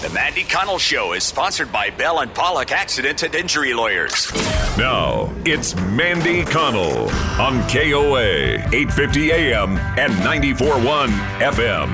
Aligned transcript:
The 0.00 0.08
Mandy 0.08 0.44
Connell 0.44 0.78
Show 0.78 1.12
is 1.12 1.24
sponsored 1.24 1.70
by 1.70 1.90
Bell 1.90 2.20
and 2.20 2.32
Pollock 2.32 2.72
Accident 2.72 3.22
and 3.22 3.34
Injury 3.34 3.74
Lawyers. 3.74 4.32
Now, 4.78 5.30
it's 5.44 5.74
Mandy 5.76 6.42
Connell 6.42 7.10
on 7.38 7.60
KOA 7.68 8.54
850 8.72 9.30
AM 9.30 9.76
and 9.98 10.10
94.1 10.14 11.08
FM. 11.40 11.90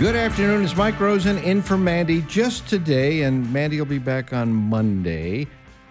Good 0.00 0.16
afternoon. 0.16 0.64
It's 0.64 0.74
Mike 0.74 0.98
Rosen 0.98 1.38
in 1.38 1.62
for 1.62 1.78
Mandy 1.78 2.22
just 2.22 2.66
today, 2.68 3.22
and 3.22 3.48
Mandy 3.52 3.78
will 3.78 3.86
be 3.86 3.98
back 3.98 4.32
on 4.32 4.52
Monday 4.52 5.46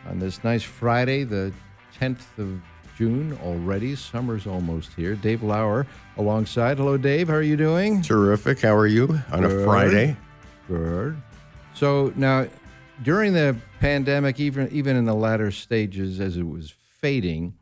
on 0.06 0.20
this 0.20 0.44
nice 0.44 0.64
Friday, 0.64 1.24
the 1.24 1.54
10th 1.98 2.38
of 2.38 2.62
June 3.00 3.40
already. 3.46 3.96
Summer's 3.96 4.46
almost 4.46 4.92
here. 4.92 5.16
Dave 5.16 5.42
Lauer 5.42 5.88
alongside. 6.18 6.80
Hello, 6.80 6.98
Dave. 6.98 7.30
How 7.30 7.36
are 7.36 7.42
you 7.42 7.56
doing? 7.56 8.02
Terrific. 8.02 8.60
How 8.60 8.76
are 8.76 8.88
you 8.88 9.22
on 9.32 9.44
Good. 9.44 9.62
a 9.62 9.64
Friday? 9.64 10.18
Good. 10.68 11.16
So 11.74 12.12
now, 12.18 12.48
during 13.02 13.32
the 13.32 13.56
pandemic, 13.80 14.42
even 14.42 14.68
even 14.74 14.98
in 14.98 15.06
the 15.06 15.14
latter 15.14 15.50
stages, 15.50 16.20
as 16.20 16.36
it 16.36 16.44
was 16.44 16.74
fading, 17.00 17.54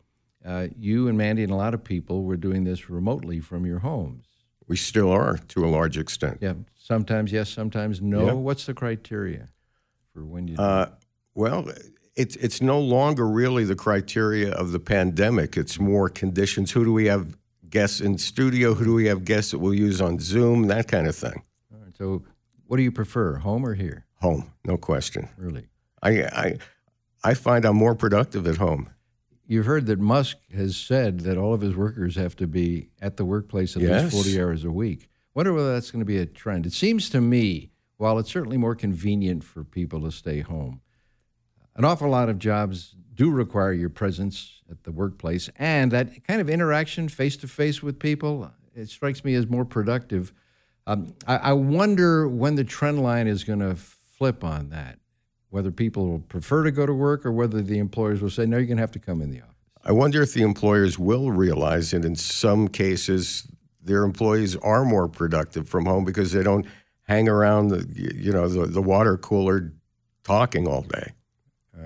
uh, 0.43 0.69
you 0.75 1.07
and 1.07 1.15
Mandy 1.15 1.43
and 1.43 1.51
a 1.51 1.55
lot 1.55 1.75
of 1.75 1.83
people 1.83 2.23
were 2.23 2.37
doing 2.37 2.63
this 2.63 2.89
remotely 2.89 3.39
from 3.39 3.63
your 3.63 3.77
homes. 3.77 4.25
We 4.67 4.75
still 4.75 5.11
are 5.11 5.37
to 5.49 5.63
a 5.63 5.69
large 5.69 5.99
extent. 5.99 6.39
Yeah. 6.41 6.53
Sometimes 6.75 7.31
yes, 7.31 7.51
sometimes 7.51 8.01
no. 8.01 8.25
Yeah. 8.25 8.31
What's 8.31 8.65
the 8.65 8.73
criteria 8.73 9.49
for 10.13 10.25
when 10.25 10.47
you? 10.47 10.57
Uh, 10.57 10.87
well, 11.35 11.67
it's 12.17 12.35
it's 12.37 12.61
no 12.61 12.79
longer 12.79 13.27
really 13.27 13.63
the 13.63 13.75
criteria 13.75 14.51
of 14.51 14.71
the 14.71 14.79
pandemic. 14.79 15.55
It's 15.55 15.79
more 15.79 16.09
conditions. 16.09 16.71
Who 16.71 16.83
do 16.83 16.91
we 16.91 17.05
have 17.05 17.37
guests 17.69 18.01
in 18.01 18.17
studio? 18.17 18.73
Who 18.73 18.85
do 18.85 18.93
we 18.93 19.05
have 19.05 19.23
guests 19.23 19.51
that 19.51 19.59
we'll 19.59 19.73
use 19.73 20.01
on 20.01 20.19
Zoom? 20.19 20.67
That 20.67 20.87
kind 20.87 21.07
of 21.07 21.15
thing. 21.15 21.43
All 21.73 21.79
right, 21.83 21.95
so, 21.97 22.23
what 22.65 22.77
do 22.77 22.83
you 22.83 22.91
prefer, 22.91 23.35
home 23.37 23.65
or 23.65 23.75
here? 23.75 24.05
Home, 24.21 24.51
no 24.65 24.77
question. 24.77 25.29
Really? 25.37 25.67
I 26.01 26.23
I 26.23 26.57
I 27.23 27.33
find 27.33 27.65
I'm 27.65 27.77
more 27.77 27.95
productive 27.95 28.47
at 28.47 28.57
home. 28.57 28.89
You've 29.49 29.65
heard 29.65 29.85
that 29.85 29.99
Musk 29.99 30.37
has 30.53 30.75
said 30.75 31.21
that 31.21 31.37
all 31.37 31.53
of 31.53 31.61
his 31.61 31.75
workers 31.75 32.15
have 32.15 32.35
to 32.37 32.47
be 32.47 32.89
at 33.01 33.15
the 33.15 33.23
workplace 33.25 33.75
at 33.77 33.81
Yes. 33.81 34.11
least 34.13 34.15
40 34.25 34.41
hours 34.41 34.63
a 34.65 34.71
week. 34.71 35.07
Wonder 35.33 35.53
whether 35.53 35.71
that's 35.73 35.89
going 35.91 36.01
to 36.01 36.05
be 36.05 36.17
a 36.17 36.25
trend. 36.25 36.65
It 36.65 36.73
seems 36.73 37.09
to 37.11 37.21
me, 37.21 37.69
while 37.97 38.19
it's 38.19 38.29
certainly 38.31 38.57
more 38.57 38.75
convenient 38.75 39.43
for 39.45 39.63
people 39.63 40.01
to 40.01 40.11
stay 40.11 40.41
home, 40.41 40.81
an 41.77 41.85
awful 41.85 42.09
lot 42.09 42.27
of 42.27 42.39
jobs 42.39 42.95
do 43.13 43.31
require 43.31 43.71
your 43.71 43.89
presence 43.89 44.61
at 44.69 44.83
the 44.83 44.91
workplace 44.91 45.49
and 45.57 45.91
that 45.91 46.25
kind 46.27 46.41
of 46.41 46.49
interaction 46.49 47.07
face 47.07 47.37
to 47.37 47.47
face 47.47 47.81
with 47.81 47.99
people. 47.99 48.51
It 48.75 48.89
strikes 48.89 49.23
me 49.23 49.33
as 49.35 49.47
more 49.47 49.65
productive. 49.65 50.33
Um, 50.85 51.15
I, 51.25 51.37
I 51.37 51.53
wonder 51.53 52.27
when 52.27 52.55
the 52.55 52.63
trend 52.63 53.01
line 53.01 53.27
is 53.27 53.43
going 53.43 53.59
to 53.59 53.75
flip 53.75 54.43
on 54.43 54.69
that, 54.69 54.99
whether 55.49 55.71
people 55.71 56.07
will 56.07 56.19
prefer 56.19 56.63
to 56.63 56.71
go 56.71 56.85
to 56.85 56.93
work 56.93 57.25
or 57.25 57.31
whether 57.31 57.61
the 57.61 57.79
employers 57.79 58.21
will 58.21 58.29
say, 58.29 58.45
no, 58.45 58.57
you're 58.57 58.67
going 58.67 58.77
to 58.77 58.83
have 58.83 58.91
to 58.91 58.99
come 58.99 59.21
in 59.21 59.31
the 59.31 59.41
office. 59.41 59.53
I 59.83 59.91
wonder 59.93 60.21
if 60.21 60.33
the 60.33 60.41
employers 60.41 60.99
will 60.99 61.31
realize 61.31 61.91
that 61.91 62.03
in 62.03 62.15
some 62.15 62.67
cases 62.67 63.47
their 63.81 64.03
employees 64.03 64.55
are 64.57 64.83
more 64.83 65.07
productive 65.07 65.69
from 65.69 65.85
home 65.85 66.03
because 66.03 66.33
they 66.33 66.43
don't 66.43 66.65
hang 67.03 67.29
around 67.29 67.69
the 67.69 67.85
you 68.15 68.33
know 68.33 68.49
the, 68.49 68.65
the 68.65 68.81
water 68.81 69.17
cooler 69.17 69.71
talking 70.25 70.67
all 70.67 70.81
day. 70.81 71.13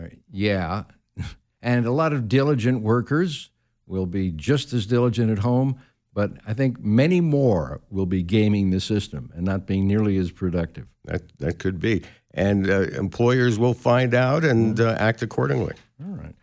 Uh, 0.01 0.07
yeah. 0.31 0.83
And 1.63 1.85
a 1.85 1.91
lot 1.91 2.11
of 2.11 2.27
diligent 2.27 2.81
workers 2.81 3.51
will 3.85 4.07
be 4.07 4.31
just 4.31 4.73
as 4.73 4.87
diligent 4.87 5.29
at 5.29 5.37
home, 5.37 5.79
but 6.11 6.31
I 6.47 6.55
think 6.55 6.79
many 6.79 7.21
more 7.21 7.81
will 7.91 8.07
be 8.07 8.23
gaming 8.23 8.71
the 8.71 8.79
system 8.79 9.31
and 9.35 9.45
not 9.45 9.67
being 9.67 9.87
nearly 9.87 10.17
as 10.17 10.31
productive. 10.31 10.87
That 11.05 11.37
that 11.37 11.59
could 11.59 11.79
be, 11.79 12.01
and 12.33 12.67
uh, 12.67 12.81
employers 12.97 13.59
will 13.59 13.75
find 13.75 14.15
out 14.15 14.43
and 14.43 14.79
uh, 14.79 14.95
act 14.97 15.21
accordingly. 15.21 15.75
All 16.03 16.15
right. 16.15 16.35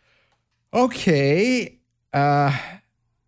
Okay. 0.72 1.78
Uh, 2.12 2.56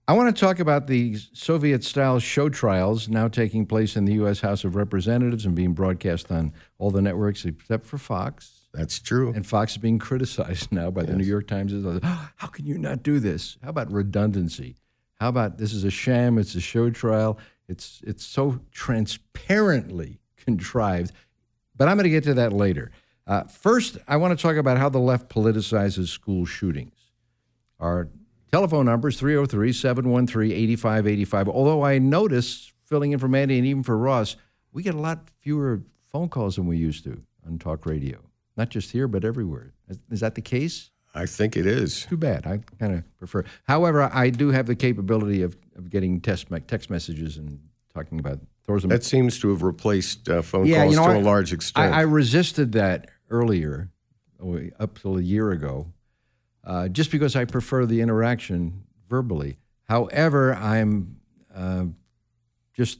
I 0.06 0.12
want 0.12 0.34
to 0.34 0.40
talk 0.40 0.58
about 0.58 0.86
the 0.86 1.16
Soviet 1.32 1.84
style 1.84 2.18
show 2.18 2.48
trials 2.48 3.08
now 3.08 3.28
taking 3.28 3.64
place 3.64 3.96
in 3.96 4.06
the 4.06 4.14
U.S. 4.14 4.40
House 4.40 4.64
of 4.64 4.74
Representatives 4.74 5.46
and 5.46 5.54
being 5.54 5.72
broadcast 5.72 6.32
on 6.32 6.52
all 6.78 6.90
the 6.90 7.00
networks 7.00 7.44
except 7.44 7.86
for 7.86 7.96
Fox. 7.96 8.59
That's 8.72 9.00
true. 9.00 9.32
And 9.34 9.46
Fox 9.46 9.72
is 9.72 9.78
being 9.78 9.98
criticized 9.98 10.70
now 10.72 10.90
by 10.90 11.02
the 11.02 11.14
New 11.14 11.24
York 11.24 11.46
Times. 11.46 11.72
as. 11.72 12.00
How 12.02 12.46
can 12.48 12.66
you 12.66 12.78
not 12.78 13.02
do 13.02 13.18
this? 13.18 13.58
How 13.62 13.70
about 13.70 13.90
redundancy? 13.90 14.76
How 15.20 15.28
about 15.28 15.58
this 15.58 15.72
is 15.72 15.84
a 15.84 15.90
sham? 15.90 16.38
It's 16.38 16.54
a 16.54 16.60
show 16.60 16.90
trial. 16.90 17.38
It's 17.68 18.00
it's 18.06 18.24
so 18.24 18.60
transparently 18.72 20.20
contrived. 20.36 21.12
But 21.76 21.88
I'm 21.88 21.96
going 21.96 22.04
to 22.04 22.10
get 22.10 22.24
to 22.24 22.34
that 22.34 22.52
later. 22.52 22.90
Uh, 23.26 23.44
first, 23.44 23.98
I 24.08 24.16
want 24.16 24.36
to 24.36 24.42
talk 24.42 24.56
about 24.56 24.78
how 24.78 24.88
the 24.88 24.98
left 24.98 25.28
politicizes 25.28 26.08
school 26.08 26.46
shootings. 26.46 26.94
Our 27.78 28.08
telephone 28.52 28.86
number 28.86 29.08
is 29.08 29.18
303 29.18 29.72
713 29.72 30.52
8585. 30.52 31.48
Although 31.48 31.82
I 31.84 31.98
notice, 31.98 32.72
filling 32.84 33.12
in 33.12 33.18
for 33.18 33.28
Mandy 33.28 33.58
and 33.58 33.66
even 33.66 33.82
for 33.82 33.96
Ross, 33.96 34.36
we 34.72 34.82
get 34.82 34.94
a 34.94 34.98
lot 34.98 35.28
fewer 35.40 35.82
phone 36.06 36.28
calls 36.28 36.56
than 36.56 36.66
we 36.66 36.76
used 36.76 37.04
to 37.04 37.22
on 37.46 37.58
talk 37.58 37.86
radio. 37.86 38.18
Not 38.60 38.68
just 38.68 38.92
here, 38.92 39.08
but 39.08 39.24
everywhere. 39.24 39.72
Is, 39.88 39.98
is 40.10 40.20
that 40.20 40.34
the 40.34 40.42
case? 40.42 40.90
I 41.14 41.24
think 41.24 41.56
it 41.56 41.64
is. 41.64 42.04
Too 42.04 42.18
bad. 42.18 42.46
I 42.46 42.60
kind 42.78 42.92
of 42.94 43.16
prefer. 43.16 43.42
However, 43.64 44.10
I 44.12 44.28
do 44.28 44.50
have 44.50 44.66
the 44.66 44.74
capability 44.76 45.40
of, 45.40 45.56
of 45.76 45.88
getting 45.88 46.20
text, 46.20 46.48
text 46.66 46.90
messages 46.90 47.38
and 47.38 47.58
talking 47.94 48.18
about 48.20 48.38
those. 48.66 48.82
That 48.82 49.02
seems 49.02 49.38
to 49.38 49.48
have 49.48 49.62
replaced 49.62 50.28
uh, 50.28 50.42
phone 50.42 50.66
Yeah, 50.66 50.82
calls 50.82 50.92
you 50.94 51.00
know, 51.00 51.06
to 51.06 51.12
I- 51.14 51.16
a 51.16 51.22
large 51.22 51.54
extent. 51.54 51.90
I, 51.94 52.00
I 52.00 52.02
resisted 52.02 52.72
that 52.72 53.08
earlier, 53.30 53.88
oh, 54.44 54.60
up 54.78 54.98
till 54.98 55.16
a 55.16 55.22
year 55.22 55.52
ago, 55.52 55.90
uh, 56.62 56.88
just 56.88 57.10
because 57.10 57.34
I 57.34 57.46
prefer 57.46 57.86
the 57.86 58.02
interaction 58.02 58.84
verbally. 59.08 59.56
However, 59.88 60.54
I'm 60.54 61.16
uh, 61.56 61.86
just 62.76 62.98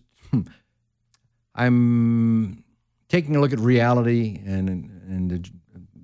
I'm 1.54 2.64
taking 3.10 3.36
a 3.36 3.40
look 3.40 3.52
at 3.52 3.58
reality 3.58 4.40
and 4.46 4.70
and 4.70 5.50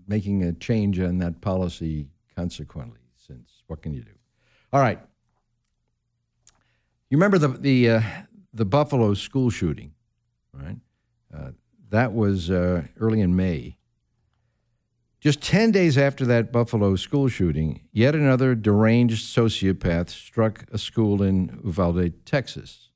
making 0.06 0.42
a 0.42 0.52
change 0.52 1.00
on 1.00 1.18
that 1.18 1.40
policy 1.40 2.08
consequently. 2.36 3.00
Since 3.16 3.62
what 3.68 3.80
can 3.80 3.94
you 3.94 4.02
do? 4.02 4.12
All 4.72 4.80
right. 4.80 5.00
You 7.08 7.16
remember 7.16 7.38
the 7.38 7.48
the 7.48 7.90
uh, 7.90 8.02
the 8.52 8.66
Buffalo 8.66 9.14
school 9.14 9.48
shooting, 9.48 9.92
right? 10.52 10.76
Uh, 11.34 11.52
that 11.90 12.12
was 12.12 12.50
uh, 12.50 12.82
early 12.98 13.20
in 13.20 13.34
May. 13.36 13.78
Just 15.20 15.40
10 15.42 15.72
days 15.72 15.96
after 15.98 16.24
that 16.26 16.52
Buffalo 16.52 16.94
school 16.94 17.26
shooting, 17.28 17.80
yet 17.90 18.14
another 18.14 18.54
deranged 18.54 19.24
sociopath 19.24 20.10
struck 20.10 20.64
a 20.70 20.78
school 20.78 21.22
in 21.22 21.60
Uvalde, 21.64 22.12
Texas. 22.24 22.90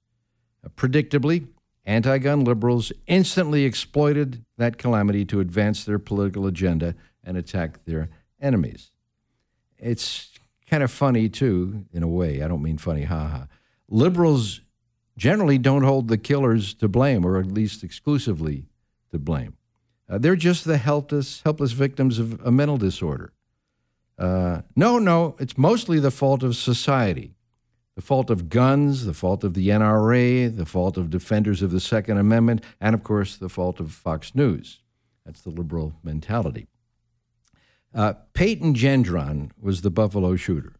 Uh, 0.64 0.68
predictably, 0.68 1.48
anti 1.90 2.18
gun 2.18 2.44
liberals 2.44 2.92
instantly 3.06 3.64
exploited 3.64 4.44
that 4.56 4.78
calamity 4.78 5.24
to 5.24 5.40
advance 5.40 5.84
their 5.84 5.98
political 5.98 6.46
agenda 6.46 6.94
and 7.24 7.36
attack 7.36 7.84
their 7.84 8.08
enemies. 8.40 8.92
It's 9.78 10.30
kind 10.68 10.82
of 10.82 10.90
funny, 10.90 11.28
too, 11.28 11.86
in 11.92 12.02
a 12.02 12.08
way. 12.08 12.42
I 12.42 12.48
don't 12.48 12.62
mean 12.62 12.78
funny, 12.78 13.04
haha. 13.04 13.46
Liberals 13.88 14.60
generally 15.16 15.58
don't 15.58 15.82
hold 15.82 16.08
the 16.08 16.16
killers 16.16 16.74
to 16.74 16.88
blame, 16.88 17.24
or 17.26 17.38
at 17.38 17.46
least 17.46 17.82
exclusively 17.82 18.66
to 19.10 19.18
blame. 19.18 19.56
Uh, 20.08 20.18
they're 20.18 20.36
just 20.36 20.64
the 20.64 20.78
helpless, 20.78 21.42
helpless 21.42 21.72
victims 21.72 22.18
of 22.18 22.40
a 22.44 22.52
mental 22.52 22.76
disorder. 22.76 23.32
Uh, 24.16 24.62
no, 24.76 24.98
no, 24.98 25.34
it's 25.38 25.58
mostly 25.58 25.98
the 25.98 26.10
fault 26.10 26.42
of 26.42 26.54
society, 26.54 27.34
the 28.00 28.06
fault 28.06 28.30
of 28.30 28.48
guns, 28.48 29.04
the 29.04 29.12
fault 29.12 29.44
of 29.44 29.52
the 29.52 29.68
NRA, 29.68 30.56
the 30.56 30.64
fault 30.64 30.96
of 30.96 31.10
defenders 31.10 31.60
of 31.60 31.70
the 31.70 31.78
Second 31.78 32.16
Amendment, 32.16 32.64
and 32.80 32.94
of 32.94 33.04
course, 33.04 33.36
the 33.36 33.50
fault 33.50 33.78
of 33.78 33.92
Fox 33.92 34.34
News. 34.34 34.80
That's 35.26 35.42
the 35.42 35.50
liberal 35.50 35.92
mentality. 36.02 36.66
Uh, 37.94 38.14
Peyton 38.32 38.72
Gendron 38.72 39.50
was 39.60 39.82
the 39.82 39.90
Buffalo 39.90 40.34
shooter. 40.34 40.76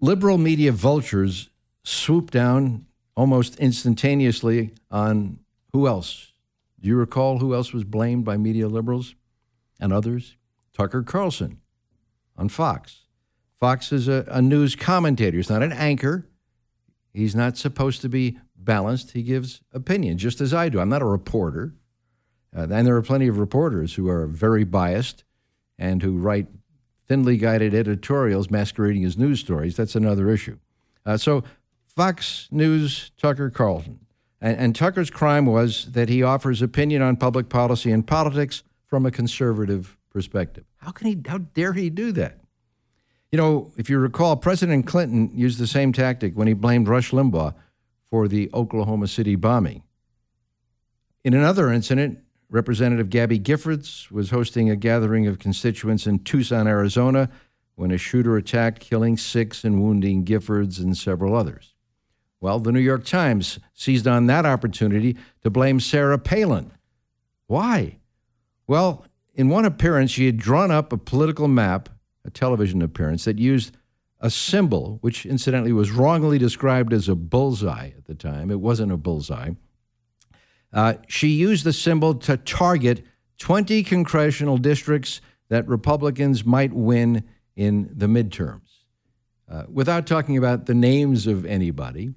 Liberal 0.00 0.38
media 0.38 0.72
vultures 0.72 1.50
swooped 1.84 2.32
down 2.32 2.86
almost 3.14 3.56
instantaneously 3.56 4.72
on 4.90 5.40
who 5.74 5.86
else? 5.86 6.32
Do 6.80 6.88
you 6.88 6.96
recall 6.96 7.38
who 7.38 7.54
else 7.54 7.74
was 7.74 7.84
blamed 7.84 8.24
by 8.24 8.38
media 8.38 8.66
liberals 8.66 9.14
and 9.78 9.92
others? 9.92 10.36
Tucker 10.72 11.02
Carlson 11.02 11.60
on 12.34 12.48
Fox. 12.48 13.01
Fox 13.62 13.92
is 13.92 14.08
a, 14.08 14.24
a 14.26 14.42
news 14.42 14.74
commentator. 14.74 15.36
He's 15.36 15.48
not 15.48 15.62
an 15.62 15.70
anchor. 15.70 16.26
He's 17.14 17.36
not 17.36 17.56
supposed 17.56 18.00
to 18.00 18.08
be 18.08 18.36
balanced. 18.56 19.12
He 19.12 19.22
gives 19.22 19.60
opinion, 19.72 20.18
just 20.18 20.40
as 20.40 20.52
I 20.52 20.68
do. 20.68 20.80
I'm 20.80 20.88
not 20.88 21.00
a 21.00 21.04
reporter. 21.04 21.72
Uh, 22.52 22.66
and 22.68 22.84
there 22.84 22.96
are 22.96 23.02
plenty 23.02 23.28
of 23.28 23.38
reporters 23.38 23.94
who 23.94 24.08
are 24.08 24.26
very 24.26 24.64
biased 24.64 25.22
and 25.78 26.02
who 26.02 26.16
write 26.16 26.48
thinly 27.06 27.36
guided 27.36 27.72
editorials 27.72 28.50
masquerading 28.50 29.04
as 29.04 29.16
news 29.16 29.38
stories. 29.38 29.76
That's 29.76 29.94
another 29.94 30.28
issue. 30.28 30.58
Uh, 31.06 31.16
so, 31.16 31.44
Fox 31.86 32.48
News, 32.50 33.12
Tucker 33.16 33.48
Carlson. 33.48 34.00
And, 34.40 34.56
and 34.58 34.74
Tucker's 34.74 35.08
crime 35.08 35.46
was 35.46 35.92
that 35.92 36.08
he 36.08 36.20
offers 36.24 36.62
opinion 36.62 37.00
on 37.00 37.14
public 37.14 37.48
policy 37.48 37.92
and 37.92 38.04
politics 38.04 38.64
from 38.86 39.06
a 39.06 39.12
conservative 39.12 39.96
perspective. 40.10 40.64
How 40.78 40.90
can 40.90 41.06
he? 41.06 41.22
How 41.28 41.38
dare 41.38 41.74
he 41.74 41.90
do 41.90 42.10
that? 42.10 42.41
You 43.32 43.38
know, 43.38 43.72
if 43.78 43.88
you 43.88 43.98
recall, 43.98 44.36
President 44.36 44.86
Clinton 44.86 45.30
used 45.34 45.58
the 45.58 45.66
same 45.66 45.92
tactic 45.92 46.34
when 46.34 46.46
he 46.46 46.52
blamed 46.52 46.86
Rush 46.86 47.12
Limbaugh 47.12 47.54
for 48.10 48.28
the 48.28 48.50
Oklahoma 48.52 49.08
City 49.08 49.36
bombing. 49.36 49.82
In 51.24 51.32
another 51.32 51.72
incident, 51.72 52.18
Representative 52.50 53.08
Gabby 53.08 53.40
Giffords 53.40 54.10
was 54.10 54.28
hosting 54.28 54.68
a 54.68 54.76
gathering 54.76 55.26
of 55.26 55.38
constituents 55.38 56.06
in 56.06 56.18
Tucson, 56.18 56.66
Arizona, 56.66 57.30
when 57.74 57.90
a 57.90 57.96
shooter 57.96 58.36
attacked, 58.36 58.80
killing 58.80 59.16
six 59.16 59.64
and 59.64 59.82
wounding 59.82 60.26
Giffords 60.26 60.78
and 60.78 60.94
several 60.94 61.34
others. 61.34 61.74
Well, 62.42 62.58
the 62.58 62.72
New 62.72 62.80
York 62.80 63.06
Times 63.06 63.58
seized 63.72 64.06
on 64.06 64.26
that 64.26 64.44
opportunity 64.44 65.16
to 65.40 65.48
blame 65.48 65.80
Sarah 65.80 66.18
Palin. 66.18 66.72
Why? 67.46 67.96
Well, 68.66 69.06
in 69.34 69.48
one 69.48 69.64
appearance, 69.64 70.10
she 70.10 70.26
had 70.26 70.36
drawn 70.36 70.70
up 70.70 70.92
a 70.92 70.98
political 70.98 71.48
map, 71.48 71.88
a 72.24 72.30
television 72.30 72.82
appearance, 72.82 73.24
that 73.24 73.38
used 73.38 73.76
a 74.20 74.30
symbol, 74.30 74.98
which 75.00 75.26
incidentally 75.26 75.72
was 75.72 75.90
wrongly 75.90 76.38
described 76.38 76.92
as 76.92 77.08
a 77.08 77.14
bullseye 77.14 77.88
at 77.88 78.06
the 78.06 78.14
time. 78.14 78.50
It 78.50 78.60
wasn't 78.60 78.92
a 78.92 78.96
bullseye. 78.96 79.50
Uh, 80.72 80.94
she 81.08 81.28
used 81.28 81.64
the 81.64 81.72
symbol 81.72 82.14
to 82.14 82.36
target 82.36 83.04
20 83.38 83.82
congressional 83.82 84.56
districts 84.56 85.20
that 85.48 85.66
Republicans 85.66 86.44
might 86.44 86.72
win 86.72 87.24
in 87.56 87.90
the 87.92 88.06
midterms. 88.06 88.60
Uh, 89.50 89.64
without 89.68 90.06
talking 90.06 90.38
about 90.38 90.66
the 90.66 90.74
names 90.74 91.26
of 91.26 91.44
anybody, 91.44 92.14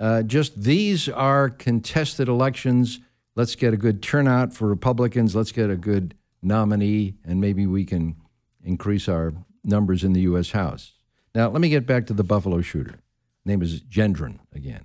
uh, 0.00 0.22
just 0.22 0.62
these 0.62 1.08
are 1.08 1.50
contested 1.50 2.28
elections. 2.28 3.00
Let's 3.34 3.56
get 3.56 3.74
a 3.74 3.76
good 3.76 4.02
turnout 4.02 4.54
for 4.54 4.68
Republicans. 4.68 5.34
Let's 5.34 5.52
get 5.52 5.68
a 5.68 5.76
good 5.76 6.14
nominee, 6.40 7.14
and 7.24 7.40
maybe 7.40 7.66
we 7.66 7.84
can 7.84 8.16
increase 8.62 9.08
our 9.08 9.34
numbers 9.68 10.02
in 10.02 10.12
the 10.12 10.22
U.S. 10.22 10.50
House. 10.50 10.92
Now, 11.34 11.50
let 11.50 11.60
me 11.60 11.68
get 11.68 11.86
back 11.86 12.06
to 12.06 12.12
the 12.12 12.24
Buffalo 12.24 12.60
shooter. 12.60 13.00
Name 13.44 13.62
is 13.62 13.80
Gendron 13.82 14.40
again. 14.54 14.84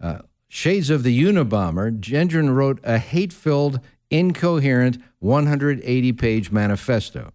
Uh, 0.00 0.18
Shades 0.48 0.90
of 0.90 1.02
the 1.02 1.24
Unabomber, 1.24 1.98
Gendron 1.98 2.54
wrote 2.54 2.78
a 2.84 2.98
hate 2.98 3.32
filled, 3.32 3.80
incoherent 4.10 4.98
180 5.20 6.12
page 6.12 6.50
manifesto. 6.50 7.32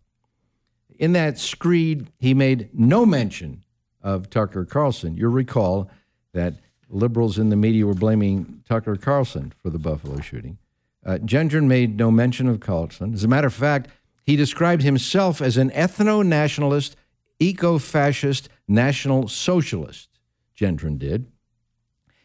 In 1.00 1.14
that 1.14 1.40
screed, 1.40 2.12
he 2.20 2.34
made 2.34 2.70
no 2.74 3.06
mention 3.06 3.64
of 4.02 4.30
Tucker 4.30 4.66
Carlson. 4.66 5.16
You'll 5.16 5.32
recall 5.32 5.90
that 6.34 6.56
liberals 6.90 7.40
in 7.40 7.50
the 7.50 7.56
media 7.56 7.86
were 7.86 7.94
blaming 7.94 8.64
Tucker 8.68 8.96
Carlson 8.96 9.54
for 9.62 9.70
the 9.70 9.80
Buffalo 9.80 10.20
shooting. 10.20 10.58
Uh, 11.06 11.18
Gendron 11.18 11.66
made 11.66 11.98
no 11.98 12.12
mention 12.12 12.48
of 12.48 12.60
Carlson. 12.60 13.14
As 13.14 13.24
a 13.24 13.28
matter 13.28 13.48
of 13.48 13.54
fact, 13.54 13.90
he 14.28 14.36
described 14.36 14.84
himself 14.84 15.42
as 15.42 15.56
an 15.56 15.72
ethno 15.72 16.24
nationalist, 16.24 16.98
eco 17.40 17.80
fascist, 17.80 18.50
national 18.68 19.30
socialist. 19.30 20.10
Gendron 20.56 21.00
did. 21.00 21.32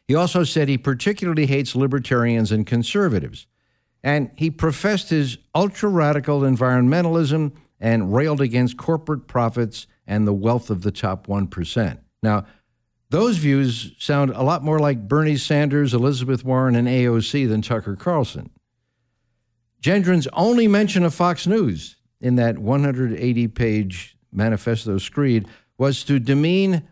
He 0.08 0.14
also 0.16 0.42
said 0.42 0.68
he 0.68 0.76
particularly 0.76 1.46
hates 1.46 1.76
libertarians 1.76 2.50
and 2.50 2.66
conservatives. 2.66 3.46
And 4.02 4.32
he 4.34 4.50
professed 4.50 5.10
his 5.10 5.38
ultra 5.54 5.88
radical 5.88 6.40
environmentalism 6.40 7.52
and 7.78 8.12
railed 8.12 8.40
against 8.40 8.76
corporate 8.76 9.28
profits 9.28 9.86
and 10.04 10.26
the 10.26 10.32
wealth 10.32 10.70
of 10.70 10.82
the 10.82 10.90
top 10.90 11.28
1%. 11.28 11.98
Now, 12.20 12.46
those 13.10 13.36
views 13.36 13.92
sound 13.98 14.32
a 14.32 14.42
lot 14.42 14.64
more 14.64 14.80
like 14.80 15.06
Bernie 15.06 15.36
Sanders, 15.36 15.94
Elizabeth 15.94 16.44
Warren, 16.44 16.74
and 16.74 16.88
AOC 16.88 17.48
than 17.48 17.62
Tucker 17.62 17.94
Carlson. 17.94 18.50
Gendron's 19.82 20.28
only 20.32 20.68
mention 20.68 21.02
of 21.02 21.12
Fox 21.12 21.44
News 21.44 21.96
in 22.20 22.36
that 22.36 22.58
180 22.58 23.48
page 23.48 24.16
manifesto 24.30 24.96
screed 24.96 25.48
was 25.76 26.04
to 26.04 26.20
demean 26.20 26.88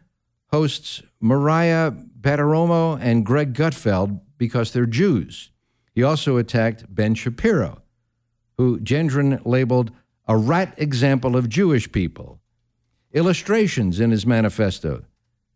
hosts 0.51 1.01
Maria 1.21 1.97
Bartiromo 2.21 2.99
and 3.01 3.25
Greg 3.25 3.55
Gutfeld 3.55 4.21
because 4.39 4.73
they're 4.73 4.87
Jews. 4.87 5.51
He 5.95 6.03
also 6.03 6.37
attacked 6.37 6.93
Ben 6.93 7.15
Shapiro, 7.15 7.81
who 8.59 8.81
Gendron 8.81 9.41
labeled 9.47 9.93
a 10.27 10.37
rat 10.37 10.75
example 10.77 11.37
of 11.37 11.49
Jewish 11.49 11.91
people. 11.93 12.41
Illustrations 13.13 14.01
in 14.01 14.11
his 14.11 14.27
manifesto 14.27 15.05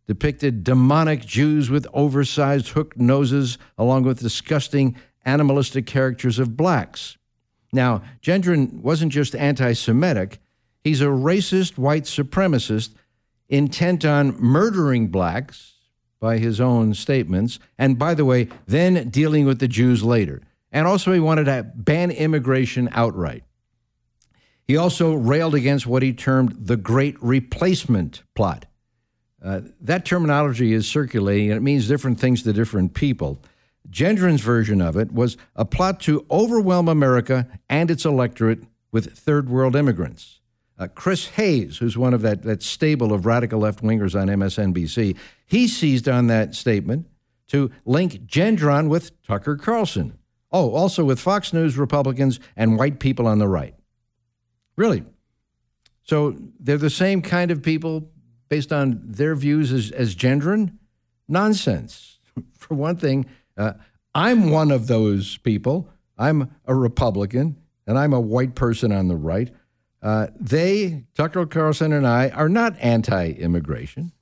depicted 0.07 0.63
demonic 0.63 1.25
Jews 1.25 1.69
with 1.69 1.87
oversized 1.93 2.69
hooked 2.69 2.99
noses, 2.99 3.59
along 3.77 4.05
with 4.05 4.21
disgusting 4.21 4.97
animalistic 5.25 5.87
characters 5.87 6.39
of 6.39 6.57
blacks. 6.57 7.17
Now, 7.75 8.03
Gendron 8.23 8.81
wasn't 8.81 9.12
just 9.12 9.35
anti 9.35 9.73
Semitic, 9.73 10.41
he's 10.82 11.00
a 11.00 11.06
racist 11.06 11.76
white 11.76 12.05
supremacist 12.05 12.94
intent 13.49 14.05
on 14.05 14.41
murdering 14.41 15.09
blacks 15.09 15.75
by 16.21 16.38
his 16.38 16.61
own 16.61 16.94
statements, 16.94 17.59
and 17.79 17.99
by 17.99 18.15
the 18.15 18.25
way, 18.25 18.49
then 18.67 19.11
dealing 19.11 19.44
with 19.44 19.59
the 19.59 19.69
Jews 19.69 20.03
later. 20.03 20.41
And 20.73 20.87
also, 20.87 21.12
he 21.12 21.21
wanted 21.21 21.44
to 21.44 21.71
ban 21.75 22.11
immigration 22.11 22.88
outright. 22.93 23.44
He 24.67 24.77
also 24.77 25.12
railed 25.12 25.55
against 25.55 25.87
what 25.87 26.03
he 26.03 26.12
termed 26.12 26.67
the 26.67 26.77
Great 26.77 27.23
Replacement 27.23 28.23
Plot. 28.35 28.67
Uh, 29.44 29.61
that 29.82 30.06
terminology 30.06 30.73
is 30.73 30.88
circulating, 30.88 31.50
and 31.50 31.59
it 31.59 31.62
means 31.62 31.87
different 31.87 32.19
things 32.19 32.43
to 32.44 32.53
different 32.53 32.94
people. 32.94 33.43
Gendron's 33.91 34.41
version 34.41 34.81
of 34.81 34.97
it 34.97 35.13
was 35.13 35.37
a 35.55 35.65
plot 35.65 36.01
to 36.01 36.27
overwhelm 36.31 36.89
America 36.89 37.47
and 37.69 37.91
its 37.91 38.05
electorate 38.05 38.65
with 38.91 39.17
third 39.17 39.49
world 39.49 39.77
immigrants. 39.77 40.41
Uh, 40.79 40.89
Chris 40.89 41.29
Hayes, 41.29 41.79
who's 41.79 41.97
one 41.97 42.15
of 42.15 42.23
that, 42.23 42.43
that 42.43 42.63
stable 42.63 43.13
of 43.13 43.27
radical 43.27 43.61
left 43.61 43.82
wingers 43.82 44.20
on 44.20 44.29
MSNBC, 44.29 45.17
he 45.47 45.69
seized 45.69 46.08
on 46.08 46.27
that 46.27 46.55
statement 46.55 47.06
to 47.49 47.70
link 47.85 48.27
Gendron 48.27 48.89
with 48.89 49.23
Tucker 49.23 49.56
Carlson. 49.56 50.19
Oh, 50.51 50.73
also 50.73 51.05
with 51.05 51.20
Fox 51.20 51.53
News 51.53 51.77
Republicans 51.77 52.41
and 52.56 52.79
white 52.79 52.99
people 52.99 53.27
on 53.27 53.39
the 53.39 53.49
right. 53.49 53.75
Really. 54.77 55.05
So 56.03 56.37
they're 56.58 56.79
the 56.79 56.91
same 56.91 57.23
kind 57.23 57.51
of 57.51 57.63
people 57.63 58.11
based 58.49 58.73
on 58.73 59.01
their 59.05 59.35
views 59.35 59.73
as, 59.73 59.91
as 59.91 60.15
Gendron? 60.15 60.79
Nonsense. 61.29 62.19
For 62.58 62.75
one 62.75 62.97
thing, 62.97 63.27
uh, 63.56 63.75
I'm 64.15 64.51
one 64.51 64.70
of 64.70 64.87
those 64.87 65.39
people. 65.39 65.89
I'm 66.17 66.55
a 66.67 66.75
Republican, 66.75 67.56
and 67.87 67.99
I'm 67.99 68.13
a 68.13 68.20
white 68.20 68.55
person 68.55 68.93
on 68.93 69.08
the 69.08 69.17
right. 69.17 69.53
Uh, 70.03 70.29
they, 70.39 71.05
Tucker 71.15 71.46
Carlson 71.46 71.93
and 71.93 72.06
I, 72.06 72.29
are 72.29 72.49
not 72.49 72.77
anti 72.79 73.31
immigration. 73.31 74.13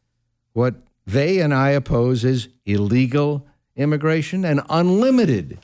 What 0.52 0.76
they 1.06 1.40
and 1.40 1.52
I 1.52 1.70
oppose 1.70 2.24
is 2.24 2.48
illegal 2.64 3.46
immigration 3.76 4.44
and 4.44 4.62
unlimited 4.68 5.58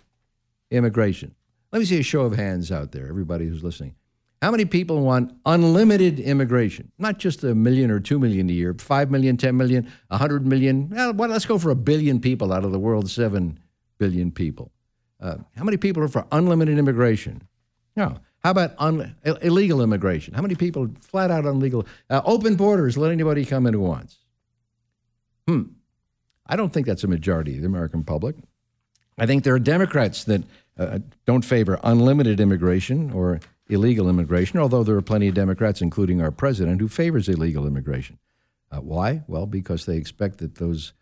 immigration. 0.70 1.34
Let 1.72 1.80
me 1.80 1.84
see 1.84 2.00
a 2.00 2.02
show 2.02 2.22
of 2.22 2.34
hands 2.34 2.72
out 2.72 2.92
there, 2.92 3.08
everybody 3.08 3.46
who's 3.46 3.62
listening. 3.62 3.94
How 4.40 4.52
many 4.52 4.64
people 4.64 5.02
want 5.02 5.34
unlimited 5.46 6.20
immigration? 6.20 6.92
Not 6.98 7.18
just 7.18 7.42
a 7.42 7.54
million 7.54 7.90
or 7.90 7.98
two 7.98 8.18
million 8.18 8.48
a 8.48 8.52
year, 8.52 8.74
five 8.78 9.10
million, 9.10 9.36
ten 9.36 9.56
million, 9.56 9.90
a 10.10 10.16
hundred 10.16 10.46
million. 10.46 10.90
Well, 10.90 11.28
let's 11.28 11.46
go 11.46 11.58
for 11.58 11.70
a 11.70 11.74
billion 11.74 12.20
people 12.20 12.52
out 12.52 12.64
of 12.64 12.70
the 12.70 12.78
world's 12.78 13.12
seven 13.12 13.58
billion 13.98 14.30
people. 14.30 14.70
Uh, 15.20 15.38
how 15.56 15.64
many 15.64 15.76
people 15.76 16.02
are 16.04 16.08
for 16.08 16.24
unlimited 16.30 16.78
immigration? 16.78 17.42
No. 17.96 18.18
How 18.44 18.52
about 18.52 18.74
un- 18.78 19.16
illegal 19.42 19.82
immigration? 19.82 20.34
How 20.34 20.42
many 20.42 20.54
people 20.54 20.88
flat 21.00 21.32
out 21.32 21.44
illegal? 21.44 21.84
Uh, 22.08 22.20
open 22.24 22.54
borders, 22.54 22.96
let 22.96 23.10
anybody 23.10 23.44
come 23.44 23.66
in 23.66 23.74
who 23.74 23.80
wants. 23.80 24.18
Hmm. 25.48 25.62
I 26.46 26.54
don't 26.54 26.72
think 26.72 26.86
that's 26.86 27.02
a 27.02 27.08
majority 27.08 27.56
of 27.56 27.62
the 27.62 27.66
American 27.66 28.04
public. 28.04 28.36
I 29.18 29.26
think 29.26 29.42
there 29.42 29.54
are 29.54 29.58
Democrats 29.58 30.22
that 30.24 30.44
uh, 30.78 31.00
don't 31.26 31.44
favor 31.44 31.80
unlimited 31.82 32.38
immigration 32.38 33.10
or 33.10 33.40
illegal 33.68 34.08
immigration, 34.08 34.58
although 34.58 34.82
there 34.82 34.96
are 34.96 35.02
plenty 35.02 35.28
of 35.28 35.34
Democrats, 35.34 35.82
including 35.82 36.20
our 36.20 36.30
president, 36.30 36.80
who 36.80 36.88
favors 36.88 37.28
illegal 37.28 37.66
immigration. 37.66 38.18
Uh, 38.70 38.80
why? 38.80 39.22
Well, 39.26 39.46
because 39.46 39.86
they 39.86 39.96
expect 39.96 40.38
that 40.38 40.56
those 40.56 40.92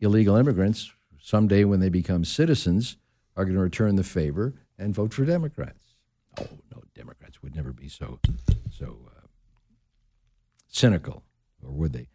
illegal 0.00 0.36
immigrants, 0.36 0.92
someday 1.20 1.64
when 1.64 1.80
they 1.80 1.88
become 1.88 2.24
citizens, 2.24 2.96
are 3.36 3.44
going 3.44 3.56
to 3.56 3.60
return 3.62 3.96
the 3.96 4.04
favor 4.04 4.54
and 4.78 4.94
vote 4.94 5.12
for 5.12 5.24
Democrats. 5.24 5.94
Oh 6.40 6.46
no, 6.74 6.82
Democrats 6.94 7.42
would 7.42 7.54
never 7.54 7.72
be 7.72 7.88
so 7.88 8.18
so 8.70 8.98
uh, 9.06 9.26
cynical, 10.68 11.22
or 11.62 11.70
would 11.70 11.92
they? 11.92 12.08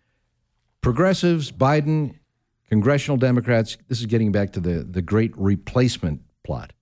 Progressives, 0.82 1.52
Biden, 1.52 2.16
congressional 2.70 3.18
Democrats. 3.18 3.78
This 3.88 4.00
is 4.00 4.06
getting 4.06 4.32
back 4.32 4.54
to 4.54 4.60
the 4.60 4.84
the 4.84 5.02
great 5.02 5.36
replacement 5.38 6.22
plot. 6.44 6.74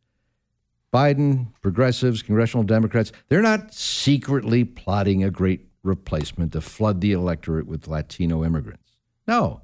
Biden, 0.93 1.47
progressives, 1.61 2.21
congressional 2.21 2.63
Democrats, 2.63 3.11
they're 3.27 3.41
not 3.41 3.73
secretly 3.73 4.63
plotting 4.63 5.23
a 5.23 5.29
great 5.29 5.67
replacement 5.83 6.53
to 6.53 6.61
flood 6.61 7.01
the 7.01 7.11
electorate 7.11 7.67
with 7.67 7.87
Latino 7.87 8.43
immigrants. 8.43 8.97
No, 9.27 9.61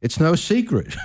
it's 0.00 0.18
no 0.18 0.34
secret. 0.34 0.96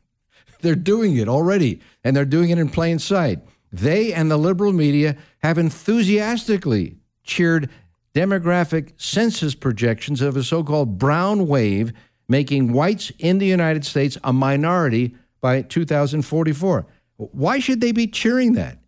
they're 0.60 0.74
doing 0.74 1.16
it 1.16 1.28
already, 1.28 1.80
and 2.04 2.16
they're 2.16 2.24
doing 2.24 2.50
it 2.50 2.58
in 2.58 2.68
plain 2.68 2.98
sight. 2.98 3.40
They 3.72 4.12
and 4.12 4.30
the 4.30 4.36
liberal 4.36 4.72
media 4.72 5.16
have 5.40 5.58
enthusiastically 5.58 6.96
cheered 7.22 7.68
demographic 8.14 8.92
census 8.96 9.54
projections 9.54 10.22
of 10.22 10.36
a 10.36 10.42
so 10.42 10.64
called 10.64 10.98
brown 10.98 11.46
wave, 11.46 11.92
making 12.28 12.72
whites 12.72 13.12
in 13.18 13.38
the 13.38 13.46
United 13.46 13.84
States 13.84 14.16
a 14.24 14.32
minority 14.32 15.14
by 15.40 15.62
2044. 15.62 16.86
Why 17.18 17.58
should 17.58 17.80
they 17.80 17.92
be 17.92 18.06
cheering 18.06 18.52
that? 18.54 18.78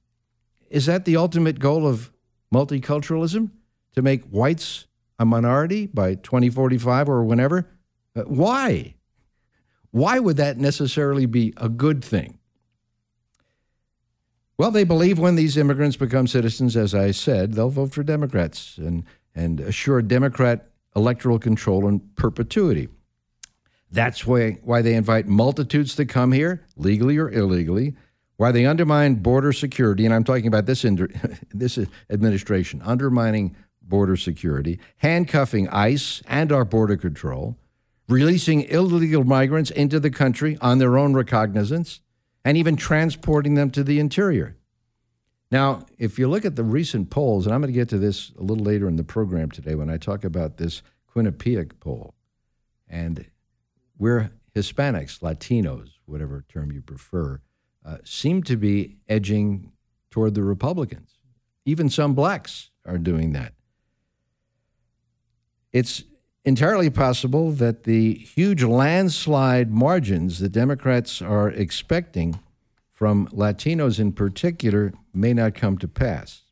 Is 0.70 0.87
that 0.87 1.04
the 1.04 1.16
ultimate 1.16 1.58
goal 1.58 1.87
of 1.87 2.12
multiculturalism? 2.54 3.50
To 3.96 4.02
make 4.02 4.22
whites 4.26 4.87
a 5.18 5.25
minority 5.25 5.87
by 5.87 6.14
2045 6.14 7.08
or 7.08 7.25
whenever? 7.25 7.68
Uh, 8.14 8.22
why? 8.22 8.94
Why 9.90 10.20
would 10.20 10.37
that 10.37 10.58
necessarily 10.58 11.26
be 11.26 11.52
a 11.56 11.68
good 11.68 12.04
thing? 12.04 12.38
Well, 14.56 14.70
they 14.70 14.84
believe 14.84 15.18
when 15.18 15.34
these 15.34 15.56
immigrants 15.56 15.96
become 15.96 16.28
citizens, 16.28 16.76
as 16.76 16.94
I 16.94 17.10
said, 17.10 17.54
they'll 17.54 17.70
vote 17.70 17.92
for 17.92 18.04
Democrats 18.04 18.78
and, 18.78 19.04
and 19.34 19.58
assure 19.58 20.02
Democrat 20.02 20.70
electoral 20.94 21.38
control 21.38 21.88
in 21.88 22.00
perpetuity. 22.14 22.88
That's 23.90 24.25
why, 24.25 24.58
why 24.62 24.82
they 24.82 24.94
invite 24.94 25.26
multitudes 25.26 25.96
to 25.96 26.04
come 26.04 26.30
here, 26.30 26.64
legally 26.76 27.18
or 27.18 27.28
illegally, 27.28 27.96
why 28.40 28.50
they 28.50 28.64
undermine 28.64 29.16
border 29.16 29.52
security, 29.52 30.06
and 30.06 30.14
I'm 30.14 30.25
talking 30.25 30.47
about 30.47 30.64
this, 30.64 30.80
this 31.52 31.78
administration 32.09 32.80
undermining 32.82 33.54
border 33.82 34.16
security, 34.16 34.80
handcuffing 34.97 35.68
ICE 35.68 36.23
and 36.26 36.50
our 36.50 36.64
border 36.64 36.97
control, 36.97 37.59
releasing 38.09 38.62
illegal 38.62 39.25
migrants 39.25 39.70
into 39.70 40.00
the 40.00 40.09
country 40.09 40.56
on 40.62 40.78
their 40.78 40.97
own 40.97 41.12
recognizance, 41.12 42.00
and 42.42 42.56
even 42.56 42.76
transporting 42.76 43.56
them 43.56 43.70
to 43.73 43.85
the 43.85 44.00
interior. 44.00 44.56
Now, 45.50 45.85
if 45.99 46.18
you 46.18 46.26
look 46.26 46.47
at 46.47 46.56
the 46.56 46.64
recent 46.64 47.11
polls, 47.11 47.44
and 47.44 47.54
I'm 47.54 47.61
going 47.61 47.70
to 47.70 47.78
get 47.78 47.90
to 47.90 47.99
this 47.99 48.32
a 48.38 48.42
little 48.42 48.64
later 48.64 48.88
in 48.88 48.97
the 48.97 49.04
program 49.04 49.50
today 49.50 49.75
when 49.75 49.90
I 49.90 49.99
talk 49.99 50.25
about 50.25 50.56
this 50.56 50.80
Quinnipiac 51.14 51.73
poll, 51.78 52.14
and 52.88 53.26
we're 53.99 54.30
Hispanics, 54.56 55.20
Latinos, 55.20 55.90
whatever 56.06 56.47
term 56.49 56.73
you 56.73 56.80
prefer, 56.80 57.42
uh, 57.84 57.99
seem 58.04 58.42
to 58.44 58.56
be 58.56 58.96
edging 59.08 59.72
toward 60.10 60.34
the 60.34 60.42
Republicans. 60.42 61.18
Even 61.64 61.88
some 61.88 62.14
blacks 62.14 62.70
are 62.84 62.99
doing 62.99 63.32
that. 63.32 63.54
It's 65.72 66.04
entirely 66.44 66.90
possible 66.90 67.52
that 67.52 67.84
the 67.84 68.14
huge 68.14 68.62
landslide 68.62 69.70
margins 69.70 70.38
the 70.38 70.49
Democrats 70.49 71.22
are 71.22 71.49
expecting 71.50 72.40
from 72.92 73.28
Latinos 73.28 73.99
in 73.99 74.12
particular 74.12 74.92
may 75.14 75.32
not 75.32 75.54
come 75.54 75.78
to 75.78 75.88
pass. 75.88 76.42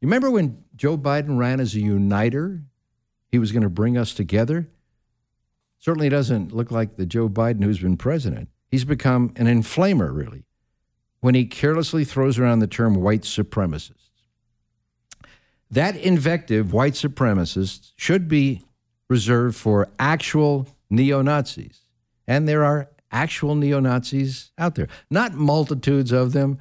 You 0.00 0.06
remember 0.06 0.30
when 0.30 0.64
Joe 0.74 0.96
Biden 0.96 1.38
ran 1.38 1.60
as 1.60 1.74
a 1.74 1.80
uniter? 1.80 2.62
He 3.30 3.38
was 3.38 3.52
going 3.52 3.62
to 3.62 3.68
bring 3.68 3.96
us 3.96 4.14
together. 4.14 4.68
Certainly 5.78 6.08
doesn't 6.08 6.52
look 6.52 6.70
like 6.70 6.96
the 6.96 7.06
Joe 7.06 7.28
Biden 7.28 7.62
who's 7.62 7.80
been 7.80 7.96
president. 7.96 8.48
He's 8.70 8.84
become 8.84 9.32
an 9.36 9.46
inflamer, 9.46 10.14
really, 10.14 10.45
when 11.26 11.34
he 11.34 11.44
carelessly 11.44 12.04
throws 12.04 12.38
around 12.38 12.60
the 12.60 12.68
term 12.68 12.94
white 12.94 13.22
supremacists. 13.22 14.12
That 15.68 15.96
invective, 15.96 16.72
white 16.72 16.92
supremacists, 16.92 17.90
should 17.96 18.28
be 18.28 18.64
reserved 19.10 19.56
for 19.56 19.88
actual 19.98 20.68
neo 20.88 21.22
Nazis. 21.22 21.80
And 22.28 22.46
there 22.46 22.64
are 22.64 22.90
actual 23.10 23.56
neo 23.56 23.80
Nazis 23.80 24.52
out 24.56 24.76
there, 24.76 24.86
not 25.10 25.34
multitudes 25.34 26.12
of 26.12 26.32
them, 26.32 26.60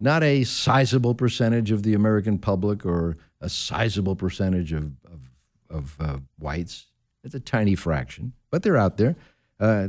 not 0.00 0.22
a 0.22 0.44
sizable 0.44 1.14
percentage 1.14 1.70
of 1.70 1.82
the 1.82 1.92
American 1.92 2.38
public 2.38 2.86
or 2.86 3.18
a 3.42 3.50
sizable 3.50 4.16
percentage 4.16 4.72
of, 4.72 4.92
of, 5.04 5.20
of 5.68 5.96
uh, 6.00 6.18
whites. 6.38 6.86
It's 7.22 7.34
a 7.34 7.40
tiny 7.40 7.74
fraction, 7.74 8.32
but 8.50 8.62
they're 8.62 8.78
out 8.78 8.96
there. 8.96 9.14
Uh, 9.58 9.88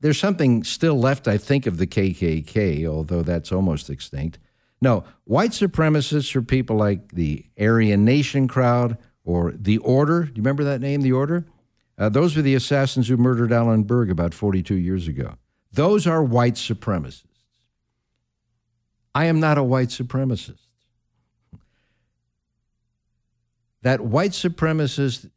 there's 0.00 0.18
something 0.18 0.62
still 0.62 0.98
left, 0.98 1.26
I 1.26 1.36
think, 1.36 1.66
of 1.66 1.78
the 1.78 1.86
KKK, 1.86 2.86
although 2.86 3.22
that's 3.22 3.50
almost 3.50 3.90
extinct. 3.90 4.38
No, 4.80 5.04
white 5.24 5.50
supremacists 5.50 6.34
are 6.34 6.42
people 6.42 6.76
like 6.76 7.12
the 7.12 7.46
Aryan 7.58 8.04
Nation 8.04 8.48
crowd 8.48 8.98
or 9.24 9.52
the 9.52 9.78
Order. 9.78 10.24
Do 10.24 10.30
you 10.30 10.42
remember 10.42 10.64
that 10.64 10.80
name, 10.80 11.02
the 11.02 11.12
Order? 11.12 11.46
Uh, 11.98 12.08
those 12.08 12.36
were 12.36 12.42
the 12.42 12.54
assassins 12.54 13.08
who 13.08 13.16
murdered 13.16 13.52
Alan 13.52 13.84
Berg 13.84 14.10
about 14.10 14.34
42 14.34 14.74
years 14.74 15.08
ago. 15.08 15.34
Those 15.72 16.06
are 16.06 16.22
white 16.22 16.54
supremacists. 16.54 17.24
I 19.14 19.26
am 19.26 19.40
not 19.40 19.58
a 19.58 19.62
white 19.62 19.88
supremacist. 19.88 20.66
That 23.82 24.00
white 24.00 24.30
supremacist 24.30 25.30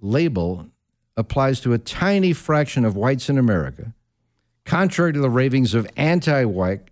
label 0.00 0.68
applies 1.16 1.60
to 1.60 1.72
a 1.72 1.78
tiny 1.78 2.32
fraction 2.32 2.84
of 2.84 2.96
whites 2.96 3.28
in 3.28 3.38
America, 3.38 3.94
contrary 4.64 5.12
to 5.12 5.20
the 5.20 5.30
ravings 5.30 5.74
of 5.74 5.88
anti 5.96 6.44
white 6.44 6.90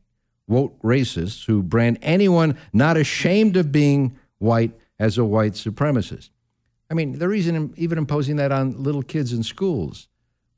woke 0.49 0.81
racists 0.83 1.47
who 1.47 1.63
brand 1.63 1.99
anyone 2.03 2.57
not 2.73 2.97
ashamed 2.97 3.57
of 3.57 3.73
being 3.73 4.17
white 4.39 4.73
as 4.99 5.19
a 5.19 5.25
white 5.25 5.53
supremacist. 5.53 6.31
I 6.91 6.95
mean, 6.95 7.19
they're 7.19 7.33
even, 7.33 7.73
even 7.77 7.99
imposing 7.99 8.37
that 8.37 8.53
on 8.53 8.83
little 8.83 9.03
kids 9.03 9.33
in 9.33 9.43
schools. 9.43 10.09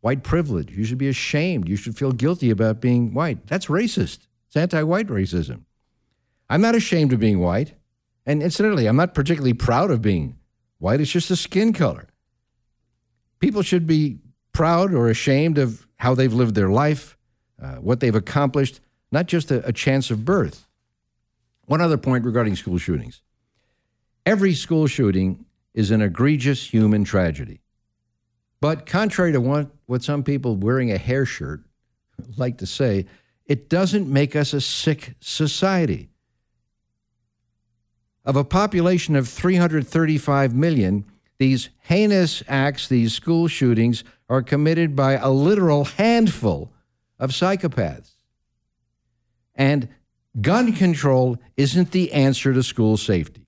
White 0.00 0.22
privilege. 0.22 0.70
You 0.76 0.84
should 0.84 0.98
be 0.98 1.08
ashamed. 1.08 1.68
You 1.68 1.76
should 1.76 1.96
feel 1.96 2.12
guilty 2.12 2.50
about 2.50 2.80
being 2.80 3.14
white. 3.14 3.46
That's 3.46 3.66
racist. 3.66 4.26
It's 4.48 4.56
anti 4.56 4.82
white 4.82 5.06
racism. 5.06 5.62
I'm 6.50 6.60
not 6.60 6.74
ashamed 6.74 7.12
of 7.12 7.20
being 7.20 7.40
white. 7.40 7.74
And 8.26 8.42
incidentally, 8.42 8.86
I'm 8.86 8.96
not 8.96 9.14
particularly 9.14 9.54
proud 9.54 9.90
of 9.90 10.02
being 10.02 10.36
white. 10.78 11.00
It's 11.00 11.10
just 11.10 11.30
a 11.30 11.36
skin 11.36 11.72
color. 11.72 12.08
People 13.44 13.60
should 13.60 13.86
be 13.86 14.20
proud 14.54 14.94
or 14.94 15.10
ashamed 15.10 15.58
of 15.58 15.86
how 15.96 16.14
they've 16.14 16.32
lived 16.32 16.54
their 16.54 16.70
life, 16.70 17.18
uh, 17.62 17.74
what 17.74 18.00
they've 18.00 18.14
accomplished, 18.14 18.80
not 19.12 19.26
just 19.26 19.50
a, 19.50 19.62
a 19.66 19.70
chance 19.70 20.10
of 20.10 20.24
birth. 20.24 20.66
One 21.66 21.82
other 21.82 21.98
point 21.98 22.24
regarding 22.24 22.56
school 22.56 22.78
shootings 22.78 23.20
every 24.24 24.54
school 24.54 24.86
shooting 24.86 25.44
is 25.74 25.90
an 25.90 26.00
egregious 26.00 26.72
human 26.72 27.04
tragedy. 27.04 27.60
But 28.62 28.86
contrary 28.86 29.32
to 29.32 29.42
what, 29.42 29.68
what 29.84 30.02
some 30.02 30.22
people 30.22 30.56
wearing 30.56 30.90
a 30.90 30.96
hair 30.96 31.26
shirt 31.26 31.64
like 32.38 32.56
to 32.58 32.66
say, 32.66 33.04
it 33.44 33.68
doesn't 33.68 34.08
make 34.08 34.34
us 34.34 34.54
a 34.54 34.60
sick 34.62 35.16
society. 35.20 36.08
Of 38.24 38.36
a 38.36 38.44
population 38.44 39.16
of 39.16 39.28
335 39.28 40.54
million, 40.54 41.04
these 41.38 41.70
heinous 41.80 42.42
acts, 42.48 42.88
these 42.88 43.12
school 43.12 43.48
shootings, 43.48 44.04
are 44.28 44.42
committed 44.42 44.94
by 44.94 45.12
a 45.12 45.30
literal 45.30 45.84
handful 45.84 46.72
of 47.18 47.30
psychopaths. 47.30 48.12
And 49.54 49.88
gun 50.40 50.72
control 50.72 51.38
isn't 51.56 51.90
the 51.90 52.12
answer 52.12 52.52
to 52.52 52.62
school 52.62 52.96
safety. 52.96 53.46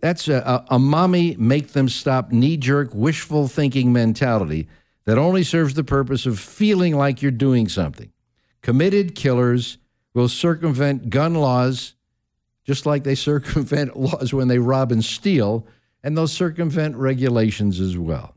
That's 0.00 0.28
a, 0.28 0.36
a, 0.68 0.74
a 0.74 0.78
mommy 0.78 1.36
make 1.38 1.68
them 1.68 1.88
stop 1.88 2.30
knee 2.30 2.56
jerk, 2.56 2.90
wishful 2.92 3.48
thinking 3.48 3.92
mentality 3.92 4.68
that 5.06 5.18
only 5.18 5.42
serves 5.42 5.74
the 5.74 5.84
purpose 5.84 6.26
of 6.26 6.38
feeling 6.38 6.94
like 6.96 7.22
you're 7.22 7.30
doing 7.30 7.68
something. 7.68 8.12
Committed 8.60 9.14
killers 9.14 9.78
will 10.12 10.28
circumvent 10.28 11.08
gun 11.08 11.34
laws 11.34 11.94
just 12.66 12.84
like 12.84 13.02
they 13.02 13.14
circumvent 13.16 13.96
laws 13.96 14.34
when 14.34 14.48
they 14.48 14.58
rob 14.58 14.92
and 14.92 15.04
steal, 15.04 15.66
and 16.08 16.16
they'll 16.16 16.26
circumvent 16.26 16.96
regulations 16.96 17.80
as 17.80 17.98
well. 17.98 18.34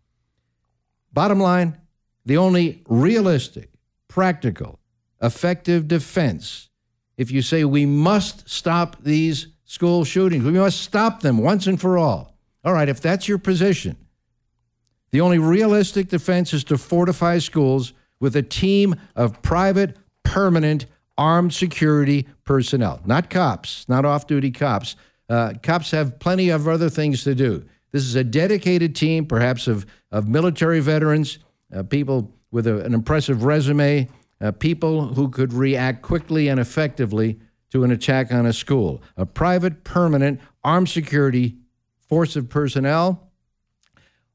Bottom 1.14 1.40
line 1.40 1.78
the 2.26 2.38
only 2.38 2.84
realistic, 2.88 3.72
practical, 4.08 4.80
effective 5.22 5.88
defense 5.88 6.70
if 7.18 7.30
you 7.30 7.42
say 7.42 7.64
we 7.64 7.86
must 7.86 8.50
stop 8.50 9.04
these 9.04 9.48
school 9.64 10.04
shootings, 10.04 10.44
we 10.44 10.52
must 10.52 10.82
stop 10.82 11.22
them 11.22 11.38
once 11.38 11.68
and 11.68 11.80
for 11.80 11.98
all. 11.98 12.36
All 12.64 12.74
right, 12.74 12.90
if 12.90 13.00
that's 13.00 13.28
your 13.28 13.38
position, 13.38 13.96
the 15.12 15.22
only 15.22 15.40
realistic 15.40 16.10
defense 16.10 16.52
is 16.52 16.64
to 16.66 16.78
fortify 16.78 17.38
schools 17.38 17.94
with 18.20 18.36
a 18.36 18.42
team 18.42 18.96
of 19.16 19.42
private, 19.44 19.98
permanent, 20.24 20.88
armed 21.18 21.54
security 21.54 22.28
personnel, 22.44 23.02
not 23.06 23.30
cops, 23.30 23.88
not 23.88 24.04
off 24.04 24.26
duty 24.26 24.50
cops. 24.50 24.96
Uh, 25.32 25.54
cops 25.64 25.92
have 25.92 26.20
plenty 26.20 26.50
of 26.50 26.68
other 26.68 26.90
things 26.90 27.24
to 27.24 27.34
do. 27.34 27.64
This 27.94 28.04
is 28.04 28.16
a 28.16 28.24
dedicated 28.24 28.94
team, 28.94 29.26
perhaps 29.26 29.66
of, 29.66 29.86
of 30.12 30.28
military 30.28 30.82
veterans, 30.82 31.40
uh, 31.74 31.84
people 31.84 32.34
with 32.52 32.68
a, 32.68 32.84
an 32.84 32.94
impressive 32.94 33.46
resume, 33.46 34.10
uh, 34.42 34.52
people 34.52 35.14
who 35.14 35.30
could 35.30 35.54
react 35.54 36.02
quickly 36.02 36.50
and 36.50 36.60
effectively 36.60 37.40
to 37.70 37.86
an 37.86 37.92
attack 37.92 38.34
on 38.34 38.46
a 38.46 38.52
school. 38.52 39.02
A 39.16 39.26
private, 39.26 39.86
permanent, 39.86 40.42
armed 40.66 40.90
security 40.90 41.56
force 42.10 42.36
of 42.36 42.50
personnel. 42.50 43.32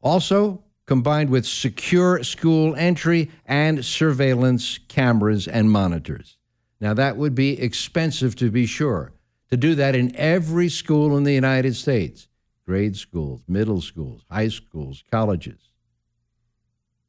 Also, 0.02 0.64
combined 0.86 1.28
with 1.28 1.44
secure 1.44 2.22
school 2.22 2.74
entry 2.74 3.30
and 3.44 3.84
surveillance 3.84 4.78
cameras 4.88 5.46
and 5.46 5.70
monitors. 5.70 6.38
Now, 6.80 6.94
that 6.94 7.18
would 7.18 7.34
be 7.34 7.60
expensive 7.60 8.34
to 8.36 8.50
be 8.50 8.64
sure. 8.64 9.12
To 9.50 9.56
do 9.56 9.74
that 9.76 9.94
in 9.94 10.14
every 10.16 10.68
school 10.68 11.16
in 11.16 11.24
the 11.24 11.32
United 11.32 11.76
States 11.76 12.28
grade 12.66 12.96
schools, 12.96 13.42
middle 13.46 13.80
schools, 13.80 14.24
high 14.28 14.48
schools, 14.48 15.04
colleges. 15.10 15.70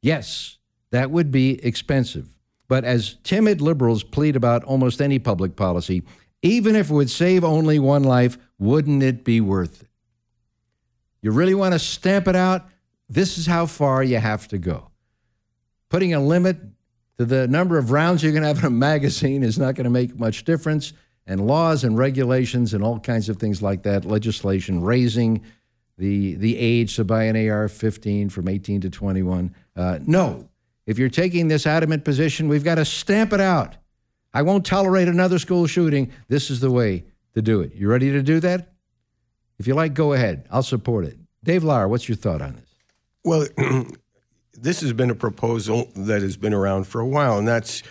Yes, 0.00 0.58
that 0.92 1.10
would 1.10 1.32
be 1.32 1.64
expensive. 1.64 2.28
But 2.68 2.84
as 2.84 3.14
timid 3.24 3.60
liberals 3.60 4.04
plead 4.04 4.36
about 4.36 4.62
almost 4.62 5.00
any 5.00 5.18
public 5.18 5.56
policy, 5.56 6.04
even 6.42 6.76
if 6.76 6.90
it 6.90 6.94
would 6.94 7.10
save 7.10 7.42
only 7.42 7.78
one 7.78 8.04
life, 8.04 8.38
wouldn't 8.58 9.02
it 9.02 9.24
be 9.24 9.40
worth 9.40 9.82
it? 9.82 9.88
You 11.22 11.32
really 11.32 11.54
want 11.54 11.72
to 11.72 11.78
stamp 11.78 12.28
it 12.28 12.36
out? 12.36 12.66
This 13.08 13.38
is 13.38 13.46
how 13.46 13.66
far 13.66 14.04
you 14.04 14.18
have 14.18 14.46
to 14.48 14.58
go. 14.58 14.90
Putting 15.88 16.14
a 16.14 16.20
limit 16.20 16.58
to 17.18 17.24
the 17.24 17.48
number 17.48 17.78
of 17.78 17.90
rounds 17.90 18.22
you 18.22 18.32
can 18.32 18.42
have 18.42 18.58
in 18.58 18.64
a 18.66 18.70
magazine 18.90 19.42
is 19.42 19.58
not 19.58 19.74
going 19.74 19.84
to 19.84 19.90
make 19.90 20.16
much 20.16 20.44
difference. 20.44 20.92
And 21.28 21.46
laws 21.46 21.84
and 21.84 21.96
regulations 21.96 22.74
and 22.74 22.82
all 22.82 22.98
kinds 22.98 23.28
of 23.28 23.36
things 23.36 23.62
like 23.62 23.82
that, 23.84 24.04
legislation 24.04 24.82
raising 24.82 25.44
the, 25.98 26.34
the 26.36 26.56
age 26.56 26.96
to 26.96 27.04
buy 27.04 27.24
an 27.24 27.48
AR 27.48 27.68
15 27.68 28.30
from 28.30 28.48
18 28.48 28.80
to 28.80 28.90
21. 28.90 29.54
Uh, 29.76 29.98
no. 30.06 30.48
If 30.86 30.98
you're 30.98 31.10
taking 31.10 31.48
this 31.48 31.66
adamant 31.66 32.04
position, 32.04 32.48
we've 32.48 32.64
got 32.64 32.76
to 32.76 32.84
stamp 32.86 33.34
it 33.34 33.40
out. 33.40 33.76
I 34.32 34.40
won't 34.40 34.64
tolerate 34.64 35.06
another 35.06 35.38
school 35.38 35.66
shooting. 35.66 36.10
This 36.28 36.50
is 36.50 36.60
the 36.60 36.70
way 36.70 37.04
to 37.34 37.42
do 37.42 37.60
it. 37.60 37.74
You 37.74 37.90
ready 37.90 38.10
to 38.10 38.22
do 38.22 38.40
that? 38.40 38.72
If 39.58 39.66
you 39.66 39.74
like, 39.74 39.92
go 39.92 40.14
ahead. 40.14 40.46
I'll 40.50 40.62
support 40.62 41.04
it. 41.04 41.18
Dave 41.44 41.62
Lauer, 41.62 41.88
what's 41.88 42.08
your 42.08 42.16
thought 42.16 42.40
on 42.40 42.54
this? 42.54 42.64
Well, 43.24 43.46
this 44.54 44.80
has 44.80 44.92
been 44.92 45.10
a 45.10 45.14
proposal 45.14 45.90
that 45.94 46.22
has 46.22 46.36
been 46.36 46.54
around 46.54 46.86
for 46.86 47.00
a 47.00 47.06
while, 47.06 47.38
and 47.38 47.46
that's 47.46 47.82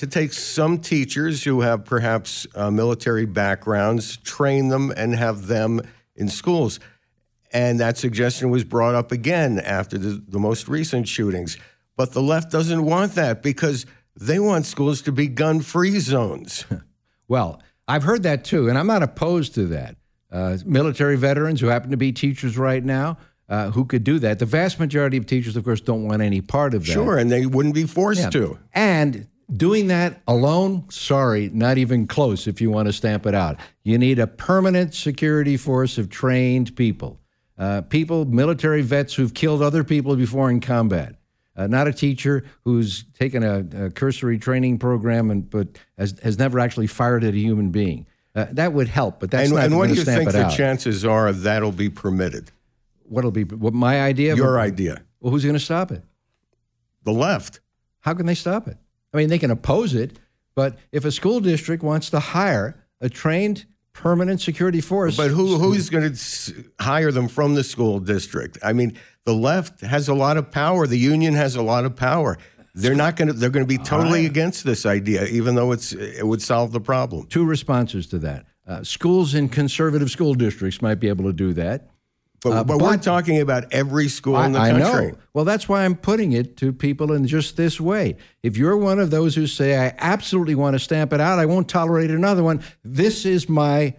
to 0.00 0.06
take 0.06 0.32
some 0.32 0.78
teachers 0.78 1.44
who 1.44 1.60
have 1.60 1.84
perhaps 1.84 2.46
uh, 2.54 2.70
military 2.70 3.26
backgrounds, 3.26 4.16
train 4.16 4.68
them, 4.68 4.90
and 4.96 5.14
have 5.14 5.46
them 5.46 5.82
in 6.16 6.26
schools. 6.26 6.80
And 7.52 7.78
that 7.80 7.98
suggestion 7.98 8.48
was 8.48 8.64
brought 8.64 8.94
up 8.94 9.12
again 9.12 9.58
after 9.58 9.98
the, 9.98 10.24
the 10.26 10.38
most 10.38 10.68
recent 10.68 11.06
shootings. 11.06 11.58
But 11.98 12.12
the 12.12 12.22
left 12.22 12.50
doesn't 12.50 12.82
want 12.82 13.14
that 13.16 13.42
because 13.42 13.84
they 14.18 14.38
want 14.38 14.64
schools 14.64 15.02
to 15.02 15.12
be 15.12 15.28
gun 15.28 15.60
free 15.60 15.98
zones. 15.98 16.64
well, 17.28 17.62
I've 17.86 18.04
heard 18.04 18.22
that 18.22 18.42
too, 18.42 18.70
and 18.70 18.78
I'm 18.78 18.86
not 18.86 19.02
opposed 19.02 19.54
to 19.56 19.66
that. 19.66 19.96
Uh, 20.32 20.56
military 20.64 21.16
veterans 21.16 21.60
who 21.60 21.66
happen 21.66 21.90
to 21.90 21.98
be 21.98 22.10
teachers 22.10 22.56
right 22.56 22.82
now 22.82 23.18
uh, 23.50 23.70
who 23.72 23.84
could 23.84 24.04
do 24.04 24.18
that. 24.20 24.38
The 24.38 24.46
vast 24.46 24.80
majority 24.80 25.18
of 25.18 25.26
teachers, 25.26 25.56
of 25.56 25.64
course, 25.64 25.82
don't 25.82 26.06
want 26.08 26.22
any 26.22 26.40
part 26.40 26.72
of 26.72 26.86
that. 26.86 26.92
Sure, 26.92 27.18
and 27.18 27.30
they 27.30 27.44
wouldn't 27.44 27.74
be 27.74 27.84
forced 27.84 28.22
Yeah. 28.22 28.30
to. 28.30 28.58
And 28.72 29.26
doing 29.52 29.88
that 29.88 30.22
alone, 30.26 30.88
sorry, 30.90 31.50
not 31.52 31.78
even 31.78 32.06
close 32.06 32.46
if 32.46 32.60
you 32.60 32.70
want 32.70 32.86
to 32.86 32.92
stamp 32.92 33.26
it 33.26 33.34
out. 33.34 33.58
You 33.82 33.98
need 33.98 34.18
a 34.18 34.26
permanent 34.26 34.94
security 34.94 35.56
force 35.56 35.98
of 35.98 36.08
trained 36.08 36.76
people, 36.76 37.20
uh, 37.58 37.82
people, 37.82 38.24
military 38.24 38.82
vets 38.82 39.14
who've 39.14 39.34
killed 39.34 39.62
other 39.62 39.84
people 39.84 40.16
before 40.16 40.50
in 40.50 40.60
combat. 40.60 41.16
Uh, 41.56 41.66
not 41.66 41.88
a 41.88 41.92
teacher 41.92 42.44
who's 42.64 43.04
taken 43.18 43.42
a, 43.42 43.86
a 43.86 43.90
cursory 43.90 44.38
training 44.38 44.78
program 44.78 45.30
and 45.30 45.50
but 45.50 45.68
has, 45.98 46.18
has 46.22 46.38
never 46.38 46.58
actually 46.58 46.86
fired 46.86 47.24
at 47.24 47.34
a 47.34 47.38
human 47.38 47.70
being. 47.70 48.06
Uh, 48.34 48.46
that 48.52 48.72
would 48.72 48.86
help, 48.86 49.18
but 49.18 49.30
that's 49.30 49.48
and 49.48 49.56
not 49.56 49.64
and 49.66 49.76
what 49.76 49.88
do 49.88 49.94
you 49.94 50.04
think 50.04 50.30
the 50.30 50.44
out. 50.46 50.52
chances 50.52 51.04
are 51.04 51.32
that'll 51.32 51.72
be 51.72 51.90
permitted? 51.90 52.52
What'll 53.02 53.32
be 53.32 53.42
what 53.42 53.74
my 53.74 54.00
idea? 54.00 54.36
Your 54.36 54.60
idea. 54.60 55.02
Well, 55.20 55.32
who's 55.32 55.42
going 55.42 55.54
to 55.56 55.60
stop 55.60 55.90
it? 55.90 56.04
The 57.02 57.12
left. 57.12 57.60
How 58.00 58.14
can 58.14 58.26
they 58.26 58.34
stop 58.34 58.68
it? 58.68 58.78
I 59.12 59.16
mean, 59.16 59.28
they 59.28 59.38
can 59.38 59.50
oppose 59.50 59.94
it, 59.94 60.18
but 60.54 60.78
if 60.92 61.04
a 61.04 61.10
school 61.10 61.40
district 61.40 61.82
wants 61.82 62.10
to 62.10 62.20
hire 62.20 62.84
a 63.00 63.08
trained 63.08 63.66
permanent 63.92 64.40
security 64.40 64.80
force, 64.80 65.16
But 65.16 65.30
who 65.30 65.58
who's 65.58 65.90
going 65.90 66.12
to 66.12 66.64
hire 66.80 67.12
them 67.12 67.28
from 67.28 67.54
the 67.54 67.64
school 67.64 67.98
district? 68.00 68.58
I 68.62 68.72
mean, 68.72 68.96
the 69.24 69.34
left 69.34 69.80
has 69.80 70.08
a 70.08 70.14
lot 70.14 70.36
of 70.36 70.50
power. 70.50 70.86
The 70.86 70.98
union 70.98 71.34
has 71.34 71.56
a 71.56 71.62
lot 71.62 71.84
of 71.84 71.96
power. 71.96 72.38
They're 72.74 72.94
not 72.94 73.16
going 73.16 73.28
to. 73.28 73.34
They're 73.34 73.50
going 73.50 73.66
to 73.66 73.68
be 73.68 73.82
totally 73.82 74.26
against 74.26 74.64
this 74.64 74.86
idea, 74.86 75.24
even 75.26 75.56
though 75.56 75.72
it's 75.72 75.92
it 75.92 76.26
would 76.26 76.40
solve 76.40 76.72
the 76.72 76.80
problem. 76.80 77.26
two 77.26 77.44
responses 77.44 78.06
to 78.08 78.18
that. 78.20 78.46
Uh, 78.66 78.84
schools 78.84 79.34
in 79.34 79.48
conservative 79.48 80.10
school 80.10 80.34
districts 80.34 80.80
might 80.80 81.00
be 81.00 81.08
able 81.08 81.24
to 81.24 81.32
do 81.32 81.52
that. 81.52 81.90
But, 82.42 82.52
Uh, 82.52 82.64
but, 82.64 82.78
we're 82.78 82.96
talking 82.96 83.40
about 83.40 83.64
every 83.70 84.08
school 84.08 84.36
I, 84.36 84.46
in 84.46 84.52
the 84.52 84.58
country. 84.58 85.08
I 85.08 85.10
know. 85.10 85.18
Well, 85.34 85.44
that's 85.44 85.68
why 85.68 85.84
I'm 85.84 85.94
putting 85.94 86.32
it 86.32 86.56
to 86.58 86.72
people 86.72 87.12
in 87.12 87.26
just 87.26 87.56
this 87.56 87.80
way. 87.80 88.16
If 88.42 88.56
you're 88.56 88.76
one 88.76 88.98
of 88.98 89.10
those 89.10 89.34
who 89.34 89.46
say, 89.46 89.76
I 89.76 89.94
absolutely 89.98 90.54
want 90.54 90.74
to 90.74 90.78
stamp 90.78 91.12
it 91.12 91.20
out, 91.20 91.38
I 91.38 91.46
won't 91.46 91.68
tolerate 91.68 92.10
another 92.10 92.42
one, 92.42 92.62
this 92.82 93.26
is 93.26 93.48
my 93.48 93.94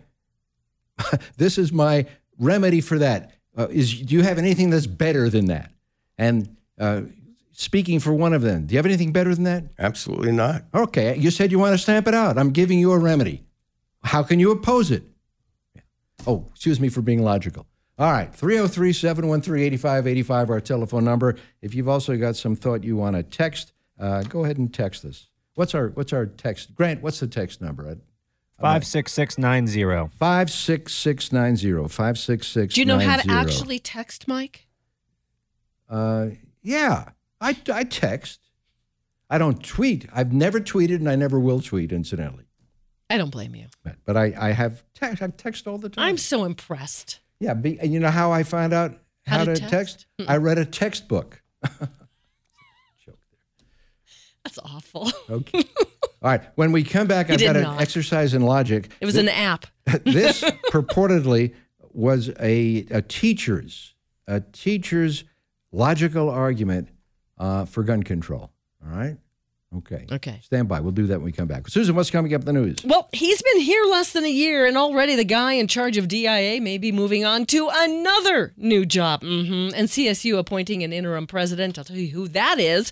this 1.38 1.58
is 1.58 1.72
my 1.72 2.06
remedy 2.38 2.82
for 2.82 3.00
that. 3.00 3.32
Uh, 3.58 3.68
is 3.70 4.02
do 4.02 4.16
you 4.16 4.24
have 4.24 4.38
anything 4.38 4.70
that's 4.70 4.88
better 4.88 5.30
than 5.30 5.46
that? 5.46 5.72
And 6.18 6.56
uh, 6.80 7.02
speaking 7.52 8.00
for 8.00 8.14
one 8.14 8.34
of 8.34 8.42
them, 8.42 8.66
do 8.66 8.74
you 8.74 8.78
have 8.78 8.86
anything 8.86 9.12
better 9.12 9.34
than 9.36 9.44
that? 9.44 9.66
Absolutely 9.78 10.32
not. 10.32 10.64
Okay, 10.74 11.18
you 11.18 11.32
said 11.32 11.52
you 11.52 11.60
want 11.60 11.74
to 11.74 11.78
stamp 11.78 12.08
it 12.08 12.14
out. 12.14 12.38
I'm 12.38 12.52
giving 12.52 12.80
you 12.80 12.92
a 12.92 12.98
remedy. 12.98 13.44
How 14.04 14.24
can 14.24 14.40
you 14.40 14.52
oppose 14.52 14.90
it? 14.90 15.04
Oh, 16.26 16.48
excuse 16.52 16.80
me 16.80 16.90
for 16.90 17.02
being 17.02 17.24
logical. 17.24 17.66
All 18.02 18.12
right, 18.12 18.34
303 18.34 18.94
713 18.94 19.64
8585, 19.64 20.50
our 20.50 20.60
telephone 20.60 21.04
number. 21.04 21.36
If 21.62 21.76
you've 21.76 21.88
also 21.88 22.18
got 22.18 22.36
some 22.36 22.56
thought 22.56 22.84
you 22.84 22.96
want 22.96 23.16
to 23.16 23.22
text, 23.22 23.74
uh, 24.00 24.24
go 24.24 24.44
ahead 24.44 24.58
and 24.58 24.74
text 24.74 25.06
us. 25.06 25.28
What's 25.54 25.76
our 25.76 25.90
what's 25.90 26.12
our 26.12 26.26
text? 26.26 26.74
Grant, 26.74 27.04
what's 27.04 27.20
the 27.20 27.28
text 27.28 27.62
number? 27.62 27.88
Uh, 27.88 27.96
56690. 28.60 30.18
56690. 30.18 31.88
56690. 31.90 32.74
Do 32.74 32.82
you 32.82 32.86
know 32.86 32.98
how 32.98 33.18
to 33.18 33.30
actually 33.30 33.78
text, 33.78 34.28
Mike? 34.28 34.68
Uh, 35.88 36.30
yeah, 36.64 37.10
I, 37.40 37.56
I 37.72 37.84
text. 37.84 38.40
I 39.30 39.38
don't 39.38 39.64
tweet. 39.64 40.08
I've 40.12 40.34
never 40.34 40.60
tweeted 40.60 40.96
and 40.96 41.08
I 41.08 41.16
never 41.16 41.40
will 41.40 41.62
tweet, 41.62 41.92
incidentally. 41.92 42.46
I 43.12 43.20
don't 43.20 43.30
blame 43.30 43.54
you. 43.54 43.68
But, 43.84 43.98
but 44.06 44.18
I, 44.18 44.34
I 44.40 44.52
have 44.54 44.84
text. 44.96 45.22
I 45.22 45.28
text 45.28 45.68
all 45.68 45.78
the 45.78 45.90
time. 45.90 46.04
I'm 46.04 46.18
so 46.18 46.46
impressed. 46.46 47.21
Yeah, 47.42 47.56
be, 47.56 47.80
and 47.80 47.92
you 47.92 48.00
know 48.00 48.12
how 48.12 48.32
I 48.32 48.44
found 48.44 48.72
out 48.72 48.92
how, 49.26 49.40
How 49.40 49.46
to 49.46 49.56
text? 49.56 50.06
text? 50.20 50.30
I 50.30 50.38
read 50.38 50.58
a 50.60 50.66
textbook. 50.66 51.42
That's 54.44 54.58
awful. 54.64 55.12
Okay. 55.30 55.64
All 56.24 56.30
right. 56.32 56.42
When 56.56 56.72
we 56.72 56.84
come 56.84 57.08
back, 57.08 57.30
I've 57.30 57.40
got 57.40 57.56
an 57.56 57.64
not. 57.64 57.82
exercise 57.82 58.34
in 58.34 58.42
logic. 58.42 58.92
It 59.00 59.06
was 59.06 59.16
Th- 59.16 59.24
an 59.28 59.30
app. 59.30 59.66
this 60.04 60.42
purportedly 60.72 61.54
was 61.94 62.30
a, 62.40 62.86
a 62.90 63.02
teacher's 63.02 63.94
a 64.28 64.40
teacher's 64.40 65.24
logical 65.72 66.30
argument 66.30 66.88
uh, 67.38 67.66
for 67.66 67.84
gun 67.84 68.02
control. 68.04 68.52
All 68.86 68.96
right. 68.98 69.18
Okay. 69.78 70.06
Okay. 70.12 70.40
Stand 70.44 70.68
by. 70.68 70.82
We'll 70.82 70.92
do 70.92 71.08
that 71.08 71.20
when 71.20 71.26
we 71.26 71.32
come 71.32 71.48
back. 71.48 71.68
Susan, 71.70 71.96
what's 71.96 72.10
coming 72.12 72.34
up 72.34 72.42
in 72.42 72.46
the 72.46 72.54
news? 72.54 72.84
Well, 72.84 73.08
he's 73.14 73.42
been 73.42 73.62
here 73.62 73.84
less 73.86 74.12
than 74.12 74.26
a 74.26 74.30
year, 74.32 74.66
and 74.66 74.78
already 74.78 75.16
the 75.16 75.24
guy 75.24 75.54
in 75.54 75.68
charge 75.68 75.96
of 75.98 76.10
DIA 76.10 76.60
may 76.62 76.78
be 76.78 76.92
moving 76.92 77.24
on 77.24 77.46
to 77.48 77.70
another 77.72 78.54
new 78.58 78.86
job. 78.86 79.22
hmm 79.22 79.70
And 79.74 79.88
CSU 79.88 80.38
appointing 80.38 80.84
an 80.84 80.92
interim 80.92 81.26
president. 81.26 81.78
I'll 81.78 81.86
tell 81.86 81.96
you 81.98 82.10
who 82.12 82.28
that 82.30 82.60
is 82.60 82.92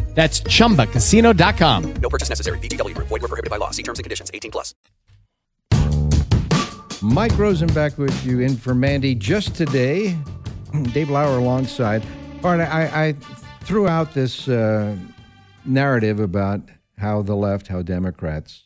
That's 0.13 0.41
chumbacasino.com. 0.41 1.93
No 1.93 2.09
purchase 2.09 2.29
necessary. 2.29 2.59
VGW 2.59 2.95
Group. 2.95 3.07
Void 3.07 3.21
were 3.21 3.27
prohibited 3.27 3.49
by 3.49 3.57
law. 3.57 3.71
See 3.71 3.83
terms 3.83 3.97
and 3.99 4.03
conditions. 4.03 4.29
18 4.33 4.51
plus. 4.51 4.75
Mike 7.01 7.35
Rosen 7.35 7.67
back 7.73 7.97
with 7.97 8.23
you 8.23 8.41
in 8.41 8.55
for 8.55 8.75
Mandy 8.75 9.15
just 9.15 9.55
today. 9.55 10.15
Dave 10.93 11.09
Lauer 11.09 11.39
alongside. 11.39 12.03
All 12.43 12.55
right, 12.55 12.67
I, 12.67 13.07
I 13.07 13.13
threw 13.63 13.87
out 13.87 14.13
this 14.13 14.47
uh, 14.47 14.95
narrative 15.65 16.19
about 16.19 16.61
how 16.97 17.23
the 17.23 17.35
left, 17.35 17.67
how 17.67 17.81
Democrats 17.81 18.65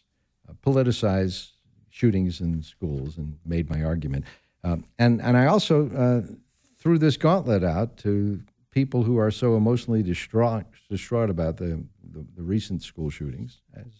uh, 0.49 0.53
politicize 0.65 1.51
shootings 1.89 2.41
in 2.41 2.61
schools 2.61 3.17
and 3.17 3.37
made 3.45 3.69
my 3.69 3.83
argument. 3.83 4.25
Um, 4.65 4.83
and, 4.99 5.21
and 5.21 5.37
I 5.37 5.45
also 5.45 5.89
uh, 5.91 6.33
threw 6.77 6.97
this 6.97 7.15
gauntlet 7.15 7.63
out 7.63 7.95
to 7.99 8.41
people 8.71 9.03
who 9.03 9.17
are 9.17 9.31
so 9.31 9.55
emotionally 9.55 10.03
distraught, 10.03 10.65
distraught 10.89 11.29
about 11.29 11.57
the, 11.57 11.83
the, 12.11 12.25
the 12.35 12.43
recent 12.43 12.83
school 12.83 13.09
shootings, 13.09 13.61
as, 13.75 13.93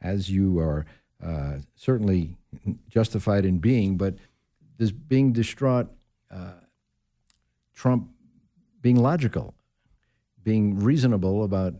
as 0.00 0.30
you 0.30 0.58
are 0.58 0.86
uh, 1.24 1.58
certainly 1.74 2.36
justified 2.88 3.44
in 3.44 3.58
being, 3.58 3.96
but 3.96 4.14
this 4.78 4.90
being 4.90 5.32
distraught, 5.32 5.88
uh, 6.30 6.52
Trump 7.74 8.08
being 8.80 8.96
logical, 8.96 9.54
being 10.42 10.78
reasonable 10.80 11.44
about 11.44 11.74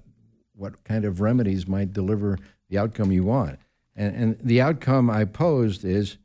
what 0.54 0.84
kind 0.84 1.04
of 1.04 1.20
remedies 1.20 1.66
might 1.66 1.92
deliver 1.92 2.38
the 2.68 2.78
outcome 2.78 3.10
you 3.10 3.24
want. 3.24 3.58
And, 3.96 4.14
and 4.14 4.38
the 4.42 4.60
outcome 4.60 5.10
I 5.10 5.24
posed 5.24 5.84
is 5.84 6.18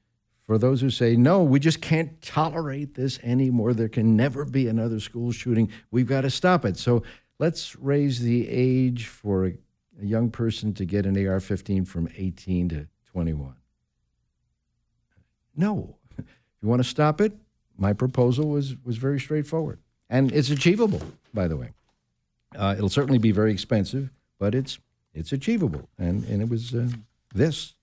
for 0.45 0.57
those 0.57 0.79
who 0.79 0.89
say, 0.89 1.15
no, 1.15 1.43
we 1.43 1.59
just 1.59 1.81
can't 1.81 2.21
tolerate 2.21 2.93
this 2.95 3.19
anymore. 3.23 3.73
There 3.73 3.89
can 3.89 4.15
never 4.15 4.45
be 4.45 4.67
another 4.67 4.99
school 4.99 5.31
shooting. 5.31 5.69
We've 5.91 6.07
got 6.07 6.21
to 6.21 6.29
stop 6.29 6.63
it. 6.63 6.77
So 6.77 7.03
let's 7.39 7.75
raise 7.75 8.19
the 8.19 8.47
age 8.49 9.07
for 9.07 9.47
a, 9.47 9.57
a 10.01 10.05
young 10.05 10.29
person 10.29 10.73
to 10.75 10.85
get 10.85 11.05
an 11.05 11.27
AR 11.27 11.39
15 11.39 11.85
from 11.85 12.09
18 12.15 12.69
to 12.69 12.87
21. 13.11 13.55
No. 15.55 15.95
If 16.17 16.25
you 16.61 16.69
want 16.69 16.81
to 16.81 16.87
stop 16.87 17.21
it, 17.21 17.33
my 17.77 17.93
proposal 17.93 18.49
was, 18.49 18.75
was 18.83 18.97
very 18.97 19.19
straightforward. 19.19 19.79
And 20.09 20.31
it's 20.31 20.49
achievable, 20.49 21.01
by 21.33 21.47
the 21.47 21.57
way. 21.57 21.71
Uh, 22.55 22.75
it'll 22.77 22.89
certainly 22.89 23.19
be 23.19 23.31
very 23.31 23.51
expensive, 23.51 24.09
but 24.39 24.55
it's, 24.55 24.79
it's 25.13 25.31
achievable. 25.31 25.89
And, 25.97 26.23
and 26.25 26.41
it 26.41 26.49
was 26.49 26.73
uh, 26.73 26.89
this 27.33 27.73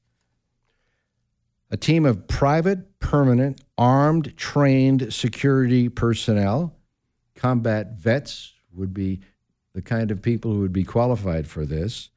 a 1.70 1.76
team 1.76 2.06
of 2.06 2.28
private, 2.28 3.00
permanent, 3.00 3.60
armed, 3.76 4.36
trained 4.36 5.12
security 5.12 5.88
personnel. 5.88 6.72
Combat 7.34 7.98
vets 7.98 8.52
would 8.72 8.94
be 8.94 9.20
the 9.74 9.82
kind 9.82 10.10
of 10.10 10.22
people 10.22 10.52
who 10.52 10.60
would 10.60 10.72
be 10.72 10.84
qualified 10.84 11.48
for 11.48 11.66
this, 11.66 12.10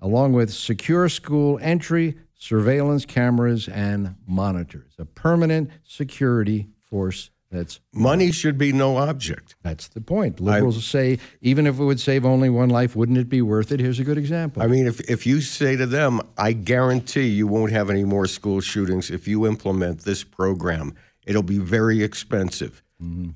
along 0.00 0.32
with 0.32 0.52
secure 0.52 1.08
school 1.08 1.58
entry, 1.62 2.16
surveillance 2.34 3.06
cameras, 3.06 3.68
and 3.68 4.16
monitors. 4.26 4.92
A 4.98 5.04
permanent 5.04 5.70
security 5.84 6.68
force 6.90 7.30
that's 7.50 7.78
money 7.92 8.32
should 8.32 8.58
be 8.58 8.72
no 8.72 8.96
object. 8.96 9.54
That's 9.62 9.86
the 9.88 10.00
point. 10.00 10.40
Liberals 10.40 10.78
I, 10.78 10.80
say 10.80 11.18
even 11.40 11.66
if 11.66 11.78
it 11.78 11.84
would 11.84 12.00
save 12.00 12.26
only 12.26 12.50
one 12.50 12.68
life, 12.68 12.96
wouldn't 12.96 13.18
it 13.18 13.28
be 13.28 13.40
worth 13.40 13.70
it? 13.70 13.78
Here's 13.78 14.00
a 14.00 14.04
good 14.04 14.18
example. 14.18 14.62
I 14.62 14.66
mean, 14.66 14.86
if 14.86 15.00
if 15.08 15.26
you 15.26 15.40
say 15.40 15.76
to 15.76 15.86
them, 15.86 16.20
"I 16.36 16.52
guarantee 16.52 17.28
you 17.28 17.46
won't 17.46 17.70
have 17.70 17.88
any 17.88 18.04
more 18.04 18.26
school 18.26 18.60
shootings 18.60 19.10
if 19.10 19.28
you 19.28 19.46
implement 19.46 20.00
this 20.00 20.24
program. 20.24 20.94
It'll 21.24 21.44
be 21.44 21.58
very 21.58 22.02
expensive." 22.02 22.82
Mm-hmm. 23.00 23.30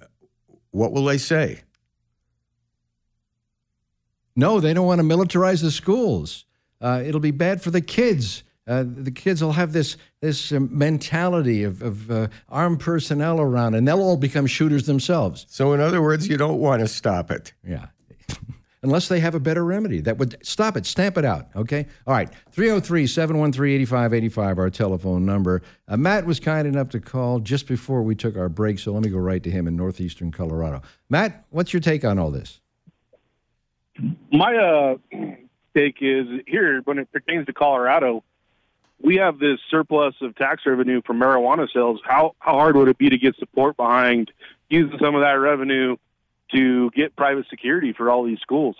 What 0.72 0.92
will 0.92 1.04
they 1.04 1.18
say? 1.18 1.62
No, 4.36 4.60
they 4.60 4.72
don't 4.74 4.86
want 4.86 5.00
to 5.00 5.06
militarize 5.06 5.62
the 5.62 5.70
schools. 5.70 6.44
Uh, 6.80 7.02
it'll 7.04 7.20
be 7.20 7.30
bad 7.30 7.62
for 7.62 7.70
the 7.70 7.80
kids. 7.80 8.42
Uh, 8.66 8.84
the 8.86 9.10
kids 9.10 9.42
will 9.42 9.52
have 9.52 9.72
this 9.72 9.96
this 10.20 10.52
um, 10.52 10.68
mentality 10.70 11.64
of, 11.64 11.82
of 11.82 12.10
uh, 12.10 12.28
armed 12.48 12.78
personnel 12.78 13.40
around, 13.40 13.74
and 13.74 13.88
they'll 13.88 14.00
all 14.00 14.16
become 14.16 14.46
shooters 14.46 14.86
themselves. 14.86 15.46
So, 15.48 15.72
in 15.72 15.80
other 15.80 16.00
words, 16.00 16.28
you 16.28 16.36
don't 16.36 16.58
want 16.58 16.80
to 16.80 16.88
stop 16.88 17.30
it. 17.30 17.52
Yeah. 17.66 17.86
Unless 18.82 19.08
they 19.08 19.20
have 19.20 19.34
a 19.34 19.40
better 19.40 19.64
remedy 19.64 20.00
that 20.02 20.16
would 20.16 20.36
stop 20.42 20.76
it, 20.76 20.86
stamp 20.86 21.18
it 21.18 21.24
out. 21.24 21.48
Okay? 21.54 21.86
All 22.06 22.14
right. 22.14 22.30
303 22.52 23.06
713 23.06 23.82
8585, 23.82 24.58
our 24.58 24.70
telephone 24.70 25.26
number. 25.26 25.62
Uh, 25.86 25.98
Matt 25.98 26.24
was 26.24 26.40
kind 26.40 26.66
enough 26.66 26.88
to 26.90 27.00
call 27.00 27.40
just 27.40 27.66
before 27.66 28.02
we 28.02 28.14
took 28.14 28.38
our 28.38 28.48
break, 28.48 28.78
so 28.78 28.92
let 28.92 29.02
me 29.02 29.10
go 29.10 29.18
right 29.18 29.42
to 29.42 29.50
him 29.50 29.66
in 29.66 29.76
northeastern 29.76 30.30
Colorado. 30.30 30.80
Matt, 31.10 31.44
what's 31.50 31.74
your 31.74 31.80
take 31.80 32.04
on 32.04 32.18
all 32.18 32.30
this? 32.30 32.60
My 34.32 34.56
uh, 34.56 34.96
take 35.76 35.96
is 36.00 36.26
here 36.46 36.80
when 36.84 36.98
it 36.98 37.10
pertains 37.12 37.46
to 37.46 37.52
Colorado 37.52 38.22
we 39.02 39.16
have 39.16 39.38
this 39.38 39.58
surplus 39.70 40.14
of 40.20 40.34
tax 40.36 40.62
revenue 40.66 41.00
from 41.06 41.18
marijuana 41.18 41.66
sales. 41.72 42.00
How 42.04 42.34
how 42.38 42.52
hard 42.52 42.76
would 42.76 42.88
it 42.88 42.98
be 42.98 43.08
to 43.08 43.18
get 43.18 43.36
support 43.36 43.76
behind 43.76 44.30
using 44.68 44.98
some 45.00 45.14
of 45.14 45.22
that 45.22 45.32
revenue 45.32 45.96
to 46.52 46.90
get 46.90 47.16
private 47.16 47.46
security 47.48 47.92
for 47.92 48.10
all 48.10 48.24
these 48.24 48.40
schools? 48.40 48.76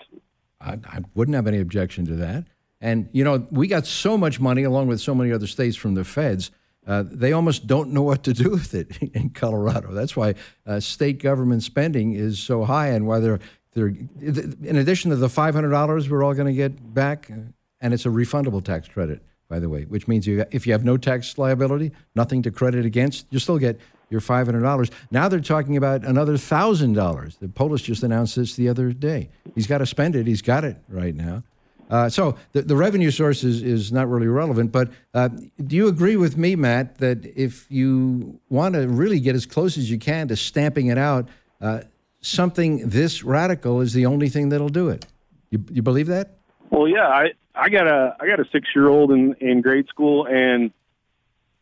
I, 0.59 0.77
I 0.85 0.99
wouldn't 1.15 1.35
have 1.35 1.47
any 1.47 1.59
objection 1.59 2.05
to 2.05 2.15
that. 2.17 2.45
And 2.79 3.09
you 3.11 3.23
know, 3.23 3.47
we 3.51 3.67
got 3.67 3.85
so 3.85 4.17
much 4.17 4.39
money, 4.39 4.63
along 4.63 4.87
with 4.87 5.01
so 5.01 5.15
many 5.15 5.31
other 5.31 5.47
states, 5.47 5.75
from 5.75 5.95
the 5.95 6.03
feds. 6.03 6.51
Uh, 6.85 7.03
they 7.05 7.31
almost 7.31 7.67
don't 7.67 7.91
know 7.91 8.01
what 8.01 8.23
to 8.23 8.33
do 8.33 8.49
with 8.49 8.73
it 8.73 8.97
in 9.13 9.29
Colorado. 9.29 9.91
That's 9.93 10.15
why 10.15 10.33
uh, 10.65 10.79
state 10.79 11.21
government 11.21 11.61
spending 11.63 12.13
is 12.13 12.39
so 12.39 12.65
high, 12.65 12.89
and 12.89 13.07
why 13.07 13.19
they're 13.19 13.39
they're 13.73 13.87
in 14.21 14.75
addition 14.75 15.11
to 15.11 15.17
the 15.17 15.29
five 15.29 15.53
hundred 15.55 15.71
dollars 15.71 16.09
we're 16.09 16.23
all 16.23 16.33
going 16.33 16.47
to 16.47 16.53
get 16.53 16.93
back, 16.93 17.29
uh, 17.31 17.35
and 17.79 17.93
it's 17.93 18.05
a 18.05 18.09
refundable 18.09 18.63
tax 18.63 18.87
credit 18.87 19.21
by 19.51 19.59
the 19.59 19.67
way, 19.67 19.83
which 19.83 20.07
means 20.07 20.25
you, 20.25 20.45
if 20.51 20.65
you 20.65 20.71
have 20.71 20.85
no 20.85 20.95
tax 20.95 21.37
liability, 21.37 21.91
nothing 22.15 22.41
to 22.41 22.49
credit 22.49 22.85
against, 22.85 23.25
you 23.31 23.37
still 23.37 23.57
get 23.57 23.77
your 24.09 24.21
$500. 24.21 24.91
Now 25.11 25.27
they're 25.27 25.41
talking 25.41 25.75
about 25.75 26.05
another 26.05 26.35
$1,000. 26.35 27.39
The 27.39 27.49
Polis 27.49 27.81
just 27.81 28.01
announced 28.01 28.37
this 28.37 28.55
the 28.55 28.69
other 28.69 28.93
day. 28.93 29.29
He's 29.53 29.67
got 29.67 29.79
to 29.79 29.85
spend 29.85 30.15
it. 30.15 30.25
He's 30.25 30.41
got 30.41 30.63
it 30.63 30.77
right 30.87 31.13
now. 31.13 31.43
Uh, 31.89 32.07
so 32.07 32.37
the, 32.53 32.61
the 32.61 32.77
revenue 32.77 33.11
source 33.11 33.43
is, 33.43 33.61
is 33.61 33.91
not 33.91 34.09
really 34.09 34.27
relevant. 34.27 34.71
But 34.71 34.89
uh, 35.13 35.27
do 35.27 35.75
you 35.75 35.89
agree 35.89 36.15
with 36.15 36.37
me, 36.37 36.55
Matt, 36.55 36.99
that 36.99 37.25
if 37.35 37.69
you 37.69 38.39
want 38.47 38.75
to 38.75 38.87
really 38.87 39.19
get 39.19 39.35
as 39.35 39.45
close 39.45 39.77
as 39.77 39.91
you 39.91 39.99
can 39.99 40.29
to 40.29 40.37
stamping 40.37 40.87
it 40.87 40.97
out, 40.97 41.27
uh, 41.59 41.81
something 42.21 42.89
this 42.89 43.23
radical 43.23 43.81
is 43.81 43.93
the 43.93 44.05
only 44.05 44.29
thing 44.29 44.49
that'll 44.49 44.69
do 44.69 44.89
it? 44.89 45.05
You, 45.49 45.63
you 45.69 45.81
believe 45.81 46.07
that? 46.07 46.37
Well, 46.69 46.87
yeah, 46.87 47.07
I, 47.07 47.33
I 47.53 47.69
got 47.69 47.87
a 47.87 48.15
I 48.19 48.27
got 48.27 48.39
a 48.39 48.45
six 48.51 48.69
year 48.73 48.87
old 48.87 49.11
in 49.11 49.35
in 49.41 49.61
grade 49.61 49.87
school, 49.87 50.25
and 50.25 50.71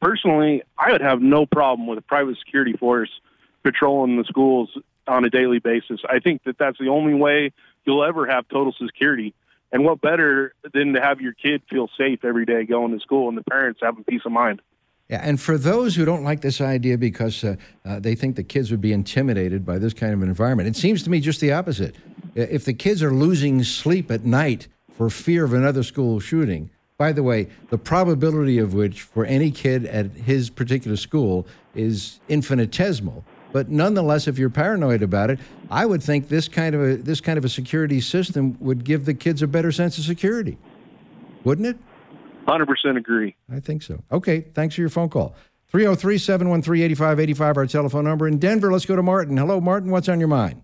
personally, 0.02 0.64
I 0.78 0.92
would 0.92 1.02
have 1.02 1.22
no 1.22 1.46
problem 1.46 1.88
with 1.88 1.98
a 1.98 2.04
private 2.04 2.38
security 2.38 2.74
force 2.74 3.10
patrolling 3.64 4.18
the 4.18 4.24
schools 4.26 4.70
on 5.08 5.26
a 5.26 5.30
daily 5.30 5.60
basis. 5.60 6.02
I 6.08 6.20
think 6.20 6.44
that 6.44 6.58
that's 6.58 6.78
the 6.78 6.90
only 6.90 7.16
way 7.16 7.52
you'll 7.86 8.04
ever 8.04 8.28
have 8.28 8.48
total 8.48 8.74
security. 8.74 9.34
And 9.72 9.84
what 9.84 10.02
better 10.02 10.54
than 10.74 10.94
to 10.94 11.02
have 11.02 11.22
your 11.22 11.34
kid 11.34 11.62
feel 11.70 11.90
safe 11.98 12.24
every 12.24 12.46
day 12.46 12.66
going 12.66 12.92
to 12.94 13.00
school 13.00 13.30
and 13.30 13.38
the 13.38 13.44
parents 13.44 13.80
having 13.84 14.04
peace 14.04 14.22
of 14.26 14.32
mind? 14.32 14.62
Yeah, 15.10 15.22
and 15.24 15.42
for 15.42 15.58
those 15.58 15.96
who 15.96 16.06
don't 16.06 16.24
like 16.24 16.42
this 16.42 16.62
idea 16.62 16.98
because 16.98 17.44
uh, 17.44 17.56
uh, 17.84 18.00
they 18.00 18.14
think 18.14 18.36
the 18.36 18.44
kids 18.44 18.70
would 18.70 18.82
be 18.82 18.94
intimidated 18.94 19.66
by 19.66 19.80
this 19.80 19.94
kind 19.94 20.14
of 20.14 20.22
an 20.22 20.30
environment, 20.30 20.70
it 20.70 20.76
seems 20.76 21.02
to 21.04 21.10
me 21.10 21.20
just 21.20 21.42
the 21.42 21.52
opposite. 21.52 21.96
If 22.36 22.66
the 22.66 22.74
kids 22.74 23.02
are 23.02 23.12
losing 23.12 23.64
sleep 23.64 24.12
at 24.12 24.24
night 24.24 24.68
for 24.96 25.10
fear 25.10 25.46
of 25.46 25.54
another 25.54 25.82
school 25.82 26.20
shooting. 26.20 26.70
By 26.98 27.14
the 27.14 27.24
way, 27.24 27.48
the 27.70 27.78
probability 27.78 28.58
of 28.58 28.74
which 28.74 29.02
for 29.02 29.26
any 29.26 29.50
kid 29.50 29.86
at 29.86 30.12
his 30.12 30.50
particular 30.50 30.98
school 30.98 31.48
is 31.74 32.20
infinitesimal. 32.28 33.24
But 33.54 33.70
nonetheless, 33.70 34.28
if 34.28 34.38
you're 34.38 34.50
paranoid 34.50 35.02
about 35.02 35.30
it, 35.30 35.40
I 35.72 35.86
would 35.86 36.04
think 36.04 36.28
this 36.28 36.50
kind 36.50 36.76
of 36.76 36.82
a 36.82 36.96
this 36.98 37.22
kind 37.22 37.38
of 37.38 37.46
a 37.46 37.50
security 37.50 38.02
system 38.02 38.58
would 38.60 38.84
give 38.84 39.06
the 39.06 39.14
kids 39.14 39.42
a 39.42 39.48
better 39.48 39.72
sense 39.72 39.98
of 39.98 40.04
security, 40.04 40.58
wouldn't 41.46 41.68
it? 41.68 41.78
Hundred 42.50 42.66
percent 42.66 42.98
agree. 42.98 43.36
I 43.52 43.60
think 43.60 43.84
so. 43.84 44.02
Okay, 44.12 44.42
thanks 44.42 44.74
for 44.74 44.82
your 44.82 44.90
phone 44.90 45.10
call. 45.10 45.36
303-713-8585, 45.72 47.58
our 47.58 47.68
telephone 47.68 48.04
number. 48.06 48.28
In 48.28 48.40
Denver, 48.40 48.72
let's 48.72 48.88
go 48.88 48.96
to 48.96 49.04
Martin. 49.04 49.38
Hello, 49.38 49.62
Martin. 49.62 49.92
What's 49.92 50.10
on 50.10 50.20
your 50.20 50.30
mind? 50.30 50.64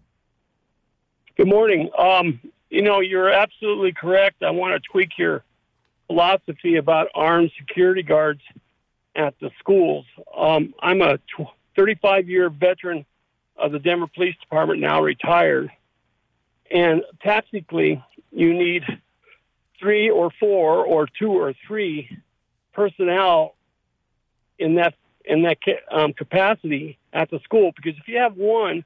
Good 1.38 1.48
morning. 1.48 1.92
Um, 1.96 2.42
you 2.72 2.82
know, 2.82 3.02
you're 3.02 3.30
absolutely 3.30 3.92
correct. 3.92 4.42
I 4.42 4.50
want 4.50 4.82
to 4.82 4.90
tweak 4.90 5.10
your 5.20 5.44
philosophy 6.08 6.78
about 6.78 7.10
armed 7.14 7.52
security 7.56 8.02
guards 8.02 8.42
at 9.16 9.36
the 9.40 9.52
schools. 9.60 10.08
Um, 10.36 10.74
I'm 10.80 11.04
a 11.04 11.20
35 11.76 12.28
year 12.28 12.50
veteran 12.50 13.06
of 13.58 13.72
the 13.72 13.80
Denver 13.80 14.08
Police 14.08 14.36
Department, 14.42 14.80
now 14.80 15.04
retired. 15.04 15.70
And 16.72 17.04
tactically, 17.22 18.04
you 18.32 18.56
need 18.56 18.82
three 19.80 20.10
or 20.10 20.32
four 20.40 20.86
or 20.86 21.08
two 21.08 21.32
or 21.32 21.54
three 21.68 22.10
personnel 22.74 23.56
in 24.60 24.76
that 24.76 24.94
in 25.24 25.44
that 25.44 25.58
um, 25.92 26.14
capacity 26.14 26.98
at 27.12 27.30
the 27.32 27.40
school 27.40 27.72
because 27.76 27.98
if 28.00 28.08
you 28.08 28.18
have 28.18 28.36
one, 28.36 28.86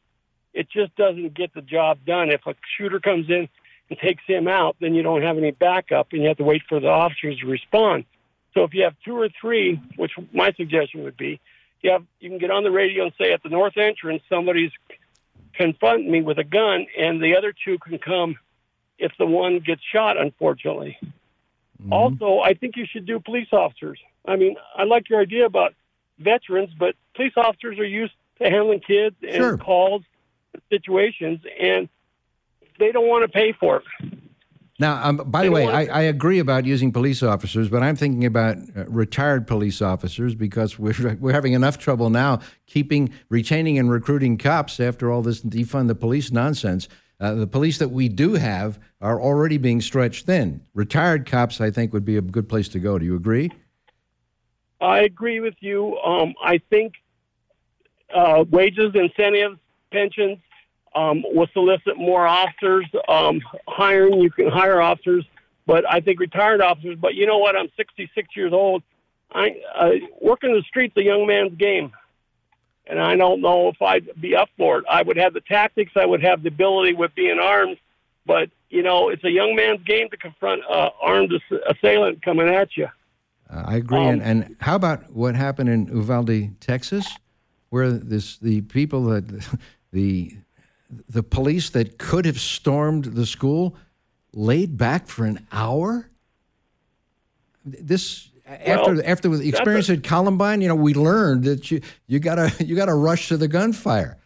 it 0.54 0.69
just 0.69 0.95
doesn't 0.95 1.34
get 1.34 1.54
the 1.54 1.62
job 1.62 1.99
done. 2.06 2.30
If 2.30 2.45
a 2.45 2.56
shooter 2.78 2.99
comes 2.99 3.30
in 3.30 3.49
and 3.89 3.99
takes 3.99 4.23
him 4.25 4.47
out, 4.47 4.78
then 4.80 4.93
you 4.93 5.04
don't 5.04 5.21
have 5.21 5.38
any 5.38 5.52
backup, 5.52 6.08
and 6.12 6.21
you 6.21 6.28
have 6.28 6.38
to 6.38 6.43
wait 6.43 6.62
for 6.69 6.80
the 6.80 6.88
officers 6.88 7.39
to 7.39 7.47
respond. 7.47 8.06
So 8.54 8.63
if 8.63 8.73
you 8.73 8.84
have 8.84 8.95
two 9.06 9.17
or 9.17 9.30
three, 9.41 9.82
which 9.95 10.12
my 10.34 10.52
suggestion 10.54 11.04
would 11.04 11.17
be, 11.17 11.39
you 11.82 11.91
have 11.91 12.04
you 12.19 12.30
can 12.30 12.39
get 12.39 12.52
on 12.52 12.63
the 12.63 12.71
radio 12.71 13.06
and 13.06 13.13
say 13.19 13.32
at 13.32 13.43
the 13.43 13.49
north 13.49 13.78
entrance 13.78 14.21
somebody's 14.30 14.71
confronting 15.54 16.12
me 16.12 16.21
with 16.21 16.38
a 16.38 16.43
gun, 16.43 16.88
and 16.97 17.21
the 17.21 17.36
other 17.38 17.54
two 17.54 17.78
can 17.80 17.97
come 17.99 18.38
if 19.00 19.12
the 19.18 19.26
one 19.26 19.60
gets 19.60 19.82
shot. 19.92 20.18
Unfortunately. 20.18 20.98
Also, 21.92 22.40
I 22.40 22.54
think 22.54 22.76
you 22.76 22.86
should 22.86 23.06
do 23.06 23.20
police 23.20 23.48
officers. 23.54 24.00
I 24.28 24.36
mean, 24.36 24.58
I 24.76 24.84
like 24.84 25.10
your 25.10 25.22
idea 25.22 25.46
about 25.46 25.74
veterans, 26.20 26.72
but 26.78 26.96
police 27.16 27.34
officers 27.38 27.80
are 27.80 27.86
used 27.86 28.14
to 28.40 28.50
handling 28.50 28.82
kids 28.82 29.16
and 29.22 29.36
Sure. 29.36 29.58
calls, 29.58 30.04
situations, 30.70 31.40
and 31.60 31.88
they 32.80 32.92
don't 32.92 33.08
want 33.08 33.24
to 33.24 33.30
pay 33.30 33.54
for 33.54 33.78
it. 33.78 33.84
Now, 34.80 35.04
um, 35.04 35.18
by 35.26 35.44
the 35.44 35.52
way, 35.52 35.68
I, 35.68 35.86
I 35.86 36.02
agree 36.04 36.40
about 36.40 36.66
using 36.66 36.94
police 36.94 37.22
officers, 37.22 37.68
but 37.68 37.84
I'm 37.84 37.98
thinking 37.98 38.24
about 38.26 38.56
uh, 38.58 38.86
retired 38.86 39.46
police 39.46 39.82
officers 39.82 40.36
because 40.36 40.80
we're 40.80 41.18
we're 41.20 41.34
having 41.34 41.54
enough 41.54 41.78
trouble 41.78 42.10
now 42.10 42.40
keeping, 42.66 43.12
retaining, 43.28 43.78
and 43.78 43.92
recruiting 43.92 44.38
cops 44.38 44.80
after 44.80 45.12
all 45.12 45.22
this 45.22 45.42
defund 45.42 45.88
the 45.88 45.96
police 45.96 46.32
nonsense. 46.32 46.88
Uh, 47.20 47.34
the 47.34 47.48
police 47.48 47.78
that 47.80 47.90
we 47.90 48.08
do 48.08 48.34
have 48.34 48.80
are 49.02 49.22
already 49.22 49.58
being 49.58 49.82
stretched 49.82 50.26
thin. 50.26 50.62
Retired 50.74 51.26
cops, 51.26 51.60
I 51.60 51.70
think, 51.70 51.92
would 51.92 52.06
be 52.06 52.18
a 52.18 52.22
good 52.22 52.48
place 52.48 52.70
to 52.70 52.80
go. 52.80 52.98
Do 52.98 53.06
you 53.06 53.16
agree? 53.16 53.52
I 54.80 55.02
agree 55.02 55.42
with 55.42 55.56
you. 55.60 55.98
Um, 55.98 56.34
I 56.42 56.60
think 56.70 56.94
uh, 58.16 58.46
wages, 58.50 58.94
incentives, 58.96 59.60
pensions 59.92 60.38
um, 60.96 61.24
will 61.34 61.48
solicit 61.54 61.98
more 61.98 62.26
officers. 62.26 62.86
Um, 63.08 63.42
hiring, 63.68 64.20
you 64.22 64.32
can 64.32 64.48
hire 64.48 64.82
officers, 64.82 65.26
but 65.66 65.84
I 65.92 66.00
think 66.00 66.20
retired 66.20 66.62
officers. 66.62 66.98
But 67.00 67.16
you 67.16 67.26
know 67.28 67.38
what? 67.38 67.56
I'm 67.58 67.70
66 67.76 68.30
years 68.36 68.54
old. 68.54 68.84
I 69.32 69.56
uh, 69.76 69.90
working 70.22 70.54
the 70.54 70.64
streets 70.68 70.96
a 70.98 71.04
young 71.04 71.28
man's 71.28 71.56
game, 71.58 71.92
and 72.89 72.99
I 72.99 73.15
don't 73.15 73.39
know 73.39 73.69
if 73.69 73.82
I'd 73.82 74.10
be 74.19 74.36
up 74.36 74.49
for 74.58 74.80
it. 74.80 74.86
I 74.89 75.04
would 75.04 75.17
have 75.17 75.34
the 75.34 75.41
tactics. 75.41 75.91
I 75.95 76.06
would 76.06 76.23
have 76.23 76.41
the 76.41 76.49
ability 76.49 76.93
with 76.93 77.13
being 77.15 77.39
armed. 77.39 77.78
But 78.25 78.49
you 78.69 78.84
know, 78.84 79.10
it's 79.10 79.23
a 79.23 79.32
young 79.32 79.56
man's 79.56 79.84
game 79.84 80.10
to 80.10 80.17
confront 80.17 80.63
uh, 80.69 80.89
armed 81.02 81.32
ass- 81.34 81.60
assailant 81.69 82.21
coming 82.21 82.49
at 82.49 82.75
you. 82.75 82.88
Uh, 83.49 83.63
I 83.65 83.75
agree. 83.78 83.99
and, 83.99 84.21
and 84.21 84.56
how 84.60 84.75
about 84.75 85.12
what 85.12 85.36
happened 85.36 85.69
in 85.69 85.88
Uvalde, 85.88 86.60
Texas, 86.60 87.08
where 87.69 87.91
this 87.91 88.38
the 88.38 88.62
people 88.62 89.04
that 89.06 89.47
the 89.93 90.38
the 91.08 91.23
police 91.23 91.69
that 91.69 91.99
could 91.99 92.25
have 92.25 92.39
stormed 92.39 93.06
the 93.06 93.25
school 93.25 93.75
laid 94.34 94.78
back 94.78 95.08
for 95.08 95.25
an 95.25 95.45
hour. 95.52 96.10
This 97.63 98.30
after 98.50 98.96
Well, 98.96 99.02
after 99.06 99.30
the 99.30 99.48
experience 99.48 99.90
a- 99.90 99.94
at 99.94 100.04
Columbine, 100.04 100.62
you 100.62 100.68
know, 100.68 100.76
we 100.76 100.94
learned 100.94 101.44
that 101.44 101.70
you 101.72 101.82
you 102.08 102.20
gotta 102.20 102.52
you 102.64 102.76
gotta 102.76 102.96
rush 102.96 103.28
to 103.30 103.38
the 103.38 103.48
gunfire. 103.48 104.18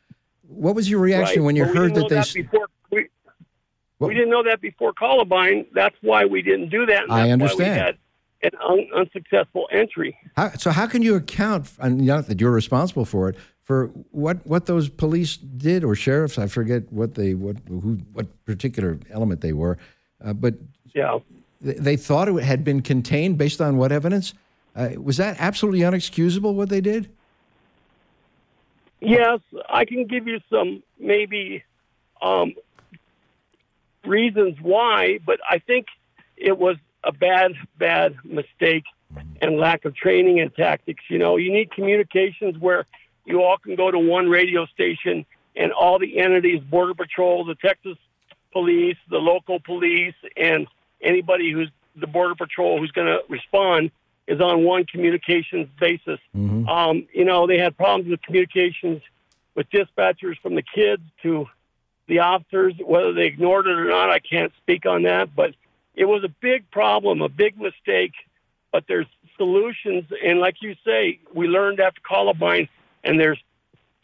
What 0.48 0.76
was 0.76 0.90
your 0.90 1.00
reaction 1.00 1.42
Right, 1.42 1.46
when 1.48 1.56
you 1.56 1.64
but 1.66 1.72
we 1.74 1.78
heard 1.78 1.96
that 1.96 2.10
they? 2.10 2.16
that 2.16 2.32
before 2.34 2.68
we, 2.92 3.10
we 4.00 4.14
didn't 4.14 4.30
know 4.30 4.44
that 4.44 4.62
before 4.62 4.94
Columbine. 4.94 5.66
That's 5.74 5.96
why 6.02 6.26
we 6.26 6.42
didn't 6.42 6.70
do 6.70 6.86
that. 6.86 7.04
I 7.10 7.32
understand. 7.32 7.60
Why 7.60 7.74
we 7.76 7.80
had 7.80 7.98
an 8.44 8.60
un- 8.70 8.90
unsuccessful 8.96 9.68
entry. 9.72 10.18
How, 10.36 10.52
so 10.52 10.70
how 10.72 10.86
can 10.88 11.02
you 11.02 11.16
account, 11.16 11.72
and 11.80 12.02
not 12.06 12.28
that 12.28 12.40
you're 12.42 12.52
responsible 12.52 13.06
for 13.06 13.30
it, 13.30 13.36
for 13.64 13.88
what, 14.12 14.46
what 14.46 14.66
those 14.66 14.90
police 14.90 15.38
did 15.38 15.84
or 15.84 15.96
sheriffs? 15.96 16.38
I 16.38 16.48
forget 16.48 16.92
what 16.92 17.16
they 17.16 17.34
what 17.34 17.58
who 17.68 18.00
what 18.14 18.28
particular 18.46 19.00
element 19.12 19.42
they 19.42 19.54
were, 19.54 19.78
uh, 20.24 20.34
but 20.34 20.56
Yeah. 20.94 21.20
They, 21.64 21.96
thought 21.96 22.28
it 22.28 22.44
had 22.44 22.64
been 22.64 22.82
contained 22.82 23.38
based 23.38 23.62
on 23.62 23.78
what 23.78 23.92
evidence? 23.92 24.34
Uh, 24.76 24.90
was 24.98 25.18
that 25.18 25.38
absolutely 25.40 25.82
unexcusable 25.82 26.54
what 26.54 26.70
they 26.70 26.82
did? 26.82 27.10
Yes, 29.00 29.40
I 29.70 29.86
can 29.86 30.06
give 30.06 30.28
you 30.28 30.40
some 30.50 30.84
maybe 31.00 31.64
um, 32.22 32.54
reasons 34.06 34.58
why, 34.62 35.20
but 35.26 35.40
I 35.50 35.60
think 35.60 35.88
it 36.38 36.58
was 36.58 36.78
a 37.04 37.12
bad, 37.12 37.54
bad 37.78 38.16
mistake 38.24 38.84
and 39.42 39.58
lack 39.58 39.86
of 39.86 39.96
training 39.96 40.40
and 40.40 40.54
tactics. 40.56 41.04
You 41.10 41.20
know, 41.20 41.38
you 41.38 41.52
need 41.52 41.72
communications 41.72 42.58
where 42.58 42.86
you 43.26 43.42
all 43.44 43.58
can 43.58 43.76
go 43.76 43.92
to 43.92 44.00
one 44.00 44.30
radio 44.30 44.66
station 44.66 45.26
and 45.56 45.72
all 45.72 46.00
the 46.00 46.20
entities, 46.20 46.62
Border 46.62 46.94
Patrol, 46.94 47.46
the 47.46 47.56
Texas 47.56 47.98
police, 48.52 48.98
the 49.10 49.18
local 49.18 49.60
police, 49.60 50.16
and 50.36 50.68
anybody 51.04 51.52
who's 51.52 51.70
the 51.96 52.08
Border 52.08 52.36
Patrol 52.36 52.80
who's 52.80 52.92
going 52.92 53.08
to 53.08 53.22
respond 53.30 53.92
is 54.28 54.40
on 54.42 54.64
one 54.64 54.86
communications 54.86 55.68
basis. 55.80 56.20
Um, 56.68 57.08
you 57.14 57.26
know, 57.26 57.46
they 57.46 57.58
had 57.58 57.78
problems 57.78 58.10
with 58.10 58.22
communications 58.22 59.02
with 59.56 59.70
dispatchers 59.70 60.40
from 60.42 60.56
the 60.56 60.64
kids 60.64 61.04
to 61.22 61.48
the 62.08 62.20
officers. 62.20 62.74
Whether 62.84 63.14
they 63.14 63.26
ignored 63.26 63.68
it 63.68 63.78
or 63.78 63.86
not, 63.86 64.10
I 64.10 64.20
can't 64.20 64.52
speak 64.62 64.86
on 64.86 65.04
that. 65.04 65.36
But 65.36 65.56
it 65.94 66.06
was 66.06 66.24
a 66.24 66.30
big 66.30 66.70
problem, 66.72 67.22
a 67.22 67.30
big 67.30 67.60
mistake. 67.60 68.14
But 68.72 68.86
there's 68.88 69.08
solutions, 69.38 70.06
and 70.24 70.40
like 70.40 70.62
you 70.62 70.76
say, 70.86 71.20
we 71.34 71.48
learned 71.48 71.80
after 71.80 72.02
Columbine, 72.02 72.70
and 73.04 73.20
there's 73.20 73.40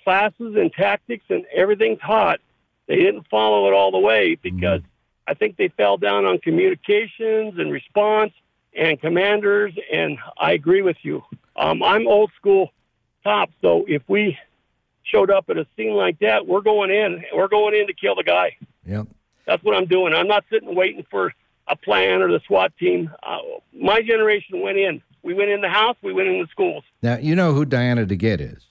classes 0.03 0.55
and 0.55 0.71
tactics 0.71 1.25
and 1.29 1.45
everything 1.53 1.97
taught. 1.97 2.39
They 2.88 2.97
didn't 2.97 3.27
follow 3.29 3.67
it 3.67 3.73
all 3.73 3.91
the 3.91 3.99
way 3.99 4.35
because 4.35 4.81
I 5.29 5.35
think 5.35 5.57
they 5.57 5.67
fell 5.67 5.97
down 5.97 6.25
on 6.25 6.39
communications 6.39 7.53
and 7.59 7.71
response 7.71 8.33
and 8.75 8.99
commanders. 8.99 9.73
And 9.93 10.17
I 10.39 10.53
agree 10.53 10.81
with 10.81 10.97
you. 11.03 11.23
Um, 11.55 11.83
I'm 11.83 12.07
old 12.07 12.31
school 12.35 12.71
top, 13.23 13.51
so 13.61 13.85
if 13.87 14.01
we 14.07 14.35
showed 15.03 15.29
up 15.29 15.45
at 15.49 15.57
a 15.57 15.67
scene 15.77 15.93
like 15.93 16.17
that, 16.19 16.47
we're 16.47 16.61
going 16.61 16.89
in. 16.89 17.23
We're 17.33 17.47
going 17.47 17.75
in 17.75 17.85
to 17.87 17.93
kill 17.93 18.15
the 18.15 18.23
guy. 18.23 18.57
Yep. 18.87 19.05
That's 19.45 19.63
what 19.63 19.75
I'm 19.75 19.85
doing. 19.85 20.13
I'm 20.15 20.27
not 20.27 20.45
sitting 20.49 20.73
waiting 20.75 21.05
for 21.11 21.31
a 21.67 21.75
plan 21.75 22.23
or 22.23 22.31
the 22.31 22.39
SWAT 22.47 22.75
team. 22.79 23.11
Uh, 23.21 23.37
my 23.71 24.01
generation 24.01 24.61
went 24.61 24.79
in. 24.79 24.99
We 25.21 25.35
went 25.35 25.51
in 25.51 25.61
the 25.61 25.69
house. 25.69 25.97
We 26.01 26.11
went 26.11 26.29
in 26.29 26.39
the 26.39 26.47
schools. 26.47 26.83
Now 27.03 27.17
you 27.17 27.35
know 27.35 27.53
who 27.53 27.65
Diana 27.65 28.05
DeGette 28.05 28.41
is. 28.41 28.63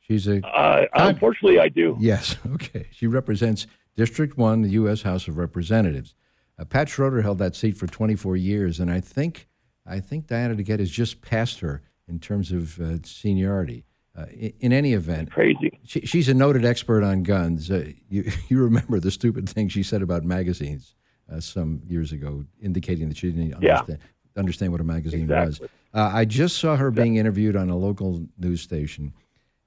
She's 0.00 0.26
a 0.26 0.44
Uh, 0.44 0.86
unfortunately, 0.94 1.60
I 1.60 1.68
do. 1.68 1.96
Yes. 2.00 2.36
Okay. 2.54 2.88
She 2.90 3.06
represents 3.06 3.66
District 3.96 4.36
One, 4.38 4.62
the 4.62 4.70
U.S. 4.70 5.02
House 5.02 5.28
of 5.28 5.36
Representatives. 5.38 6.14
Uh, 6.58 6.64
Pat 6.64 6.88
Schroeder 6.88 7.22
held 7.22 7.38
that 7.38 7.54
seat 7.56 7.76
for 7.76 7.86
24 7.86 8.36
years, 8.36 8.80
and 8.80 8.90
I 8.90 9.00
think 9.00 9.48
I 9.86 10.00
think 10.00 10.26
Diana 10.28 10.54
DeGette 10.54 10.78
has 10.78 10.90
just 10.90 11.20
passed 11.22 11.60
her 11.60 11.82
in 12.08 12.18
terms 12.20 12.52
of 12.52 12.78
uh, 12.80 12.98
seniority. 13.04 13.84
Uh, 14.16 14.26
in, 14.30 14.52
in 14.60 14.72
any 14.74 14.92
event, 14.92 15.30
crazy. 15.30 15.78
She, 15.84 16.00
she's 16.02 16.28
a 16.28 16.34
noted 16.34 16.64
expert 16.66 17.02
on 17.02 17.22
guns. 17.22 17.70
Uh, 17.70 17.88
you 18.08 18.30
you 18.48 18.62
remember 18.62 19.00
the 19.00 19.10
stupid 19.10 19.48
thing 19.48 19.68
she 19.68 19.82
said 19.82 20.02
about 20.02 20.24
magazines 20.24 20.94
uh, 21.32 21.40
some 21.40 21.80
years 21.86 22.12
ago, 22.12 22.44
indicating 22.60 23.08
that 23.08 23.16
she 23.16 23.30
didn't 23.32 23.62
Yeah. 23.62 23.76
understand, 23.78 23.98
understand 24.36 24.72
what 24.72 24.80
a 24.80 24.84
magazine 24.84 25.22
Exactly. 25.22 25.46
was. 25.66 25.70
Uh, 25.94 26.10
I 26.14 26.24
just 26.24 26.58
saw 26.58 26.76
her 26.76 26.90
being 26.90 27.16
interviewed 27.16 27.56
on 27.56 27.68
a 27.70 27.76
local 27.76 28.26
news 28.38 28.60
station, 28.62 29.12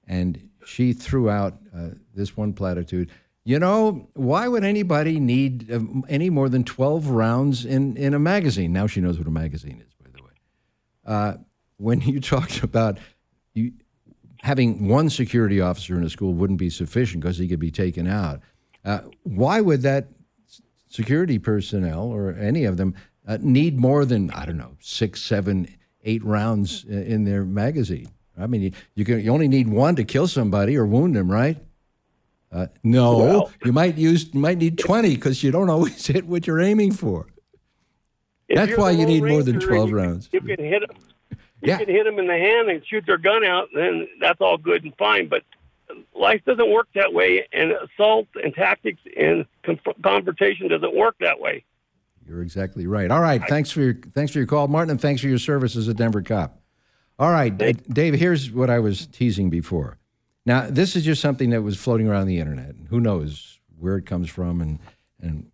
and 0.07 0.49
she 0.65 0.93
threw 0.93 1.29
out 1.29 1.57
uh, 1.75 1.89
this 2.15 2.35
one 2.38 2.53
platitude. 2.53 3.11
You 3.47 3.60
know, 3.60 4.10
why 4.15 4.47
would 4.47 4.63
anybody 4.63 5.19
need 5.19 5.71
uh, 5.71 5.79
any 6.10 6.31
more 6.31 6.49
than 6.49 6.63
12 6.63 7.10
rounds 7.10 7.63
in, 7.63 7.95
in 7.95 8.15
a 8.15 8.19
magazine? 8.19 8.73
Now 8.73 8.88
she 8.88 9.01
knows 9.01 9.19
what 9.19 9.27
a 9.27 9.31
magazine 9.31 9.84
is, 9.86 9.93
by 9.93 10.10
the 10.12 10.23
way. 10.23 10.31
Uh, 11.05 11.34
when 11.77 12.01
you 12.01 12.19
talked 12.21 12.63
about 12.63 12.97
you 13.53 13.71
having 14.41 14.88
one 14.88 15.12
security 15.12 15.62
officer 15.62 15.95
in 15.95 16.03
a 16.03 16.10
school 16.10 16.34
wouldn't 16.34 16.60
be 16.60 16.71
sufficient 16.71 17.21
because 17.21 17.38
he 17.38 17.47
could 17.47 17.60
be 17.60 17.69
taken 17.69 18.08
out, 18.08 18.41
uh, 18.84 19.01
why 19.21 19.62
would 19.62 19.84
that 19.84 20.08
security 20.89 21.38
personnel 21.38 22.03
or 22.12 22.34
any 22.34 22.65
of 22.65 22.77
them 22.77 22.95
uh, 23.27 23.38
need 23.41 23.77
more 23.77 24.05
than, 24.05 24.31
I 24.31 24.45
don't 24.45 24.58
know, 24.58 24.75
six, 24.79 25.21
seven, 25.21 25.67
eight 26.03 26.23
rounds 26.23 26.84
in 26.84 27.25
their 27.25 27.45
magazine? 27.45 28.10
I 28.38 28.47
mean, 28.47 28.62
you, 28.62 28.71
you, 28.95 29.05
can, 29.05 29.19
you 29.21 29.31
only 29.31 29.47
need 29.47 29.67
one 29.67 29.95
to 29.97 30.03
kill 30.03 30.27
somebody 30.27 30.75
or 30.75 30.86
wound 30.86 31.15
them, 31.15 31.31
right? 31.31 31.58
Uh, 32.56 32.68
no, 32.84 33.18
Well- 33.18 33.52
you 33.65 33.74
might 33.74 33.98
use 33.98 34.30
you 34.34 34.39
might 34.39 34.58
need 34.58 34.78
twenty 34.78 35.15
because 35.15 35.44
you 35.44 35.52
don't 35.52 35.70
always 35.76 36.08
hit 36.08 36.26
what 36.26 36.48
you're 36.48 36.62
aiming 36.62 36.94
for. 36.94 37.28
That's 38.50 38.78
why 38.78 38.91
you 38.91 39.06
need 39.06 39.24
more 39.24 39.44
than 39.44 39.60
12 39.60 39.89
you- 39.89 39.96
rounds. 39.98 40.30
You 40.32 40.39
can 40.39 40.63
hit 40.63 40.82
them. 40.88 40.98
You 41.32 41.38
Yeah. 41.70 41.78
can 41.80 41.89
hit 41.89 42.06
them 42.06 42.20
in 42.20 42.28
the 42.28 42.38
hand 42.38 42.70
and 42.70 42.86
shoot 42.86 43.04
their 43.08 43.18
gun 43.18 43.44
out, 43.44 43.70
then 43.74 44.08
that's 44.22 44.39
all 44.39 44.58
good 44.58 44.84
and 44.84 44.94
fine. 44.98 45.28
But 45.28 45.41
life 46.13 46.41
doesn't 46.46 46.72
work 46.72 46.88
that 46.96 47.12
way, 47.13 47.46
and 47.52 47.72
assault 47.72 48.28
and 48.41 48.54
tactics 48.54 49.02
and 49.18 49.46
conf- 49.63 49.80
confrontation 50.04 50.68
doesn't 50.70 50.96
work 50.96 51.15
that 51.22 51.39
way. 51.39 51.63
You're 52.28 52.41
exactly 52.41 52.86
right. 52.88 53.10
All 53.12 53.22
right, 53.22 53.41
thanks 53.50 53.70
for 53.72 53.82
your 53.82 53.96
thanks 54.13 54.32
for 54.32 54.38
your 54.39 54.48
call, 54.48 54.68
Martin, 54.68 54.91
and 54.91 55.02
thanks 55.02 55.22
for 55.22 55.28
your 55.28 55.39
service 55.39 55.76
as 55.76 55.88
a 55.88 55.94
Denver 55.94 56.22
cop. 56.22 56.62
All 57.20 57.32
right, 57.32 57.56
Dave. 57.58 58.13
Here's 58.13 58.52
what 58.52 58.70
I 58.70 58.80
was 58.80 59.08
teasing 59.08 59.50
before. 59.50 59.98
Now, 60.45 60.67
this 60.69 60.95
is 60.95 61.03
just 61.03 61.21
something 61.21 61.49
that 61.51 61.63
was 61.63 61.77
floating 61.77 62.08
around 62.08 62.27
the 62.27 62.39
internet. 62.39 62.75
And 62.75 62.88
who 62.88 62.99
knows 62.99 63.60
where 63.79 63.97
it 63.97 64.05
comes 64.05 64.29
from 64.29 64.62
and 64.62 64.79
and 65.21 65.51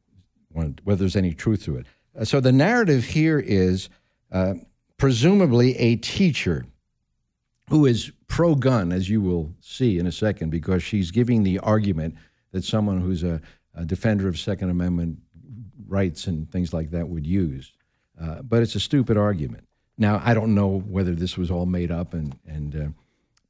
whether 0.84 1.00
there's 1.00 1.16
any 1.16 1.34
truth 1.34 1.64
to 1.64 1.78
it. 1.78 1.86
Uh, 2.20 2.26
so 2.26 2.40
the 2.40 2.52
narrative 2.52 3.06
here 3.06 3.40
is 3.40 3.90
uh, 4.32 4.56
presumably 4.98 5.78
a 5.78 5.96
teacher 5.96 6.66
who 7.70 7.86
is 7.86 8.12
pro 8.28 8.56
gun, 8.56 8.92
as 8.92 9.10
you 9.10 9.22
will 9.22 9.54
see 9.62 9.98
in 9.98 10.06
a 10.06 10.12
second, 10.12 10.50
because 10.50 10.84
she's 10.84 11.12
giving 11.12 11.44
the 11.44 11.58
argument 11.60 12.16
that 12.52 12.66
someone 12.66 13.00
who's 13.00 13.24
a, 13.24 13.42
a 13.76 13.86
defender 13.86 14.28
of 14.28 14.38
Second 14.38 14.70
Amendment 14.70 15.20
rights 15.88 16.28
and 16.28 16.52
things 16.52 16.74
like 16.74 16.92
that 16.92 17.08
would 17.08 17.26
use. 17.26 17.72
Uh, 18.22 18.42
but 18.42 18.62
it's 18.62 18.76
a 18.76 18.80
stupid 18.80 19.18
argument. 19.18 19.66
Now, 19.98 20.22
I 20.24 20.34
don't 20.34 20.54
know 20.54 20.82
whether 20.82 21.16
this 21.16 21.38
was 21.38 21.50
all 21.50 21.66
made 21.66 21.92
up 21.92 22.14
and, 22.14 22.38
and 22.46 22.76
uh, 22.76 22.88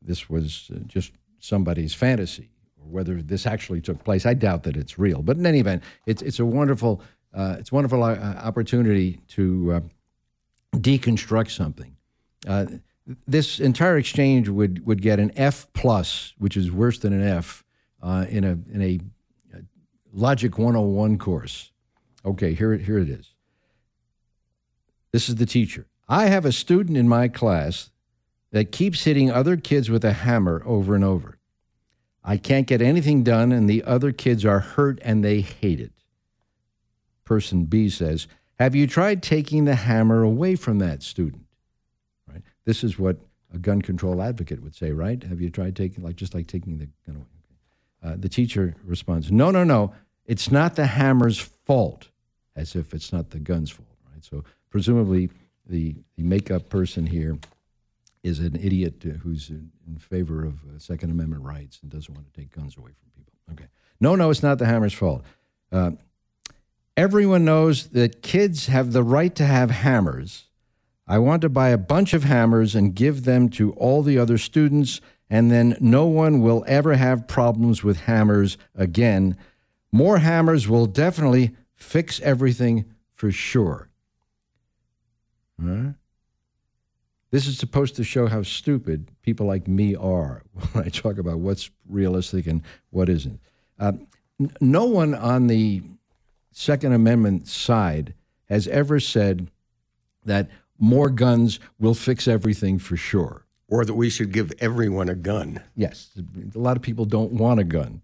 this 0.02 0.30
was 0.30 0.70
uh, 0.74 0.80
just 0.86 1.14
somebody's 1.42 1.94
fantasy 1.94 2.50
or 2.80 2.90
whether 2.90 3.22
this 3.22 3.46
actually 3.46 3.82
took 3.82 4.02
place. 4.04 4.26
I 4.26 4.34
doubt 4.34 4.64
that 4.64 4.78
it's 4.78 4.98
real. 4.98 5.22
But 5.22 5.36
in 5.36 5.46
any 5.46 5.60
event, 5.60 5.84
it's, 6.06 6.22
it's 6.22 6.40
a 6.40 6.46
wonderful, 6.46 7.02
uh, 7.34 7.58
it's 7.60 7.72
a 7.72 7.76
wonderful 7.76 8.02
uh, 8.04 8.16
opportunity 8.16 9.20
to 9.30 9.74
uh, 9.74 9.82
deconstruct 10.78 11.52
something. 11.52 11.98
Uh, 12.48 12.68
this 13.28 13.60
entire 13.60 13.98
exchange 13.98 14.48
would, 14.48 14.86
would 14.86 15.02
get 15.02 15.20
an 15.20 15.32
F 15.36 15.68
plus, 15.74 16.34
which 16.38 16.56
is 16.56 16.72
worse 16.72 17.00
than 17.00 17.12
an 17.12 17.28
F, 17.28 17.66
uh, 18.02 18.26
in 18.30 18.44
a 18.44 18.58
in 18.74 18.82
a 18.82 19.00
Logic 20.14 20.58
101 20.58 21.18
course. 21.18 21.72
Okay, 22.26 22.54
here 22.54 22.76
here 22.78 23.00
it 23.00 23.10
is. 23.10 23.34
This 25.14 25.30
is 25.30 25.36
the 25.36 25.46
teacher. 25.46 25.88
I 26.08 26.26
have 26.26 26.46
a 26.46 26.52
student 26.52 26.98
in 26.98 27.08
my 27.08 27.28
class 27.28 27.92
that 28.52 28.72
keeps 28.72 29.04
hitting 29.04 29.32
other 29.32 29.58
kids 29.58 29.90
with 29.90 30.04
a 30.04 30.14
hammer 30.14 30.62
over 30.66 30.96
and 30.96 31.04
over. 31.04 31.38
I 32.24 32.38
can't 32.38 32.68
get 32.68 32.82
anything 32.82 33.24
done, 33.24 33.52
and 33.52 33.70
the 33.70 33.84
other 33.84 34.12
kids 34.12 34.46
are 34.46 34.60
hurt 34.60 35.00
and 35.04 35.24
they 35.24 35.42
hate 35.42 35.80
it. 35.80 35.92
Person 37.26 37.66
B 37.66 37.90
says, 37.90 38.28
Have 38.60 38.76
you 38.76 38.86
tried 38.86 39.24
taking 39.24 39.66
the 39.66 39.76
hammer 39.76 40.22
away 40.22 40.56
from 40.56 40.80
that 40.80 41.02
student? 41.02 41.46
Right? 42.32 42.44
This 42.66 42.84
is 42.84 43.00
what 43.00 43.18
a 43.54 43.58
gun 43.58 43.82
control 43.82 44.22
advocate 44.22 44.62
would 44.62 44.76
say, 44.76 44.92
right? 44.92 45.22
Have 45.24 45.42
you 45.42 45.50
tried 45.50 45.76
taking, 45.76 46.04
like, 46.04 46.16
just 46.16 46.36
like 46.36 46.48
taking 46.48 46.78
the 46.78 46.88
gun 47.08 47.16
away? 47.16 47.26
Uh, 48.04 48.16
the 48.18 48.30
teacher 48.30 48.76
responds, 48.84 49.32
No, 49.32 49.50
no, 49.52 49.64
no. 49.64 49.94
It's 50.26 50.52
not 50.52 50.76
the 50.76 50.86
hammer's 50.86 51.40
fault, 51.40 52.10
as 52.56 52.76
if 52.76 52.94
it's 52.94 53.12
not 53.12 53.32
the 53.32 53.40
gun's 53.40 53.72
fault, 53.72 53.88
right? 54.14 54.24
So 54.24 54.44
presumably 54.70 55.30
the, 55.68 55.96
the 56.16 56.24
makeup 56.24 56.70
person 56.70 57.06
here 57.06 57.38
is 58.24 58.40
an 58.40 58.56
idiot 58.56 59.04
who's 59.24 59.50
in, 59.50 59.72
favor 60.00 60.46
of 60.46 60.54
uh, 60.64 60.80
Second 60.80 61.12
Amendment 61.12 61.44
rights 61.44 61.80
and 61.82 61.92
doesn't 61.92 62.14
want 62.14 62.32
to 62.32 62.40
take 62.40 62.56
guns 62.56 62.78
away 62.78 62.92
from 62.92 63.10
people. 63.16 63.34
Okay. 63.52 63.70
No, 64.00 64.16
no, 64.16 64.30
it's 64.30 64.42
not 64.42 64.58
the 64.58 64.66
hammer's 64.66 64.94
fault. 64.94 65.24
Uh, 65.72 65.92
everyone 66.96 67.44
knows 67.44 67.88
that 67.88 68.22
kids 68.22 68.68
have 68.68 68.94
the 68.94 69.04
right 69.04 69.36
to 69.36 69.46
have 69.46 69.70
hammers. 69.70 70.46
I 71.08 71.20
want 71.20 71.42
to 71.42 71.50
buy 71.50 71.70
a 71.70 71.78
bunch 71.78 72.14
of 72.14 72.24
hammers 72.24 72.74
and 72.74 72.96
give 72.96 73.26
them 73.26 73.50
to 73.50 73.74
all 73.74 74.02
the 74.02 74.18
other 74.18 74.38
students, 74.38 75.02
and 75.30 75.52
then 75.52 75.76
no 75.82 76.06
one 76.06 76.42
will 76.42 76.64
ever 76.68 76.96
have 76.96 77.28
problems 77.28 77.84
with 77.84 78.02
hammers 78.02 78.58
again. 78.76 79.36
More 79.92 80.20
hammers 80.20 80.70
will 80.70 80.86
definitely 80.86 81.56
fix 81.74 82.22
everything 82.22 82.86
for 83.14 83.32
sure. 83.32 83.90
Right? 85.58 85.96
This 87.32 87.48
is 87.48 87.58
supposed 87.58 87.96
to 87.96 88.04
show 88.04 88.28
how 88.28 88.44
stupid 88.44 89.10
people 89.22 89.46
like 89.46 89.68
me 89.68 89.96
are 89.96 90.44
when 90.74 90.86
I 90.86 90.90
talk 90.90 91.18
about 91.18 91.40
what's 91.40 91.70
realistic 91.90 92.46
and 92.46 92.62
what 92.90 93.10
isn't. 93.10 93.40
Uh, 93.80 93.94
n- 94.40 94.52
no 94.60 94.86
one 94.86 95.16
on 95.16 95.48
the 95.48 95.82
Second 96.52 96.94
Amendment 96.94 97.48
side 97.48 98.14
has 98.50 98.68
ever 98.68 99.00
said 99.00 99.50
that 100.26 100.50
more 100.78 101.10
guns 101.10 101.60
will 101.80 101.94
fix 101.94 102.28
everything 102.28 102.78
for 102.78 102.98
sure. 102.98 103.46
Or 103.70 103.86
that 103.86 103.94
we 103.94 104.10
should 104.10 104.34
give 104.34 104.52
everyone 104.60 105.08
a 105.08 105.16
gun. 105.16 105.62
Yes. 105.78 106.10
A 106.54 106.60
lot 106.60 106.76
of 106.76 106.84
people 106.84 107.06
don't 107.06 107.32
want 107.32 107.62
a 107.62 107.64
gun. 107.64 108.02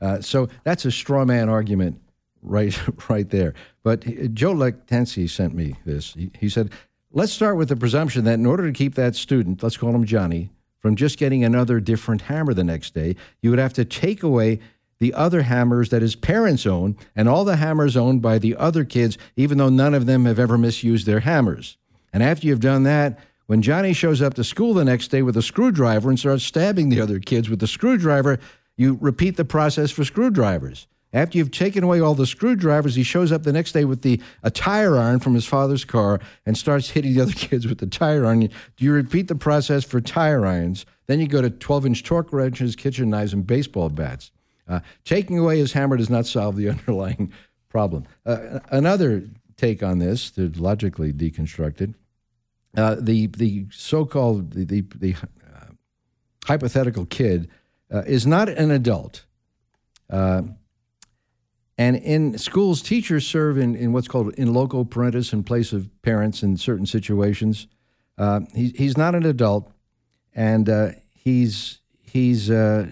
Uh, 0.00 0.20
so 0.20 0.48
that's 0.62 0.84
a 0.84 0.92
straw 0.92 1.24
man 1.24 1.48
argument 1.48 2.00
right, 2.42 2.78
right 3.10 3.28
there. 3.28 3.54
But 3.82 4.34
Joe 4.34 4.54
Lectansi 4.54 5.28
sent 5.28 5.54
me 5.54 5.74
this. 5.84 6.14
He, 6.14 6.30
he 6.38 6.48
said, 6.48 6.70
Let's 7.10 7.32
start 7.32 7.56
with 7.56 7.70
the 7.70 7.76
presumption 7.76 8.24
that 8.24 8.34
in 8.34 8.44
order 8.44 8.66
to 8.66 8.72
keep 8.72 8.94
that 8.96 9.16
student, 9.16 9.62
let's 9.62 9.78
call 9.78 9.94
him 9.94 10.04
Johnny, 10.04 10.50
from 10.78 10.94
just 10.94 11.16
getting 11.16 11.42
another 11.42 11.80
different 11.80 12.22
hammer 12.22 12.52
the 12.52 12.62
next 12.62 12.92
day, 12.92 13.16
you 13.40 13.48
would 13.48 13.58
have 13.58 13.72
to 13.74 13.84
take 13.86 14.22
away 14.22 14.60
the 14.98 15.14
other 15.14 15.42
hammers 15.42 15.88
that 15.88 16.02
his 16.02 16.14
parents 16.14 16.66
own 16.66 16.98
and 17.16 17.26
all 17.26 17.46
the 17.46 17.56
hammers 17.56 17.96
owned 17.96 18.20
by 18.20 18.38
the 18.38 18.54
other 18.56 18.84
kids, 18.84 19.16
even 19.36 19.56
though 19.56 19.70
none 19.70 19.94
of 19.94 20.04
them 20.04 20.26
have 20.26 20.38
ever 20.38 20.58
misused 20.58 21.06
their 21.06 21.20
hammers. 21.20 21.78
And 22.12 22.22
after 22.22 22.46
you've 22.46 22.60
done 22.60 22.82
that, 22.82 23.18
when 23.46 23.62
Johnny 23.62 23.94
shows 23.94 24.20
up 24.20 24.34
to 24.34 24.44
school 24.44 24.74
the 24.74 24.84
next 24.84 25.08
day 25.08 25.22
with 25.22 25.36
a 25.38 25.42
screwdriver 25.42 26.10
and 26.10 26.18
starts 26.18 26.44
stabbing 26.44 26.90
the 26.90 27.00
other 27.00 27.20
kids 27.20 27.48
with 27.48 27.60
the 27.60 27.66
screwdriver, 27.66 28.38
you 28.76 28.98
repeat 29.00 29.38
the 29.38 29.46
process 29.46 29.90
for 29.90 30.04
screwdrivers. 30.04 30.86
After 31.12 31.38
you've 31.38 31.50
taken 31.50 31.84
away 31.84 32.00
all 32.00 32.14
the 32.14 32.26
screwdrivers, 32.26 32.94
he 32.94 33.02
shows 33.02 33.32
up 33.32 33.42
the 33.42 33.52
next 33.52 33.72
day 33.72 33.84
with 33.84 34.02
the 34.02 34.20
a 34.42 34.50
tire 34.50 34.98
iron 34.98 35.20
from 35.20 35.34
his 35.34 35.46
father's 35.46 35.84
car 35.84 36.20
and 36.44 36.56
starts 36.56 36.90
hitting 36.90 37.14
the 37.14 37.22
other 37.22 37.32
kids 37.32 37.66
with 37.66 37.78
the 37.78 37.86
tire 37.86 38.26
iron. 38.26 38.50
You 38.78 38.92
repeat 38.92 39.28
the 39.28 39.34
process 39.34 39.84
for 39.84 40.00
tire 40.00 40.44
irons? 40.44 40.84
Then 41.06 41.20
you 41.20 41.26
go 41.26 41.40
to 41.40 41.50
12-inch 41.50 42.04
torque 42.04 42.32
wrenches, 42.32 42.76
kitchen 42.76 43.08
knives, 43.10 43.32
and 43.32 43.46
baseball 43.46 43.88
bats. 43.88 44.30
Uh, 44.68 44.80
taking 45.04 45.38
away 45.38 45.58
his 45.58 45.72
hammer 45.72 45.96
does 45.96 46.10
not 46.10 46.26
solve 46.26 46.56
the 46.56 46.68
underlying 46.70 47.32
problem. 47.70 48.04
Uh, 48.26 48.60
another 48.70 49.24
take 49.56 49.82
on 49.82 49.98
this, 49.98 50.30
to 50.32 50.50
logically 50.56 51.12
deconstruct 51.12 51.80
it, 51.80 51.94
uh, 52.76 52.96
the 53.00 53.26
the 53.28 53.66
so-called 53.70 54.52
the 54.52 54.64
the, 54.64 54.84
the 54.94 55.14
uh, 55.14 55.72
hypothetical 56.44 57.06
kid 57.06 57.48
uh, 57.92 58.02
is 58.06 58.26
not 58.26 58.48
an 58.48 58.70
adult. 58.70 59.24
And 61.78 61.94
in 61.96 62.36
schools, 62.36 62.82
teachers 62.82 63.24
serve 63.24 63.56
in, 63.56 63.76
in 63.76 63.92
what's 63.92 64.08
called 64.08 64.34
in 64.34 64.52
loco 64.52 64.82
parentis 64.82 65.32
in 65.32 65.44
place 65.44 65.72
of 65.72 65.88
parents 66.02 66.42
in 66.42 66.56
certain 66.56 66.86
situations. 66.86 67.68
Uh, 68.18 68.40
he, 68.52 68.70
he's 68.70 68.96
not 68.96 69.14
an 69.14 69.24
adult, 69.24 69.70
and 70.34 70.68
uh, 70.68 70.90
he's 71.14 71.80
he's 72.02 72.50
uh, 72.50 72.90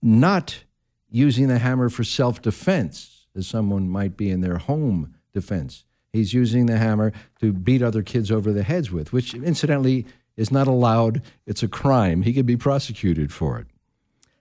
not 0.00 0.62
using 1.10 1.48
the 1.48 1.58
hammer 1.58 1.88
for 1.88 2.04
self 2.04 2.40
defense, 2.40 3.26
as 3.34 3.48
someone 3.48 3.88
might 3.88 4.16
be 4.16 4.30
in 4.30 4.40
their 4.40 4.58
home 4.58 5.16
defense. 5.32 5.84
He's 6.12 6.32
using 6.32 6.66
the 6.66 6.78
hammer 6.78 7.12
to 7.40 7.52
beat 7.52 7.82
other 7.82 8.02
kids 8.02 8.30
over 8.30 8.52
the 8.52 8.62
heads 8.62 8.92
with, 8.92 9.12
which 9.12 9.34
incidentally 9.34 10.06
is 10.36 10.52
not 10.52 10.68
allowed. 10.68 11.22
It's 11.44 11.64
a 11.64 11.68
crime. 11.68 12.22
He 12.22 12.32
could 12.32 12.46
be 12.46 12.56
prosecuted 12.56 13.32
for 13.32 13.58
it. 13.58 13.66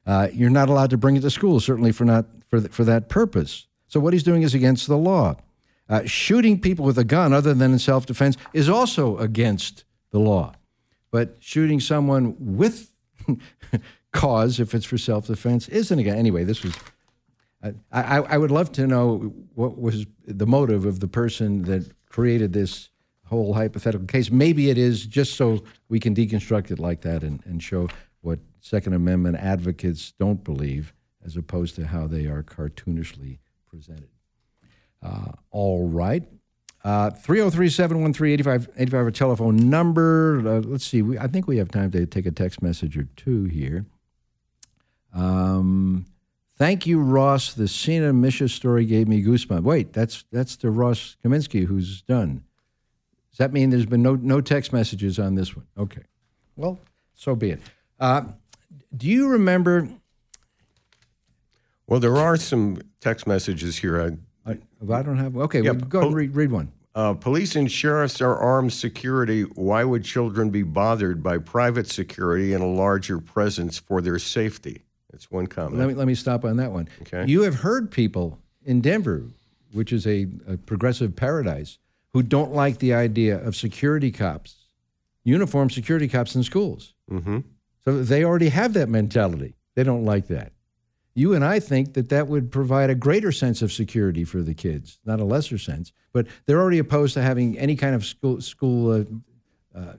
Uh, 0.05 0.27
you're 0.31 0.51
not 0.51 0.69
allowed 0.69 0.91
to 0.91 0.97
bring 0.97 1.17
it 1.17 1.21
to 1.21 1.31
school, 1.31 1.59
certainly 1.59 1.91
for 1.91 2.05
not 2.05 2.27
for, 2.47 2.61
for 2.61 2.83
that 2.83 3.09
purpose. 3.09 3.66
So 3.87 3.99
what 3.99 4.13
he's 4.13 4.23
doing 4.23 4.43
is 4.43 4.53
against 4.53 4.87
the 4.87 4.97
law. 4.97 5.37
Uh, 5.89 6.03
shooting 6.05 6.59
people 6.59 6.83
with 6.83 6.97
a 6.97 7.05
gun 7.05 7.31
other 7.31 7.53
than 7.53 7.71
in 7.71 7.79
self 7.79 8.05
defense 8.05 8.35
is 8.53 8.67
also 8.67 9.17
against 9.17 9.85
the 10.11 10.19
law. 10.19 10.53
But 11.11 11.37
shooting 11.39 11.79
someone 11.79 12.35
with 12.37 12.91
cause, 14.11 14.59
if 14.59 14.75
it's 14.75 14.85
for 14.85 14.97
self 14.97 15.27
defense, 15.27 15.69
isn't 15.69 15.97
again. 15.97 16.17
Anyway, 16.17 16.43
this 16.43 16.63
was. 16.63 16.75
I, 17.63 17.73
I, 17.91 18.17
I 18.19 18.37
would 18.37 18.51
love 18.51 18.71
to 18.73 18.85
know 18.85 19.33
what 19.55 19.79
was 19.79 20.05
the 20.25 20.45
motive 20.45 20.85
of 20.85 20.99
the 20.99 21.07
person 21.07 21.63
that 21.63 21.89
created 22.07 22.53
this 22.53 22.89
whole 23.25 23.53
hypothetical 23.53 24.05
case. 24.05 24.29
Maybe 24.29 24.69
it 24.69 24.77
is 24.77 25.05
just 25.05 25.35
so 25.35 25.63
we 25.89 25.99
can 25.99 26.13
deconstruct 26.13 26.69
it 26.69 26.79
like 26.79 27.01
that 27.01 27.23
and, 27.23 27.43
and 27.45 27.61
show 27.61 27.89
what 28.21 28.39
Second 28.61 28.93
Amendment 28.93 29.37
advocates 29.37 30.13
don't 30.19 30.43
believe, 30.43 30.93
as 31.25 31.35
opposed 31.35 31.75
to 31.75 31.87
how 31.87 32.05
they 32.05 32.25
are 32.25 32.43
cartoonishly 32.43 33.39
presented. 33.77 34.09
Uh, 35.03 35.31
all 35.51 35.87
right. 35.87 36.23
Uh, 36.83 37.11
303 37.11 37.69
713 37.69 38.33
8585, 38.33 39.07
a 39.07 39.11
telephone 39.11 39.69
number. 39.69 40.39
Uh, 40.39 40.61
let's 40.61 40.85
see. 40.85 41.01
We, 41.01 41.17
I 41.17 41.27
think 41.27 41.47
we 41.47 41.57
have 41.57 41.69
time 41.69 41.91
to 41.91 42.05
take 42.05 42.25
a 42.25 42.31
text 42.31 42.61
message 42.61 42.97
or 42.97 43.07
two 43.15 43.45
here. 43.45 43.85
Um, 45.13 46.05
thank 46.57 46.87
you, 46.87 46.99
Ross. 46.99 47.53
The 47.53 47.67
Sina 47.67 48.13
Misha 48.13 48.47
story 48.49 48.85
gave 48.85 49.07
me 49.07 49.23
goosebumps. 49.23 49.63
Wait, 49.63 49.93
that's 49.93 50.23
that's 50.31 50.55
the 50.55 50.71
Ross 50.71 51.17
Kaminsky 51.23 51.65
who's 51.65 52.01
done. 52.03 52.43
Does 53.31 53.37
that 53.39 53.53
mean 53.53 53.69
there's 53.69 53.85
been 53.85 54.01
no, 54.01 54.15
no 54.15 54.41
text 54.41 54.73
messages 54.73 55.19
on 55.19 55.35
this 55.35 55.55
one? 55.55 55.67
Okay. 55.77 56.01
Well, 56.55 56.79
so 57.13 57.35
be 57.35 57.51
it. 57.51 57.59
Uh, 57.99 58.23
do 58.95 59.07
you 59.07 59.27
remember 59.27 59.87
well, 61.87 61.99
there 61.99 62.17
are 62.17 62.37
some 62.37 62.81
text 62.99 63.27
messages 63.27 63.77
here. 63.77 64.01
I, 64.45 64.51
I, 64.51 64.57
I 64.93 65.01
don't 65.03 65.17
have. 65.17 65.35
Okay, 65.37 65.61
yeah, 65.61 65.71
well, 65.71 65.81
go 65.81 65.99
ahead 65.99 66.07
and 66.07 66.15
read, 66.15 66.35
read 66.35 66.51
one. 66.51 66.71
Uh, 66.93 67.13
police 67.13 67.55
and 67.55 67.71
sheriffs 67.71 68.21
are 68.21 68.35
armed 68.35 68.73
security. 68.73 69.43
Why 69.43 69.83
would 69.83 70.03
children 70.03 70.49
be 70.49 70.63
bothered 70.63 71.21
by 71.21 71.37
private 71.37 71.87
security 71.87 72.53
and 72.53 72.63
a 72.63 72.67
larger 72.67 73.19
presence 73.19 73.77
for 73.77 74.01
their 74.01 74.17
safety? 74.17 74.83
That's 75.11 75.29
one 75.29 75.47
comment. 75.47 75.77
Let 75.77 75.87
me 75.87 75.93
let 75.93 76.07
me 76.07 76.15
stop 76.15 76.43
on 76.43 76.57
that 76.57 76.71
one. 76.71 76.89
Okay. 77.03 77.25
You 77.27 77.43
have 77.43 77.55
heard 77.55 77.91
people 77.91 78.39
in 78.65 78.81
Denver 78.81 79.23
which 79.71 79.91
is 79.91 80.05
a, 80.07 80.27
a 80.47 80.57
progressive 80.57 81.15
paradise, 81.15 81.77
who 82.13 82.23
don't 82.23 82.53
like 82.53 82.79
the 82.79 82.93
idea 82.93 83.37
of 83.37 83.55
security 83.55 84.11
cops, 84.11 84.67
uniformed 85.23 85.71
security 85.71 86.07
cops 86.07 86.35
in 86.35 86.43
schools. 86.43 86.93
Mm-hmm. 87.11 87.39
So 87.85 88.03
they 88.03 88.23
already 88.23 88.49
have 88.49 88.73
that 88.73 88.89
mentality. 88.89 89.55
They 89.75 89.83
don't 89.83 90.05
like 90.05 90.27
that. 90.27 90.53
You 91.17 91.33
and 91.33 91.43
I 91.43 91.59
think 91.59 91.95
that 91.95 92.09
that 92.09 92.27
would 92.27 92.51
provide 92.51 92.91
a 92.91 92.95
greater 92.95 93.31
sense 93.31 93.63
of 93.63 93.73
security 93.73 94.23
for 94.23 94.43
the 94.43 94.53
kids, 94.53 94.99
not 95.03 95.19
a 95.19 95.25
lesser 95.25 95.57
sense. 95.57 95.91
But 96.13 96.27
they're 96.45 96.59
already 96.59 96.77
opposed 96.77 97.15
to 97.15 97.23
having 97.23 97.57
any 97.57 97.75
kind 97.75 97.95
of 97.95 98.05
school 98.05 98.39
school. 98.39 98.91
Uh, 98.91 99.77
uh, 99.77 99.93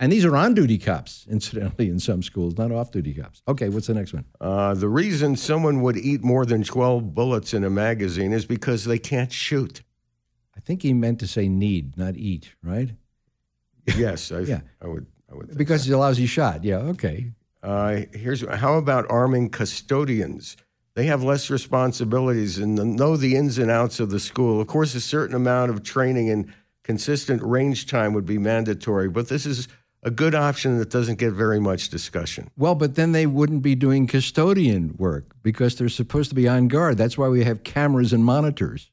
and 0.00 0.10
these 0.10 0.24
are 0.24 0.36
on-duty 0.36 0.78
cops, 0.78 1.26
incidentally, 1.30 1.88
in 1.88 2.00
some 2.00 2.24
schools, 2.24 2.58
not 2.58 2.72
off-duty 2.72 3.14
cops. 3.14 3.40
Okay, 3.46 3.68
what's 3.68 3.86
the 3.86 3.94
next 3.94 4.12
one? 4.12 4.24
Uh, 4.40 4.74
the 4.74 4.88
reason 4.88 5.36
someone 5.36 5.80
would 5.82 5.96
eat 5.96 6.24
more 6.24 6.44
than 6.44 6.64
12 6.64 7.14
bullets 7.14 7.54
in 7.54 7.62
a 7.62 7.70
magazine 7.70 8.32
is 8.32 8.44
because 8.44 8.84
they 8.84 8.98
can't 8.98 9.30
shoot. 9.30 9.82
I 10.56 10.60
think 10.60 10.82
he 10.82 10.92
meant 10.92 11.20
to 11.20 11.28
say 11.28 11.48
need, 11.48 11.96
not 11.96 12.16
eat, 12.16 12.50
right? 12.64 12.90
Yes, 13.96 14.32
I, 14.32 14.40
Yeah. 14.40 14.60
I 14.82 14.88
would. 14.88 15.06
I 15.30 15.36
would. 15.36 15.56
Because 15.56 15.84
he's 15.84 15.92
a 15.92 15.98
lousy 15.98 16.26
shot. 16.26 16.64
Yeah, 16.64 16.78
okay. 16.78 17.30
Uh, 17.62 18.02
here's 18.12 18.46
how 18.48 18.74
about 18.74 19.10
arming 19.10 19.50
custodians? 19.50 20.56
They 20.94 21.06
have 21.06 21.22
less 21.22 21.50
responsibilities 21.50 22.58
and 22.58 22.74
know 22.96 23.16
the 23.16 23.36
ins 23.36 23.58
and 23.58 23.70
outs 23.70 24.00
of 24.00 24.10
the 24.10 24.20
school. 24.20 24.60
Of 24.60 24.66
course, 24.66 24.94
a 24.94 25.00
certain 25.00 25.36
amount 25.36 25.70
of 25.70 25.82
training 25.82 26.30
and 26.30 26.52
consistent 26.82 27.42
range 27.42 27.86
time 27.86 28.14
would 28.14 28.26
be 28.26 28.38
mandatory, 28.38 29.08
but 29.08 29.28
this 29.28 29.46
is 29.46 29.68
a 30.02 30.10
good 30.10 30.34
option 30.34 30.78
that 30.78 30.90
doesn't 30.90 31.18
get 31.18 31.32
very 31.32 31.60
much 31.60 31.88
discussion. 31.88 32.50
Well, 32.56 32.74
but 32.74 32.94
then 32.94 33.12
they 33.12 33.26
wouldn't 33.26 33.62
be 33.62 33.74
doing 33.74 34.06
custodian 34.06 34.96
work 34.96 35.34
because 35.42 35.76
they're 35.76 35.88
supposed 35.88 36.30
to 36.30 36.34
be 36.34 36.48
on 36.48 36.68
guard. 36.68 36.96
That's 36.96 37.18
why 37.18 37.28
we 37.28 37.44
have 37.44 37.64
cameras 37.64 38.12
and 38.12 38.24
monitors. 38.24 38.90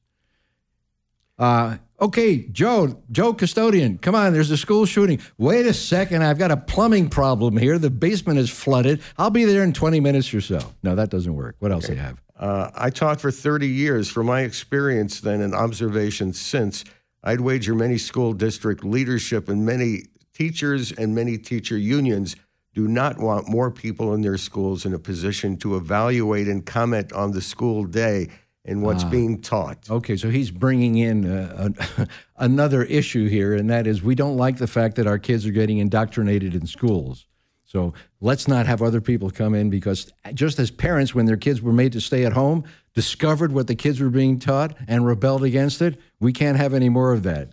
Uh, 1.38 1.78
okay, 2.00 2.48
Joe, 2.52 3.02
Joe 3.12 3.34
custodian, 3.34 3.98
come 3.98 4.16
on, 4.16 4.34
there's 4.34 4.52
a 4.52 4.58
school 4.58 4.86
shooting. 4.86 5.20
Wait 5.38 5.66
a 5.66 5.74
second, 5.74 6.24
I've 6.24 6.38
got 6.38 6.52
a 6.52 6.58
plumbing 6.58 7.10
problem 7.10 7.58
here. 7.58 7.78
The 7.80 7.90
basement 7.90 8.40
is 8.40 8.50
flooded. 8.50 9.02
I'll 9.18 9.30
be 9.30 9.46
there 9.46 9.64
in 9.64 9.74
20 9.74 10.00
minutes 10.00 10.34
or 10.34 10.42
so. 10.42 10.60
No, 10.84 10.96
that 10.96 11.10
doesn't 11.10 11.34
work. 11.34 11.56
What 11.60 11.72
else 11.72 11.88
do 11.88 11.94
you 11.94 12.00
have? 12.00 12.22
Uh, 12.38 12.70
I 12.76 12.90
taught 12.90 13.22
for 13.22 13.32
30 13.32 13.68
years. 13.68 14.10
From 14.10 14.26
my 14.28 14.42
experience 14.42 15.22
then 15.22 15.42
and 15.42 15.56
observations 15.56 16.40
since, 16.40 16.84
I'd 17.24 17.42
wager 17.42 17.74
many 17.74 17.98
school 17.98 18.34
district 18.34 18.84
leadership 18.84 19.50
and 19.50 19.66
many 19.66 20.04
teachers 20.34 20.92
and 20.92 21.16
many 21.16 21.38
teacher 21.38 21.78
unions 21.78 22.36
do 22.74 22.90
not 22.90 23.18
want 23.18 23.48
more 23.48 23.72
people 23.72 24.14
in 24.14 24.22
their 24.22 24.38
schools 24.38 24.86
in 24.86 24.94
a 24.94 25.00
position 25.00 25.56
to 25.58 25.78
evaluate 25.78 26.48
and 26.48 26.66
comment 26.66 27.14
on 27.14 27.32
the 27.32 27.42
school 27.42 27.86
day 27.86 28.28
and 28.66 28.82
what's 28.82 29.04
Ah. 29.04 29.10
being 29.10 29.42
taught. 29.42 29.90
Okay, 29.90 30.18
so 30.18 30.30
he's 30.30 30.52
bringing 30.52 30.98
in 30.98 31.26
uh, 31.30 31.70
a, 31.98 32.08
another 32.44 32.84
issue 32.84 33.28
here, 33.28 33.54
and 33.54 33.70
that 33.70 33.86
is 33.88 34.02
we 34.04 34.16
don't 34.16 34.38
like 34.38 34.58
the 34.58 34.68
fact 34.68 34.96
that 34.96 35.08
our 35.08 35.20
kids 35.20 35.46
are 35.46 35.52
getting 35.52 35.78
indoctrinated 35.78 36.56
in 36.56 36.66
schools. 36.66 37.26
So 37.68 37.94
let's 38.22 38.48
not 38.48 38.66
have 38.68 38.82
other 38.82 39.02
people 39.02 39.30
come 39.30 39.54
in 39.54 39.70
because 39.70 40.12
just 40.34 40.60
as 40.60 40.72
parents, 40.72 41.14
when 41.14 41.26
their 41.26 41.38
kids 41.38 41.62
were 41.62 41.74
made 41.74 41.92
to 41.94 42.00
stay 42.02 42.24
at 42.26 42.34
home, 42.34 42.64
discovered 42.94 43.52
what 43.52 43.68
the 43.68 43.76
kids 43.76 44.00
were 44.00 44.10
being 44.10 44.40
taught 44.40 44.76
and 44.88 45.06
rebelled 45.06 45.44
against 45.44 45.82
it, 45.82 46.00
we 46.20 46.32
can't 46.32 46.58
have 46.58 46.74
any 46.74 46.90
more 46.90 47.12
of 47.12 47.24
that. 47.24 47.52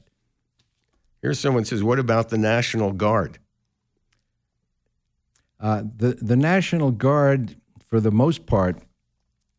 Here's 1.23 1.41
someone 1.41 1.65
says, 1.65 1.83
What 1.83 1.99
about 1.99 2.29
the 2.29 2.39
National 2.39 2.93
Guard? 2.93 3.39
Uh, 5.61 5.83
the 5.97 6.15
the 6.21 6.37
National 6.37 6.91
Guard, 6.91 7.57
for 7.87 8.01
the 8.01 8.11
most 8.11 8.47
part, 8.47 8.79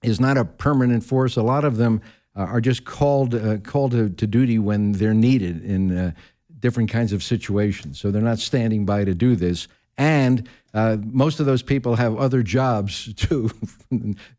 is 0.03 0.19
not 0.19 0.37
a 0.37 0.45
permanent 0.45 1.03
force. 1.03 1.35
A 1.37 1.43
lot 1.43 1.63
of 1.63 1.77
them 1.77 2.01
uh, 2.35 2.41
are 2.41 2.61
just 2.61 2.85
called 2.85 3.35
uh, 3.35 3.57
called 3.57 3.91
to, 3.91 4.09
to 4.09 4.27
duty 4.27 4.59
when 4.59 4.93
they're 4.93 5.13
needed 5.13 5.63
in 5.63 5.97
uh, 5.97 6.11
different 6.59 6.89
kinds 6.89 7.13
of 7.13 7.23
situations. 7.23 7.99
So 7.99 8.11
they're 8.11 8.21
not 8.21 8.39
standing 8.39 8.85
by 8.85 9.05
to 9.05 9.13
do 9.13 9.35
this. 9.35 9.67
And 9.97 10.47
uh, 10.73 10.97
most 11.03 11.39
of 11.39 11.45
those 11.45 11.61
people 11.61 11.95
have 11.95 12.17
other 12.17 12.41
jobs 12.41 13.13
too. 13.15 13.51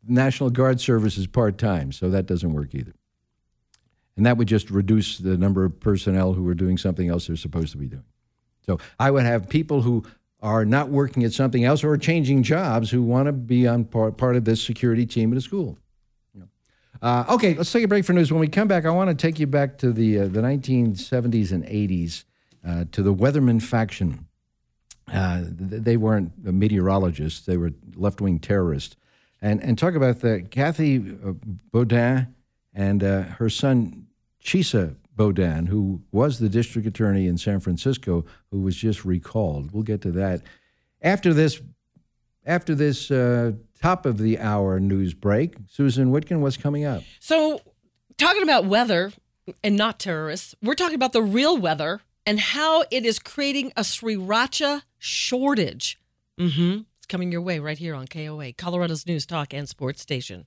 National 0.07 0.51
Guard 0.51 0.81
service 0.81 1.17
is 1.17 1.27
part 1.27 1.59
time, 1.59 1.93
so 1.93 2.11
that 2.11 2.27
doesn't 2.27 2.53
work 2.53 2.75
either. 2.75 2.95
And 4.17 4.27
that 4.27 4.37
would 4.37 4.49
just 4.49 4.71
reduce 4.71 5.19
the 5.19 5.37
number 5.37 5.65
of 5.65 5.81
personnel 5.81 6.33
who 6.33 6.49
are 6.49 6.55
doing 6.55 6.79
something 6.79 7.09
else 7.09 7.27
they're 7.27 7.37
supposed 7.37 7.73
to 7.73 7.79
be 7.79 7.87
doing. 7.87 8.05
So 8.67 8.79
I 8.99 9.11
would 9.11 9.25
have 9.25 9.49
people 9.49 9.83
who 9.83 10.05
are 10.45 10.66
not 10.66 10.90
working 10.90 11.24
at 11.24 11.32
something 11.32 11.64
else 11.64 11.82
or 11.82 11.97
changing 11.97 12.42
jobs 12.42 12.90
who 12.90 13.03
want 13.03 13.26
to 13.26 13.32
be 13.32 13.66
on 13.66 13.82
part, 13.82 14.18
part 14.18 14.36
of 14.36 14.45
this 14.45 14.62
security 14.62 15.07
team 15.07 15.32
at 15.32 15.38
a 15.38 15.40
school. 15.40 15.78
Uh, 17.01 17.24
okay, 17.30 17.55
let's 17.55 17.72
take 17.72 17.82
a 17.82 17.88
break 17.88 18.05
for 18.05 18.12
news. 18.12 18.30
When 18.30 18.40
we 18.40 18.49
come 18.49 18.68
back, 18.68 18.84
I 18.84 18.90
want 18.90 19.09
to 19.09 19.16
take 19.16 19.38
you 19.38 19.47
back 19.47 19.78
to 19.78 19.90
the 19.90 20.20
uh, 20.20 20.22
the 20.26 20.40
1970s 20.40 21.51
and 21.51 21.64
80s 21.64 22.24
uh, 22.66 22.84
to 22.92 23.03
the 23.03 23.12
Weatherman 23.12 23.61
faction. 23.61 24.26
Uh, 25.12 25.42
they 25.45 25.97
weren't 25.97 26.32
meteorologists; 26.42 27.45
they 27.45 27.59
were 27.59 27.72
left 27.95 28.22
wing 28.22 28.38
terrorists, 28.38 28.97
and 29.42 29.62
and 29.62 29.76
talk 29.76 29.95
about 29.95 30.20
the 30.20 30.47
Kathy 30.51 30.97
uh, 30.97 31.32
Boudin 31.72 32.34
and 32.72 33.03
uh, 33.05 33.22
her 33.22 33.51
son 33.51 34.07
Chesa 34.42 34.97
Boudin, 35.17 35.67
who 35.67 36.03
was 36.12 36.39
the 36.39 36.49
district 36.49 36.87
attorney 36.87 37.27
in 37.27 37.39
San 37.39 37.61
Francisco, 37.61 38.25
who 38.51 38.61
was 38.61 38.77
just 38.77 39.05
recalled. 39.05 39.73
We'll 39.73 39.83
get 39.83 40.01
to 40.03 40.12
that 40.12 40.43
after 41.03 41.33
this. 41.33 41.61
After 42.47 42.75
this 42.75 43.11
uh, 43.11 43.53
top 43.81 44.05
of 44.05 44.19
the 44.19 44.39
hour 44.39 44.79
news 44.79 45.15
break, 45.15 45.55
Susan 45.67 46.12
Whitkin, 46.12 46.41
what's 46.41 46.59
coming 46.59 46.85
up? 46.85 47.03
So, 47.19 47.59
talking 48.19 48.43
about 48.43 48.67
weather 48.67 49.15
and 49.62 49.77
not 49.77 49.99
terrorists, 49.99 50.55
we're 50.62 50.75
talking 50.75 50.95
about 50.95 51.15
the 51.15 51.23
real 51.23 51.57
weather 51.57 52.03
and 52.27 52.41
how 52.41 52.85
it 52.91 53.05
is 53.05 53.19
creating 53.19 53.73
a 53.77 53.81
sriracha 53.81 54.83
shortage. 54.99 55.99
Mm-hmm. 56.39 56.83
It's 56.99 57.07
coming 57.07 57.31
your 57.31 57.43
way 57.43 57.59
right 57.59 57.79
here 57.79 57.95
on 57.95 58.07
KOA, 58.07 58.53
Colorado's 58.55 59.07
news 59.07 59.27
talk 59.27 59.53
and 59.53 59.69
sports 59.69 60.01
station. 60.01 60.47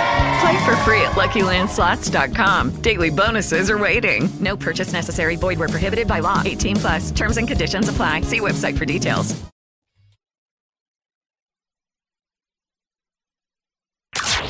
Play 0.41 0.65
for 0.65 0.75
free 0.77 1.01
at 1.01 1.11
LuckyLandSlots.com. 1.11 2.81
Daily 2.81 3.09
bonuses 3.09 3.69
are 3.69 3.77
waiting. 3.77 4.29
No 4.39 4.57
purchase 4.57 4.93
necessary. 4.93 5.35
Void 5.35 5.59
where 5.59 5.67
prohibited 5.69 6.07
by 6.07 6.19
law. 6.19 6.41
18 6.43 6.77
plus. 6.77 7.11
Terms 7.11 7.37
and 7.37 7.47
conditions 7.47 7.89
apply. 7.89 8.21
See 8.21 8.39
website 8.39 8.77
for 8.77 8.85
details. 8.85 9.41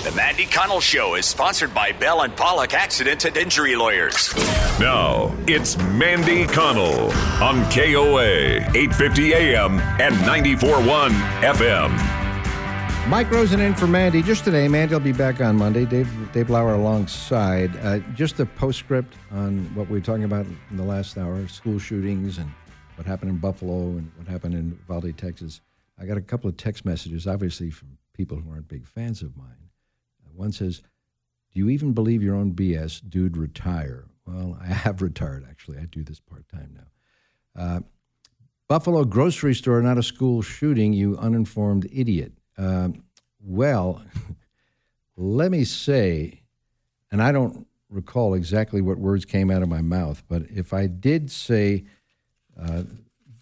The 0.03 0.11
Mandy 0.17 0.45
Connell 0.45 0.81
Show 0.81 1.15
is 1.15 1.27
sponsored 1.27 1.73
by 1.75 1.91
Bell 1.91 2.23
and 2.23 2.35
Pollock 2.35 2.73
Accident 2.73 3.23
and 3.25 3.37
Injury 3.37 3.75
Lawyers. 3.75 4.33
Now, 4.79 5.33
it's 5.47 5.77
Mandy 5.77 6.47
Connell 6.47 7.11
on 7.41 7.63
KOA, 7.69 8.57
850 8.75 9.33
AM 9.35 9.79
and 10.01 10.15
94.1 10.15 11.11
FM. 11.43 12.20
Mike 13.07 13.29
Rosen 13.31 13.59
in 13.59 13.75
for 13.75 13.87
Mandy. 13.87 14.21
Just 14.21 14.45
today, 14.45 14.67
Mandy 14.69 14.93
will 14.93 15.01
be 15.01 15.11
back 15.11 15.41
on 15.41 15.57
Monday. 15.57 15.85
Dave, 15.85 16.09
Dave 16.31 16.49
Lauer 16.49 16.75
alongside. 16.75 17.75
Uh, 17.77 17.99
just 18.13 18.39
a 18.39 18.45
postscript 18.45 19.15
on 19.31 19.65
what 19.75 19.89
we 19.89 19.97
were 19.97 20.05
talking 20.05 20.23
about 20.23 20.45
in 20.69 20.77
the 20.77 20.83
last 20.83 21.17
hour 21.17 21.45
school 21.47 21.77
shootings 21.77 22.37
and 22.37 22.49
what 22.95 23.05
happened 23.05 23.31
in 23.31 23.37
Buffalo 23.37 23.97
and 23.97 24.09
what 24.15 24.27
happened 24.27 24.53
in 24.53 24.79
Uvalde, 24.87 25.17
Texas. 25.17 25.59
I 25.99 26.05
got 26.05 26.17
a 26.17 26.21
couple 26.21 26.49
of 26.49 26.55
text 26.55 26.85
messages, 26.85 27.27
obviously, 27.27 27.69
from 27.69 27.97
people 28.13 28.37
who 28.37 28.49
aren't 28.49 28.69
big 28.69 28.87
fans 28.87 29.21
of 29.21 29.35
mine. 29.35 29.69
Uh, 30.25 30.29
one 30.33 30.53
says, 30.53 30.81
Do 31.51 31.59
you 31.59 31.69
even 31.69 31.91
believe 31.91 32.23
your 32.23 32.35
own 32.35 32.53
BS? 32.53 33.01
Dude, 33.09 33.35
retire. 33.35 34.05
Well, 34.25 34.57
I 34.61 34.67
have 34.67 35.01
retired, 35.01 35.45
actually. 35.49 35.79
I 35.79 35.85
do 35.85 36.03
this 36.03 36.21
part 36.21 36.47
time 36.47 36.77
now. 36.77 37.61
Uh, 37.61 37.79
Buffalo 38.69 39.03
grocery 39.03 39.53
store, 39.53 39.81
not 39.81 39.97
a 39.97 40.03
school 40.03 40.41
shooting, 40.41 40.93
you 40.93 41.17
uninformed 41.17 41.89
idiot. 41.91 42.31
Um, 42.57 43.03
well, 43.43 44.01
let 45.17 45.51
me 45.51 45.63
say, 45.63 46.41
and 47.11 47.21
I 47.21 47.31
don't 47.31 47.67
recall 47.89 48.33
exactly 48.33 48.81
what 48.81 48.97
words 48.97 49.25
came 49.25 49.51
out 49.51 49.61
of 49.61 49.69
my 49.69 49.81
mouth, 49.81 50.23
but 50.27 50.43
if 50.49 50.73
I 50.73 50.87
did 50.87 51.29
say 51.31 51.83
uh, 52.59 52.83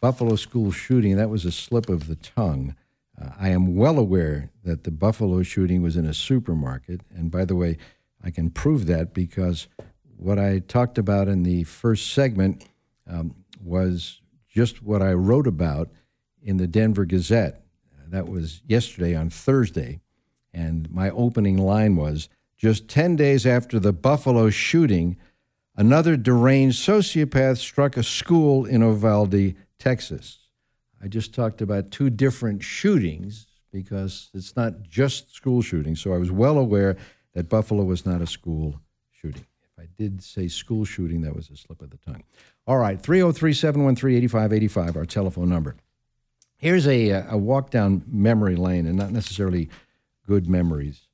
Buffalo 0.02 0.36
school 0.36 0.72
shooting, 0.72 1.18
that 1.18 1.30
was 1.30 1.46
a 1.46 1.52
slip 1.52 1.90
of 1.90 2.08
the 2.08 2.16
tongue. 2.16 2.76
Uh, 3.20 3.30
I 3.40 3.50
am 3.50 3.76
well 3.76 4.00
aware 4.00 4.50
that 4.64 4.84
the 4.84 4.92
Buffalo 4.92 5.44
shooting 5.44 5.82
was 5.82 5.98
in 5.98 6.06
a 6.06 6.14
supermarket. 6.14 7.02
And 7.16 7.30
by 7.30 7.46
the 7.46 7.56
way, 7.56 7.78
I 8.24 8.32
can 8.32 8.50
prove 8.50 8.86
that 8.88 9.14
because 9.14 9.68
what 10.18 10.40
I 10.40 10.60
talked 10.60 10.98
about 10.98 11.28
in 11.28 11.44
the 11.44 11.64
first 11.64 12.14
segment 12.14 12.66
um, 13.08 13.36
was 13.62 14.22
just 14.50 14.84
what 14.84 15.02
I 15.02 15.14
wrote 15.14 15.48
about 15.48 15.90
in 16.42 16.58
the 16.58 16.68
Denver 16.68 17.06
Gazette. 17.06 17.64
That 18.12 18.28
was 18.28 18.62
yesterday 18.66 19.16
on 19.16 19.30
Thursday. 19.30 20.02
And 20.54 20.92
my 20.92 21.10
opening 21.12 21.58
line 21.58 21.96
was 21.96 22.30
just 22.58 22.88
10 22.88 23.16
days 23.16 23.46
after 23.46 23.80
the 23.80 23.94
Buffalo 23.94 24.50
shooting, 24.50 25.16
another 25.76 26.18
deranged 26.18 26.86
sociopath 26.86 27.58
struck 27.58 27.96
a 27.96 28.04
school 28.04 28.66
in 28.66 28.82
Uvalde, 28.82 29.56
Texas. 29.78 30.40
I 31.02 31.08
just 31.08 31.34
talked 31.34 31.62
about 31.62 31.92
two 31.92 32.10
different 32.10 32.64
shootings 32.64 33.48
because 33.72 34.30
it's 34.34 34.56
not 34.56 34.82
just 34.84 35.34
school 35.34 35.62
shootings. 35.62 36.02
So 36.02 36.14
I 36.14 36.18
was 36.18 36.32
well 36.32 36.58
aware 36.58 36.98
that 37.34 37.48
Buffalo 37.48 37.84
was 37.84 38.06
not 38.06 38.22
a 38.22 38.28
school 38.28 38.82
shooting. 39.12 39.46
If 39.62 39.84
I 39.84 39.88
did 39.98 40.22
say 40.22 40.48
school 40.48 40.84
shooting, 40.84 41.22
that 41.22 41.36
was 41.36 41.50
a 41.50 41.56
slip 41.56 41.82
of 41.82 41.92
the 41.92 41.98
tongue. 41.98 42.24
All 42.68 42.78
right, 42.78 43.00
303 43.00 43.54
713 43.54 44.18
8585, 44.18 44.98
our 44.98 45.06
telephone 45.06 45.50
number. 45.50 45.76
Here's 46.60 46.86
a, 46.86 47.12
a 47.12 47.38
walk 47.38 47.70
down 47.72 48.04
memory 48.06 48.58
lane, 48.58 48.86
and 48.86 48.98
not 48.98 49.12
necessarily 49.12 49.70
good 50.28 50.50
memories. 50.50 51.08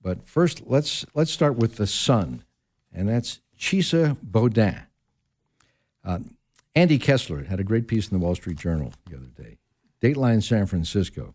But 0.00 0.26
first, 0.26 0.62
let's, 0.66 1.04
let's 1.12 1.32
start 1.32 1.56
with 1.56 1.76
the 1.76 1.88
son, 1.88 2.44
and 2.92 3.08
that's 3.08 3.40
Chesa 3.58 4.16
Boudin. 4.22 4.82
Uh, 6.04 6.20
Andy 6.74 6.98
Kessler 6.98 7.44
had 7.44 7.58
a 7.58 7.64
great 7.64 7.88
piece 7.88 8.08
in 8.08 8.18
the 8.18 8.24
Wall 8.24 8.36
Street 8.36 8.58
Journal 8.58 8.92
the 9.10 9.16
other 9.16 9.26
day. 9.26 9.58
Dateline 10.00 10.42
San 10.42 10.66
Francisco. 10.66 11.34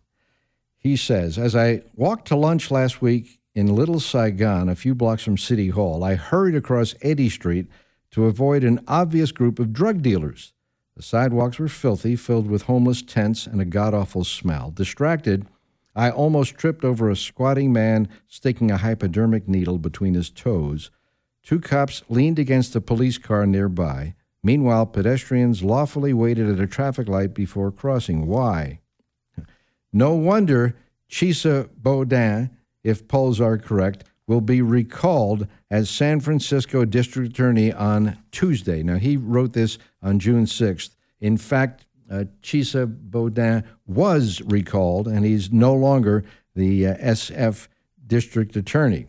He 0.78 0.96
says, 0.96 1.38
As 1.38 1.54
I 1.54 1.82
walked 1.94 2.28
to 2.28 2.36
lunch 2.36 2.70
last 2.70 3.02
week 3.02 3.40
in 3.54 3.74
Little 3.74 4.00
Saigon, 4.00 4.68
a 4.68 4.74
few 4.74 4.94
blocks 4.94 5.22
from 5.22 5.36
City 5.36 5.68
Hall, 5.68 6.02
I 6.02 6.14
hurried 6.14 6.54
across 6.54 6.94
Eddy 7.02 7.28
Street 7.28 7.66
to 8.12 8.24
avoid 8.24 8.64
an 8.64 8.82
obvious 8.88 9.30
group 9.30 9.58
of 9.58 9.72
drug 9.72 10.00
dealers. 10.00 10.54
The 10.98 11.04
sidewalks 11.04 11.60
were 11.60 11.68
filthy, 11.68 12.16
filled 12.16 12.50
with 12.50 12.62
homeless 12.62 13.02
tents 13.02 13.46
and 13.46 13.60
a 13.60 13.64
god 13.64 13.94
awful 13.94 14.24
smell. 14.24 14.72
Distracted, 14.72 15.46
I 15.94 16.10
almost 16.10 16.56
tripped 16.56 16.84
over 16.84 17.08
a 17.08 17.14
squatting 17.14 17.72
man 17.72 18.08
sticking 18.26 18.72
a 18.72 18.78
hypodermic 18.78 19.46
needle 19.46 19.78
between 19.78 20.14
his 20.14 20.28
toes. 20.28 20.90
Two 21.44 21.60
cops 21.60 22.02
leaned 22.08 22.40
against 22.40 22.74
a 22.74 22.80
police 22.80 23.16
car 23.16 23.46
nearby. 23.46 24.16
Meanwhile, 24.42 24.86
pedestrians 24.86 25.62
lawfully 25.62 26.12
waited 26.12 26.50
at 26.50 26.58
a 26.58 26.66
traffic 26.66 27.06
light 27.06 27.32
before 27.32 27.70
crossing. 27.70 28.26
Why? 28.26 28.80
No 29.92 30.14
wonder 30.14 30.76
Chesa 31.08 31.70
Boudin, 31.74 32.50
if 32.82 33.08
polls 33.08 33.40
are 33.40 33.56
correct, 33.56 34.04
will 34.28 34.40
be 34.42 34.62
recalled 34.62 35.48
as 35.70 35.90
San 35.90 36.20
Francisco 36.20 36.84
District 36.84 37.30
Attorney 37.30 37.72
on 37.72 38.18
Tuesday. 38.30 38.84
Now, 38.84 38.98
he 38.98 39.16
wrote 39.16 39.54
this 39.54 39.78
on 40.02 40.20
June 40.20 40.44
6th. 40.44 40.90
In 41.20 41.36
fact, 41.36 41.86
uh, 42.10 42.24
Chesa 42.42 42.86
Boudin 42.86 43.64
was 43.86 44.40
recalled, 44.42 45.08
and 45.08 45.24
he's 45.24 45.50
no 45.50 45.74
longer 45.74 46.24
the 46.54 46.86
uh, 46.86 46.94
SF 46.96 47.68
District 48.06 48.54
Attorney. 48.54 49.06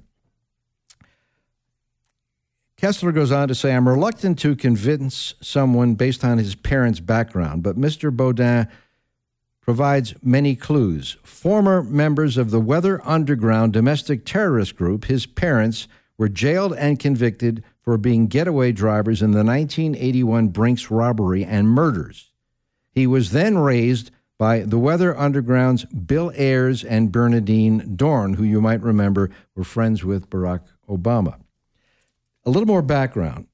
Kessler 2.77 3.11
goes 3.11 3.31
on 3.31 3.49
to 3.49 3.55
say, 3.55 3.75
I'm 3.75 3.89
reluctant 3.89 4.39
to 4.39 4.55
convince 4.55 5.35
someone 5.41 5.95
based 5.95 6.23
on 6.23 6.37
his 6.37 6.55
parents' 6.55 7.01
background, 7.01 7.61
but 7.61 7.77
Mr. 7.77 8.09
Boudin 8.15 8.69
provides 9.69 10.15
many 10.23 10.55
clues. 10.55 11.17
Former 11.21 11.83
members 11.83 12.37
of 12.37 12.49
the 12.49 12.59
Weather 12.59 13.07
Underground 13.07 13.71
domestic 13.71 14.25
terrorist 14.25 14.75
group, 14.75 15.05
his 15.05 15.27
parents, 15.27 15.87
were 16.17 16.27
jailed 16.27 16.73
and 16.73 16.97
convicted 16.97 17.63
for 17.79 17.95
being 17.99 18.25
getaway 18.25 18.71
drivers 18.71 19.21
in 19.21 19.29
the 19.29 19.43
1981 19.43 20.47
Brinks 20.47 20.89
robbery 20.89 21.45
and 21.45 21.69
murders. 21.69 22.31
He 22.93 23.05
was 23.05 23.29
then 23.29 23.59
raised 23.59 24.09
by 24.39 24.61
the 24.61 24.79
Weather 24.79 25.15
Underground's 25.15 25.85
Bill 25.85 26.31
Ayers 26.33 26.83
and 26.83 27.11
Bernardine 27.11 27.95
Dohrn, 27.95 28.37
who 28.37 28.43
you 28.43 28.61
might 28.61 28.81
remember 28.81 29.29
were 29.53 29.63
friends 29.63 30.03
with 30.03 30.31
Barack 30.31 30.61
Obama. 30.89 31.39
A 32.43 32.49
little 32.49 32.65
more 32.65 32.81
background. 32.81 33.45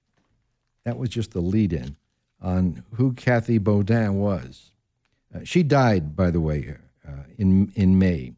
That 0.85 0.97
was 0.97 1.09
just 1.09 1.31
the 1.31 1.41
lead 1.41 1.73
in 1.73 1.97
on 2.41 2.85
who 2.93 3.11
Kathy 3.11 3.57
Boudin 3.57 4.13
was. 4.15 4.71
Uh, 5.35 5.39
she 5.43 5.63
died, 5.63 6.15
by 6.15 6.31
the 6.31 6.39
way, 6.39 6.75
uh, 7.07 7.23
in, 7.37 7.71
in 7.75 7.99
May 7.99 8.33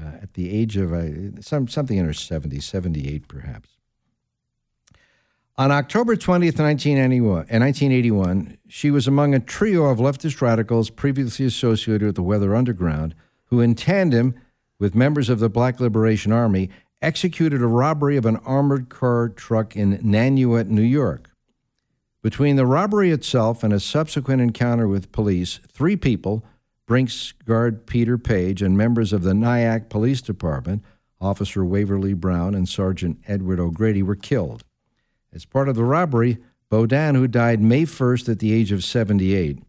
uh, 0.00 0.18
at 0.22 0.34
the 0.34 0.50
age 0.50 0.76
of 0.76 0.90
some, 1.44 1.68
something 1.68 1.96
in 1.96 2.04
her 2.04 2.12
70s, 2.12 2.62
78 2.62 3.26
perhaps. 3.28 3.70
On 5.58 5.70
October 5.70 6.16
20th, 6.16 6.58
1981, 6.58 8.48
uh, 8.48 8.56
she 8.68 8.90
was 8.90 9.06
among 9.06 9.34
a 9.34 9.40
trio 9.40 9.86
of 9.86 9.98
leftist 9.98 10.40
radicals 10.40 10.88
previously 10.88 11.44
associated 11.44 12.06
with 12.06 12.16
the 12.16 12.22
Weather 12.22 12.54
Underground, 12.54 13.14
who, 13.46 13.60
in 13.60 13.74
tandem 13.74 14.34
with 14.78 14.94
members 14.94 15.28
of 15.28 15.38
the 15.38 15.50
Black 15.50 15.80
Liberation 15.80 16.32
Army, 16.32 16.70
executed 17.02 17.60
a 17.60 17.66
robbery 17.66 18.16
of 18.16 18.24
an 18.26 18.36
armored 18.38 18.88
car 18.88 19.28
truck 19.28 19.76
in 19.76 19.98
Nanuet, 19.98 20.68
New 20.68 20.82
York. 20.82 21.29
Between 22.22 22.56
the 22.56 22.66
robbery 22.66 23.10
itself 23.10 23.64
and 23.64 23.72
a 23.72 23.80
subsequent 23.80 24.42
encounter 24.42 24.86
with 24.86 25.10
police, 25.10 25.58
three 25.68 25.96
people, 25.96 26.44
Brinks 26.86 27.32
guard 27.46 27.86
Peter 27.86 28.18
Paige 28.18 28.60
and 28.60 28.76
members 28.76 29.12
of 29.12 29.22
the 29.22 29.32
Nyack 29.32 29.88
Police 29.88 30.20
Department, 30.20 30.82
Officer 31.20 31.64
Waverly 31.64 32.12
Brown 32.12 32.54
and 32.54 32.68
Sergeant 32.68 33.20
Edward 33.26 33.58
O'Grady, 33.58 34.02
were 34.02 34.16
killed. 34.16 34.64
As 35.32 35.44
part 35.44 35.68
of 35.68 35.76
the 35.76 35.84
robbery, 35.84 36.38
Boudin, 36.68 37.14
who 37.14 37.26
died 37.26 37.60
May 37.60 37.84
1st 37.84 38.28
at 38.28 38.38
the 38.38 38.52
age 38.52 38.70
of 38.70 38.84
78, 38.84 39.62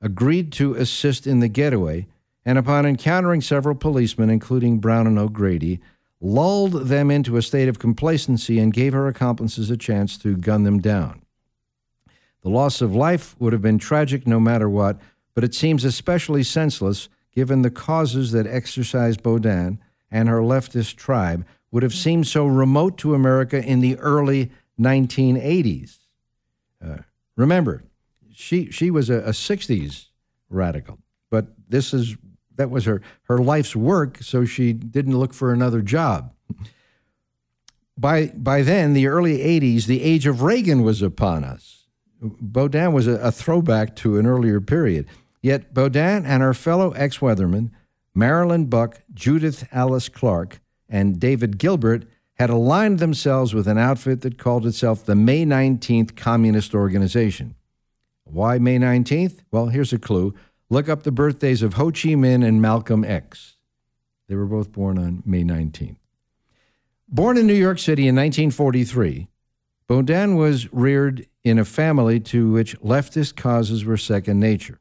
agreed 0.00 0.52
to 0.52 0.74
assist 0.74 1.26
in 1.26 1.40
the 1.40 1.48
getaway, 1.48 2.06
and 2.46 2.56
upon 2.56 2.86
encountering 2.86 3.42
several 3.42 3.74
policemen, 3.74 4.30
including 4.30 4.78
Brown 4.78 5.06
and 5.06 5.18
O'Grady, 5.18 5.80
lulled 6.20 6.88
them 6.88 7.10
into 7.10 7.36
a 7.36 7.42
state 7.42 7.68
of 7.68 7.78
complacency 7.78 8.58
and 8.58 8.72
gave 8.72 8.94
her 8.94 9.06
accomplices 9.06 9.70
a 9.70 9.76
chance 9.76 10.16
to 10.18 10.36
gun 10.36 10.64
them 10.64 10.78
down. 10.78 11.19
The 12.42 12.48
loss 12.48 12.80
of 12.80 12.94
life 12.94 13.36
would 13.38 13.52
have 13.52 13.62
been 13.62 13.78
tragic 13.78 14.26
no 14.26 14.40
matter 14.40 14.68
what, 14.68 14.98
but 15.34 15.44
it 15.44 15.54
seems 15.54 15.84
especially 15.84 16.42
senseless 16.42 17.08
given 17.32 17.62
the 17.62 17.70
causes 17.70 18.32
that 18.32 18.46
exercised 18.46 19.22
Boudin 19.22 19.78
and 20.10 20.28
her 20.28 20.40
leftist 20.40 20.96
tribe 20.96 21.46
would 21.70 21.82
have 21.82 21.94
seemed 21.94 22.26
so 22.26 22.46
remote 22.46 22.98
to 22.98 23.14
America 23.14 23.62
in 23.62 23.80
the 23.80 23.96
early 23.98 24.50
1980s. 24.78 25.98
Uh, 26.84 26.98
remember, 27.36 27.84
she, 28.32 28.70
she 28.70 28.90
was 28.90 29.10
a, 29.10 29.18
a 29.18 29.30
60s 29.30 30.06
radical, 30.48 30.98
but 31.30 31.46
this 31.68 31.94
is 31.94 32.16
that 32.56 32.68
was 32.68 32.84
her, 32.84 33.00
her 33.22 33.38
life's 33.38 33.74
work, 33.74 34.18
so 34.20 34.44
she 34.44 34.74
didn't 34.74 35.18
look 35.18 35.32
for 35.32 35.50
another 35.50 35.80
job. 35.80 36.34
By, 37.96 38.26
by 38.36 38.60
then, 38.60 38.92
the 38.92 39.06
early 39.06 39.38
80s, 39.38 39.86
the 39.86 40.02
age 40.02 40.26
of 40.26 40.42
Reagan 40.42 40.82
was 40.82 41.00
upon 41.00 41.42
us. 41.42 41.79
Boudin 42.20 42.92
was 42.92 43.06
a, 43.06 43.14
a 43.16 43.32
throwback 43.32 43.96
to 43.96 44.18
an 44.18 44.26
earlier 44.26 44.60
period. 44.60 45.06
Yet 45.42 45.72
Boudin 45.72 46.26
and 46.26 46.42
her 46.42 46.54
fellow 46.54 46.90
ex 46.92 47.18
weathermen, 47.18 47.70
Marilyn 48.14 48.66
Buck, 48.66 49.00
Judith 49.14 49.66
Alice 49.72 50.08
Clark, 50.08 50.60
and 50.88 51.18
David 51.18 51.58
Gilbert, 51.58 52.06
had 52.34 52.50
aligned 52.50 52.98
themselves 52.98 53.54
with 53.54 53.68
an 53.68 53.78
outfit 53.78 54.22
that 54.22 54.38
called 54.38 54.66
itself 54.66 55.04
the 55.04 55.14
May 55.14 55.44
19th 55.44 56.16
Communist 56.16 56.74
Organization. 56.74 57.54
Why 58.24 58.58
May 58.58 58.78
19th? 58.78 59.40
Well, 59.50 59.66
here's 59.66 59.92
a 59.92 59.98
clue. 59.98 60.34
Look 60.68 60.88
up 60.88 61.02
the 61.02 61.12
birthdays 61.12 61.62
of 61.62 61.74
Ho 61.74 61.86
Chi 61.86 62.10
Minh 62.10 62.46
and 62.46 62.62
Malcolm 62.62 63.04
X. 63.04 63.56
They 64.28 64.36
were 64.36 64.46
both 64.46 64.72
born 64.72 64.98
on 64.98 65.22
May 65.26 65.42
19th. 65.42 65.96
Born 67.08 67.36
in 67.36 67.46
New 67.46 67.54
York 67.54 67.78
City 67.80 68.06
in 68.06 68.14
1943, 68.14 69.28
Boudin 69.88 70.36
was 70.36 70.72
reared 70.72 71.26
in 71.44 71.58
a 71.58 71.64
family 71.64 72.20
to 72.20 72.50
which 72.50 72.78
leftist 72.80 73.36
causes 73.36 73.84
were 73.84 73.96
second 73.96 74.40
nature. 74.40 74.78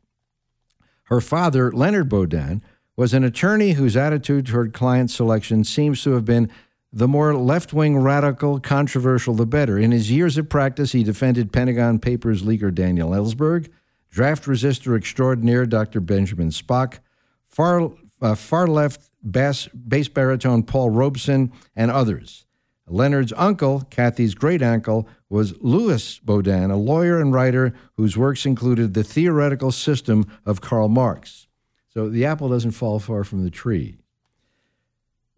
Her 1.06 1.22
father, 1.22 1.72
Leonard 1.72 2.10
Boudin, 2.10 2.62
was 2.96 3.14
an 3.14 3.24
attorney 3.24 3.72
whose 3.72 3.96
attitude 3.96 4.46
toward 4.46 4.74
client 4.74 5.10
selection 5.10 5.64
seems 5.64 6.04
to 6.04 6.12
have 6.12 6.26
been 6.26 6.52
the 6.92 7.08
more 7.08 7.36
left 7.36 7.72
wing 7.72 7.98
radical, 7.98 8.60
controversial, 8.60 9.34
the 9.34 9.46
better. 9.46 9.78
In 9.78 9.92
his 9.92 10.12
years 10.12 10.38
of 10.38 10.50
practice, 10.50 10.92
he 10.92 11.04
defended 11.04 11.54
Pentagon 11.54 12.00
Papers 12.00 12.44
leaker 12.44 12.74
Daniel 12.74 13.12
Ellsberg, 13.12 13.70
draft 14.10 14.46
resistor 14.46 14.98
extraordinaire 14.98 15.66
Dr. 15.66 16.00
Benjamin 16.00 16.50
Spock, 16.50 17.00
far, 17.48 17.92
uh, 18.22 18.36
far 18.36 18.68
left 18.68 19.10
bass, 19.24 19.68
bass 19.68 20.08
baritone 20.08 20.64
Paul 20.64 20.90
Robeson, 20.90 21.52
and 21.76 21.92
others. 21.92 22.46
Leonard's 22.88 23.34
uncle, 23.38 23.82
Kathy's 23.92 24.34
great 24.34 24.64
uncle, 24.64 25.08
was 25.30 25.54
Louis 25.62 26.20
Boudin, 26.20 26.72
a 26.72 26.78
lawyer 26.78 27.20
and 27.20 27.32
writer 27.32 27.74
whose 27.98 28.18
works 28.18 28.46
included 28.46 28.94
The 28.94 29.04
Theoretical 29.04 29.72
System 29.72 30.26
of 30.46 30.62
Karl 30.62 30.90
Marx. 30.90 31.48
So 31.94 32.10
the 32.10 32.26
apple 32.26 32.50
doesn't 32.50 32.72
fall 32.72 33.00
far 33.00 33.24
from 33.24 33.44
the 33.44 33.52
tree. 33.52 33.98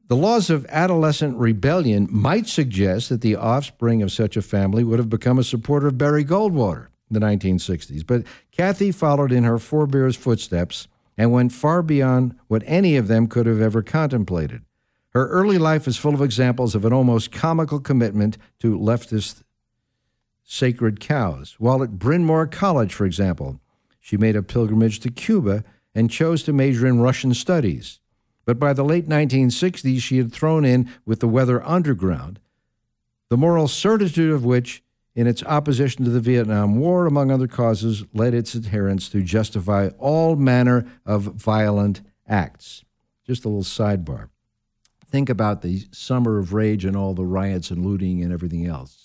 The 0.08 0.16
laws 0.16 0.50
of 0.50 0.66
adolescent 0.68 1.38
rebellion 1.38 2.08
might 2.12 2.48
suggest 2.48 3.10
that 3.10 3.22
the 3.22 3.36
offspring 3.36 4.02
of 4.02 4.12
such 4.12 4.36
a 4.36 4.42
family 4.42 4.84
would 4.84 5.00
have 5.00 5.10
become 5.10 5.40
a 5.40 5.44
supporter 5.44 5.88
of 5.88 5.98
Barry 5.98 6.26
Goldwater 6.26 6.88
in 7.10 7.14
the 7.14 7.26
1960s, 7.26 8.06
but 8.06 8.24
Kathy 8.52 8.92
followed 8.92 9.32
in 9.32 9.46
her 9.46 9.58
forebears' 9.58 10.18
footsteps 10.18 10.88
and 11.18 11.32
went 11.32 11.54
far 11.54 11.82
beyond 11.82 12.36
what 12.48 12.64
any 12.66 12.98
of 12.98 13.08
them 13.08 13.28
could 13.28 13.46
have 13.46 13.62
ever 13.62 13.82
contemplated. 13.82 14.64
Her 15.12 15.28
early 15.28 15.58
life 15.58 15.88
is 15.88 15.98
full 15.98 16.14
of 16.14 16.22
examples 16.22 16.76
of 16.76 16.86
an 16.86 16.94
almost 16.94 17.32
comical 17.32 17.80
commitment 17.80 18.38
to 18.60 18.78
leftist 18.78 19.44
sacred 20.44 21.00
cows. 21.00 21.56
While 21.58 21.84
at 21.84 22.00
Bryn 22.00 22.26
Mawr 22.26 22.48
College, 22.48 22.94
for 22.94 23.06
example, 23.06 23.60
she 24.00 24.18
made 24.18 24.36
a 24.36 24.44
pilgrimage 24.44 25.00
to 25.02 25.12
Cuba 25.12 25.64
and 25.94 26.10
chose 26.10 26.44
to 26.44 26.54
major 26.54 26.88
in 26.88 27.00
Russian 27.00 27.34
studies. 27.34 28.00
But 28.46 28.60
by 28.60 28.74
the 28.74 28.84
late 28.84 29.08
1960s, 29.08 30.02
she 30.02 30.18
had 30.18 30.34
thrown 30.34 30.66
in 30.66 30.90
with 31.06 31.20
the 31.20 31.28
Weather 31.28 31.66
Underground, 31.66 32.40
the 33.30 33.38
moral 33.38 33.68
certitude 33.68 34.34
of 34.34 34.44
which, 34.44 34.84
in 35.16 35.28
its 35.28 35.44
opposition 35.44 36.04
to 36.06 36.12
the 36.12 36.20
Vietnam 36.20 36.78
War, 36.78 37.06
among 37.06 37.32
other 37.32 37.48
causes, 37.48 38.04
led 38.14 38.34
its 38.34 38.56
adherents 38.56 39.10
to 39.10 39.22
justify 39.22 39.90
all 39.98 40.36
manner 40.36 40.86
of 41.06 41.24
violent 41.24 42.02
acts. 42.28 42.84
Just 43.26 43.46
a 43.46 43.50
little 43.50 43.64
sidebar. 43.64 44.30
Think 45.06 45.30
about 45.30 45.62
the 45.62 45.86
summer 45.92 46.38
of 46.40 46.54
rage 46.54 46.86
and 46.86 46.96
all 46.96 47.14
the 47.14 47.26
riots 47.26 47.72
and 47.72 47.86
looting 47.86 48.24
and 48.24 48.32
everything 48.32 48.66
else. 48.66 49.01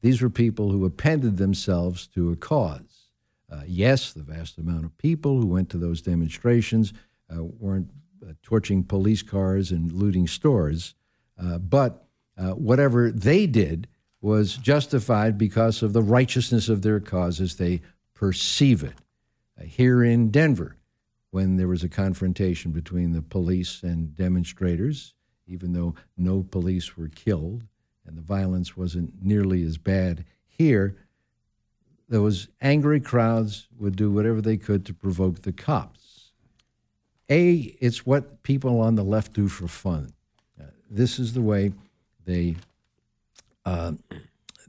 These 0.00 0.22
were 0.22 0.30
people 0.30 0.70
who 0.70 0.84
appended 0.84 1.36
themselves 1.36 2.06
to 2.08 2.30
a 2.30 2.36
cause. 2.36 3.08
Uh, 3.50 3.62
yes, 3.66 4.12
the 4.12 4.22
vast 4.22 4.58
amount 4.58 4.84
of 4.84 4.96
people 4.98 5.40
who 5.40 5.46
went 5.46 5.70
to 5.70 5.78
those 5.78 6.02
demonstrations 6.02 6.92
uh, 7.34 7.42
weren't 7.42 7.90
uh, 8.22 8.32
torching 8.42 8.84
police 8.84 9.22
cars 9.22 9.70
and 9.70 9.92
looting 9.92 10.26
stores, 10.26 10.94
uh, 11.42 11.58
but 11.58 12.06
uh, 12.36 12.50
whatever 12.50 13.10
they 13.10 13.46
did 13.46 13.88
was 14.20 14.56
justified 14.56 15.38
because 15.38 15.82
of 15.82 15.92
the 15.92 16.02
righteousness 16.02 16.68
of 16.68 16.82
their 16.82 17.00
cause 17.00 17.40
as 17.40 17.56
they 17.56 17.80
perceive 18.14 18.82
it. 18.82 18.94
Uh, 19.58 19.64
here 19.64 20.02
in 20.02 20.30
Denver, 20.30 20.76
when 21.30 21.56
there 21.56 21.68
was 21.68 21.84
a 21.84 21.88
confrontation 21.88 22.72
between 22.72 23.12
the 23.12 23.22
police 23.22 23.82
and 23.82 24.14
demonstrators, 24.14 25.14
even 25.46 25.72
though 25.72 25.94
no 26.16 26.42
police 26.42 26.96
were 26.96 27.08
killed 27.08 27.64
and 28.08 28.16
the 28.16 28.22
violence 28.22 28.76
wasn't 28.76 29.22
nearly 29.22 29.62
as 29.62 29.78
bad 29.78 30.24
here, 30.46 30.96
those 32.08 32.48
angry 32.60 33.00
crowds 33.00 33.68
would 33.78 33.94
do 33.94 34.10
whatever 34.10 34.40
they 34.40 34.56
could 34.56 34.84
to 34.86 34.94
provoke 34.94 35.42
the 35.42 35.52
cops. 35.52 36.30
A, 37.30 37.76
it's 37.80 38.06
what 38.06 38.42
people 38.42 38.80
on 38.80 38.94
the 38.94 39.04
left 39.04 39.34
do 39.34 39.48
for 39.48 39.68
fun. 39.68 40.14
Uh, 40.58 40.64
this 40.90 41.18
is 41.18 41.34
the 41.34 41.42
way 41.42 41.72
they 42.24 42.56
uh, 43.66 43.92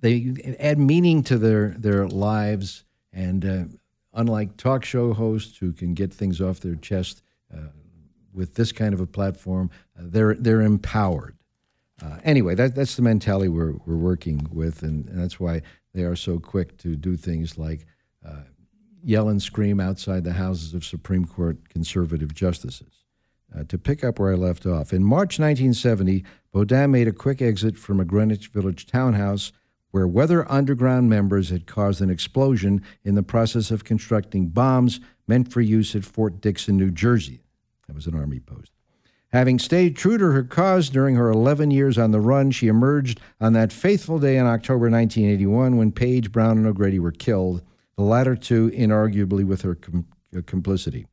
they 0.01 0.55
add 0.59 0.77
meaning 0.77 1.23
to 1.23 1.37
their 1.37 1.69
their 1.69 2.05
lives, 2.07 2.83
and 3.13 3.45
uh, 3.45 3.63
unlike 4.13 4.57
talk 4.57 4.83
show 4.83 5.13
hosts 5.13 5.57
who 5.57 5.71
can 5.71 5.93
get 5.93 6.13
things 6.13 6.41
off 6.41 6.59
their 6.59 6.75
chest 6.75 7.21
uh, 7.53 7.69
with 8.33 8.55
this 8.55 8.73
kind 8.73 8.93
of 8.93 8.99
a 8.99 9.07
platform, 9.07 9.71
uh, 9.97 10.03
they're 10.05 10.35
they're 10.35 10.61
empowered. 10.61 11.38
Uh, 12.01 12.17
anyway, 12.23 12.55
that, 12.55 12.75
that's 12.75 12.95
the 12.95 13.01
mentality 13.01 13.49
we're, 13.49 13.73
we're 13.85 13.95
working 13.95 14.47
with, 14.51 14.83
and, 14.83 15.07
and, 15.09 15.21
that's 15.21 15.39
why 15.39 15.61
they 15.93 16.03
are 16.03 16.15
so 16.15 16.39
quick 16.39 16.77
to 16.77 16.95
do 16.95 17.17
things 17.17 17.57
like 17.57 17.85
uh, 18.25 18.43
yell 19.03 19.29
and 19.29 19.41
scream 19.41 19.79
outside 19.79 20.23
the 20.23 20.33
houses 20.33 20.73
of 20.73 20.85
Supreme 20.85 21.25
Court 21.25 21.69
conservative 21.69 22.33
justices. 22.33 23.03
Uh, 23.57 23.63
to 23.63 23.77
pick 23.77 24.03
up 24.03 24.19
where 24.19 24.31
I 24.31 24.35
left 24.35 24.65
off, 24.65 24.93
in 24.93 25.03
March 25.03 25.39
1970, 25.39 26.23
Boudin 26.53 26.91
made 26.91 27.07
a 27.07 27.11
quick 27.11 27.41
exit 27.41 27.77
from 27.77 27.99
a 27.99 28.05
Greenwich 28.05 28.47
Village 28.47 28.85
townhouse 28.85 29.51
where 29.91 30.07
Weather 30.07 30.49
Underground 30.51 31.09
members 31.09 31.49
had 31.49 31.65
caused 31.65 32.01
an 32.01 32.11
explosion 32.11 32.83
in 33.03 33.15
the 33.15 33.23
process 33.23 33.71
of 33.71 33.83
constructing 33.83 34.49
bombs 34.49 34.99
meant 35.27 35.51
for 35.51 35.61
use 35.61 35.95
at 35.95 36.05
Fort 36.05 36.41
Dixon, 36.41 36.77
New 36.77 36.91
Jersey. 36.91 37.41
That 37.87 37.95
was 37.95 38.05
an 38.05 38.15
Army 38.15 38.39
post. 38.39 38.71
Having 39.31 39.59
stayed 39.59 39.95
true 39.95 40.17
to 40.17 40.31
her 40.31 40.43
cause 40.43 40.89
during 40.89 41.15
her 41.15 41.29
11 41.29 41.69
years 41.69 41.99
on 41.99 42.11
the 42.11 42.19
run, 42.19 42.49
she 42.49 42.67
emerged 42.67 43.19
on 43.39 43.53
that 43.53 43.71
faithful 43.71 44.17
day 44.17 44.37
in 44.37 44.47
October 44.47 44.89
1981 44.89 45.77
when 45.77 45.91
Page, 45.91 46.31
Brown, 46.31 46.57
and 46.57 46.65
O'Grady 46.65 46.97
were 46.97 47.11
killed, 47.11 47.61
the 47.95 48.03
latter 48.03 48.35
two 48.35 48.71
inarguably 48.71 49.45
with 49.45 49.61
her 49.61 49.75
com- 49.75 50.07
uh, 50.35 50.41
complicity. 50.47 51.05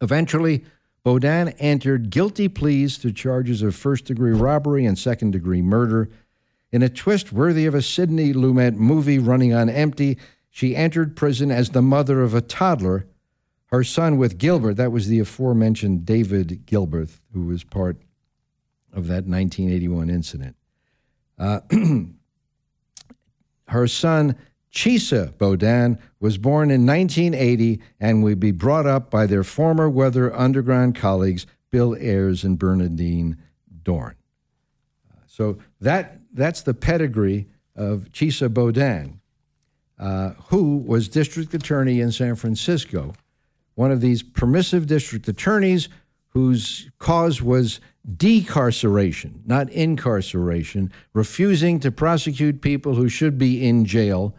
Eventually, 0.00 0.64
Boudin 1.04 1.50
entered 1.58 2.08
guilty 2.08 2.48
pleas 2.48 2.96
to 2.98 3.12
charges 3.12 3.60
of 3.60 3.74
first 3.74 4.06
degree 4.06 4.32
robbery 4.32 4.86
and 4.86 4.98
second 4.98 5.32
degree 5.32 5.60
murder. 5.60 6.08
In 6.72 6.82
a 6.82 6.88
twist 6.88 7.30
worthy 7.30 7.66
of 7.66 7.74
a 7.74 7.82
Sidney 7.82 8.32
Lumet 8.32 8.74
movie 8.74 9.18
running 9.18 9.52
on 9.52 9.68
empty, 9.68 10.16
she 10.48 10.74
entered 10.74 11.14
prison 11.14 11.50
as 11.50 11.70
the 11.70 11.82
mother 11.82 12.22
of 12.22 12.32
a 12.32 12.40
toddler 12.40 13.06
her 13.74 13.82
son 13.82 14.18
with 14.18 14.38
Gilbert, 14.38 14.74
that 14.74 14.92
was 14.92 15.08
the 15.08 15.18
aforementioned 15.18 16.06
David 16.06 16.64
Gilbert, 16.64 17.10
who 17.32 17.46
was 17.46 17.64
part 17.64 17.96
of 18.92 19.08
that 19.08 19.26
1981 19.26 20.10
incident. 20.10 20.54
Uh, 21.36 21.58
her 23.68 23.88
son, 23.88 24.36
Chesa 24.72 25.36
Boudin, 25.38 25.98
was 26.20 26.38
born 26.38 26.70
in 26.70 26.86
1980 26.86 27.80
and 27.98 28.22
would 28.22 28.38
be 28.38 28.52
brought 28.52 28.86
up 28.86 29.10
by 29.10 29.26
their 29.26 29.42
former 29.42 29.90
Weather 29.90 30.32
Underground 30.32 30.94
colleagues, 30.94 31.44
Bill 31.72 31.96
Ayers 31.96 32.44
and 32.44 32.56
Bernardine 32.56 33.36
Dohrn. 33.82 34.14
Uh, 35.10 35.16
so 35.26 35.58
that, 35.80 36.20
that's 36.32 36.62
the 36.62 36.74
pedigree 36.74 37.48
of 37.74 38.12
Chesa 38.12 38.54
Boudin, 38.54 39.20
uh, 39.98 40.30
who 40.50 40.76
was 40.76 41.08
district 41.08 41.52
attorney 41.54 42.00
in 42.00 42.12
San 42.12 42.36
Francisco 42.36 43.14
one 43.74 43.90
of 43.90 44.00
these 44.00 44.22
permissive 44.22 44.86
district 44.86 45.28
attorneys 45.28 45.88
whose 46.28 46.90
cause 46.98 47.40
was 47.40 47.80
decarceration, 48.16 49.40
not 49.46 49.70
incarceration, 49.70 50.92
refusing 51.12 51.80
to 51.80 51.90
prosecute 51.90 52.60
people 52.60 52.94
who 52.94 53.08
should 53.08 53.38
be 53.38 53.66
in 53.66 53.84
jail 53.84 54.34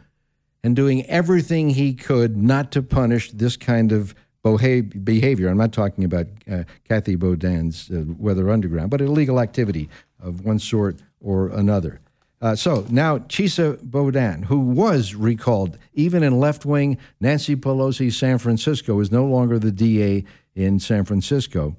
and 0.63 0.75
doing 0.75 1.05
everything 1.05 1.69
he 1.69 1.93
could 1.93 2.35
not 2.37 2.71
to 2.71 2.81
punish 2.81 3.31
this 3.31 3.57
kind 3.57 3.91
of 3.91 4.13
behavior. 4.43 5.49
I'm 5.49 5.57
not 5.57 5.73
talking 5.73 6.03
about 6.03 6.27
uh, 6.51 6.63
Kathy 6.87 7.15
Boudin's 7.15 7.89
uh, 7.89 8.03
Weather 8.17 8.51
Underground, 8.51 8.91
but 8.91 9.01
illegal 9.01 9.39
activity 9.39 9.89
of 10.19 10.45
one 10.45 10.59
sort 10.59 11.01
or 11.19 11.47
another. 11.47 11.99
Uh, 12.41 12.55
so 12.55 12.85
now 12.89 13.17
Chesa 13.17 13.81
Boudin, 13.81 14.43
who 14.43 14.59
was 14.59 15.15
recalled 15.15 15.77
even 15.93 16.21
in 16.21 16.39
left 16.39 16.65
wing 16.65 16.97
Nancy 17.19 17.55
Pelosi 17.55 18.11
San 18.11 18.37
Francisco, 18.37 18.99
is 18.99 19.11
no 19.11 19.25
longer 19.25 19.57
the 19.57 19.71
DA 19.71 20.25
in 20.53 20.79
San 20.79 21.05
Francisco. 21.05 21.75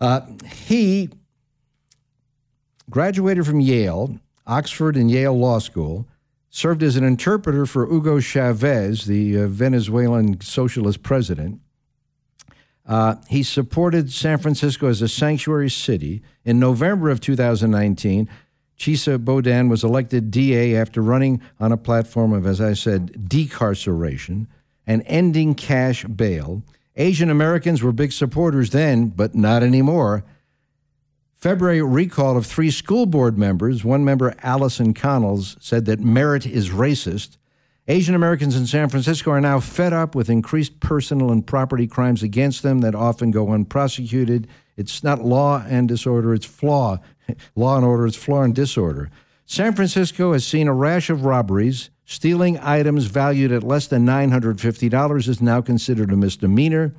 Uh, 0.00 0.22
he 0.66 1.10
graduated 2.88 3.46
from 3.46 3.60
Yale, 3.60 4.18
Oxford, 4.46 4.96
and 4.96 5.10
Yale 5.10 5.38
Law 5.38 5.58
School, 5.58 6.06
served 6.48 6.82
as 6.82 6.96
an 6.96 7.04
interpreter 7.04 7.66
for 7.66 7.86
Hugo 7.86 8.18
Chavez, 8.18 9.04
the 9.04 9.42
uh, 9.42 9.46
Venezuelan 9.46 10.40
socialist 10.40 11.02
president. 11.02 11.60
Uh, 12.86 13.16
he 13.28 13.42
supported 13.44 14.10
San 14.10 14.38
Francisco 14.38 14.88
as 14.88 15.00
a 15.00 15.08
sanctuary 15.08 15.70
city. 15.70 16.22
In 16.44 16.58
November 16.58 17.08
of 17.08 17.20
2019, 17.20 18.28
Chesa 18.80 19.22
Boudin 19.22 19.68
was 19.68 19.84
elected 19.84 20.30
DA 20.30 20.74
after 20.74 21.02
running 21.02 21.42
on 21.60 21.70
a 21.70 21.76
platform 21.76 22.32
of, 22.32 22.46
as 22.46 22.62
I 22.62 22.72
said, 22.72 23.28
decarceration 23.28 24.46
and 24.86 25.02
ending 25.04 25.54
cash 25.54 26.04
bail. 26.04 26.62
Asian 26.96 27.28
Americans 27.28 27.82
were 27.82 27.92
big 27.92 28.10
supporters 28.10 28.70
then, 28.70 29.08
but 29.08 29.34
not 29.34 29.62
anymore. 29.62 30.24
February 31.36 31.82
recall 31.82 32.38
of 32.38 32.46
three 32.46 32.70
school 32.70 33.04
board 33.04 33.36
members, 33.36 33.84
one 33.84 34.02
member, 34.02 34.34
Allison 34.42 34.94
Connells, 34.94 35.58
said 35.60 35.84
that 35.84 36.00
merit 36.00 36.46
is 36.46 36.70
racist. 36.70 37.36
Asian 37.86 38.14
Americans 38.14 38.56
in 38.56 38.66
San 38.66 38.88
Francisco 38.88 39.30
are 39.30 39.40
now 39.42 39.60
fed 39.60 39.92
up 39.92 40.14
with 40.14 40.30
increased 40.30 40.80
personal 40.80 41.30
and 41.30 41.46
property 41.46 41.86
crimes 41.86 42.22
against 42.22 42.62
them 42.62 42.78
that 42.80 42.94
often 42.94 43.30
go 43.30 43.52
unprosecuted. 43.52 44.48
It's 44.78 45.04
not 45.04 45.22
law 45.22 45.62
and 45.68 45.86
disorder, 45.86 46.32
it's 46.32 46.46
flaw 46.46 46.98
law 47.54 47.76
and 47.76 47.84
order 47.84 48.06
is 48.06 48.16
flaw 48.16 48.42
and 48.42 48.54
disorder. 48.54 49.10
San 49.46 49.74
Francisco 49.74 50.32
has 50.32 50.46
seen 50.46 50.68
a 50.68 50.72
rash 50.72 51.10
of 51.10 51.24
robberies. 51.24 51.90
Stealing 52.04 52.58
items 52.58 53.06
valued 53.06 53.52
at 53.52 53.64
less 53.64 53.86
than 53.86 54.06
$950 54.06 55.28
is 55.28 55.42
now 55.42 55.60
considered 55.60 56.12
a 56.12 56.16
misdemeanor. 56.16 56.94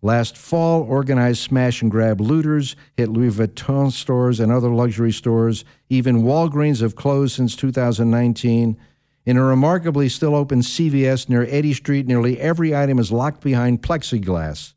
Last 0.00 0.36
fall, 0.36 0.82
organized 0.82 1.40
smash 1.40 1.80
and 1.80 1.90
grab 1.90 2.20
looters 2.20 2.74
hit 2.96 3.08
Louis 3.08 3.30
Vuitton 3.30 3.92
stores 3.92 4.40
and 4.40 4.50
other 4.50 4.68
luxury 4.68 5.12
stores. 5.12 5.64
Even 5.88 6.22
Walgreens 6.22 6.80
have 6.80 6.96
closed 6.96 7.36
since 7.36 7.54
2019. 7.54 8.76
In 9.24 9.36
a 9.36 9.44
remarkably 9.44 10.08
still 10.08 10.34
open 10.34 10.60
CVS 10.60 11.28
near 11.28 11.46
Eddy 11.48 11.72
Street, 11.72 12.08
nearly 12.08 12.40
every 12.40 12.74
item 12.74 12.98
is 12.98 13.12
locked 13.12 13.42
behind 13.42 13.82
plexiglass. 13.82 14.74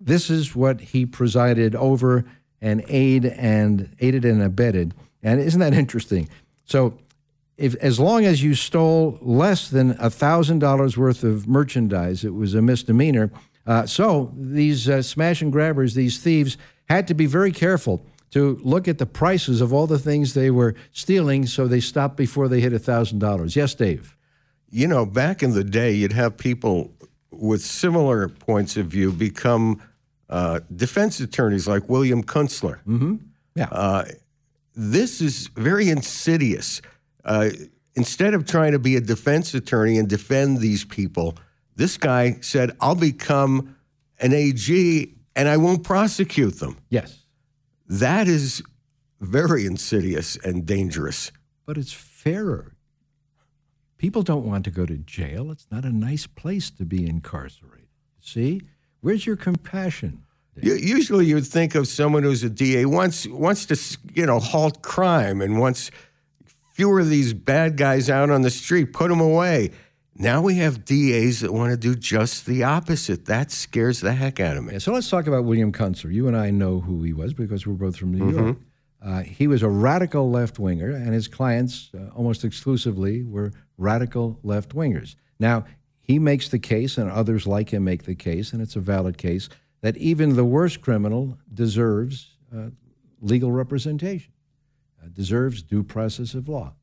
This 0.00 0.30
is 0.30 0.56
what 0.56 0.80
he 0.80 1.06
presided 1.06 1.76
over 1.76 2.24
and 2.60 2.84
aid 2.88 3.24
and 3.24 3.94
aided 4.00 4.24
and 4.24 4.42
abetted. 4.42 4.94
And 5.22 5.40
isn't 5.40 5.60
that 5.60 5.74
interesting? 5.74 6.28
So 6.64 6.98
if 7.56 7.74
as 7.76 8.00
long 8.00 8.24
as 8.24 8.42
you 8.42 8.54
stole 8.54 9.18
less 9.20 9.68
than 9.68 9.94
thousand 9.94 10.60
dollars 10.60 10.96
worth 10.96 11.22
of 11.22 11.46
merchandise, 11.46 12.24
it 12.24 12.34
was 12.34 12.54
a 12.54 12.62
misdemeanor. 12.62 13.30
Uh, 13.66 13.86
so 13.86 14.32
these 14.36 14.88
uh, 14.88 15.02
smash 15.02 15.42
and 15.42 15.52
grabbers, 15.52 15.94
these 15.94 16.18
thieves, 16.18 16.56
had 16.88 17.06
to 17.06 17.14
be 17.14 17.26
very 17.26 17.52
careful 17.52 18.04
to 18.30 18.58
look 18.62 18.88
at 18.88 18.98
the 18.98 19.06
prices 19.06 19.60
of 19.60 19.72
all 19.72 19.86
the 19.86 19.98
things 19.98 20.34
they 20.34 20.50
were 20.50 20.74
stealing, 20.92 21.46
so 21.46 21.66
they 21.66 21.80
stopped 21.80 22.16
before 22.16 22.48
they 22.48 22.60
hit 22.60 22.76
thousand 22.80 23.18
dollars. 23.18 23.56
Yes, 23.56 23.74
Dave. 23.74 24.16
You 24.70 24.86
know, 24.86 25.04
back 25.04 25.42
in 25.42 25.52
the 25.52 25.64
day, 25.64 25.92
you'd 25.92 26.12
have 26.12 26.36
people 26.36 26.92
with 27.30 27.60
similar 27.60 28.28
points 28.28 28.76
of 28.76 28.86
view 28.86 29.12
become 29.12 29.82
uh, 30.30 30.60
defense 30.74 31.20
attorneys, 31.20 31.68
like 31.68 31.88
William 31.88 32.22
Kunstler. 32.22 32.78
Mm-hmm. 32.86 33.16
Yeah. 33.56 33.68
Uh, 33.70 34.04
this 34.74 35.20
is 35.20 35.48
very 35.48 35.90
insidious. 35.90 36.80
Uh, 37.24 37.50
instead 37.94 38.32
of 38.32 38.46
trying 38.46 38.72
to 38.72 38.78
be 38.78 38.96
a 38.96 39.00
defense 39.00 39.52
attorney 39.52 39.98
and 39.98 40.08
defend 40.08 40.58
these 40.58 40.84
people, 40.84 41.36
this 41.76 41.98
guy 41.98 42.38
said, 42.40 42.76
I'll 42.80 42.94
become 42.94 43.76
an 44.20 44.32
AG 44.32 45.14
and 45.34 45.48
I 45.48 45.56
won't 45.56 45.82
prosecute 45.82 46.60
them. 46.60 46.78
Yes. 46.88 47.24
That 47.88 48.28
is 48.28 48.62
very 49.20 49.66
insidious 49.66 50.36
and 50.36 50.64
dangerous. 50.64 51.32
But 51.66 51.76
it's 51.76 51.92
fairer. 51.92 52.76
People 53.98 54.22
don't 54.22 54.46
want 54.46 54.64
to 54.64 54.70
go 54.70 54.86
to 54.86 54.96
jail. 54.96 55.50
It's 55.50 55.66
not 55.70 55.84
a 55.84 55.92
nice 55.92 56.26
place 56.26 56.70
to 56.70 56.84
be 56.84 57.06
incarcerated. 57.06 57.88
See? 58.20 58.62
Where's 59.00 59.26
your 59.26 59.36
compassion? 59.36 60.22
U- 60.60 60.74
Usually, 60.74 61.26
you'd 61.26 61.46
think 61.46 61.74
of 61.74 61.88
someone 61.88 62.22
who's 62.22 62.42
a 62.44 62.50
DA 62.50 62.84
wants 62.84 63.26
wants 63.26 63.66
to 63.66 63.98
you 64.14 64.26
know 64.26 64.38
halt 64.38 64.82
crime 64.82 65.40
and 65.40 65.58
wants 65.58 65.90
fewer 66.74 67.00
of 67.00 67.08
these 67.08 67.32
bad 67.34 67.76
guys 67.76 68.08
out 68.10 68.30
on 68.30 68.42
the 68.42 68.50
street, 68.50 68.92
put 68.92 69.08
them 69.08 69.20
away. 69.20 69.70
Now 70.16 70.42
we 70.42 70.56
have 70.56 70.84
DAs 70.84 71.40
that 71.40 71.52
want 71.52 71.70
to 71.70 71.76
do 71.78 71.94
just 71.94 72.44
the 72.44 72.64
opposite. 72.64 73.24
That 73.26 73.50
scares 73.50 74.00
the 74.00 74.12
heck 74.12 74.38
out 74.38 74.56
of 74.58 74.64
me. 74.64 74.72
Yeah, 74.74 74.78
so 74.78 74.92
let's 74.92 75.08
talk 75.08 75.26
about 75.26 75.44
William 75.44 75.72
Kunstler. 75.72 76.12
You 76.12 76.26
and 76.28 76.36
I 76.36 76.50
know 76.50 76.80
who 76.80 77.02
he 77.02 77.12
was 77.14 77.32
because 77.32 77.66
we're 77.66 77.74
both 77.74 77.96
from 77.96 78.12
New 78.12 78.24
Mhm. 78.30 78.32
York. 78.32 78.56
Uh, 79.02 79.22
he 79.22 79.46
was 79.46 79.62
a 79.62 79.68
radical 79.68 80.30
left 80.30 80.58
winger, 80.58 80.90
and 80.90 81.14
his 81.14 81.26
clients 81.26 81.90
uh, 81.94 82.08
almost 82.14 82.44
exclusively 82.44 83.22
were 83.22 83.50
radical 83.78 84.38
left 84.42 84.74
wingers. 84.74 85.14
Now, 85.38 85.64
he 86.10 86.18
makes 86.18 86.48
the 86.48 86.58
case, 86.58 86.98
and 86.98 87.08
others 87.08 87.46
like 87.46 87.70
him 87.70 87.84
make 87.84 88.02
the 88.02 88.16
case, 88.16 88.52
and 88.52 88.60
it's 88.60 88.74
a 88.74 88.80
valid 88.80 89.16
case, 89.16 89.48
that 89.80 89.96
even 89.96 90.34
the 90.34 90.44
worst 90.44 90.80
criminal 90.80 91.38
deserves 91.54 92.36
uh, 92.52 92.70
legal 93.20 93.52
representation, 93.52 94.32
uh, 95.00 95.06
deserves 95.12 95.62
due 95.62 95.84
process 95.84 96.34
of 96.34 96.48
law. 96.48 96.74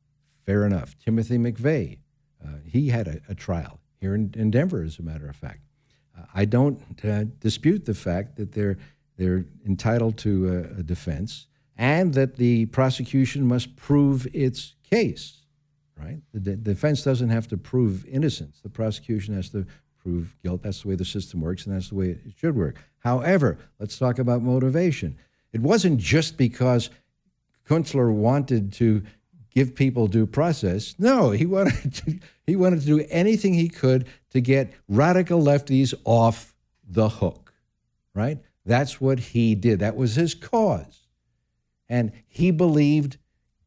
Fair 0.46 0.64
enough. 0.64 0.96
Timothy 1.04 1.36
McVeigh, 1.36 1.98
uh, 2.42 2.48
he 2.64 2.88
had 2.88 3.06
a, 3.06 3.20
a 3.28 3.34
trial 3.34 3.80
here 4.00 4.14
in, 4.14 4.32
in 4.34 4.50
Denver, 4.50 4.82
as 4.82 4.98
a 4.98 5.02
matter 5.02 5.28
of 5.28 5.36
fact. 5.36 5.60
Uh, 6.16 6.24
I 6.34 6.46
don't 6.46 6.80
uh, 7.04 7.24
dispute 7.38 7.84
the 7.84 7.94
fact 7.94 8.36
that 8.36 8.52
they're 8.52 8.78
they're 9.18 9.44
entitled 9.66 10.16
to 10.18 10.48
a, 10.48 10.80
a 10.80 10.82
defense 10.82 11.48
and 11.76 12.14
that 12.14 12.36
the 12.36 12.66
prosecution 12.66 13.46
must 13.46 13.76
prove 13.76 14.26
its 14.32 14.76
case. 14.88 15.42
Right? 15.98 16.18
The 16.32 16.40
de- 16.40 16.56
defense 16.56 17.02
doesn't 17.02 17.28
have 17.28 17.48
to 17.48 17.56
prove 17.56 18.06
innocence. 18.06 18.60
The 18.62 18.68
prosecution 18.68 19.34
has 19.34 19.48
to 19.50 19.66
prove 20.02 20.36
guilt. 20.42 20.62
That's 20.62 20.82
the 20.82 20.88
way 20.88 20.94
the 20.94 21.04
system 21.04 21.40
works, 21.40 21.66
and 21.66 21.74
that's 21.74 21.88
the 21.88 21.96
way 21.96 22.10
it 22.10 22.20
should 22.36 22.56
work. 22.56 22.76
However, 23.00 23.58
let's 23.78 23.98
talk 23.98 24.18
about 24.18 24.42
motivation. 24.42 25.18
It 25.52 25.60
wasn't 25.60 25.98
just 25.98 26.36
because 26.36 26.90
Kunstler 27.68 28.12
wanted 28.12 28.72
to 28.74 29.02
give 29.50 29.74
people 29.74 30.06
due 30.06 30.26
process. 30.26 30.94
No, 30.98 31.30
he 31.30 31.46
wanted 31.56 31.94
to, 31.94 32.18
he 32.46 32.56
wanted 32.56 32.80
to 32.80 32.86
do 32.86 33.04
anything 33.10 33.54
he 33.54 33.68
could 33.68 34.06
to 34.30 34.40
get 34.40 34.72
radical 34.88 35.42
lefties 35.42 35.94
off 36.04 36.54
the 36.88 37.08
hook. 37.08 37.52
Right? 38.14 38.38
That's 38.64 39.00
what 39.00 39.18
he 39.18 39.54
did. 39.54 39.80
That 39.80 39.96
was 39.96 40.14
his 40.14 40.34
cause. 40.34 41.06
And 41.88 42.12
he 42.26 42.50
believed, 42.50 43.16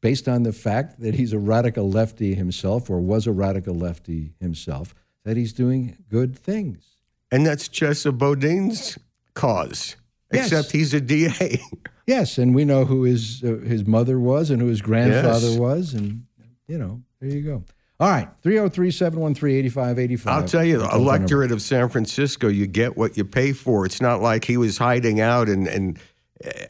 based 0.02 0.28
on 0.28 0.43
the 0.43 0.52
fact 0.54 0.99
that 0.99 1.16
he's 1.16 1.32
a 1.34 1.39
radical 1.39 1.89
lefty 1.89 2.34
himself 2.36 2.89
or 2.89 2.99
was 2.99 3.28
a 3.28 3.32
radical 3.32 3.74
lefty 3.76 4.34
himself, 4.39 4.93
that 5.24 5.38
he's 5.38 5.54
doing 5.54 5.97
good 6.10 6.38
things. 6.38 6.84
And 7.32 7.45
that's 7.45 7.70
Chesa 7.70 8.12
Boudin's 8.18 8.97
cause, 9.36 9.95
Yes. 10.34 10.45
except 10.52 10.72
he's 10.72 10.93
a 10.93 11.02
DA. 11.02 11.60
Yes, 12.08 12.39
and 12.39 12.54
we 12.54 12.66
know 12.66 12.84
who 12.84 13.04
his 13.04 13.41
uh, 13.43 13.58
his 13.64 13.86
mother 13.86 14.20
was 14.20 14.49
and 14.49 14.60
who 14.60 14.68
his 14.68 14.82
grandfather 14.82 15.49
Yes. 15.49 15.58
was, 15.60 15.93
and 15.93 16.26
you 16.68 16.78
know, 16.78 17.04
there 17.22 17.30
you 17.30 17.41
go. 17.41 17.64
All 18.02 18.10
right, 18.10 18.28
303 18.41 18.89
713 18.91 19.56
8585. 19.66 20.34
I'll 20.34 20.47
tell 20.47 20.66
you, 20.66 20.80
the 20.80 20.89
electorate 20.89 21.52
of 21.52 21.62
San 21.62 21.88
Francisco, 21.89 22.47
you 22.47 22.66
get 22.66 22.97
what 22.97 23.16
you 23.18 23.24
pay 23.24 23.54
for. 23.54 23.86
It's 23.86 24.02
not 24.02 24.20
like 24.22 24.43
he 24.45 24.58
was 24.58 24.80
hiding 24.80 25.22
out 25.22 25.47
and 25.47 25.68
and 25.68 25.99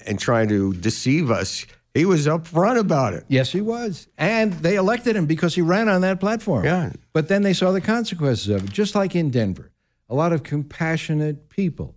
and 0.05 0.19
trying 0.19 0.49
to 0.49 0.73
deceive 0.73 1.31
us. 1.31 1.65
He 1.93 2.05
was 2.05 2.25
upfront 2.25 2.79
about 2.79 3.13
it. 3.13 3.25
Yes, 3.27 3.51
he 3.51 3.59
was. 3.59 4.07
And 4.17 4.53
they 4.53 4.75
elected 4.75 5.15
him 5.15 5.25
because 5.25 5.55
he 5.55 5.61
ran 5.61 5.89
on 5.89 6.01
that 6.01 6.19
platform. 6.19 6.63
Yeah. 6.63 6.93
But 7.11 7.27
then 7.27 7.41
they 7.41 7.53
saw 7.53 7.71
the 7.71 7.81
consequences 7.81 8.47
of 8.49 8.63
it, 8.63 8.71
just 8.71 8.95
like 8.95 9.15
in 9.15 9.29
Denver. 9.29 9.71
A 10.09 10.15
lot 10.15 10.31
of 10.31 10.43
compassionate 10.43 11.49
people 11.49 11.95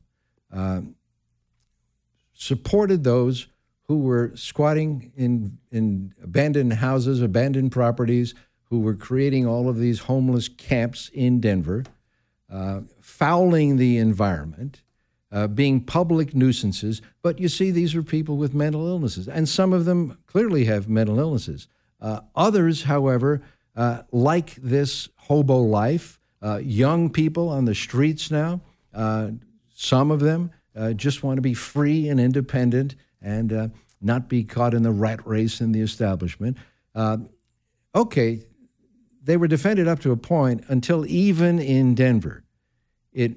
um, 0.52 0.94
supported 2.32 3.04
those 3.04 3.48
who 3.86 4.00
were 4.00 4.32
squatting 4.34 5.12
in, 5.16 5.58
in 5.70 6.14
abandoned 6.22 6.72
houses, 6.74 7.20
abandoned 7.20 7.70
properties, 7.70 8.34
who 8.70 8.80
were 8.80 8.94
creating 8.94 9.46
all 9.46 9.68
of 9.68 9.78
these 9.78 10.00
homeless 10.00 10.48
camps 10.48 11.10
in 11.12 11.40
Denver, 11.40 11.84
uh, 12.50 12.80
fouling 13.00 13.76
the 13.76 13.98
environment, 13.98 14.82
uh, 15.34 15.48
being 15.48 15.80
public 15.80 16.32
nuisances. 16.32 17.02
But 17.20 17.40
you 17.40 17.48
see, 17.48 17.72
these 17.72 17.94
are 17.96 18.04
people 18.04 18.36
with 18.36 18.54
mental 18.54 18.86
illnesses, 18.86 19.28
and 19.28 19.48
some 19.48 19.72
of 19.72 19.84
them 19.84 20.16
clearly 20.26 20.64
have 20.66 20.88
mental 20.88 21.18
illnesses. 21.18 21.66
Uh, 22.00 22.20
others, 22.36 22.84
however, 22.84 23.42
uh, 23.74 24.02
like 24.12 24.54
this 24.56 25.08
hobo 25.16 25.58
life, 25.58 26.20
uh, 26.40 26.60
young 26.62 27.10
people 27.10 27.48
on 27.48 27.64
the 27.64 27.74
streets 27.74 28.30
now, 28.30 28.60
uh, 28.94 29.30
some 29.74 30.12
of 30.12 30.20
them 30.20 30.52
uh, 30.76 30.92
just 30.92 31.24
want 31.24 31.36
to 31.36 31.42
be 31.42 31.54
free 31.54 32.08
and 32.08 32.20
independent 32.20 32.94
and 33.20 33.72
not 34.00 34.28
be 34.28 34.44
caught 34.44 34.72
in 34.74 34.82
the 34.82 34.92
rat 34.92 35.26
race 35.26 35.60
in 35.60 35.72
the 35.72 35.80
establishment. 35.80 36.56
Okay, 37.96 38.44
they 39.22 39.36
were 39.36 39.48
defended 39.48 39.88
up 39.88 39.98
to 40.00 40.12
a 40.12 40.16
point 40.16 40.62
until 40.68 41.06
even 41.06 41.58
in 41.58 41.94
Denver, 41.94 42.44
it 43.12 43.36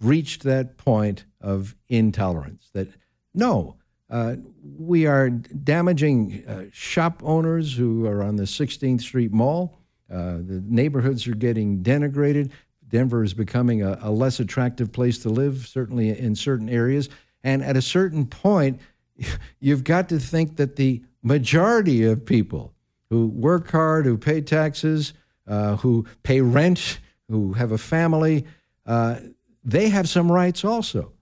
reached 0.00 0.42
that 0.42 0.76
point 0.76 1.24
of 1.40 1.74
intolerance 1.88 2.70
that 2.72 2.88
no, 3.34 3.76
uh, 4.10 4.36
we 4.78 5.06
are 5.06 5.28
damaging 5.30 6.44
uh, 6.46 6.64
shop 6.72 7.22
owners 7.24 7.76
who 7.76 8.06
are 8.06 8.22
on 8.22 8.36
the 8.36 8.44
16th 8.44 9.02
Street 9.02 9.32
Mall. 9.32 9.78
Uh, 10.10 10.38
the 10.38 10.62
neighborhoods 10.66 11.26
are 11.28 11.34
getting 11.34 11.82
denigrated. 11.82 12.50
Denver 12.88 13.22
is 13.22 13.34
becoming 13.34 13.82
a, 13.82 13.98
a 14.02 14.10
less 14.10 14.40
attractive 14.40 14.92
place 14.92 15.18
to 15.18 15.28
live, 15.28 15.66
certainly 15.66 16.18
in 16.18 16.34
certain 16.34 16.70
areas. 16.70 17.10
And 17.44 17.62
at 17.62 17.76
a 17.76 17.82
certain 17.82 18.26
point, 18.26 18.80
you've 19.60 19.84
got 19.84 20.08
to 20.08 20.18
think 20.18 20.56
that 20.56 20.76
the 20.76 21.02
majority 21.22 22.04
of 22.04 22.24
people 22.24 22.72
who 23.10 23.26
work 23.26 23.70
hard, 23.70 24.06
who 24.06 24.16
pay 24.16 24.40
taxes, 24.40 25.12
uh, 25.46 25.76
who 25.76 26.06
pay 26.22 26.40
rent, 26.40 26.98
who 27.28 27.52
have 27.54 27.72
a 27.72 27.78
family, 27.78 28.46
uh, 28.86 29.16
they 29.64 29.90
have 29.90 30.08
some 30.08 30.32
rights 30.32 30.64
also. 30.64 31.12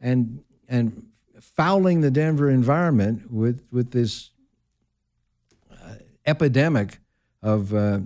And 0.00 0.42
and 0.68 1.06
fouling 1.40 2.00
the 2.00 2.10
Denver 2.10 2.48
environment 2.50 3.30
with 3.30 3.64
with 3.70 3.90
this 3.90 4.30
uh, 5.70 5.94
epidemic 6.26 6.98
of 7.42 7.74
uh, 7.74 8.00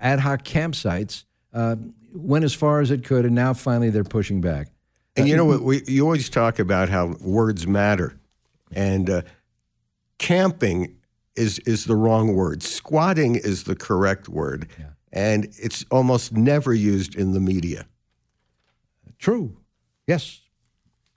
ad 0.00 0.20
hoc 0.20 0.44
campsites 0.44 1.24
uh, 1.54 1.76
went 2.14 2.44
as 2.44 2.54
far 2.54 2.80
as 2.80 2.90
it 2.90 3.04
could, 3.04 3.24
and 3.24 3.34
now 3.34 3.54
finally 3.54 3.90
they're 3.90 4.04
pushing 4.04 4.40
back. 4.40 4.68
And 5.16 5.28
you 5.28 5.36
know 5.36 5.44
what? 5.44 5.62
We, 5.62 5.82
you 5.86 6.04
always 6.04 6.28
talk 6.30 6.58
about 6.58 6.88
how 6.88 7.16
words 7.20 7.66
matter, 7.66 8.18
and 8.70 9.08
uh, 9.08 9.22
camping 10.18 10.96
is 11.36 11.58
is 11.60 11.84
the 11.84 11.96
wrong 11.96 12.34
word. 12.34 12.62
Squatting 12.62 13.36
is 13.36 13.64
the 13.64 13.76
correct 13.76 14.28
word, 14.28 14.68
and 15.12 15.48
it's 15.58 15.84
almost 15.90 16.32
never 16.32 16.74
used 16.74 17.14
in 17.14 17.32
the 17.32 17.40
media. 17.40 17.86
True. 19.18 19.56
Yes. 20.06 20.41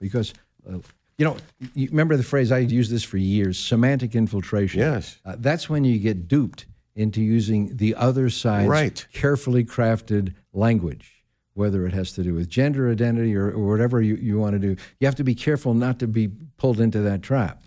Because, 0.06 0.32
uh, 0.68 0.78
you 1.18 1.24
know, 1.24 1.36
you 1.74 1.88
remember 1.90 2.16
the 2.16 2.22
phrase, 2.22 2.52
I 2.52 2.58
used 2.58 2.90
this 2.90 3.04
for 3.04 3.16
years 3.18 3.58
semantic 3.58 4.14
infiltration. 4.14 4.80
Yes. 4.80 5.18
Uh, 5.24 5.36
that's 5.38 5.68
when 5.68 5.84
you 5.84 5.98
get 5.98 6.28
duped 6.28 6.66
into 6.94 7.20
using 7.22 7.76
the 7.76 7.94
other 7.94 8.30
side's 8.30 8.68
Right. 8.68 9.06
carefully 9.12 9.64
crafted 9.64 10.34
language, 10.52 11.22
whether 11.54 11.86
it 11.86 11.92
has 11.92 12.12
to 12.12 12.22
do 12.22 12.34
with 12.34 12.48
gender 12.48 12.90
identity 12.90 13.34
or, 13.36 13.50
or 13.50 13.66
whatever 13.66 14.00
you, 14.00 14.16
you 14.16 14.38
want 14.38 14.54
to 14.54 14.58
do. 14.58 14.76
You 15.00 15.06
have 15.06 15.14
to 15.16 15.24
be 15.24 15.34
careful 15.34 15.74
not 15.74 15.98
to 15.98 16.06
be 16.06 16.28
pulled 16.56 16.80
into 16.80 17.00
that 17.00 17.22
trap. 17.22 17.64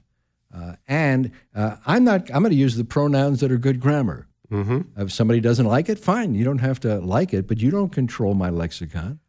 Uh, 0.54 0.74
and 0.88 1.32
uh, 1.54 1.76
I'm 1.86 2.04
not, 2.04 2.22
I'm 2.34 2.42
going 2.42 2.50
to 2.52 2.56
use 2.56 2.76
the 2.76 2.84
pronouns 2.84 3.40
that 3.42 3.52
are 3.52 3.58
good 3.60 3.80
grammar. 3.80 4.28
Mm-hmm. 4.52 5.00
If 5.00 5.12
somebody 5.12 5.40
doesn't 5.42 5.68
like 5.68 5.90
it, 5.90 6.00
fine. 6.00 6.34
You 6.34 6.44
don't 6.44 6.58
have 6.58 6.80
to 6.80 6.98
like 7.00 7.36
it, 7.36 7.48
but 7.48 7.60
you 7.60 7.70
don't 7.70 7.90
control 7.92 8.34
my 8.34 8.50
lexicon. 8.50 9.20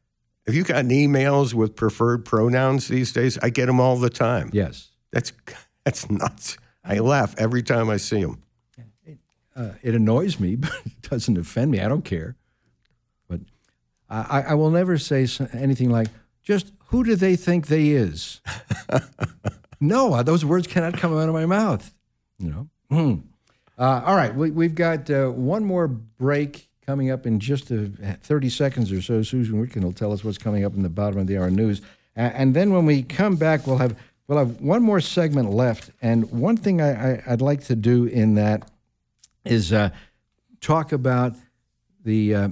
Have 0.47 0.55
you 0.55 0.65
gotten 0.65 0.91
emails 0.91 1.55
with 1.55 1.77
preferred 1.77 2.25
pronouns 2.25 2.89
these 2.89 3.13
days? 3.13 3.39
I 3.39 3.51
get 3.51 3.67
them 3.67 3.79
all 3.81 3.97
the 3.97 4.11
time. 4.11 4.51
Yes. 4.53 4.91
That's 5.13 5.33
that's 5.85 6.11
nuts. 6.11 6.57
I 6.85 6.99
laugh 6.99 7.35
every 7.39 7.63
time 7.63 7.91
I 7.91 7.99
see 7.99 8.23
them. 8.23 8.43
Uh, 9.55 9.73
it 9.83 9.95
annoys 9.95 10.41
me, 10.41 10.57
but 10.57 10.73
it 10.87 11.03
doesn't 11.03 11.37
offend 11.37 11.71
me. 11.71 11.81
I 11.81 11.89
don't 11.89 12.05
care. 12.05 12.37
But 13.29 13.41
I, 14.09 14.43
I 14.49 14.55
will 14.55 14.71
never 14.71 14.97
say 14.99 15.27
anything 15.53 15.91
like, 15.91 16.09
just 16.43 16.73
who 16.87 17.05
do 17.05 17.15
they 17.17 17.37
think 17.37 17.67
they 17.67 17.89
is? 17.91 18.41
no, 19.81 20.15
uh, 20.15 20.23
those 20.23 20.45
words 20.45 20.67
cannot 20.67 20.97
come 20.97 21.17
out 21.17 21.29
of 21.29 21.35
my 21.35 21.47
mouth. 21.47 21.93
You 22.39 22.51
know? 22.51 22.69
Hmm. 22.91 23.15
Uh, 23.79 24.03
all 24.05 24.17
right, 24.17 24.35
we, 24.35 24.51
we've 24.51 24.75
got 24.75 25.11
uh, 25.11 25.29
one 25.29 25.65
more 25.65 25.89
break 25.89 26.70
coming 26.91 27.13
up 27.13 27.25
in 27.25 27.39
just 27.39 27.71
a, 27.71 27.87
30 27.87 28.49
seconds 28.49 28.91
or 28.91 29.01
so. 29.01 29.23
Susan 29.23 29.65
Whitkin 29.65 29.85
will 29.85 29.93
tell 29.93 30.11
us 30.11 30.25
what's 30.25 30.39
coming 30.39 30.65
up 30.65 30.75
in 30.75 30.83
the 30.83 30.89
bottom 30.89 31.21
of 31.21 31.29
the 31.29 31.39
hour 31.39 31.49
news. 31.49 31.83
A- 32.17 32.37
and 32.37 32.53
then 32.53 32.73
when 32.73 32.85
we 32.85 33.05
come 33.05 33.37
back, 33.37 33.65
we'll 33.65 33.77
have, 33.77 33.97
we'll 34.27 34.39
have 34.39 34.61
one 34.61 34.83
more 34.83 35.01
segment 35.01 35.51
left. 35.53 35.91
And 36.03 36.29
one 36.33 36.57
thing 36.57 36.81
I, 36.83 37.23
I'd 37.29 37.41
like 37.41 37.63
to 37.67 37.77
do 37.77 38.07
in 38.07 38.35
that 38.35 38.69
is 39.45 39.73
uh, 39.73 39.91
talk 40.61 40.91
about 40.91 41.37
the, 42.05 42.35
uh, 42.35 42.49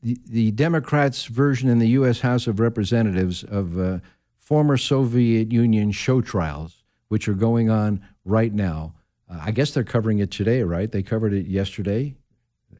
the 0.00 0.16
the 0.28 0.52
Democrats' 0.52 1.24
version 1.24 1.68
in 1.68 1.80
the 1.80 1.88
U.S. 1.88 2.20
House 2.20 2.46
of 2.46 2.60
Representatives 2.60 3.42
of 3.42 3.76
uh, 3.80 3.98
former 4.38 4.76
Soviet 4.76 5.50
Union 5.50 5.90
show 5.90 6.20
trials, 6.20 6.84
which 7.08 7.26
are 7.26 7.34
going 7.34 7.68
on 7.68 8.06
right 8.24 8.52
now. 8.52 8.94
Uh, 9.28 9.40
I 9.42 9.50
guess 9.50 9.72
they're 9.72 9.82
covering 9.82 10.20
it 10.20 10.30
today, 10.30 10.62
right? 10.62 10.92
They 10.92 11.02
covered 11.02 11.32
it 11.32 11.46
yesterday. 11.46 12.14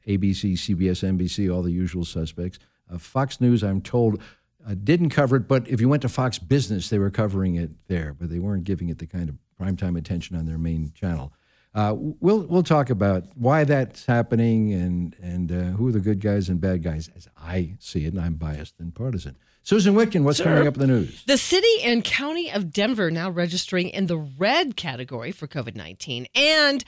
ABC, 0.06 0.52
CBS, 0.54 1.02
NBC, 1.02 1.52
all 1.52 1.62
the 1.62 1.72
usual 1.72 2.04
suspects. 2.04 2.58
Uh, 2.92 2.98
Fox 2.98 3.40
News, 3.40 3.62
I'm 3.62 3.80
told, 3.80 4.20
uh, 4.66 4.74
didn't 4.82 5.10
cover 5.10 5.36
it, 5.36 5.48
but 5.48 5.68
if 5.68 5.80
you 5.80 5.88
went 5.88 6.02
to 6.02 6.08
Fox 6.08 6.38
Business, 6.38 6.88
they 6.88 6.98
were 6.98 7.10
covering 7.10 7.56
it 7.56 7.70
there, 7.88 8.14
but 8.14 8.30
they 8.30 8.38
weren't 8.38 8.64
giving 8.64 8.88
it 8.88 8.98
the 8.98 9.06
kind 9.06 9.28
of 9.28 9.36
primetime 9.60 9.98
attention 9.98 10.36
on 10.36 10.46
their 10.46 10.58
main 10.58 10.92
channel. 10.94 11.32
Uh, 11.74 11.94
we'll 11.94 12.40
we'll 12.46 12.62
talk 12.62 12.88
about 12.88 13.24
why 13.34 13.62
that's 13.62 14.06
happening 14.06 14.72
and 14.72 15.14
and 15.20 15.52
uh, 15.52 15.76
who 15.76 15.88
are 15.88 15.92
the 15.92 16.00
good 16.00 16.20
guys 16.20 16.48
and 16.48 16.58
bad 16.58 16.82
guys 16.82 17.10
as 17.14 17.28
I 17.36 17.74
see 17.80 18.06
it, 18.06 18.14
and 18.14 18.22
I'm 18.22 18.34
biased 18.34 18.80
and 18.80 18.94
partisan. 18.94 19.36
Susan 19.62 19.94
Whitkin, 19.94 20.22
what's 20.22 20.38
Sir. 20.38 20.44
coming 20.44 20.66
up 20.66 20.74
in 20.74 20.80
the 20.80 20.86
news? 20.86 21.24
The 21.24 21.36
city 21.36 21.82
and 21.82 22.02
county 22.02 22.50
of 22.50 22.72
Denver 22.72 23.10
now 23.10 23.28
registering 23.28 23.90
in 23.90 24.06
the 24.06 24.16
red 24.16 24.76
category 24.76 25.32
for 25.32 25.46
COVID 25.48 25.74
19. 25.74 26.28
And 26.34 26.82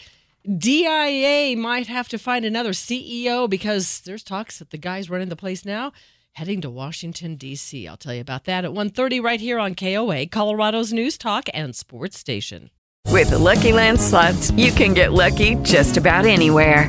DIA 0.57 1.57
might 1.59 1.88
have 1.88 2.09
to 2.09 2.18
find 2.18 2.44
another 2.44 2.70
CEO 2.70 3.51
because 3.51 4.01
there's 4.01 4.22
talks 4.22 4.59
that 4.59 4.70
the 4.70 4.78
guys 4.78 5.11
running 5.11 5.28
the 5.28 5.36
place 5.36 5.64
now 5.64 5.92
heading 6.32 6.61
to 6.61 6.70
Washington, 6.70 7.34
D.C. 7.34 7.86
I'll 7.86 7.96
tell 7.96 8.14
you 8.14 8.20
about 8.20 8.44
that 8.44 8.64
at 8.64 8.70
1.30 8.70 9.22
right 9.22 9.40
here 9.40 9.59
on 9.59 9.74
KOA, 9.74 10.26
Colorado's 10.26 10.92
News 10.92 11.18
Talk 11.18 11.49
and 11.53 11.74
Sports 11.74 12.16
Station. 12.18 12.70
With 13.09 13.30
the 13.30 13.38
Lucky 13.38 13.72
Land 13.72 14.01
slots, 14.01 14.51
you 14.53 14.70
can 14.70 14.94
get 14.94 15.12
lucky 15.12 15.57
just 15.57 15.96
about 15.96 16.24
anywhere. 16.24 16.88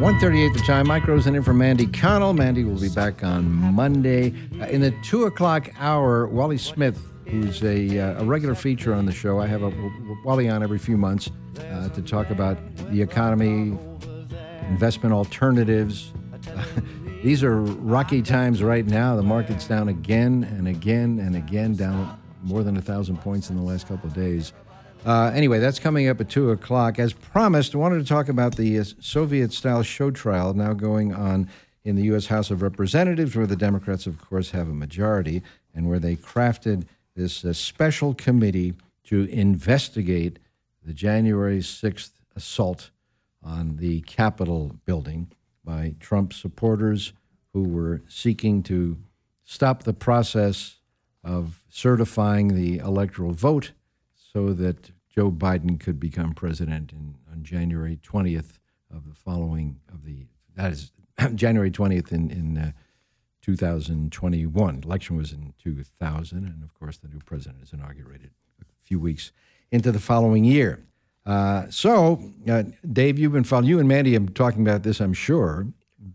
One 0.00 0.20
thirty-eight 0.20 0.52
the 0.52 0.60
time. 0.60 0.86
Mike 0.88 1.08
Rosen 1.08 1.34
in 1.34 1.42
for 1.42 1.54
Mandy 1.54 1.86
Connell. 1.86 2.34
Mandy 2.34 2.64
will 2.64 2.78
be 2.78 2.90
back 2.90 3.24
on 3.24 3.50
Monday. 3.50 4.34
Uh, 4.60 4.66
in 4.66 4.82
the 4.82 4.90
two 5.02 5.24
o'clock 5.24 5.70
hour, 5.78 6.26
Wally 6.26 6.58
Smith, 6.58 7.00
who's 7.26 7.62
a, 7.64 7.98
uh, 7.98 8.22
a 8.22 8.24
regular 8.24 8.54
feature 8.54 8.92
on 8.92 9.06
the 9.06 9.12
show, 9.12 9.40
I 9.40 9.46
have 9.46 9.62
a, 9.62 9.72
Wally 10.22 10.50
on 10.50 10.62
every 10.62 10.78
few 10.78 10.98
months 10.98 11.30
uh, 11.58 11.88
to 11.88 12.02
talk 12.02 12.28
about 12.28 12.58
the 12.90 13.00
economy, 13.00 13.78
investment 14.68 15.14
alternatives. 15.14 16.12
These 17.24 17.42
are 17.42 17.62
rocky 17.62 18.20
times 18.20 18.62
right 18.62 18.84
now. 18.84 19.16
The 19.16 19.22
market's 19.22 19.66
down 19.66 19.88
again 19.88 20.44
and 20.44 20.68
again 20.68 21.20
and 21.20 21.36
again, 21.36 21.74
down 21.74 22.20
more 22.42 22.62
than 22.62 22.76
a 22.76 22.82
thousand 22.82 23.16
points 23.22 23.48
in 23.48 23.56
the 23.56 23.62
last 23.62 23.88
couple 23.88 24.08
of 24.08 24.14
days. 24.14 24.52
Uh, 25.06 25.30
anyway, 25.32 25.60
that's 25.60 25.78
coming 25.78 26.08
up 26.08 26.20
at 26.20 26.28
2 26.28 26.50
o'clock. 26.50 26.98
As 26.98 27.12
promised, 27.12 27.76
I 27.76 27.78
wanted 27.78 28.00
to 28.00 28.04
talk 28.04 28.28
about 28.28 28.56
the 28.56 28.80
uh, 28.80 28.84
Soviet 28.98 29.52
style 29.52 29.84
show 29.84 30.10
trial 30.10 30.52
now 30.52 30.72
going 30.72 31.14
on 31.14 31.48
in 31.84 31.94
the 31.94 32.02
U.S. 32.06 32.26
House 32.26 32.50
of 32.50 32.60
Representatives, 32.60 33.36
where 33.36 33.46
the 33.46 33.54
Democrats, 33.54 34.08
of 34.08 34.20
course, 34.20 34.50
have 34.50 34.68
a 34.68 34.74
majority, 34.74 35.44
and 35.72 35.88
where 35.88 36.00
they 36.00 36.16
crafted 36.16 36.88
this 37.14 37.44
uh, 37.44 37.52
special 37.52 38.14
committee 38.14 38.74
to 39.04 39.26
investigate 39.26 40.40
the 40.84 40.92
January 40.92 41.60
6th 41.60 42.10
assault 42.34 42.90
on 43.44 43.76
the 43.76 44.00
Capitol 44.00 44.74
building 44.86 45.30
by 45.64 45.94
Trump 46.00 46.32
supporters 46.32 47.12
who 47.52 47.62
were 47.62 48.02
seeking 48.08 48.60
to 48.64 48.98
stop 49.44 49.84
the 49.84 49.94
process 49.94 50.78
of 51.22 51.62
certifying 51.68 52.48
the 52.48 52.78
electoral 52.78 53.30
vote 53.30 53.70
so 54.32 54.52
that 54.52 54.90
Joe 55.16 55.30
Biden 55.30 55.80
could 55.80 55.98
become 55.98 56.34
president 56.34 56.92
in, 56.92 57.14
on 57.32 57.42
January 57.42 57.98
20th 58.02 58.58
of 58.94 59.08
the 59.08 59.14
following 59.14 59.80
of 59.92 60.04
the 60.04 60.26
that 60.56 60.72
is 60.72 60.92
January 61.34 61.70
20th 61.70 62.12
in 62.12 62.30
in 62.30 62.58
uh, 62.58 62.72
2021. 63.42 64.82
Election 64.84 65.16
was 65.16 65.32
in 65.32 65.54
2000, 65.62 66.38
and 66.38 66.62
of 66.62 66.74
course 66.74 66.98
the 66.98 67.08
new 67.08 67.20
president 67.24 67.62
is 67.62 67.72
inaugurated 67.72 68.30
a 68.60 68.64
few 68.82 69.00
weeks 69.00 69.32
into 69.70 69.90
the 69.90 69.98
following 69.98 70.44
year. 70.44 70.84
Uh, 71.24 71.66
so, 71.70 72.22
uh, 72.48 72.64
Dave, 72.92 73.18
you've 73.18 73.32
been 73.32 73.44
following. 73.44 73.68
You 73.68 73.78
and 73.78 73.88
Mandy 73.88 74.12
have 74.12 74.26
been 74.26 74.34
talking 74.34 74.62
about 74.62 74.82
this, 74.82 75.00
I'm 75.00 75.12
sure. 75.12 75.66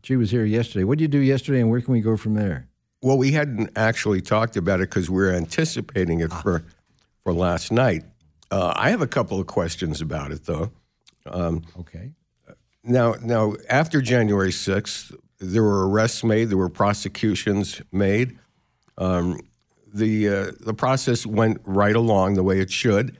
She 0.03 0.15
was 0.15 0.31
here 0.31 0.45
yesterday. 0.45 0.83
What 0.83 0.99
did 0.99 1.03
you 1.03 1.07
do 1.07 1.19
yesterday, 1.19 1.59
and 1.59 1.69
where 1.69 1.81
can 1.81 1.93
we 1.93 2.01
go 2.01 2.17
from 2.17 2.35
there? 2.35 2.67
Well, 3.01 3.17
we 3.17 3.31
hadn't 3.31 3.71
actually 3.75 4.21
talked 4.21 4.55
about 4.57 4.79
it 4.79 4.89
because 4.89 5.09
we 5.09 5.23
are 5.23 5.31
anticipating 5.31 6.19
it 6.19 6.31
for 6.31 6.63
for 7.23 7.33
last 7.33 7.71
night. 7.71 8.03
Uh, 8.51 8.73
I 8.75 8.89
have 8.89 9.01
a 9.01 9.07
couple 9.07 9.39
of 9.39 9.47
questions 9.47 10.01
about 10.01 10.31
it, 10.31 10.45
though. 10.45 10.71
Um, 11.25 11.63
okay. 11.79 12.11
Now, 12.83 13.15
now, 13.21 13.55
after 13.69 14.01
January 14.01 14.51
sixth, 14.51 15.13
there 15.39 15.63
were 15.63 15.89
arrests 15.89 16.23
made. 16.23 16.49
There 16.49 16.57
were 16.57 16.69
prosecutions 16.69 17.81
made. 17.91 18.37
Um, 18.97 19.39
the 19.93 20.29
uh, 20.29 20.51
the 20.59 20.73
process 20.73 21.25
went 21.25 21.61
right 21.63 21.95
along 21.95 22.33
the 22.33 22.43
way 22.43 22.59
it 22.59 22.71
should, 22.71 23.17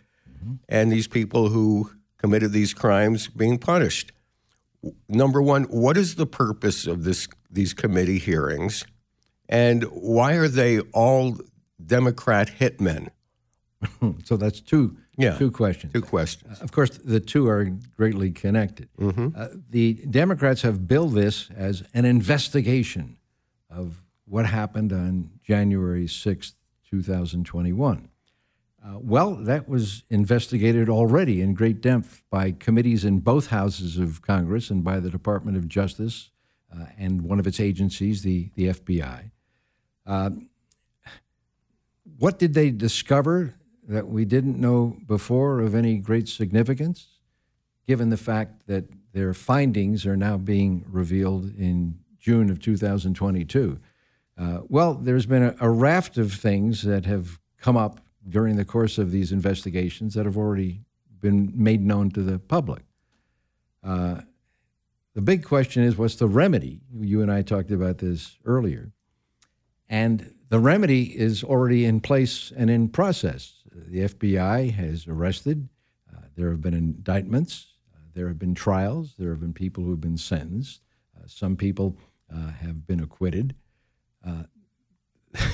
and 0.68 0.92
these 0.92 1.08
people 1.08 1.50
who 1.50 1.92
committed 2.18 2.52
these 2.52 2.74
crimes 2.74 3.28
being 3.28 3.58
punished. 3.58 4.12
Number 5.08 5.42
one, 5.42 5.64
what 5.66 5.96
is 5.96 6.16
the 6.16 6.26
purpose 6.26 6.88
of 6.88 7.04
this 7.04 7.28
these 7.50 7.74
committee 7.74 8.20
hearings, 8.20 8.86
and 9.48 9.84
why 9.84 10.34
are 10.34 10.48
they 10.48 10.80
all 10.80 11.38
Democrat 11.84 12.50
hitmen? 12.60 13.10
so 14.24 14.38
that's 14.38 14.62
two 14.62 14.98
Yeah. 15.22 15.38
two 15.38 15.52
questions. 15.52 15.94
Two 15.94 16.02
questions. 16.02 16.62
Of 16.62 16.72
course, 16.72 16.90
the 16.90 17.20
two 17.20 17.48
are 17.48 17.66
greatly 17.96 18.32
connected. 18.32 18.90
Uh, 19.00 19.48
the 19.70 19.94
Democrats 20.10 20.62
have 20.64 20.88
billed 20.88 21.14
this 21.14 21.50
as 21.56 21.84
an 21.94 22.06
investigation 22.06 23.18
of 23.70 24.02
what 24.26 24.46
happened 24.46 24.94
on 24.94 25.30
January 25.44 26.06
6th, 26.06 26.54
2021. 26.90 28.10
Uh, 28.84 28.98
well, 29.00 29.36
that 29.36 29.70
was 29.70 30.04
investigated 30.10 30.90
already 30.90 31.42
in 31.42 31.54
great 31.54 31.82
depth 31.82 32.24
by 32.32 32.52
committees 32.52 33.06
in 33.06 33.20
both 33.20 33.48
houses 33.48 33.98
of 34.00 34.22
Congress 34.24 34.72
and 34.72 34.84
by 34.84 35.00
the 35.00 35.10
Department 35.10 35.56
of 35.56 35.68
Justice 35.68 36.32
uh, 36.74 36.86
and 36.98 37.22
one 37.22 37.40
of 37.40 37.46
its 37.46 37.60
agencies, 37.60 38.24
the, 38.24 38.50
the 38.56 38.68
FBI. 38.68 39.30
Uh, 40.06 40.32
what 42.18 42.40
did 42.40 42.54
they 42.54 42.72
discover 42.72 43.54
that 43.92 44.08
we 44.08 44.24
didn't 44.24 44.58
know 44.58 44.96
before 45.06 45.60
of 45.60 45.76
any 45.76 45.98
great 45.98 46.30
significance, 46.30 47.20
given 47.86 48.10
the 48.10 48.16
fact 48.16 48.66
that 48.68 48.86
their 49.12 49.34
findings 49.34 50.06
are 50.06 50.16
now 50.16 50.38
being 50.38 50.86
revealed 50.89 51.54
in 51.58 52.00
June 52.18 52.50
of 52.50 52.62
2022? 52.62 53.78
Uh, 54.38 54.60
well, 54.70 54.94
there's 54.94 55.26
been 55.26 55.44
a, 55.44 55.56
a 55.60 55.70
raft 55.70 56.18
of 56.18 56.32
things 56.32 56.84
that 56.84 57.06
have 57.06 57.38
come 57.60 57.76
up 57.76 58.00
during 58.30 58.56
the 58.56 58.64
course 58.64 58.98
of 58.98 59.12
these 59.12 59.34
investigations 59.34 60.14
that 60.14 60.26
have 60.26 60.38
already 60.38 60.80
been 61.20 61.52
made 61.54 61.86
known 61.86 62.10
to 62.12 62.22
the 62.22 62.39
public. 62.39 62.84
Uh, 63.84 64.22
the 65.16 65.22
big 65.22 65.44
question 65.44 65.84
is 65.84 65.98
what's 65.98 66.16
the 66.16 66.28
remedy? 66.28 66.80
You 66.98 67.22
and 67.22 67.30
I 67.30 67.42
talked 67.42 67.72
about 67.72 67.98
this 67.98 68.38
earlier. 68.46 68.94
And 69.89 70.34
the 70.48 70.60
remedy 70.60 71.20
is 71.20 71.44
already 71.44 71.84
in 71.84 72.00
place 72.00 72.54
and 72.56 72.70
in 72.70 72.88
process. 72.88 73.61
The 73.72 74.00
FBI 74.02 74.72
has 74.74 75.08
arrested, 75.08 75.70
uh, 76.14 76.22
there 76.36 76.50
have 76.50 76.62
been 76.62 76.74
indictments, 76.74 77.68
uh, 77.94 78.00
there 78.14 78.28
have 78.28 78.40
been 78.40 78.56
trials, 78.56 79.16
there 79.18 79.30
have 79.30 79.40
been 79.40 79.54
people 79.54 79.84
who 79.84 79.92
have 79.92 80.02
been 80.02 80.18
sentenced, 80.18 80.82
uh, 81.18 81.28
some 81.28 81.56
people 81.56 81.98
uh, 82.34 82.52
have 82.52 82.86
been 82.86 83.00
acquitted. 83.00 83.56
Uh, 84.26 84.44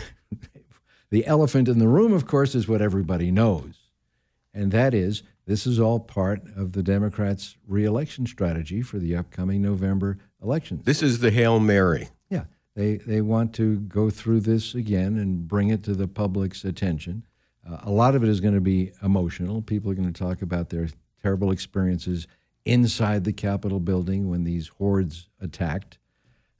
the 1.10 1.26
elephant 1.26 1.68
in 1.68 1.80
the 1.80 1.88
room, 1.88 2.12
of 2.12 2.26
course, 2.26 2.56
is 2.56 2.68
what 2.68 2.82
everybody 2.82 3.32
knows, 3.32 3.76
and 4.54 4.72
that 4.72 4.94
is 4.94 5.24
this 5.48 5.66
is 5.66 5.80
all 5.80 6.00
part 6.00 6.42
of 6.58 6.74
the 6.74 6.84
Democrats' 6.84 7.56
reelection 7.66 8.28
strategy 8.28 8.82
for 8.82 9.00
the 9.00 9.16
upcoming 9.16 9.62
November 9.62 10.18
elections. 10.44 10.84
This 10.84 11.02
is 11.02 11.20
the 11.20 11.32
Hail 11.32 11.60
Mary. 11.60 12.10
Yeah, 12.30 12.46
they, 12.76 12.98
they 12.98 13.22
want 13.22 13.54
to 13.56 13.80
go 13.80 14.10
through 14.10 14.42
this 14.42 14.76
again 14.76 15.18
and 15.18 15.48
bring 15.48 15.70
it 15.70 15.84
to 15.84 15.94
the 15.94 16.08
public's 16.08 16.66
attention. 16.66 17.26
Uh, 17.70 17.78
a 17.84 17.92
lot 17.92 18.16
of 18.16 18.24
it 18.24 18.30
is 18.30 18.40
going 18.40 18.54
to 18.54 18.62
be 18.62 18.92
emotional. 19.04 19.62
People 19.62 19.92
are 19.92 19.96
going 19.96 20.12
to 20.12 20.24
talk 20.24 20.42
about 20.42 20.70
their 20.70 20.88
terrible 21.22 21.52
experiences 21.52 22.28
inside 22.66 23.24
the 23.24 23.34
Capitol 23.34 23.80
building 23.80 24.30
when 24.30 24.44
these 24.44 24.68
hordes 24.68 25.30
attacked. 25.42 25.98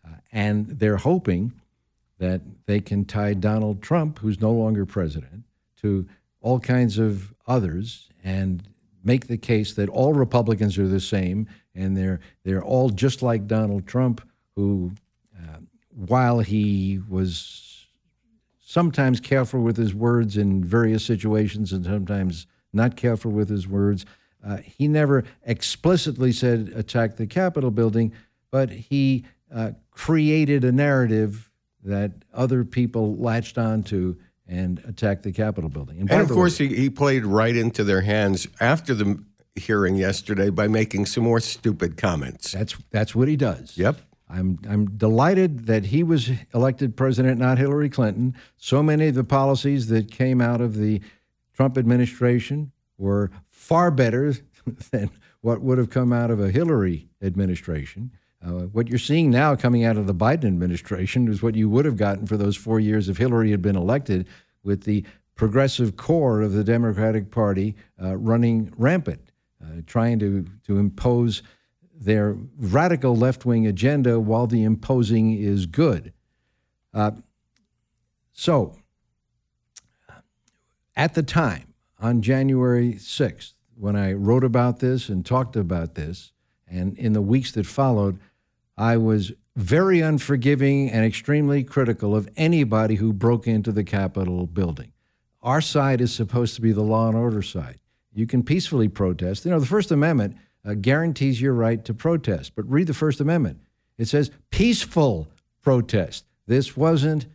Uh, 0.06 0.16
and 0.32 0.68
they're 0.68 0.98
hoping 0.98 1.54
that 2.20 2.42
they 2.66 2.80
can 2.80 3.06
tie 3.06 3.34
Donald 3.34 3.82
Trump, 3.82 4.20
who's 4.20 4.42
no 4.42 4.52
longer 4.52 4.86
president, 4.86 5.44
to 5.82 6.08
all 6.42 6.60
kinds 6.60 6.98
of 6.98 7.34
others 7.46 8.10
and 8.24 8.64
make 9.04 9.28
the 9.28 9.38
case 9.38 9.74
that 9.74 9.90
all 9.90 10.14
Republicans 10.14 10.78
are 10.78 10.88
the 10.88 11.00
same 11.00 11.48
and 11.76 11.96
they're 11.96 12.20
they're 12.44 12.64
all 12.64 12.90
just 12.90 13.22
like 13.22 13.48
Donald 13.48 13.86
Trump, 13.86 14.28
who, 14.56 14.92
uh, 15.38 15.60
while 15.90 16.40
he 16.40 17.00
was 17.08 17.67
sometimes 18.70 19.22
careful 19.22 19.62
with 19.62 19.78
his 19.78 19.96
words 19.96 20.36
in 20.36 20.62
various 20.62 21.06
situations 21.06 21.72
and 21.72 21.86
sometimes 21.86 22.48
not 22.74 22.98
careful 22.98 23.32
with 23.32 23.48
his 23.48 23.66
words, 23.66 24.06
uh, 24.46 24.58
he 24.58 24.90
never 24.90 25.24
explicitly 25.46 26.34
said 26.34 26.74
attack 26.76 27.16
the 27.16 27.26
Capitol 27.26 27.72
building, 27.72 28.12
but 28.52 28.70
he 28.70 29.24
uh, 29.56 29.72
created 29.92 30.66
a 30.66 30.72
narrative 30.74 31.50
that 31.82 32.12
other 32.34 32.66
people 32.66 33.16
latched 33.16 33.58
onto 33.58 34.18
and 34.46 34.80
attacked 34.86 35.24
the 35.24 35.32
Capitol 35.32 35.70
building. 35.70 36.02
And, 36.02 36.10
by 36.10 36.16
of 36.18 36.28
course, 36.28 36.58
he, 36.58 36.68
he 36.68 36.90
played 36.90 37.26
right 37.26 37.56
into 37.56 37.86
their 37.86 38.02
hands 38.02 38.48
after 38.60 38.94
the 38.94 39.24
hearing 39.56 39.96
yesterday 39.96 40.50
by 40.50 40.68
making 40.68 41.06
some 41.06 41.24
more 41.24 41.40
stupid 41.40 41.96
comments. 41.96 42.52
That's 42.52 42.76
that's 42.92 43.16
what 43.16 43.30
he 43.30 43.38
does. 43.38 43.78
Yep. 43.78 44.02
I'm 44.30 44.60
I'm 44.68 44.98
delighted 44.98 45.68
that 45.68 45.86
he 45.86 46.04
was 46.04 46.30
elected 46.54 46.98
president, 46.98 47.40
not 47.40 47.58
Hillary 47.58 47.90
Clinton. 47.90 48.36
So 48.58 48.84
many 48.84 49.08
of 49.08 49.16
the 49.16 49.24
policies 49.24 49.88
that 49.88 50.12
came 50.12 50.42
out 50.42 50.60
of 50.60 50.76
the 50.76 51.02
Trump 51.54 51.78
administration 51.78 52.72
were 52.98 53.32
far 53.50 53.90
better 53.92 54.34
than 54.92 55.10
what 55.42 55.62
would 55.62 55.78
have 55.78 55.90
come 55.90 56.12
out 56.12 56.32
of 56.32 56.40
a 56.40 56.52
Hillary 56.52 57.08
administration. 57.22 58.12
Uh, 58.46 58.68
what 58.68 58.88
you're 58.88 59.00
seeing 59.00 59.32
now 59.32 59.56
coming 59.56 59.84
out 59.84 59.98
of 59.98 60.08
the 60.08 60.14
Biden 60.14 60.46
administration 60.46 61.28
is 61.28 61.42
what 61.42 61.56
you 61.56 61.70
would 61.70 61.86
have 61.86 61.98
gotten 61.98 62.28
for 62.28 62.38
those 62.38 62.56
four 62.56 62.80
years 62.80 63.10
if 63.10 63.18
Hillary 63.18 63.52
had 63.52 63.62
been 63.62 63.76
elected, 63.76 64.28
with 64.64 64.84
the 64.84 65.04
progressive 65.36 65.96
core 65.96 66.42
of 66.42 66.52
the 66.52 66.64
Democratic 66.64 67.32
Party 67.32 67.76
uh, 68.02 68.18
running 68.18 68.74
rampant, 68.78 69.32
uh, 69.64 69.82
trying 69.86 70.20
to, 70.20 70.46
to 70.66 70.78
impose 70.78 71.42
their 72.00 72.38
radical 72.58 73.16
left 73.16 73.46
wing 73.46 73.66
agenda 73.66 74.20
while 74.20 74.48
the 74.48 74.64
imposing 74.64 75.34
is 75.38 75.66
good. 75.66 76.14
Uh, 76.94 77.12
so, 78.32 78.76
at 80.96 81.14
the 81.16 81.24
time, 81.24 81.74
on 82.00 82.22
January 82.22 82.94
6th, 82.94 83.54
when 83.76 83.96
I 83.96 84.14
wrote 84.14 84.44
about 84.44 84.80
this 84.80 85.10
and 85.10 85.26
talked 85.26 85.56
about 85.56 85.96
this, 85.96 86.32
and 86.68 86.98
in 86.98 87.14
the 87.14 87.22
weeks 87.22 87.52
that 87.54 87.66
followed, 87.66 88.20
I 88.78 88.98
was 88.98 89.32
very 89.56 90.02
unforgiving 90.02 90.90
and 90.90 91.04
extremely 91.04 91.64
critical 91.64 92.16
of 92.16 92.30
anybody 92.38 92.96
who 92.96 93.12
broke 93.14 93.48
into 93.48 93.72
the 93.72 93.84
Capitol 93.84 94.46
building. 94.46 94.92
Our 95.42 95.62
side 95.62 96.02
is 96.02 96.14
supposed 96.14 96.56
to 96.56 96.62
be 96.62 96.72
the 96.72 96.82
law 96.82 97.08
and 97.08 97.18
order 97.18 97.42
side. 97.42 97.80
You 98.14 98.28
can 98.28 98.44
peacefully 98.44 98.88
protest. 98.88 99.46
You 99.46 99.52
know, 99.52 99.60
the 99.60 99.66
First 99.66 99.92
Amendment 99.92 100.38
uh, 100.68 100.74
guarantees 100.74 101.42
your 101.42 101.54
right 101.54 101.84
to 101.86 101.94
protest, 101.94 102.54
but 102.56 102.70
read 102.70 102.88
the 102.88 102.94
First 102.94 103.22
Amendment. 103.22 103.62
It 103.98 104.06
says 104.06 104.32
peaceful 104.52 105.30
protest. 105.62 106.26
This 106.46 106.76
wasn't 106.76 107.26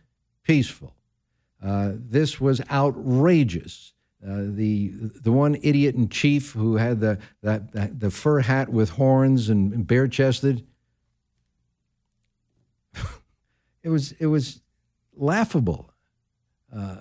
peaceful. 0.43 0.95
Uh, 1.61 1.93
this 1.95 2.39
was 2.39 2.61
outrageous. 2.69 3.93
Uh, 4.25 4.43
the 4.47 4.91
the 5.21 5.31
one 5.31 5.57
idiot 5.63 5.95
in 5.95 6.07
chief 6.07 6.51
who 6.53 6.77
had 6.77 7.01
the 7.01 7.17
that, 7.41 7.71
that 7.73 7.99
the 7.99 8.11
fur 8.11 8.39
hat 8.39 8.69
with 8.69 8.91
horns 8.91 9.49
and, 9.49 9.73
and 9.73 9.85
bare 9.87 10.07
chested. 10.07 10.65
it 13.83 13.89
was 13.89 14.13
it 14.13 14.27
was 14.27 14.61
laughable. 15.15 15.89
Uh, 16.73 16.97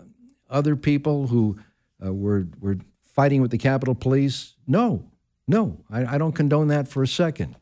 other 0.50 0.74
people 0.76 1.28
who 1.28 1.58
uh, 2.04 2.12
were 2.12 2.48
were 2.58 2.78
fighting 3.02 3.40
with 3.40 3.50
the 3.50 3.58
Capitol 3.58 3.94
Police, 3.94 4.56
no, 4.66 5.11
no, 5.48 5.78
I, 5.90 6.14
I 6.14 6.18
don't 6.18 6.32
condone 6.32 6.68
that 6.68 6.88
for 6.88 7.02
a 7.02 7.08
second. 7.08 7.56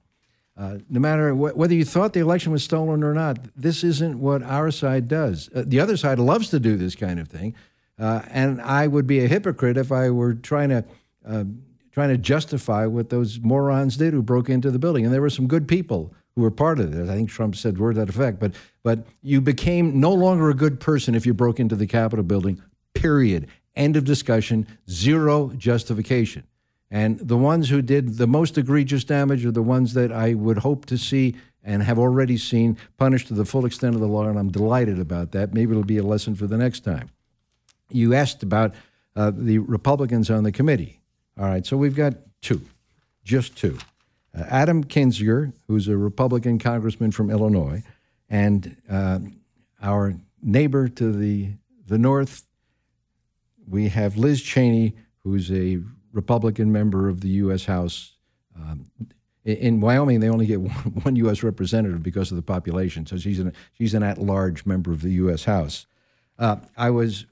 Uh, 0.56 0.78
no 0.90 1.00
matter 1.00 1.32
wh- 1.32 1.56
whether 1.56 1.74
you 1.74 1.84
thought 1.84 2.12
the 2.12 2.20
election 2.20 2.52
was 2.52 2.62
stolen 2.62 3.02
or 3.02 3.14
not, 3.14 3.38
this 3.56 3.82
isn't 3.82 4.18
what 4.20 4.42
our 4.42 4.70
side 4.70 5.08
does. 5.08 5.48
Uh, 5.54 5.64
the 5.66 5.80
other 5.80 5.96
side 5.96 6.18
loves 6.18 6.50
to 6.50 6.60
do 6.60 6.76
this 6.76 6.94
kind 6.94 7.18
of 7.18 7.28
thing, 7.28 7.54
uh, 7.98 8.22
and 8.30 8.60
I 8.60 8.86
would 8.86 9.06
be 9.06 9.24
a 9.24 9.28
hypocrite 9.28 9.76
if 9.76 9.90
I 9.90 10.10
were 10.10 10.34
trying 10.34 10.68
to 10.68 10.84
uh, 11.26 11.44
trying 11.92 12.10
to 12.10 12.18
justify 12.18 12.86
what 12.86 13.10
those 13.10 13.40
morons 13.40 13.96
did 13.96 14.12
who 14.12 14.22
broke 14.22 14.48
into 14.48 14.70
the 14.70 14.78
building. 14.78 15.04
And 15.04 15.12
there 15.12 15.20
were 15.20 15.30
some 15.30 15.46
good 15.46 15.66
people 15.66 16.14
who 16.34 16.42
were 16.42 16.50
part 16.50 16.78
of 16.78 16.92
this. 16.92 17.08
I 17.08 17.14
think 17.14 17.30
Trump 17.30 17.56
said 17.56 17.78
words 17.78 17.96
to 17.96 18.04
that 18.04 18.08
effect. 18.08 18.38
But 18.38 18.54
but 18.82 19.06
you 19.22 19.40
became 19.40 20.00
no 20.00 20.12
longer 20.12 20.50
a 20.50 20.54
good 20.54 20.80
person 20.80 21.14
if 21.14 21.26
you 21.26 21.34
broke 21.34 21.60
into 21.60 21.76
the 21.76 21.86
Capitol 21.86 22.24
building. 22.24 22.62
Period. 22.94 23.46
End 23.76 23.96
of 23.96 24.04
discussion. 24.04 24.66
Zero 24.88 25.52
justification. 25.56 26.44
And 26.90 27.18
the 27.20 27.36
ones 27.36 27.68
who 27.68 27.82
did 27.82 28.18
the 28.18 28.26
most 28.26 28.58
egregious 28.58 29.04
damage 29.04 29.46
are 29.46 29.52
the 29.52 29.62
ones 29.62 29.94
that 29.94 30.10
I 30.10 30.34
would 30.34 30.58
hope 30.58 30.86
to 30.86 30.98
see 30.98 31.36
and 31.62 31.82
have 31.82 31.98
already 31.98 32.36
seen 32.36 32.76
punished 32.96 33.28
to 33.28 33.34
the 33.34 33.44
full 33.44 33.64
extent 33.64 33.94
of 33.94 34.00
the 34.00 34.08
law. 34.08 34.26
And 34.26 34.38
I'm 34.38 34.50
delighted 34.50 34.98
about 34.98 35.32
that. 35.32 35.54
Maybe 35.54 35.70
it'll 35.70 35.84
be 35.84 35.98
a 35.98 36.02
lesson 36.02 36.34
for 36.34 36.46
the 36.46 36.56
next 36.56 36.80
time. 36.80 37.10
You 37.90 38.14
asked 38.14 38.42
about 38.42 38.74
uh, 39.14 39.30
the 39.34 39.58
Republicans 39.58 40.30
on 40.30 40.42
the 40.42 40.52
committee. 40.52 41.00
All 41.38 41.46
right, 41.46 41.64
so 41.64 41.76
we've 41.76 41.94
got 41.94 42.14
two, 42.40 42.62
just 43.24 43.56
two. 43.56 43.78
Uh, 44.36 44.44
Adam 44.48 44.84
Kinzinger, 44.84 45.52
who's 45.66 45.88
a 45.88 45.96
Republican 45.96 46.58
congressman 46.58 47.10
from 47.10 47.30
Illinois, 47.30 47.82
and 48.28 48.76
uh, 48.88 49.20
our 49.82 50.14
neighbor 50.42 50.88
to 50.88 51.12
the, 51.12 51.50
the 51.86 51.98
north, 51.98 52.44
we 53.66 53.88
have 53.88 54.16
Liz 54.16 54.42
Cheney, 54.42 54.94
who's 55.22 55.50
a 55.50 55.80
Republican 56.12 56.72
member 56.72 57.08
of 57.08 57.20
the 57.20 57.28
U.S. 57.28 57.64
House. 57.64 58.12
Um, 58.56 58.86
in, 59.44 59.56
in 59.56 59.80
Wyoming, 59.80 60.20
they 60.20 60.28
only 60.28 60.46
get 60.46 60.56
one, 61.04 61.16
U.S. 61.16 61.42
representative 61.42 62.02
because 62.02 62.30
of 62.30 62.36
the 62.36 62.42
population, 62.42 63.06
so 63.06 63.16
she's 63.16 63.38
an, 63.38 63.52
she's 63.72 63.94
an 63.94 64.02
at 64.02 64.18
large 64.18 64.66
member 64.66 64.92
of 64.92 65.02
the 65.02 65.12
U.S. 65.12 65.44
House. 65.44 65.86
Uh, 66.38 66.56
I 66.76 66.90
was 66.90 67.26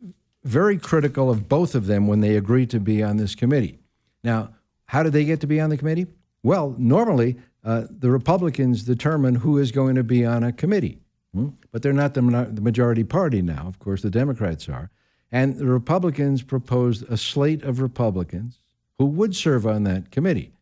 very 0.45 0.79
critical 0.79 1.31
of 1.31 1.49
both 1.49 1.75
of 1.75 1.87
them 1.87 2.07
when 2.07 2.21
they 2.21 2.37
agreed 2.37 2.71
to 2.71 2.81
be 2.81 3.03
on 3.03 3.17
this 3.17 3.35
committee. 3.35 3.79
Now, 4.23 4.51
how 4.87 5.03
did 5.03 5.13
they 5.13 5.25
get 5.25 5.41
to 5.41 5.47
be 5.47 5.61
on 5.61 5.71
the 5.71 5.77
committee? 5.77 6.07
Well, 6.43 6.75
normally 6.79 7.37
uh, 7.65 7.85
the 7.91 8.11
Republicans 8.11 8.85
determine 8.85 9.37
who 9.37 9.59
is 9.59 9.73
going 9.73 9.97
to 9.97 10.05
be 10.05 10.25
on 10.25 10.45
a 10.45 10.53
committee, 10.53 10.99
hmm? 11.35 11.49
but 11.73 11.83
they're 11.83 11.93
not 11.93 12.15
the, 12.15 12.23
the 12.51 12.61
majority 12.61 13.05
party 13.05 13.43
now. 13.43 13.67
Of 13.67 13.79
course, 13.79 14.03
the 14.03 14.11
Democrats 14.11 14.69
are. 14.69 14.91
And 15.31 15.57
the 15.57 15.67
Republicans 15.67 16.43
proposed 16.43 17.11
a 17.11 17.17
slate 17.17 17.63
of 17.63 17.81
Republicans 17.81 18.61
who 18.99 19.07
would 19.07 19.35
serve 19.35 19.67
on 19.67 19.85
that 19.85 20.11
committee. 20.11 20.53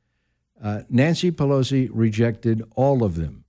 Uh, 0.62 0.82
Nancy 0.88 1.30
Pelosi 1.30 1.88
rejected 1.92 2.62
all 2.74 3.02
of 3.02 3.16
them 3.16 3.44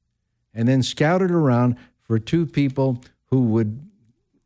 and 0.53 0.67
then 0.67 0.81
scouted 0.81 1.31
around 1.31 1.75
for 2.03 2.17
two 2.19 2.45
people 2.45 3.03
who 3.25 3.41
would 3.41 3.87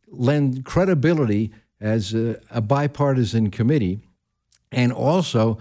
lend 0.07 0.65
credibility 0.65 1.51
as 1.79 2.13
a, 2.13 2.39
a 2.49 2.61
bipartisan 2.61 3.49
committee 3.49 3.99
and 4.71 4.91
also 4.91 5.57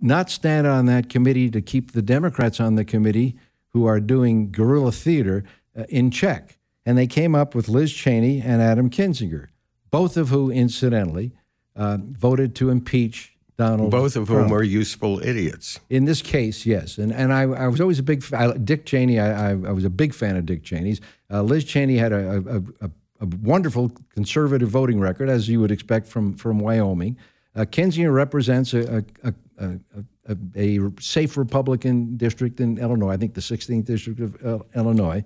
not 0.00 0.30
stand 0.30 0.66
on 0.66 0.86
that 0.86 1.08
committee 1.08 1.50
to 1.50 1.60
keep 1.60 1.92
the 1.92 2.02
Democrats 2.02 2.60
on 2.60 2.74
the 2.74 2.84
committee 2.84 3.36
who 3.68 3.86
are 3.86 4.00
doing 4.00 4.50
guerrilla 4.50 4.92
theater 4.92 5.44
uh, 5.78 5.84
in 5.88 6.10
check. 6.10 6.58
And 6.84 6.98
they 6.98 7.06
came 7.06 7.34
up 7.34 7.54
with 7.54 7.68
Liz 7.68 7.92
Cheney 7.92 8.40
and 8.40 8.60
Adam 8.60 8.90
Kinzinger, 8.90 9.48
both 9.90 10.16
of 10.16 10.30
who, 10.30 10.50
incidentally, 10.50 11.32
uh, 11.76 11.98
voted 12.00 12.54
to 12.56 12.70
impeach 12.70 13.31
Donald. 13.56 13.90
Both 13.90 14.16
of 14.16 14.28
whom 14.28 14.38
Trump. 14.38 14.52
are 14.52 14.62
useful 14.62 15.22
idiots. 15.22 15.78
In 15.90 16.04
this 16.04 16.22
case, 16.22 16.64
yes, 16.66 16.98
and 16.98 17.12
and 17.12 17.32
I, 17.32 17.42
I 17.42 17.68
was 17.68 17.80
always 17.80 17.98
a 17.98 18.02
big 18.02 18.22
fa- 18.22 18.38
I, 18.38 18.56
Dick 18.56 18.86
Cheney. 18.86 19.20
I, 19.20 19.50
I, 19.50 19.50
I 19.50 19.72
was 19.72 19.84
a 19.84 19.90
big 19.90 20.14
fan 20.14 20.36
of 20.36 20.46
Dick 20.46 20.64
Cheney's. 20.64 21.00
Uh, 21.30 21.42
Liz 21.42 21.64
Cheney 21.64 21.96
had 21.96 22.12
a, 22.12 22.42
a, 22.46 22.86
a, 22.86 22.90
a 23.20 23.26
wonderful 23.42 23.92
conservative 24.14 24.68
voting 24.68 25.00
record, 25.00 25.28
as 25.28 25.48
you 25.48 25.60
would 25.60 25.70
expect 25.70 26.06
from 26.08 26.34
from 26.34 26.58
Wyoming. 26.58 27.16
Uh, 27.54 27.64
Kinzinger 27.64 28.12
represents 28.12 28.72
a 28.72 29.04
a, 29.22 29.28
a, 29.28 29.34
a, 29.58 30.36
a, 30.56 30.78
a 30.78 30.90
safe 31.00 31.36
Republican 31.36 32.16
district 32.16 32.60
in 32.60 32.78
Illinois. 32.78 33.10
I 33.10 33.16
think 33.16 33.34
the 33.34 33.40
16th 33.40 33.84
district 33.84 34.20
of 34.20 34.44
uh, 34.44 34.58
Illinois. 34.74 35.24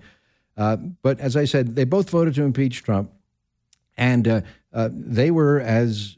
Uh, 0.57 0.75
but 1.01 1.19
as 1.19 1.37
I 1.37 1.45
said, 1.45 1.75
they 1.75 1.85
both 1.85 2.09
voted 2.09 2.33
to 2.35 2.43
impeach 2.43 2.83
Trump, 2.83 3.11
and 3.95 4.27
uh, 4.27 4.41
uh, 4.73 4.89
they 4.91 5.29
were 5.31 5.59
as 5.61 6.17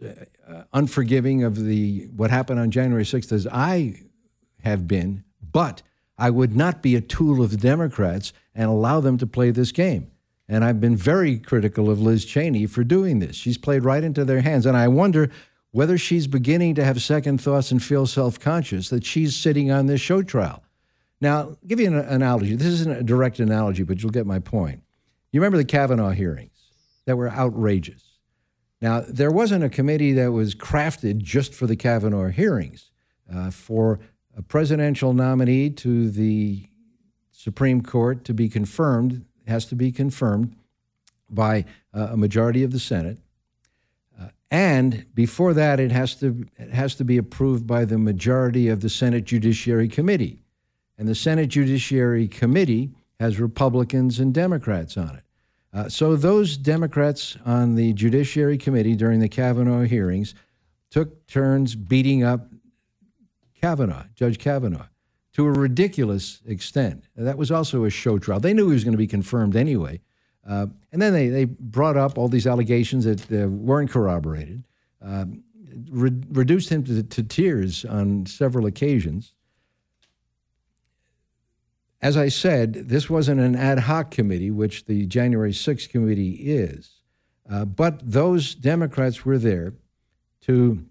uh, 0.49 0.63
unforgiving 0.73 1.43
of 1.43 1.63
the 1.63 2.07
what 2.15 2.31
happened 2.31 2.59
on 2.59 2.71
January 2.71 3.03
6th 3.03 3.31
as 3.31 3.47
I 3.47 4.01
have 4.63 4.87
been. 4.87 5.23
But 5.51 5.81
I 6.17 6.29
would 6.29 6.55
not 6.55 6.81
be 6.81 6.95
a 6.95 7.01
tool 7.01 7.41
of 7.41 7.51
the 7.51 7.57
Democrats 7.57 8.33
and 8.53 8.69
allow 8.69 8.99
them 8.99 9.17
to 9.19 9.27
play 9.27 9.51
this 9.51 9.71
game. 9.71 10.11
And 10.47 10.65
I've 10.65 10.81
been 10.81 10.95
very 10.95 11.37
critical 11.37 11.89
of 11.89 12.01
Liz 12.01 12.25
Cheney 12.25 12.65
for 12.65 12.83
doing 12.83 13.19
this. 13.19 13.35
She's 13.35 13.57
played 13.57 13.83
right 13.83 14.03
into 14.03 14.25
their 14.25 14.41
hands, 14.41 14.65
and 14.65 14.75
I 14.75 14.87
wonder 14.87 15.29
whether 15.71 15.97
she's 15.97 16.25
beginning 16.25 16.73
to 16.75 16.83
have 16.83 17.01
second 17.01 17.39
thoughts 17.39 17.71
and 17.71 17.81
feel 17.81 18.07
self-conscious 18.07 18.89
that 18.89 19.05
she's 19.05 19.35
sitting 19.35 19.71
on 19.71 19.85
this 19.85 20.01
show 20.01 20.23
trial. 20.23 20.63
Now, 21.21 21.37
I'll 21.37 21.57
give 21.67 21.79
you 21.79 21.87
an 21.87 21.95
analogy. 21.99 22.55
This 22.55 22.67
isn't 22.67 22.97
a 22.97 23.03
direct 23.03 23.39
analogy, 23.39 23.83
but 23.83 24.01
you'll 24.01 24.11
get 24.11 24.25
my 24.25 24.39
point. 24.39 24.81
You 25.31 25.39
remember 25.39 25.57
the 25.57 25.65
Kavanaugh 25.65 26.09
hearings 26.09 26.71
that 27.05 27.17
were 27.17 27.29
outrageous. 27.29 28.08
Now, 28.81 29.03
there 29.07 29.31
wasn't 29.31 29.63
a 29.63 29.69
committee 29.69 30.13
that 30.13 30.31
was 30.31 30.55
crafted 30.55 31.17
just 31.17 31.53
for 31.53 31.67
the 31.67 31.75
Kavanaugh 31.75 32.29
hearings. 32.29 32.91
Uh, 33.33 33.51
for 33.51 33.99
a 34.35 34.41
presidential 34.41 35.13
nominee 35.13 35.69
to 35.69 36.09
the 36.09 36.67
Supreme 37.31 37.81
Court 37.81 38.23
to 38.25 38.33
be 38.33 38.49
confirmed, 38.49 39.25
has 39.47 39.65
to 39.65 39.75
be 39.75 39.91
confirmed 39.91 40.55
by 41.29 41.65
uh, 41.93 42.09
a 42.11 42.17
majority 42.17 42.63
of 42.63 42.71
the 42.71 42.79
Senate. 42.79 43.17
Uh, 44.19 44.29
and 44.49 45.05
before 45.13 45.53
that, 45.53 45.79
it 45.79 45.91
has 45.91 46.15
to 46.15 46.45
it 46.57 46.71
has 46.71 46.95
to 46.95 47.03
be 47.03 47.17
approved 47.17 47.67
by 47.67 47.85
the 47.85 47.97
majority 47.97 48.67
of 48.67 48.81
the 48.81 48.89
Senate 48.89 49.25
Judiciary 49.25 49.87
Committee. 49.87 50.41
And 50.97 51.07
the 51.07 51.15
Senate 51.15 51.49
Judiciary 51.49 52.27
Committee 52.27 52.91
has 53.19 53.39
Republicans 53.39 54.19
and 54.19 54.33
Democrats 54.33 54.97
on 54.97 55.15
it. 55.15 55.23
Uh, 55.73 55.87
so 55.87 56.15
those 56.15 56.57
Democrats 56.57 57.37
on 57.45 57.75
the 57.75 57.93
Judiciary 57.93 58.57
Committee 58.57 58.95
during 58.95 59.19
the 59.19 59.29
Kavanaugh 59.29 59.83
hearings 59.83 60.33
took 60.89 61.27
turns 61.27 61.75
beating 61.75 62.23
up 62.23 62.47
Kavanaugh, 63.61 64.05
Judge 64.15 64.39
Kavanaugh, 64.39 64.87
to 65.33 65.45
a 65.45 65.51
ridiculous 65.51 66.41
extent. 66.47 67.03
That 67.15 67.37
was 67.37 67.51
also 67.51 67.83
a 67.83 67.89
show 67.89 68.17
trial. 68.17 68.39
They 68.39 68.53
knew 68.53 68.67
he 68.67 68.73
was 68.73 68.83
going 68.83 68.93
to 68.93 68.97
be 68.97 69.07
confirmed 69.07 69.55
anyway. 69.55 70.01
Uh, 70.47 70.67
and 70.91 71.01
then 71.01 71.13
they, 71.13 71.27
they 71.27 71.45
brought 71.45 71.97
up 71.97 72.17
all 72.17 72.27
these 72.27 72.47
allegations 72.47 73.05
that 73.05 73.31
uh, 73.31 73.47
weren't 73.47 73.91
corroborated, 73.91 74.63
um, 75.01 75.43
re- 75.91 76.23
reduced 76.31 76.69
him 76.69 76.83
to, 76.85 77.03
to 77.03 77.21
tears 77.21 77.85
on 77.85 78.25
several 78.25 78.65
occasions 78.65 79.33
as 82.01 82.15
I 82.15 82.29
said, 82.29 82.73
this 82.73 83.09
wasn't 83.09 83.41
an 83.41 83.55
ad 83.55 83.79
hoc 83.79 84.11
committee, 84.11 84.51
which 84.51 84.85
the 84.85 85.05
January 85.05 85.51
6th 85.51 85.89
committee 85.89 86.31
is. 86.31 87.01
Uh, 87.49 87.65
but 87.65 87.99
those 88.09 88.55
Democrats 88.55 89.25
were 89.25 89.37
there 89.37 89.73
to 90.41 90.85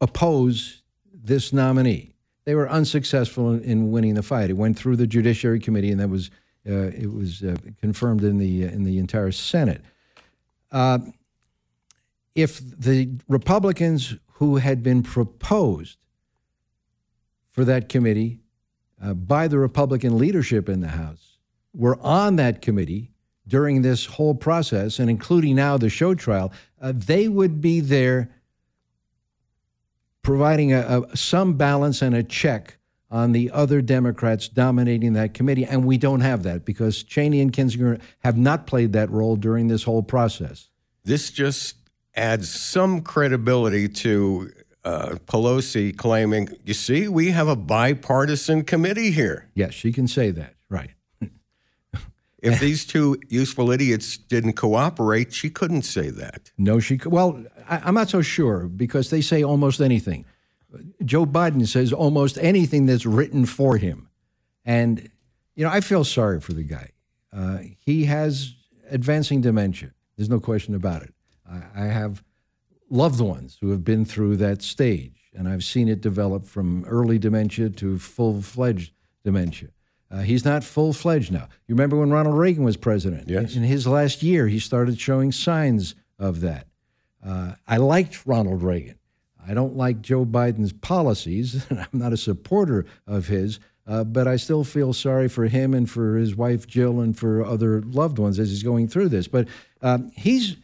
oppose 0.00 0.82
this 1.12 1.52
nominee. 1.52 2.14
They 2.44 2.54
were 2.54 2.68
unsuccessful 2.68 3.52
in, 3.54 3.62
in 3.62 3.90
winning 3.90 4.14
the 4.14 4.22
fight. 4.22 4.50
It 4.50 4.54
went 4.54 4.78
through 4.78 4.96
the 4.96 5.06
Judiciary 5.06 5.60
Committee, 5.60 5.90
and 5.90 6.00
that 6.00 6.10
was 6.10 6.30
uh, 6.66 6.88
it 6.88 7.12
was 7.12 7.42
uh, 7.42 7.56
confirmed 7.80 8.22
in 8.24 8.38
the 8.38 8.64
in 8.64 8.84
the 8.84 8.98
entire 8.98 9.32
Senate. 9.32 9.82
Uh, 10.70 10.98
if 12.34 12.58
the 12.58 13.10
Republicans 13.28 14.16
who 14.34 14.56
had 14.56 14.82
been 14.82 15.02
proposed 15.02 15.98
for 17.52 17.64
that 17.64 17.88
committee 17.88 18.40
uh, 19.04 19.12
by 19.14 19.48
the 19.48 19.58
Republican 19.58 20.18
leadership 20.18 20.68
in 20.68 20.80
the 20.80 20.88
House 20.88 21.36
were 21.74 21.98
on 22.00 22.36
that 22.36 22.62
committee 22.62 23.10
during 23.46 23.82
this 23.82 24.06
whole 24.06 24.34
process, 24.34 24.98
and 24.98 25.10
including 25.10 25.56
now 25.56 25.76
the 25.76 25.90
show 25.90 26.14
trial, 26.14 26.52
uh, 26.80 26.92
they 26.94 27.28
would 27.28 27.60
be 27.60 27.80
there 27.80 28.30
providing 30.22 30.72
a, 30.72 31.02
a, 31.10 31.16
some 31.16 31.54
balance 31.54 32.00
and 32.00 32.14
a 32.14 32.22
check 32.22 32.78
on 33.10 33.32
the 33.32 33.50
other 33.50 33.82
Democrats 33.82 34.48
dominating 34.48 35.12
that 35.12 35.34
committee. 35.34 35.64
And 35.64 35.84
we 35.84 35.98
don't 35.98 36.22
have 36.22 36.42
that 36.44 36.64
because 36.64 37.02
Cheney 37.02 37.40
and 37.40 37.52
Kinzinger 37.52 38.00
have 38.20 38.38
not 38.38 38.66
played 38.66 38.94
that 38.94 39.10
role 39.10 39.36
during 39.36 39.68
this 39.68 39.82
whole 39.82 40.02
process. 40.02 40.70
This 41.04 41.30
just 41.30 41.76
adds 42.16 42.48
some 42.48 43.02
credibility 43.02 43.88
to 43.88 44.50
uh, 44.84 45.16
Pelosi 45.26 45.96
claiming, 45.96 46.48
you 46.64 46.74
see, 46.74 47.08
we 47.08 47.30
have 47.30 47.48
a 47.48 47.56
bipartisan 47.56 48.64
committee 48.64 49.10
here. 49.10 49.48
Yes, 49.54 49.74
she 49.74 49.92
can 49.92 50.06
say 50.06 50.30
that, 50.30 50.54
right. 50.68 50.90
if 52.42 52.60
these 52.60 52.84
two 52.84 53.18
useful 53.28 53.70
idiots 53.70 54.18
didn't 54.18 54.52
cooperate, 54.54 55.32
she 55.32 55.48
couldn't 55.48 55.82
say 55.82 56.10
that. 56.10 56.52
No, 56.58 56.78
she 56.78 56.98
could. 56.98 57.10
Well, 57.10 57.42
I, 57.68 57.78
I'm 57.84 57.94
not 57.94 58.10
so 58.10 58.20
sure 58.20 58.68
because 58.68 59.10
they 59.10 59.22
say 59.22 59.42
almost 59.42 59.80
anything. 59.80 60.26
Joe 61.04 61.24
Biden 61.24 61.66
says 61.66 61.92
almost 61.92 62.36
anything 62.38 62.86
that's 62.86 63.06
written 63.06 63.46
for 63.46 63.76
him. 63.76 64.08
And, 64.64 65.10
you 65.54 65.64
know, 65.64 65.70
I 65.70 65.80
feel 65.80 66.04
sorry 66.04 66.40
for 66.40 66.52
the 66.52 66.64
guy. 66.64 66.90
Uh, 67.32 67.58
he 67.78 68.04
has 68.04 68.54
advancing 68.90 69.40
dementia. 69.40 69.92
There's 70.16 70.28
no 70.28 70.40
question 70.40 70.74
about 70.74 71.02
it. 71.02 71.14
I, 71.50 71.62
I 71.74 71.86
have 71.86 72.22
loved 72.90 73.20
ones 73.20 73.58
who 73.60 73.70
have 73.70 73.84
been 73.84 74.04
through 74.04 74.36
that 74.36 74.62
stage, 74.62 75.30
and 75.34 75.48
I've 75.48 75.64
seen 75.64 75.88
it 75.88 76.00
develop 76.00 76.46
from 76.46 76.84
early 76.84 77.18
dementia 77.18 77.70
to 77.70 77.98
full 77.98 78.42
fledged 78.42 78.92
dementia. 79.24 79.70
Uh, 80.10 80.20
he's 80.20 80.44
not 80.44 80.62
full 80.62 80.92
fledged 80.92 81.32
now. 81.32 81.48
You 81.66 81.74
remember 81.74 81.96
when 81.96 82.10
Ronald 82.10 82.38
Reagan 82.38 82.62
was 82.62 82.76
president? 82.76 83.28
Yes. 83.28 83.56
In 83.56 83.62
his 83.62 83.86
last 83.86 84.22
year, 84.22 84.46
he 84.46 84.58
started 84.60 85.00
showing 85.00 85.32
signs 85.32 85.94
of 86.18 86.40
that. 86.42 86.68
Uh, 87.24 87.54
I 87.66 87.78
liked 87.78 88.26
Ronald 88.26 88.62
Reagan. 88.62 88.98
I 89.46 89.54
don't 89.54 89.76
like 89.76 90.00
Joe 90.00 90.24
Biden's 90.24 90.72
policies, 90.72 91.66
and 91.68 91.80
I'm 91.92 91.98
not 91.98 92.12
a 92.12 92.16
supporter 92.16 92.86
of 93.06 93.26
his, 93.26 93.58
uh, 93.86 94.04
but 94.04 94.28
I 94.28 94.36
still 94.36 94.64
feel 94.64 94.92
sorry 94.92 95.28
for 95.28 95.46
him 95.46 95.74
and 95.74 95.90
for 95.90 96.16
his 96.16 96.36
wife 96.36 96.66
Jill 96.66 97.00
and 97.00 97.16
for 97.16 97.44
other 97.44 97.82
loved 97.82 98.18
ones 98.18 98.38
as 98.38 98.50
he's 98.50 98.62
going 98.62 98.88
through 98.88 99.08
this. 99.08 99.28
But 99.28 99.48
um, 99.82 100.10
he's 100.16 100.56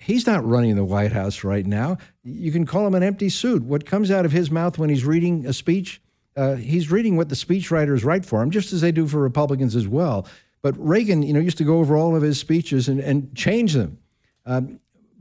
he's 0.00 0.26
not 0.26 0.44
running 0.44 0.76
the 0.76 0.84
White 0.84 1.12
House 1.12 1.44
right 1.44 1.66
now. 1.66 1.98
You 2.24 2.50
can 2.50 2.66
call 2.66 2.86
him 2.86 2.94
an 2.94 3.02
empty 3.02 3.28
suit. 3.28 3.62
What 3.62 3.84
comes 3.84 4.10
out 4.10 4.24
of 4.24 4.32
his 4.32 4.50
mouth 4.50 4.78
when 4.78 4.88
he's 4.88 5.04
reading 5.04 5.46
a 5.46 5.52
speech, 5.52 6.00
uh, 6.36 6.56
he's 6.56 6.90
reading 6.90 7.16
what 7.16 7.28
the 7.28 7.34
speechwriters 7.34 8.04
write 8.04 8.24
for 8.24 8.42
him, 8.42 8.50
just 8.50 8.72
as 8.72 8.80
they 8.80 8.92
do 8.92 9.06
for 9.06 9.18
Republicans 9.18 9.76
as 9.76 9.86
well. 9.86 10.26
But 10.62 10.74
Reagan, 10.78 11.22
you 11.22 11.32
know, 11.32 11.40
used 11.40 11.58
to 11.58 11.64
go 11.64 11.78
over 11.78 11.96
all 11.96 12.16
of 12.16 12.22
his 12.22 12.40
speeches 12.40 12.88
and, 12.88 13.00
and 13.00 13.34
change 13.34 13.74
them. 13.74 13.98
Um, 14.46 14.80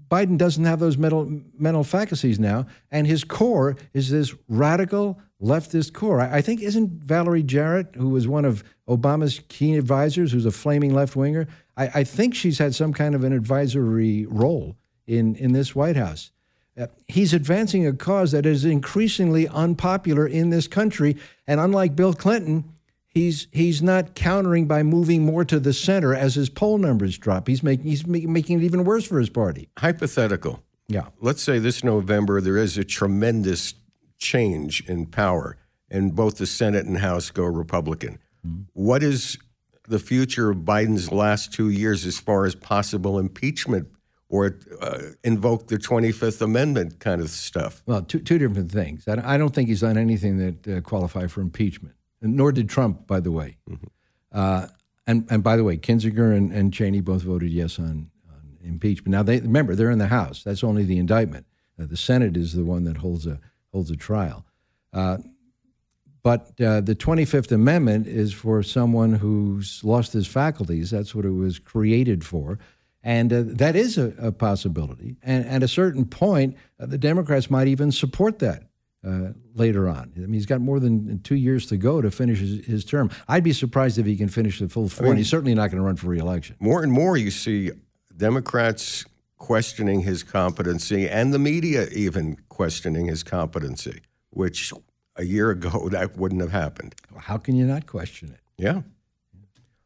Biden 0.10 0.38
doesn't 0.38 0.66
have 0.66 0.80
those 0.80 0.98
mental 0.98 1.42
mental 1.58 1.84
faculties 1.84 2.40
now, 2.40 2.66
and 2.90 3.06
his 3.06 3.24
core 3.24 3.76
is 3.94 4.10
this 4.10 4.34
radical 4.48 5.20
leftist 5.42 5.94
core. 5.94 6.20
I, 6.20 6.38
I 6.38 6.42
think 6.42 6.62
isn't 6.62 6.90
Valerie 7.04 7.44
Jarrett, 7.44 7.96
who 7.96 8.10
was 8.10 8.28
one 8.28 8.44
of 8.44 8.64
Obama's 8.88 9.42
key 9.50 9.78
advisors, 9.78 10.32
who's 10.32 10.48
a 10.48 10.52
flaming 10.52 10.94
left 10.94 11.16
winger. 11.16 11.48
I, 11.80 11.92
I, 11.96 12.04
think 12.04 12.36
she's 12.36 12.58
had 12.58 12.76
some 12.76 12.94
kind 12.94 13.16
of 13.16 13.24
an 13.24 13.32
advisory 13.32 14.26
role 14.26 14.76
in 15.08 15.36
in 15.36 15.54
this 15.54 15.74
White 15.74 15.96
House. 15.96 16.32
Uh, 16.80 16.88
he's 17.08 17.34
advancing 17.34 17.88
a 17.88 17.94
cause 17.94 18.32
that 18.32 18.46
is 18.46 18.66
increasingly 18.66 19.48
unpopular 19.48 20.28
in 20.28 20.50
this 20.50 20.68
country, 20.68 21.16
and 21.48 21.60
unlike 21.60 21.96
Bill 21.96 22.14
Clinton, 22.14 22.66
he's 23.08 23.48
he's 23.52 23.82
not 23.82 24.14
countering 24.14 24.68
by 24.68 24.84
moving 24.84 25.26
more 25.26 25.46
to 25.46 25.60
the 25.60 25.74
center 25.74 26.14
as 26.14 26.36
his 26.36 26.50
poll 26.50 26.78
numbers 26.78 27.18
drop. 27.18 27.48
He's 27.48 27.64
making 27.64 27.86
he's 27.86 28.06
making 28.06 28.62
it 28.62 28.66
even 28.66 28.84
worse 28.84 29.06
for 29.06 29.20
his 29.20 29.30
party. 29.30 29.70
Hypothetical. 29.78 30.62
Yeah. 30.88 31.08
Let's 31.22 31.42
say 31.42 31.60
this 31.60 31.84
November 31.84 32.42
there 32.42 32.58
is 32.58 32.78
a 32.78 32.84
tremendous 32.84 33.74
change 34.18 34.82
in 34.88 35.06
power, 35.06 35.58
and 35.90 36.14
both 36.14 36.38
the 36.38 36.46
Senate 36.46 36.86
and 36.86 36.98
House 36.98 37.32
go 37.32 37.46
Republican. 37.46 38.20
Mm-hmm. 38.46 38.64
What 38.74 39.02
is 39.02 39.38
the 39.90 40.00
future 40.00 40.50
of 40.52 40.60
Biden's 40.60 41.12
last 41.12 41.54
two 41.54 41.70
years 41.70 42.06
as 42.06 42.18
far 42.20 42.46
as 42.46 42.56
possible 42.56 43.20
impeachment 43.20 43.88
or 44.30 44.58
uh, 44.82 45.00
invoke 45.24 45.68
the 45.68 45.78
25th 45.78 46.42
Amendment 46.42 47.00
kind 47.00 47.20
of 47.20 47.30
stuff? 47.30 47.82
Well, 47.86 48.04
two, 48.04 48.20
two 48.20 48.38
different 48.38 48.72
things. 48.72 49.08
I 49.08 49.38
don't 49.38 49.54
think 49.54 49.70
he's 49.70 49.82
done 49.82 49.98
anything 49.98 50.38
that 50.38 50.78
uh, 50.78 50.82
qualify 50.82 51.28
for 51.28 51.42
impeachment 51.42 51.96
nor 52.22 52.52
did 52.52 52.70
Trump, 52.70 53.08
by 53.08 53.20
the 53.20 53.32
way. 53.32 53.58
Mm-hmm. 53.70 53.88
Uh, 54.32 54.68
and 55.08 55.26
and 55.30 55.44
by 55.44 55.56
the 55.56 55.64
way, 55.64 55.78
Kinzinger 55.78 56.36
and, 56.36 56.52
and 56.52 56.74
Cheney 56.74 57.02
both 57.02 57.24
voted 57.24 57.50
yes 57.50 57.80
on, 57.80 58.12
on 58.30 58.58
impeachment. 58.62 59.10
Now, 59.10 59.24
they 59.24 59.40
remember 59.40 59.76
they're 59.76 59.90
in 59.90 59.98
the 59.98 60.08
House. 60.08 60.44
That's 60.44 60.64
only 60.64 60.84
the 60.84 60.98
indictment. 60.98 61.46
Uh, 61.80 61.86
the 61.88 61.98
Senate 61.98 62.38
is 62.38 62.54
the 62.54 62.64
one 62.64 62.84
that 62.84 62.98
holds 62.98 63.26
a 63.26 63.40
holds 63.72 63.90
a 63.90 63.96
trial. 63.96 64.46
But 66.22 66.60
uh, 66.62 66.82
the 66.82 66.96
25th 66.96 67.52
Amendment 67.52 68.08
is 68.08 68.34
for 68.34 68.62
someone 68.62 69.14
who's 69.14 69.82
lost 69.84 70.14
his 70.14 70.28
faculties. 70.28 70.92
That's 70.92 71.16
what 71.16 71.26
it 71.26 71.32
was 71.32 71.60
created 71.60 72.26
for. 72.26 72.60
And 73.02 73.32
uh, 73.32 73.44
that 73.46 73.76
is 73.76 73.98
a, 73.98 74.14
a, 74.20 74.32
possibility. 74.32 75.16
And 75.24 75.46
at 75.46 75.64
a 75.64 75.70
certain 75.70 76.06
point, 76.06 76.58
uh, 76.80 76.86
the 76.86 76.98
Democrats 76.98 77.50
might 77.50 77.70
even 77.70 77.94
support 77.94 78.40
that 78.40 78.64
uh, 79.08 79.30
later 79.56 79.88
on. 79.88 80.12
I 80.18 80.20
mean, 80.20 80.34
he's 80.34 80.46
got 80.46 80.60
more 80.60 80.82
than 80.82 81.22
two 81.22 81.36
years 81.36 81.66
to 81.68 81.78
go 81.78 82.02
to 82.02 82.12
finish 82.12 82.40
his, 82.40 82.66
his 82.66 82.86
term. 82.86 83.10
I'd 83.30 83.44
be 83.44 83.54
surprised 83.54 83.98
if 83.98 84.06
he 84.06 84.18
can 84.18 84.28
finish 84.28 84.60
the 84.60 84.68
full 84.68 84.90
four. 84.90 85.06
I 85.06 85.06
mean, 85.06 85.12
and 85.12 85.18
he's 85.20 85.30
certainly 85.30 85.56
not 85.56 85.72
going 85.72 85.78
to 85.78 85.86
run 85.86 85.96
for 85.96 86.08
reelection. 86.08 86.58
More 86.60 86.84
and 86.84 86.92
more, 86.92 87.16
you 87.16 87.32
see 87.32 87.72
Democrats 88.16 89.06
questioning 89.38 90.02
his 90.02 90.22
competency 90.22 91.08
and 91.08 91.34
the 91.34 91.40
media 91.40 91.88
even 91.94 92.38
questioning 92.50 93.06
his 93.06 93.24
competency, 93.24 94.02
which 94.32 94.74
a 95.20 95.26
year 95.26 95.52
ago 95.58 95.90
that 95.90 96.18
wouldn't 96.18 96.42
have 96.42 96.52
happened. 96.52 96.96
How 97.18 97.38
can 97.38 97.56
you 97.56 97.66
not 97.66 97.86
question 97.86 98.30
it? 98.30 98.40
Yeah. 98.58 98.82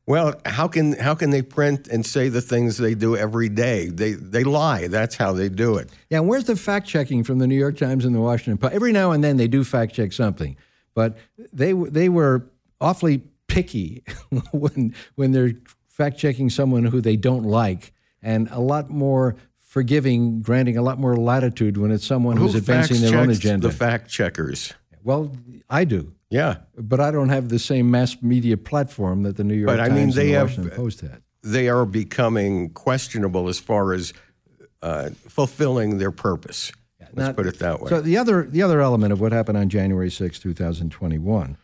Well, 0.05 0.34
how 0.45 0.68
can 0.68 0.93
how 0.93 1.15
can 1.15 1.30
they 1.30 1.41
print 1.41 1.88
and 1.88 2.05
say 2.05 2.27
the 2.27 2.41
things 2.41 2.77
they 2.77 2.93
do 2.93 3.15
every 3.15 3.47
day? 3.47 3.88
They 3.88 4.11
they 4.14 4.43
lie. 4.43 4.88
That's 4.88 5.15
how 5.15 5.31
they 5.31 5.47
do 5.47 5.77
it. 5.77 5.89
Yeah, 6.10 6.19
and 6.19 6.27
where's 6.27 6.43
the 6.43 6.57
fact 6.57 6.88
checking 6.88 7.23
from 7.23 7.39
the 7.39 7.47
New 7.47 7.55
York 7.55 7.77
Times 7.77 8.03
and 8.03 8.14
the 8.14 8.19
Washington 8.19 8.57
Post? 8.57 8.73
Every 8.73 8.91
now 8.91 9.11
and 9.11 9.23
then 9.23 9.38
they 9.38 9.47
do 9.47 9.64
fact 9.64 9.93
check 9.93 10.11
something, 10.11 10.57
but 10.93 11.18
they 11.53 11.72
they 11.72 12.10
were 12.10 12.49
awfully 12.81 13.23
picky 13.47 14.03
when 14.51 14.93
when 15.15 15.31
they're 15.31 15.53
fact 15.88 16.18
checking 16.18 16.49
someone 16.49 16.84
who 16.84 16.99
they 16.99 17.15
don't 17.15 17.43
like, 17.43 17.93
and 18.22 18.49
a 18.51 18.60
lot 18.60 18.89
more 18.89 19.38
forgiving, 19.61 20.41
granting 20.41 20.77
a 20.77 20.81
lot 20.81 20.99
more 20.99 21.15
latitude 21.15 21.77
when 21.77 21.91
it's 21.91 22.05
someone 22.05 22.35
who's 22.35 22.51
who 22.51 22.57
advancing 22.57 23.01
their 23.01 23.18
own 23.18 23.30
agenda. 23.30 23.69
The 23.69 23.73
fact 23.73 24.10
checkers. 24.10 24.73
Well, 25.04 25.36
I 25.70 25.84
do. 25.84 26.14
Yeah, 26.30 26.58
but 26.76 27.00
I 27.00 27.12
don't 27.12 27.30
have 27.30 27.50
the 27.50 27.60
same 27.60 27.92
mass 27.92 28.18
media 28.22 28.58
platform 28.58 29.24
that 29.24 29.38
the 29.38 29.44
New 29.44 29.54
York 29.54 29.68
but, 29.68 29.78
Times 29.78 29.92
I 29.92 29.96
mean, 29.96 30.10
they 30.10 30.22
and 30.22 30.30
the 30.30 30.34
have, 30.34 30.48
Washington 30.48 30.76
Post 30.76 31.02
had. 31.02 31.22
They 31.44 31.70
are 31.70 31.86
becoming 31.86 32.70
questionable 32.72 33.50
as 33.50 33.60
far 33.60 33.94
as 33.94 34.14
uh, 34.82 35.10
fulfilling 35.28 35.98
their 35.98 36.12
purpose. 36.12 36.72
Let's 37.16 37.28
Now, 37.28 37.34
put 37.34 37.46
it 37.46 37.60
that 37.60 37.80
way. 37.80 37.90
So 37.90 38.02
the 38.02 38.18
other 38.18 38.44
the 38.44 38.64
other 38.64 38.82
element 38.82 39.14
of 39.14 39.22
what 39.22 39.32
happened 39.32 39.58
on 39.58 39.70
January 39.70 40.10
6, 40.10 40.40
2021, 40.40 41.58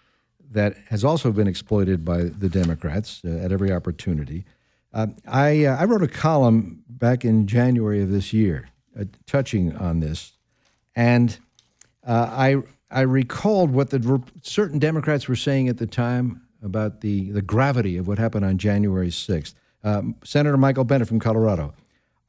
that 0.51 0.77
has 0.89 1.03
also 1.03 1.31
been 1.31 1.47
exploited 1.47 2.05
by 2.05 2.23
the 2.23 2.49
Democrats 2.49 3.21
uh, 3.25 3.29
at 3.29 3.51
every 3.51 3.71
opportunity. 3.71 4.45
Uh, 4.93 5.07
I 5.27 5.65
uh, 5.65 5.77
I 5.77 5.85
wrote 5.85 6.03
a 6.03 6.07
column 6.07 6.83
back 6.87 7.25
in 7.25 7.47
January 7.47 8.01
of 8.03 8.11
this 8.11 8.31
year, 8.31 8.69
uh, 8.99 9.05
touching 9.25 9.75
on 9.75 10.01
this, 10.01 10.33
and 10.95 11.37
uh, 12.05 12.29
I 12.31 12.61
I 12.91 13.01
recalled 13.01 13.71
what 13.71 13.91
the 13.91 14.21
certain 14.41 14.79
Democrats 14.79 15.27
were 15.27 15.35
saying 15.35 15.67
at 15.67 15.77
the 15.77 15.87
time 15.87 16.41
about 16.63 17.01
the, 17.01 17.31
the 17.31 17.41
gravity 17.41 17.97
of 17.97 18.07
what 18.07 18.17
happened 18.17 18.45
on 18.45 18.57
January 18.57 19.09
6th. 19.09 19.53
Um, 19.83 20.15
Senator 20.23 20.57
Michael 20.57 20.83
Bennet 20.83 21.07
from 21.07 21.19
Colorado. 21.19 21.73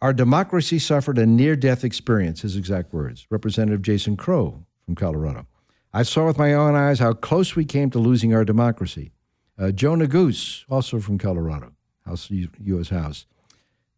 Our 0.03 0.13
democracy 0.13 0.79
suffered 0.79 1.19
a 1.19 1.27
near 1.27 1.57
death 1.57 1.85
experience, 1.85 2.43
his 2.43 2.57
exact 2.57 2.93
words. 2.93 3.27
Representative 3.31 3.83
Jason 3.83 4.17
Crow 4.17 4.65
from 4.85 4.95
Colorado. 4.95 5.47
I 5.93 6.05
saw 6.05 6.27
with 6.27 6.39
my 6.39 6.55
own 6.55 6.75
eyes 6.75 7.01
how 7.01 7.13
close 7.13 7.57
we 7.57 7.65
came 7.65 7.91
to 7.91 7.99
losing 7.99 8.33
our 8.33 8.45
democracy. 8.45 9.13
Uh, 9.59 9.73
Joe 9.73 9.95
Neguse, 9.95 10.65
also 10.71 11.01
from 11.01 11.19
Colorado, 11.19 11.73
House, 12.07 12.31
U.S. 12.31 12.89
House. 12.89 13.27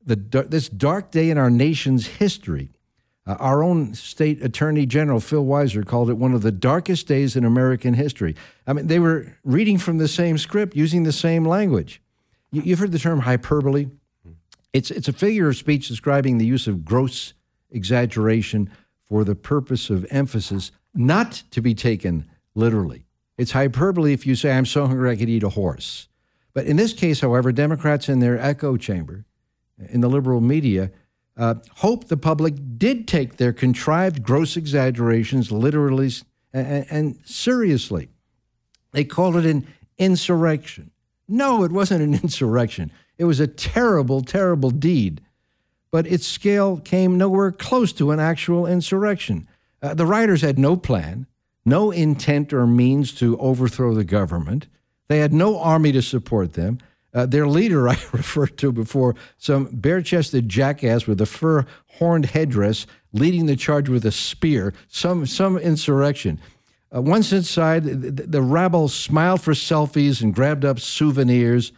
The, 0.04 0.16
this 0.48 0.68
dark 0.68 1.10
day 1.12 1.30
in 1.30 1.38
our 1.38 1.50
nation's 1.50 2.06
history 2.06 2.70
uh, 3.26 3.36
our 3.38 3.62
own 3.62 3.94
state 3.94 4.42
attorney 4.42 4.86
general, 4.86 5.20
Phil 5.20 5.44
Weiser, 5.44 5.86
called 5.86 6.10
it 6.10 6.14
one 6.14 6.34
of 6.34 6.42
the 6.42 6.52
darkest 6.52 7.06
days 7.06 7.36
in 7.36 7.44
American 7.44 7.94
history. 7.94 8.34
I 8.66 8.72
mean, 8.72 8.88
they 8.88 8.98
were 8.98 9.36
reading 9.44 9.78
from 9.78 9.98
the 9.98 10.08
same 10.08 10.38
script, 10.38 10.74
using 10.74 11.04
the 11.04 11.12
same 11.12 11.44
language. 11.44 12.02
You, 12.50 12.62
you've 12.62 12.78
heard 12.78 12.92
the 12.92 12.98
term 12.98 13.20
hyperbole. 13.20 13.86
It's, 14.72 14.90
it's 14.90 15.08
a 15.08 15.12
figure 15.12 15.48
of 15.48 15.56
speech 15.56 15.88
describing 15.88 16.38
the 16.38 16.46
use 16.46 16.66
of 16.66 16.84
gross 16.84 17.34
exaggeration 17.70 18.70
for 19.04 19.24
the 19.24 19.34
purpose 19.34 19.90
of 19.90 20.06
emphasis, 20.10 20.72
not 20.94 21.42
to 21.50 21.60
be 21.60 21.74
taken 21.74 22.28
literally. 22.54 23.04
It's 23.38 23.52
hyperbole 23.52 24.12
if 24.12 24.26
you 24.26 24.34
say, 24.34 24.52
I'm 24.52 24.66
so 24.66 24.86
hungry 24.86 25.10
I 25.10 25.16
could 25.16 25.28
eat 25.28 25.42
a 25.42 25.50
horse. 25.50 26.08
But 26.54 26.66
in 26.66 26.76
this 26.76 26.92
case, 26.92 27.20
however, 27.20 27.52
Democrats 27.52 28.08
in 28.08 28.20
their 28.20 28.38
echo 28.38 28.76
chamber, 28.76 29.24
in 29.88 30.00
the 30.00 30.08
liberal 30.08 30.40
media, 30.40 30.90
uh, 31.42 31.56
hope 31.78 32.06
the 32.06 32.16
public 32.16 32.54
did 32.78 33.08
take 33.08 33.36
their 33.36 33.52
contrived 33.52 34.22
gross 34.22 34.56
exaggerations 34.56 35.50
literally 35.50 36.08
and, 36.52 36.86
and 36.88 37.18
seriously. 37.24 38.10
They 38.92 39.02
called 39.02 39.34
it 39.34 39.46
an 39.46 39.66
insurrection. 39.98 40.92
No, 41.26 41.64
it 41.64 41.72
wasn't 41.72 42.04
an 42.04 42.14
insurrection. 42.22 42.92
It 43.18 43.24
was 43.24 43.40
a 43.40 43.48
terrible, 43.48 44.22
terrible 44.22 44.70
deed. 44.70 45.20
But 45.90 46.06
its 46.06 46.28
scale 46.28 46.76
came 46.78 47.18
nowhere 47.18 47.50
close 47.50 47.92
to 47.94 48.12
an 48.12 48.20
actual 48.20 48.64
insurrection. 48.64 49.48
Uh, 49.82 49.94
the 49.94 50.06
writers 50.06 50.42
had 50.42 50.60
no 50.60 50.76
plan, 50.76 51.26
no 51.64 51.90
intent 51.90 52.52
or 52.52 52.68
means 52.68 53.12
to 53.14 53.36
overthrow 53.38 53.94
the 53.94 54.04
government. 54.04 54.68
They 55.08 55.18
had 55.18 55.32
no 55.32 55.58
army 55.58 55.90
to 55.90 56.02
support 56.02 56.52
them. 56.52 56.78
Uh, 57.14 57.26
their 57.26 57.46
leader, 57.46 57.88
I 57.90 57.98
referred 58.12 58.56
to 58.58 58.72
before, 58.72 59.14
some 59.38 59.68
bare 59.72 60.02
chested 60.02 60.48
jackass 60.48 61.06
with 61.06 61.20
a 61.20 61.26
fur 61.26 61.66
horned 61.98 62.26
headdress 62.26 62.86
leading 63.12 63.46
the 63.46 63.56
charge 63.56 63.88
with 63.88 64.04
a 64.04 64.12
spear, 64.12 64.72
some, 64.88 65.26
some 65.26 65.58
insurrection. 65.58 66.40
Uh, 66.94 67.00
once 67.00 67.32
inside, 67.32 67.84
the, 67.84 68.10
the 68.10 68.42
rabble 68.42 68.88
smiled 68.88 69.40
for 69.40 69.52
selfies 69.52 70.22
and 70.22 70.34
grabbed 70.34 70.64
up 70.64 70.78
souvenirs. 70.78 71.72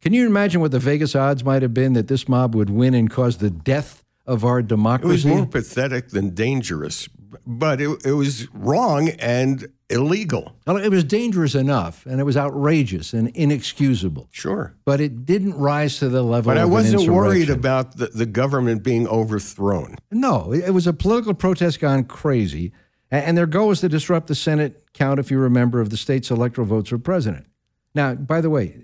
Can 0.00 0.12
you 0.12 0.26
imagine 0.26 0.60
what 0.60 0.72
the 0.72 0.78
Vegas 0.78 1.14
odds 1.14 1.42
might 1.42 1.62
have 1.62 1.74
been 1.74 1.94
that 1.94 2.08
this 2.08 2.28
mob 2.28 2.54
would 2.54 2.70
win 2.70 2.94
and 2.94 3.10
cause 3.10 3.38
the 3.38 3.50
death 3.50 4.04
of 4.26 4.44
our 4.44 4.62
democracy? 4.62 5.08
It 5.10 5.12
was 5.12 5.24
more 5.24 5.46
pathetic 5.46 6.10
than 6.10 6.30
dangerous, 6.30 7.08
but 7.46 7.80
it, 7.80 8.04
it 8.04 8.12
was 8.12 8.52
wrong 8.52 9.08
and 9.08 9.68
illegal. 9.88 10.56
Well, 10.66 10.76
it 10.76 10.88
was 10.88 11.04
dangerous 11.04 11.54
enough, 11.54 12.06
and 12.06 12.20
it 12.20 12.24
was 12.24 12.36
outrageous 12.36 13.12
and 13.12 13.28
inexcusable. 13.28 14.28
Sure, 14.32 14.74
but 14.84 15.00
it 15.00 15.24
didn't 15.24 15.54
rise 15.54 15.98
to 15.98 16.08
the 16.08 16.22
level. 16.22 16.50
But 16.50 16.58
I 16.58 16.64
wasn't 16.64 17.10
worried 17.10 17.50
about 17.50 17.96
the, 17.96 18.06
the 18.06 18.26
government 18.26 18.82
being 18.82 19.06
overthrown. 19.08 19.96
No, 20.10 20.52
it 20.52 20.70
was 20.70 20.86
a 20.86 20.92
political 20.92 21.34
protest 21.34 21.80
gone 21.80 22.04
crazy, 22.04 22.72
and 23.10 23.36
their 23.36 23.46
goal 23.46 23.68
was 23.68 23.80
to 23.80 23.88
disrupt 23.88 24.26
the 24.26 24.34
Senate 24.34 24.92
count, 24.92 25.20
if 25.20 25.30
you 25.30 25.38
remember, 25.38 25.80
of 25.80 25.90
the 25.90 25.96
state's 25.96 26.30
electoral 26.30 26.66
votes 26.66 26.90
for 26.90 26.98
president. 26.98 27.46
Now, 27.94 28.14
by 28.14 28.40
the 28.40 28.50
way, 28.50 28.76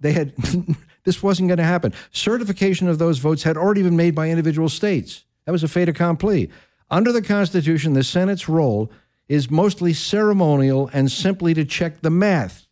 they 0.00 0.12
had 0.12 0.34
this 1.04 1.22
wasn't 1.22 1.48
going 1.48 1.58
to 1.58 1.64
happen. 1.64 1.92
Certification 2.10 2.88
of 2.88 2.98
those 2.98 3.18
votes 3.18 3.42
had 3.42 3.56
already 3.56 3.82
been 3.82 3.96
made 3.96 4.14
by 4.14 4.28
individual 4.28 4.68
states. 4.68 5.24
That 5.44 5.52
was 5.52 5.62
a 5.62 5.68
fait 5.68 5.88
accompli. 5.88 6.50
Under 6.90 7.12
the 7.12 7.22
Constitution, 7.22 7.94
the 7.94 8.04
Senate's 8.04 8.48
role 8.48 8.90
is 9.28 9.50
mostly 9.50 9.92
ceremonial 9.92 10.88
and 10.92 11.10
simply 11.10 11.52
to 11.54 11.64
check 11.64 12.00
the 12.00 12.10
math. 12.10 12.66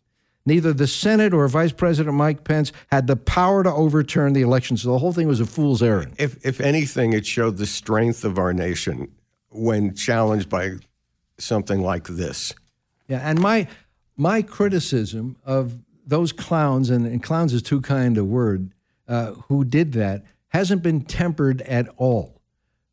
Neither 0.45 0.73
the 0.73 0.87
Senate 0.87 1.33
or 1.33 1.47
Vice 1.47 1.71
President 1.71 2.15
Mike 2.15 2.43
Pence 2.43 2.71
had 2.91 3.07
the 3.07 3.15
power 3.15 3.63
to 3.63 3.71
overturn 3.73 4.33
the 4.33 4.41
election, 4.41 4.77
so 4.77 4.91
the 4.91 4.99
whole 4.99 5.11
thing 5.11 5.27
was 5.27 5.39
a 5.39 5.45
fool's 5.45 5.81
errand. 5.81 6.13
If, 6.19 6.45
if 6.45 6.61
anything, 6.61 7.13
it 7.13 7.25
showed 7.25 7.57
the 7.57 7.65
strength 7.65 8.23
of 8.23 8.37
our 8.37 8.53
nation 8.53 9.11
when 9.49 9.95
challenged 9.95 10.49
by 10.49 10.73
something 11.39 11.81
like 11.81 12.05
this. 12.07 12.53
Yeah, 13.07 13.27
and 13.27 13.39
my 13.39 13.67
my 14.17 14.41
criticism 14.41 15.35
of 15.45 15.79
those 16.05 16.31
clowns, 16.31 16.89
and, 16.89 17.05
and 17.05 17.21
clowns 17.21 17.51
is 17.51 17.61
too 17.61 17.81
kind 17.81 18.17
a 18.17 18.23
word, 18.23 18.71
uh, 19.07 19.31
who 19.31 19.65
did 19.65 19.93
that, 19.93 20.23
hasn't 20.49 20.83
been 20.83 21.01
tempered 21.01 21.61
at 21.63 21.89
all. 21.97 22.41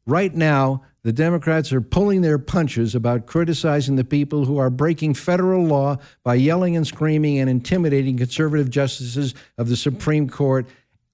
Right 0.07 0.35
now, 0.35 0.83
the 1.05 1.13
Democrats 1.13 1.73
are 1.73 1.81
pulling 1.81 2.21
their 2.21 2.39
punches 2.39 2.95
about 2.95 3.27
criticizing 3.27 3.97
the 3.97 4.05
people 4.05 4.45
who 4.45 4.59
are 4.59 4.71
breaking 4.71 5.15
federal 5.15 5.65
law 5.65 5.97
by 6.23 6.35
yelling 6.35 6.77
and 6.77 6.87
screaming 6.87 7.39
and 7.39 7.51
intimidating 7.51 8.17
conservative 8.17 8.71
justices 8.71 9.35
of 9.59 9.69
the 9.69 9.77
Supreme 9.77 10.29
Court 10.29 10.67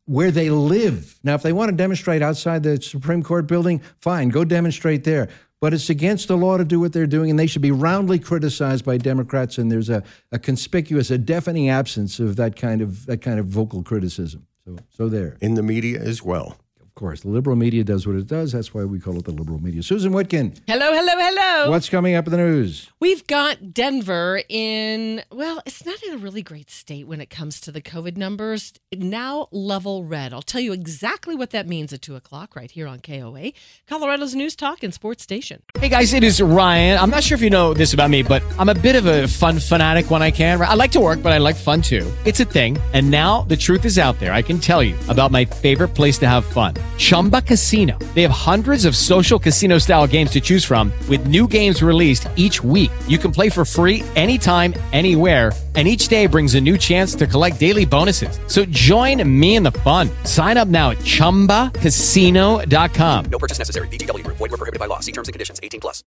where 0.04 0.30
they 0.30 0.50
live. 0.50 1.18
Now, 1.22 1.34
if 1.34 1.42
they 1.42 1.52
want 1.52 1.70
to 1.70 1.76
demonstrate 1.76 2.22
outside 2.22 2.62
the 2.62 2.80
Supreme 2.80 3.22
Court 3.22 3.46
building, 3.46 3.82
fine, 4.00 4.30
go 4.30 4.44
demonstrate 4.44 5.04
there. 5.04 5.28
But 5.60 5.74
it's 5.74 5.90
against 5.90 6.28
the 6.28 6.36
law 6.36 6.56
to 6.56 6.64
do 6.64 6.78
what 6.78 6.92
they're 6.92 7.06
doing, 7.06 7.30
and 7.30 7.38
they 7.38 7.48
should 7.48 7.62
be 7.62 7.72
roundly 7.72 8.18
criticized 8.18 8.84
by 8.84 8.96
Democrats. 8.96 9.58
And 9.58 9.72
there's 9.72 9.90
a, 9.90 10.04
a 10.30 10.38
conspicuous, 10.38 11.10
a 11.10 11.18
deafening 11.18 11.68
absence 11.68 12.20
of 12.20 12.36
that 12.36 12.54
kind 12.54 12.80
of 12.80 13.06
that 13.06 13.22
kind 13.22 13.40
of 13.40 13.46
vocal 13.46 13.82
criticism. 13.82 14.46
So, 14.64 14.76
so 14.88 15.08
there 15.08 15.36
in 15.40 15.54
the 15.54 15.62
media 15.62 16.00
as 16.00 16.22
well. 16.22 16.56
Course, 16.98 17.20
the 17.20 17.28
liberal 17.28 17.54
media 17.56 17.84
does 17.84 18.06
what 18.06 18.16
it 18.16 18.26
does. 18.26 18.52
That's 18.52 18.74
why 18.74 18.84
we 18.84 18.98
call 18.98 19.16
it 19.18 19.24
the 19.24 19.30
liberal 19.30 19.60
media. 19.62 19.82
Susan 19.82 20.12
Whitkin, 20.12 20.58
Hello, 20.66 20.92
hello, 20.92 21.12
hello. 21.16 21.70
what's 21.70 21.88
coming 21.88 22.14
up 22.16 22.26
in 22.26 22.32
the 22.32 22.38
news? 22.38 22.90
We've 22.98 23.24
got 23.26 23.72
Denver 23.72 24.42
in, 24.48 25.22
well, 25.30 25.62
it's 25.64 25.86
not 25.86 26.02
in 26.02 26.14
a 26.14 26.16
really 26.18 26.42
great 26.42 26.70
state 26.70 27.06
when 27.06 27.20
it 27.20 27.30
comes 27.30 27.60
to 27.62 27.72
the 27.72 27.80
COVID 27.80 28.16
numbers. 28.16 28.72
Now 28.92 29.46
level 29.52 30.04
red. 30.04 30.32
I'll 30.32 30.42
tell 30.42 30.60
you 30.60 30.72
exactly 30.72 31.36
what 31.36 31.50
that 31.50 31.68
means 31.68 31.92
at 31.92 32.02
2 32.02 32.16
o'clock 32.16 32.56
right 32.56 32.70
here 32.70 32.88
on 32.88 32.98
KOA, 32.98 33.52
Colorado's 33.86 34.34
News 34.34 34.56
Talk 34.56 34.82
and 34.82 34.92
Sports 34.92 35.22
Station. 35.22 35.62
Hey 35.78 35.88
guys, 35.88 36.12
it 36.12 36.24
is 36.24 36.42
Ryan. 36.42 36.98
I'm 36.98 37.10
not 37.10 37.22
sure 37.22 37.36
if 37.36 37.42
you 37.42 37.50
know 37.50 37.74
this 37.74 37.94
about 37.94 38.10
me, 38.10 38.24
but 38.24 38.42
I'm 38.58 38.68
a 38.68 38.74
bit 38.74 38.96
of 38.96 39.06
a 39.06 39.28
fun 39.28 39.60
fanatic 39.60 40.10
when 40.10 40.20
I 40.22 40.32
can. 40.32 40.60
I 40.60 40.74
like 40.74 40.90
to 40.92 41.00
work, 41.00 41.22
but 41.22 41.32
I 41.32 41.38
like 41.38 41.54
fun 41.56 41.80
too. 41.80 42.10
It's 42.24 42.40
a 42.40 42.44
thing. 42.44 42.76
And 42.92 43.08
now 43.08 43.42
the 43.42 43.56
truth 43.56 43.84
is 43.84 43.98
out 43.98 44.18
there. 44.18 44.32
I 44.32 44.42
can 44.42 44.58
tell 44.58 44.82
you 44.82 44.96
about 45.08 45.30
my 45.30 45.44
favorite 45.44 45.94
place 45.94 46.18
to 46.18 46.26
have 46.26 46.44
fun 46.44 46.74
Chumba 46.98 47.40
Casino. 47.40 47.96
They 48.14 48.22
have 48.22 48.32
hundreds 48.32 48.84
of 48.84 48.96
social 48.96 49.38
casino 49.38 49.78
style 49.78 50.06
games 50.06 50.32
to 50.32 50.40
choose 50.40 50.64
from, 50.64 50.92
with 51.08 51.28
new 51.28 51.46
games 51.46 51.82
released 51.82 52.28
each 52.34 52.62
week. 52.62 52.90
You 53.06 53.18
can 53.18 53.30
play 53.30 53.48
for 53.48 53.64
free 53.64 54.02
anytime, 54.16 54.74
anywhere. 54.92 55.52
And 55.78 55.86
each 55.86 56.08
day 56.08 56.26
brings 56.26 56.56
a 56.56 56.60
new 56.60 56.76
chance 56.76 57.14
to 57.14 57.24
collect 57.24 57.60
daily 57.60 57.84
bonuses. 57.84 58.40
So 58.48 58.64
join 58.64 59.22
me 59.38 59.54
in 59.54 59.62
the 59.62 59.70
fun. 59.70 60.10
Sign 60.24 60.56
up 60.56 60.66
now 60.66 60.90
at 60.90 60.98
chumbacasino.com. 60.98 63.24
No 63.26 63.38
purchase 63.38 63.60
necessary. 63.60 63.86
VGW 63.86 64.24
Group. 64.24 64.38
Void 64.38 64.50
were 64.50 64.56
prohibited 64.56 64.80
by 64.80 64.86
law. 64.86 64.98
See 64.98 65.12
terms 65.12 65.28
and 65.28 65.34
conditions. 65.34 65.60
18 65.62 65.78
plus. 65.78 66.02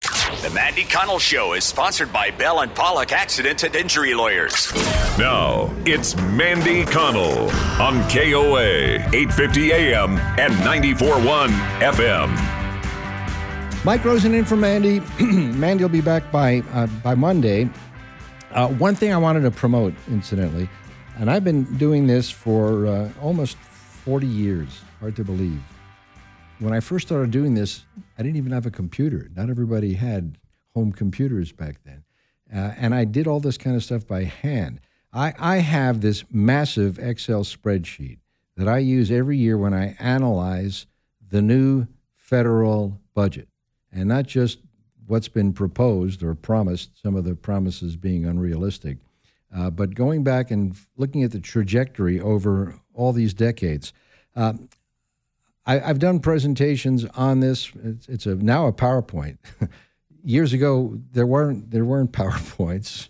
The 0.42 0.50
Mandy 0.52 0.86
Connell 0.86 1.20
Show 1.20 1.52
is 1.52 1.66
sponsored 1.66 2.14
by 2.14 2.32
Bell 2.32 2.62
and 2.62 2.74
Pollock 2.74 3.12
Accident 3.12 3.64
and 3.64 3.76
Injury 3.76 4.14
Lawyers. 4.14 4.72
Now, 5.18 5.70
it's 5.86 6.16
Mandy 6.16 6.86
Connell 6.86 7.50
on 7.82 8.10
KOA, 8.10 9.00
850 9.12 9.74
AM 9.74 10.18
and 10.40 10.54
94.1 10.64 11.50
FM. 11.82 12.58
Mike 13.84 14.04
Rosen 14.04 14.34
in 14.34 14.44
for 14.44 14.58
Mandy. 14.58 15.00
Mandy 15.20 15.84
will 15.84 15.90
be 15.90 16.02
back 16.02 16.32
by 16.32 16.62
uh, 16.74 16.88
by 17.04 17.16
Monday. 17.16 17.70
Uh, 18.58 18.68
one 18.70 18.96
thing 18.96 19.14
I 19.14 19.18
wanted 19.18 19.42
to 19.42 19.52
promote, 19.52 19.94
incidentally, 20.08 20.68
and 21.20 21.30
I've 21.30 21.44
been 21.44 21.66
doing 21.78 22.08
this 22.08 22.32
for 22.32 22.88
uh, 22.88 23.12
almost 23.22 23.56
40 23.56 24.26
years. 24.26 24.82
Hard 25.00 25.16
to 25.18 25.24
believe. 25.24 25.62
When 26.58 26.74
I 26.74 26.80
first 26.80 27.06
started 27.06 27.30
doing 27.30 27.54
this, 27.54 27.86
I 28.18 28.24
didn't 28.24 28.38
even 28.38 28.52
have 28.52 28.66
a 28.66 28.72
computer. 28.72 29.30
Not 29.36 29.52
everybody 29.52 29.94
had 29.94 30.40
home 30.74 30.92
computers 30.92 31.52
back 31.52 31.84
then. 31.86 32.04
Uh, 32.52 32.74
and 32.80 32.96
I 32.96 33.06
did 33.06 33.28
all 33.28 33.40
this 33.40 33.60
kind 33.60 33.76
of 33.76 33.84
stuff 33.84 34.08
by 34.08 34.24
hand. 34.24 34.80
I, 35.14 35.36
I 35.38 35.58
have 35.58 36.02
this 36.02 36.24
massive 36.32 36.98
Excel 36.98 37.44
spreadsheet 37.44 38.18
that 38.56 38.68
I 38.68 38.80
use 38.80 39.12
every 39.12 39.38
year 39.38 39.56
when 39.56 39.76
I 39.76 39.96
analyze 40.00 40.88
the 41.30 41.44
new 41.44 41.86
federal 42.16 43.00
budget 43.14 43.50
and 43.92 44.10
not 44.10 44.26
just 44.26 44.58
what's 45.08 45.28
been 45.28 45.54
proposed 45.54 46.22
or 46.22 46.36
promised, 46.36 47.02
some 47.02 47.16
of 47.16 47.24
the 47.24 47.36
promises 47.36 47.96
being 47.96 48.26
unrealistic, 48.26 48.98
uh, 49.56 49.70
but 49.70 49.96
going 49.96 50.24
back 50.24 50.52
and 50.52 50.76
looking 50.98 51.24
at 51.24 51.32
the 51.32 51.40
trajectory 51.40 52.20
over 52.20 52.76
all 52.94 53.14
these 53.14 53.34
decades. 53.34 53.94
Uh, 54.36 54.54
I, 55.66 55.82
I've 55.82 56.00
done 56.00 56.20
presentations 56.20 57.06
on 57.16 57.40
this. 57.40 57.72
It's, 57.84 58.08
it's 58.08 58.26
a 58.26 58.36
now 58.36 58.68
a 58.68 58.74
PowerPoint. 58.74 59.38
Years 60.24 60.52
ago, 60.52 61.00
there 61.12 61.26
weren't 61.26 61.72
there 61.72 61.86
weren't 61.86 62.12
PowerPoints. 62.14 63.10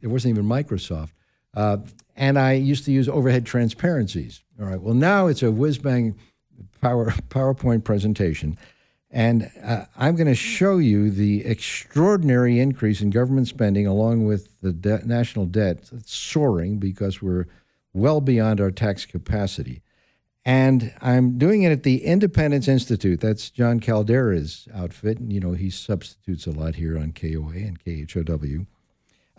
There 0.00 0.10
wasn't 0.10 0.36
even 0.36 0.48
Microsoft. 0.48 1.10
Uh, 1.54 1.78
and 2.16 2.38
I 2.38 2.52
used 2.52 2.84
to 2.84 2.92
use 2.92 3.08
overhead 3.08 3.46
transparencies. 3.46 4.42
All 4.60 4.66
right. 4.66 4.80
Well, 4.80 4.94
now 4.94 5.26
it's 5.26 5.42
a 5.42 5.50
whiz 5.50 5.78
bang 5.78 6.16
power, 6.80 7.10
PowerPoint 7.30 7.84
presentation. 7.84 8.58
And 9.16 9.50
uh, 9.64 9.86
I'm 9.96 10.14
going 10.14 10.26
to 10.26 10.34
show 10.34 10.76
you 10.76 11.10
the 11.10 11.42
extraordinary 11.46 12.60
increase 12.60 13.00
in 13.00 13.08
government 13.08 13.48
spending 13.48 13.86
along 13.86 14.26
with 14.26 14.50
the 14.60 14.74
de- 14.74 15.06
national 15.06 15.46
debt 15.46 15.90
soaring 16.04 16.76
because 16.76 17.22
we're 17.22 17.46
well 17.94 18.20
beyond 18.20 18.60
our 18.60 18.70
tax 18.70 19.06
capacity. 19.06 19.80
And 20.44 20.92
I'm 21.00 21.38
doing 21.38 21.62
it 21.62 21.72
at 21.72 21.82
the 21.82 22.04
Independence 22.04 22.68
Institute. 22.68 23.22
That's 23.22 23.48
Jon 23.48 23.80
Caldara's 23.80 24.68
outfit. 24.74 25.16
And, 25.16 25.32
you 25.32 25.40
know, 25.40 25.54
he 25.54 25.70
substitutes 25.70 26.46
a 26.46 26.50
lot 26.50 26.74
here 26.74 26.98
on 26.98 27.12
KOA 27.12 27.54
and 27.54 27.82
KHOW. 27.82 28.66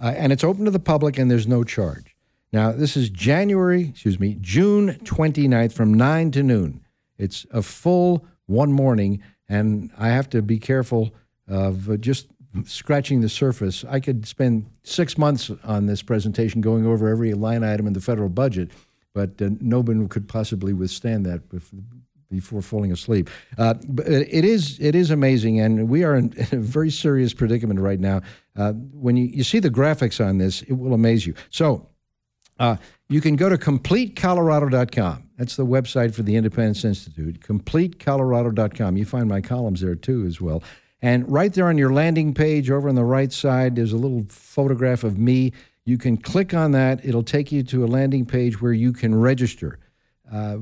Uh, 0.01 0.13
and 0.17 0.33
it's 0.33 0.43
open 0.43 0.65
to 0.65 0.71
the 0.71 0.79
public 0.79 1.19
and 1.19 1.29
there's 1.29 1.47
no 1.47 1.63
charge. 1.63 2.15
Now, 2.51 2.71
this 2.71 2.97
is 2.97 3.11
January, 3.11 3.89
excuse 3.89 4.19
me, 4.19 4.37
June 4.41 4.93
29th 5.03 5.73
from 5.73 5.93
9 5.93 6.31
to 6.31 6.41
noon. 6.41 6.81
It's 7.19 7.45
a 7.51 7.61
full 7.61 8.25
one 8.47 8.71
morning, 8.71 9.21
and 9.49 9.91
I 9.97 10.09
have 10.09 10.29
to 10.31 10.41
be 10.41 10.59
careful 10.59 11.11
of 11.47 11.89
uh, 11.89 11.97
just 11.97 12.27
scratching 12.65 13.21
the 13.21 13.29
surface. 13.29 13.85
I 13.87 13.99
could 13.99 14.25
spend 14.25 14.65
six 14.83 15.17
months 15.17 15.51
on 15.63 15.85
this 15.85 16.01
presentation 16.01 16.61
going 16.61 16.85
over 16.85 17.07
every 17.07 17.33
line 17.33 17.63
item 17.63 17.87
in 17.87 17.93
the 17.93 18.01
federal 18.01 18.29
budget, 18.29 18.71
but 19.13 19.41
uh, 19.41 19.49
no 19.59 19.81
one 19.81 20.07
could 20.07 20.27
possibly 20.27 20.73
withstand 20.73 21.25
that 21.25 21.41
before 22.29 22.61
falling 22.61 22.91
asleep. 22.91 23.29
Uh, 23.57 23.75
but 23.87 24.07
it 24.07 24.45
is 24.45 24.77
it 24.79 24.95
is 24.95 25.11
amazing, 25.11 25.59
and 25.59 25.89
we 25.89 26.03
are 26.03 26.15
in 26.17 26.33
a 26.51 26.57
very 26.57 26.89
serious 26.89 27.33
predicament 27.33 27.79
right 27.79 27.99
now. 27.99 28.21
Uh, 28.55 28.73
when 28.73 29.15
you, 29.15 29.25
you 29.25 29.43
see 29.43 29.59
the 29.59 29.69
graphics 29.69 30.25
on 30.25 30.37
this, 30.37 30.61
it 30.63 30.73
will 30.73 30.93
amaze 30.93 31.25
you. 31.25 31.33
So. 31.49 31.89
Uh, 32.59 32.75
you 33.07 33.21
can 33.21 33.35
go 33.35 33.49
to 33.49 33.55
completecolorado.com. 33.57 35.26
That's 35.37 35.55
the 35.55 35.65
website 35.65 36.15
for 36.15 36.23
the 36.23 36.35
Independence 36.35 36.83
Institute. 36.83 37.41
Completecolorado.com. 37.41 38.97
You 38.97 39.05
find 39.05 39.29
my 39.29 39.41
columns 39.41 39.81
there 39.81 39.95
too, 39.95 40.25
as 40.25 40.41
well. 40.41 40.63
And 41.01 41.31
right 41.31 41.53
there 41.53 41.67
on 41.67 41.77
your 41.77 41.93
landing 41.93 42.33
page, 42.33 42.71
over 42.71 42.89
on 42.89 42.95
the 42.95 43.03
right 43.03 43.31
side, 43.31 43.75
there's 43.75 43.93
a 43.93 43.97
little 43.97 44.25
photograph 44.29 45.03
of 45.03 45.17
me. 45.17 45.53
You 45.85 45.97
can 45.97 46.17
click 46.17 46.53
on 46.53 46.71
that. 46.71 47.05
It'll 47.05 47.23
take 47.23 47.51
you 47.51 47.61
to 47.63 47.85
a 47.85 47.87
landing 47.87 48.25
page 48.25 48.59
where 48.61 48.73
you 48.73 48.91
can 48.91 49.13
register. 49.13 49.79
Uh, 50.31 50.57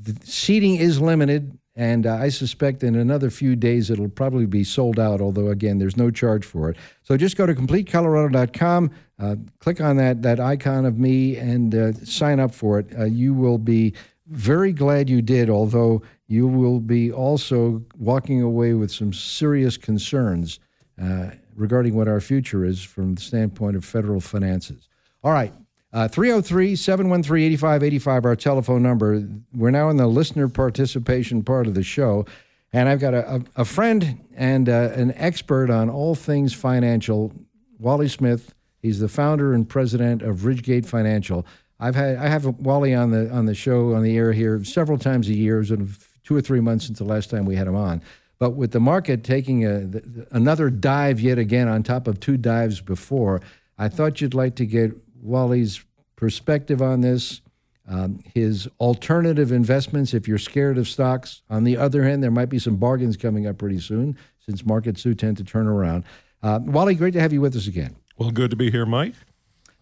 the 0.00 0.16
seating 0.24 0.76
is 0.76 1.00
limited, 1.00 1.58
and 1.76 2.06
uh, 2.06 2.14
I 2.14 2.28
suspect 2.30 2.82
in 2.82 2.94
another 2.96 3.30
few 3.30 3.54
days 3.54 3.90
it'll 3.90 4.08
probably 4.08 4.46
be 4.46 4.64
sold 4.64 4.98
out, 4.98 5.20
although, 5.20 5.48
again, 5.48 5.78
there's 5.78 5.96
no 5.96 6.10
charge 6.10 6.44
for 6.44 6.68
it. 6.68 6.76
So 7.02 7.16
just 7.16 7.36
go 7.36 7.46
to 7.46 7.54
completecolorado.com, 7.54 8.90
uh, 9.18 9.36
click 9.60 9.80
on 9.80 9.96
that, 9.96 10.22
that 10.22 10.40
icon 10.40 10.84
of 10.84 10.98
me, 10.98 11.36
and 11.36 11.74
uh, 11.74 11.92
sign 11.92 12.40
up 12.40 12.52
for 12.52 12.80
it. 12.80 12.86
Uh, 12.98 13.04
you 13.04 13.34
will 13.34 13.58
be 13.58 13.94
very 14.26 14.72
glad 14.72 15.08
you 15.08 15.22
did, 15.22 15.48
although 15.48 16.02
you 16.26 16.46
will 16.46 16.80
be 16.80 17.12
also 17.12 17.84
walking 17.96 18.42
away 18.42 18.74
with 18.74 18.90
some 18.90 19.12
serious 19.12 19.76
concerns 19.76 20.58
uh, 21.00 21.30
regarding 21.54 21.94
what 21.94 22.08
our 22.08 22.20
future 22.20 22.64
is 22.64 22.82
from 22.82 23.14
the 23.14 23.20
standpoint 23.20 23.76
of 23.76 23.84
federal 23.84 24.20
finances. 24.20 24.88
All 25.22 25.32
right. 25.32 25.52
Uh, 25.92 26.06
303 26.06 26.76
713 26.76 27.52
8585, 27.52 28.24
our 28.24 28.36
telephone 28.36 28.82
number. 28.82 29.26
We're 29.52 29.72
now 29.72 29.90
in 29.90 29.96
the 29.96 30.06
listener 30.06 30.48
participation 30.48 31.42
part 31.42 31.66
of 31.66 31.74
the 31.74 31.82
show. 31.82 32.26
And 32.72 32.88
I've 32.88 33.00
got 33.00 33.14
a, 33.14 33.44
a, 33.56 33.64
friend 33.64 34.20
and 34.36 34.68
uh, 34.68 34.90
an 34.94 35.12
expert 35.16 35.68
on 35.70 35.90
all 35.90 36.14
things 36.14 36.54
financial, 36.54 37.32
Wally 37.80 38.06
Smith. 38.06 38.54
He's 38.80 39.00
the 39.00 39.08
founder 39.08 39.52
and 39.52 39.68
president 39.68 40.22
of 40.22 40.44
Ridgegate 40.44 40.86
Financial. 40.86 41.44
I've 41.80 41.96
had 41.96 42.16
I 42.16 42.28
have 42.28 42.46
Wally 42.46 42.94
on 42.94 43.10
the 43.10 43.28
on 43.30 43.46
the 43.46 43.54
show 43.54 43.94
on 43.94 44.04
the 44.04 44.16
air 44.16 44.32
here 44.32 44.62
several 44.62 44.98
times 44.98 45.28
a 45.28 45.34
year. 45.34 45.60
It's 45.60 45.70
been 45.70 45.92
two 46.22 46.36
or 46.36 46.40
three 46.40 46.60
months 46.60 46.86
since 46.86 46.98
the 46.98 47.04
last 47.04 47.30
time 47.30 47.46
we 47.46 47.56
had 47.56 47.66
him 47.66 47.74
on. 47.74 48.00
But 48.38 48.50
with 48.50 48.70
the 48.70 48.80
market 48.80 49.24
taking 49.24 49.66
a, 49.66 49.90
another 50.30 50.70
dive 50.70 51.18
yet 51.20 51.38
again 51.38 51.66
on 51.68 51.82
top 51.82 52.06
of 52.06 52.20
two 52.20 52.36
dives 52.36 52.80
before, 52.80 53.40
I 53.78 53.88
thought 53.88 54.20
you'd 54.20 54.34
like 54.34 54.54
to 54.56 54.66
get 54.66 54.92
Wally's 55.22 55.84
perspective 56.16 56.82
on 56.82 57.00
this, 57.00 57.40
um, 57.88 58.20
his 58.34 58.68
alternative 58.78 59.52
investments 59.52 60.14
if 60.14 60.28
you're 60.28 60.38
scared 60.38 60.78
of 60.78 60.88
stocks. 60.88 61.42
On 61.50 61.64
the 61.64 61.76
other 61.76 62.04
hand, 62.04 62.22
there 62.22 62.30
might 62.30 62.48
be 62.48 62.58
some 62.58 62.76
bargains 62.76 63.16
coming 63.16 63.46
up 63.46 63.58
pretty 63.58 63.80
soon 63.80 64.16
since 64.44 64.64
markets 64.64 65.02
do 65.02 65.14
tend 65.14 65.36
to 65.38 65.44
turn 65.44 65.66
around. 65.66 66.04
Uh, 66.42 66.60
Wally, 66.62 66.94
great 66.94 67.12
to 67.12 67.20
have 67.20 67.32
you 67.32 67.40
with 67.40 67.54
us 67.56 67.66
again. 67.66 67.96
Well, 68.16 68.30
good 68.30 68.50
to 68.50 68.56
be 68.56 68.70
here, 68.70 68.86
Mike. 68.86 69.14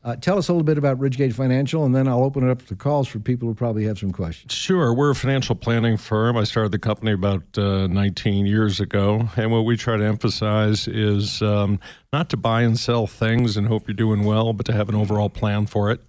Uh, 0.05 0.15
tell 0.15 0.39
us 0.39 0.49
a 0.49 0.53
little 0.53 0.65
bit 0.65 0.79
about 0.79 0.99
Ridgegate 0.99 1.35
Financial, 1.35 1.85
and 1.85 1.95
then 1.95 2.07
I'll 2.07 2.23
open 2.23 2.49
it 2.49 2.51
up 2.51 2.65
to 2.67 2.77
calls 2.77 3.09
for 3.09 3.19
people 3.19 3.49
who 3.49 3.55
probably 3.55 3.85
have 3.85 3.99
some 3.99 4.13
questions. 4.13 4.53
Sure. 4.53 4.95
We're 4.95 5.11
a 5.11 5.15
financial 5.15 5.57
planning 5.57 5.97
firm. 5.97 6.37
I 6.37 6.45
started 6.45 6.71
the 6.71 6.79
company 6.79 7.13
about 7.13 7.43
uh, 7.59 7.89
19 7.89 8.47
years 8.47 8.79
ago. 8.79 9.29
And 9.37 9.51
what 9.51 9.65
we 9.65 9.77
try 9.77 9.97
to 9.97 10.05
emphasize 10.05 10.87
is 10.87 11.43
um, 11.43 11.81
not 12.13 12.29
to 12.31 12.37
buy 12.37 12.63
and 12.63 12.79
sell 12.79 13.07
things 13.09 13.57
and 13.57 13.67
hope 13.67 13.89
you're 13.89 13.95
doing 13.95 14.25
well, 14.25 14.53
but 14.53 14.67
to 14.67 14.73
have 14.73 14.89
an 14.89 14.95
overall 14.95 15.31
plan 15.31 15.67
for 15.67 15.91
it. 15.91 16.01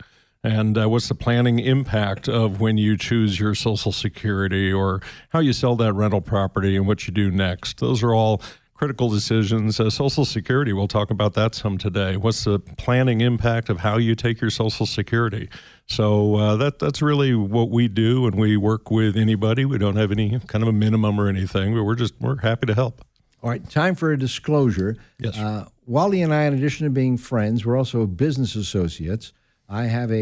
And 0.43 0.77
uh, 0.77 0.87
what's 0.87 1.09
the 1.09 1.15
planning 1.15 1.59
impact 1.59 2.29
of 2.29 2.61
when 2.61 2.77
you 2.77 2.95
choose 2.95 3.39
your 3.39 3.53
Social 3.55 3.91
Security 3.91 4.71
or 4.71 5.01
how 5.29 5.39
you 5.39 5.51
sell 5.51 5.75
that 5.77 5.93
rental 5.93 6.21
property 6.21 6.77
and 6.77 6.87
what 6.87 7.07
you 7.07 7.13
do 7.13 7.29
next? 7.29 7.79
Those 7.79 8.01
are 8.03 8.13
all 8.13 8.41
critical 8.79 9.09
decisions. 9.09 9.77
Uh, 9.77 9.89
Social 9.89 10.23
Security, 10.23 10.71
we'll 10.71 10.87
talk 10.87 11.11
about 11.11 11.33
that 11.33 11.53
some 11.53 11.77
today. 11.77 12.15
What's 12.15 12.45
the 12.45 12.59
planning 12.59 13.19
impact 13.19 13.67
of 13.67 13.79
how 13.79 13.97
you 13.97 14.15
take 14.15 14.39
your 14.39 14.49
Social 14.49 14.85
Security? 14.85 15.49
So 15.85 16.35
uh, 16.35 16.55
that 16.55 16.79
that's 16.79 17.01
really 17.01 17.35
what 17.35 17.69
we 17.69 17.89
do, 17.89 18.25
and 18.25 18.35
we 18.35 18.55
work 18.55 18.89
with 18.89 19.17
anybody. 19.17 19.65
We 19.65 19.77
don't 19.77 19.97
have 19.97 20.13
any 20.13 20.39
kind 20.47 20.63
of 20.63 20.69
a 20.69 20.71
minimum 20.71 21.19
or 21.19 21.27
anything, 21.27 21.75
but 21.75 21.83
we're 21.83 21.95
just 21.95 22.13
we're 22.21 22.37
happy 22.37 22.67
to 22.67 22.73
help. 22.73 23.03
All 23.43 23.49
right, 23.49 23.69
time 23.69 23.95
for 23.95 24.13
a 24.13 24.17
disclosure. 24.17 24.95
Yes. 25.19 25.37
Uh, 25.37 25.65
Wally 25.85 26.21
and 26.21 26.33
I, 26.33 26.43
in 26.43 26.53
addition 26.53 26.85
to 26.85 26.89
being 26.89 27.17
friends, 27.17 27.65
we're 27.65 27.77
also 27.77 28.05
business 28.05 28.55
associates. 28.55 29.33
I 29.67 29.83
have 29.83 30.09
a, 30.09 30.15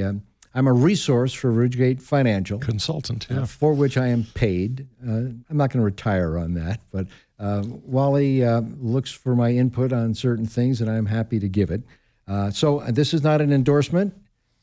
a 0.00 0.08
um, 0.08 0.22
I'm 0.56 0.66
a 0.66 0.72
resource 0.72 1.34
for 1.34 1.52
Ridgegate 1.52 2.00
Financial 2.00 2.58
consultant, 2.58 3.30
uh, 3.30 3.44
for 3.44 3.74
which 3.74 3.98
I 3.98 4.06
am 4.06 4.24
paid. 4.32 4.86
Uh, 5.06 5.10
I'm 5.10 5.44
not 5.50 5.70
going 5.70 5.80
to 5.80 5.84
retire 5.84 6.38
on 6.38 6.54
that, 6.54 6.80
but 6.90 7.08
uh, 7.38 7.62
Wally 7.66 8.42
uh, 8.42 8.62
looks 8.80 9.12
for 9.12 9.36
my 9.36 9.50
input 9.50 9.92
on 9.92 10.14
certain 10.14 10.46
things, 10.46 10.80
and 10.80 10.90
I'm 10.90 11.04
happy 11.04 11.38
to 11.40 11.48
give 11.48 11.70
it. 11.70 11.82
Uh, 12.26 12.50
so 12.50 12.80
uh, 12.80 12.90
this 12.90 13.12
is 13.12 13.22
not 13.22 13.42
an 13.42 13.52
endorsement, 13.52 14.14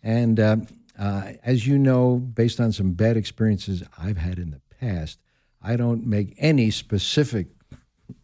and 0.02 0.40
uh, 0.40 0.58
uh, 0.98 1.34
as 1.44 1.68
you 1.68 1.78
know, 1.78 2.16
based 2.16 2.60
on 2.60 2.72
some 2.72 2.94
bad 2.94 3.16
experiences 3.16 3.84
I've 3.96 4.18
had 4.18 4.40
in 4.40 4.50
the 4.50 4.62
past, 4.80 5.20
I 5.62 5.76
don't 5.76 6.08
make 6.08 6.34
any 6.40 6.72
specific 6.72 7.50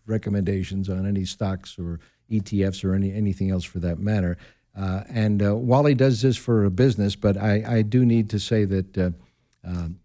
recommendations 0.07 0.89
on 0.89 1.05
any 1.05 1.23
stocks 1.23 1.77
or 1.77 1.99
ETFs 2.31 2.83
or 2.83 2.95
any 2.95 3.13
anything 3.13 3.51
else 3.51 3.63
for 3.63 3.77
that 3.79 3.99
matter. 3.99 4.37
Uh, 4.79 5.03
and 5.09 5.43
uh, 5.43 5.55
Wally 5.55 5.93
does 5.93 6.21
this 6.21 6.37
for 6.37 6.63
a 6.63 6.69
business, 6.69 7.15
but 7.15 7.35
I, 7.35 7.63
I 7.67 7.81
do 7.81 8.05
need 8.05 8.29
to 8.29 8.39
say 8.39 8.63
that 8.63 8.97
uh, 8.97 9.09
um, 9.65 9.99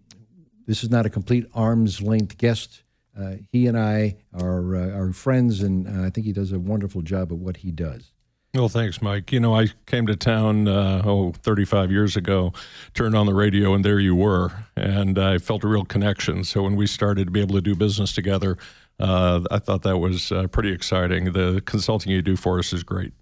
this 0.66 0.82
is 0.82 0.90
not 0.90 1.06
a 1.06 1.10
complete 1.10 1.46
arm's 1.54 2.02
length 2.02 2.38
guest. 2.38 2.82
Uh, 3.16 3.34
he 3.52 3.68
and 3.68 3.78
I 3.78 4.16
are 4.32 4.74
uh, 4.74 4.98
are 4.98 5.12
friends, 5.12 5.62
and 5.62 6.04
I 6.04 6.10
think 6.10 6.26
he 6.26 6.32
does 6.32 6.50
a 6.50 6.58
wonderful 6.58 7.02
job 7.02 7.30
at 7.30 7.38
what 7.38 7.58
he 7.58 7.70
does. 7.70 8.10
Well, 8.52 8.68
thanks, 8.68 9.00
Mike. 9.00 9.30
You 9.30 9.40
know, 9.40 9.54
I 9.54 9.68
came 9.86 10.06
to 10.06 10.16
town, 10.16 10.68
uh, 10.68 11.02
oh, 11.04 11.32
35 11.32 11.90
years 11.90 12.16
ago, 12.16 12.52
turned 12.94 13.16
on 13.16 13.26
the 13.26 13.34
radio, 13.34 13.74
and 13.74 13.84
there 13.84 13.98
you 13.98 14.14
were. 14.14 14.52
And 14.76 15.18
I 15.18 15.38
felt 15.38 15.64
a 15.64 15.68
real 15.68 15.84
connection. 15.84 16.44
So 16.44 16.62
when 16.62 16.76
we 16.76 16.86
started 16.86 17.26
to 17.26 17.30
be 17.32 17.40
able 17.40 17.56
to 17.56 17.60
do 17.60 17.74
business 17.74 18.12
together, 18.12 18.56
uh, 19.00 19.40
I 19.50 19.58
thought 19.58 19.82
that 19.82 19.98
was 19.98 20.30
uh, 20.30 20.46
pretty 20.48 20.72
exciting. 20.72 21.32
The 21.32 21.62
consulting 21.64 22.12
you 22.12 22.22
do 22.22 22.36
for 22.36 22.60
us 22.60 22.72
is 22.72 22.84
great. 22.84 23.12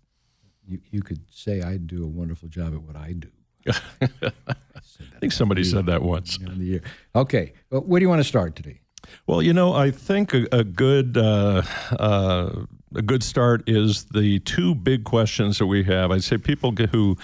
You, 0.66 0.80
you 0.90 1.02
could 1.02 1.20
say 1.30 1.62
I 1.62 1.76
do 1.76 2.04
a 2.04 2.06
wonderful 2.06 2.48
job 2.48 2.74
at 2.74 2.82
what 2.82 2.96
I 2.96 3.12
do. 3.12 3.28
I 4.00 5.18
think 5.20 5.32
somebody 5.32 5.64
said 5.64 5.86
that 5.86 6.02
once. 6.02 6.38
On 6.46 6.58
the 6.58 6.64
year. 6.64 6.82
Okay, 7.14 7.52
well, 7.70 7.82
where 7.82 8.00
do 8.00 8.04
you 8.04 8.08
want 8.08 8.20
to 8.20 8.28
start 8.28 8.56
today? 8.56 8.80
Well, 9.26 9.42
you 9.42 9.52
know, 9.52 9.74
I 9.74 9.90
think 9.90 10.34
a, 10.34 10.46
a 10.52 10.64
good 10.64 11.16
uh, 11.16 11.62
uh, 11.98 12.64
a 12.94 13.02
good 13.02 13.22
start 13.22 13.68
is 13.68 14.04
the 14.04 14.38
two 14.40 14.74
big 14.74 15.04
questions 15.04 15.58
that 15.58 15.66
we 15.66 15.84
have. 15.84 16.10
I'd 16.10 16.24
say 16.24 16.38
people 16.38 16.72
who 16.72 17.16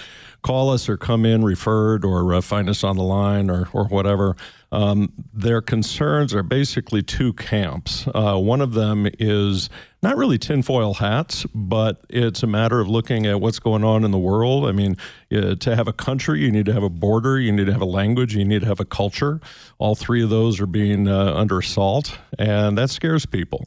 call 0.43 0.71
us 0.71 0.89
or 0.89 0.97
come 0.97 1.27
in 1.27 1.45
referred 1.45 2.05
or 2.05 2.35
uh, 2.35 2.41
find 2.41 2.69
us 2.69 2.85
on 2.85 2.97
the 2.97 3.03
line 3.03 3.51
or 3.51 3.69
or 3.73 3.87
whatever. 3.87 4.37
Um, 4.71 5.13
their 5.33 5.61
concerns 5.61 6.35
are 6.35 6.43
basically 6.43 7.03
two 7.03 7.33
camps. 7.35 8.07
Uh, 8.15 8.37
one 8.39 8.61
of 8.61 8.75
them 8.75 9.09
is 9.19 9.71
not 10.03 10.17
really 10.17 10.39
tinfoil 10.39 10.95
hats, 10.95 11.45
but 11.55 12.01
it's 12.09 12.43
a 12.43 12.47
matter 12.47 12.81
of 12.81 12.89
looking 12.89 13.27
at 13.27 13.41
what's 13.41 13.59
going 13.59 13.83
on 13.83 14.05
in 14.05 14.11
the 14.11 14.19
world. 14.19 14.67
I 14.67 14.73
mean, 14.73 14.97
uh, 15.35 15.57
to 15.57 15.75
have 15.75 15.89
a 15.89 15.93
country, 15.93 16.41
you 16.41 16.53
need 16.53 16.67
to 16.67 16.73
have 16.73 16.85
a 16.85 16.91
border, 16.91 17.39
you 17.39 17.51
need 17.51 17.67
to 17.67 17.73
have 17.73 17.81
a 17.81 17.87
language, 17.87 18.37
you 18.37 18.45
need 18.45 18.61
to 18.61 18.67
have 18.67 18.81
a 18.81 18.85
culture. 18.85 19.41
All 19.79 19.95
three 19.95 20.23
of 20.23 20.31
those 20.31 20.61
are 20.61 20.67
being 20.67 21.09
uh, 21.09 21.33
under 21.35 21.59
assault, 21.59 22.17
and 22.39 22.79
that 22.79 22.91
scares 22.91 23.27
people. 23.27 23.67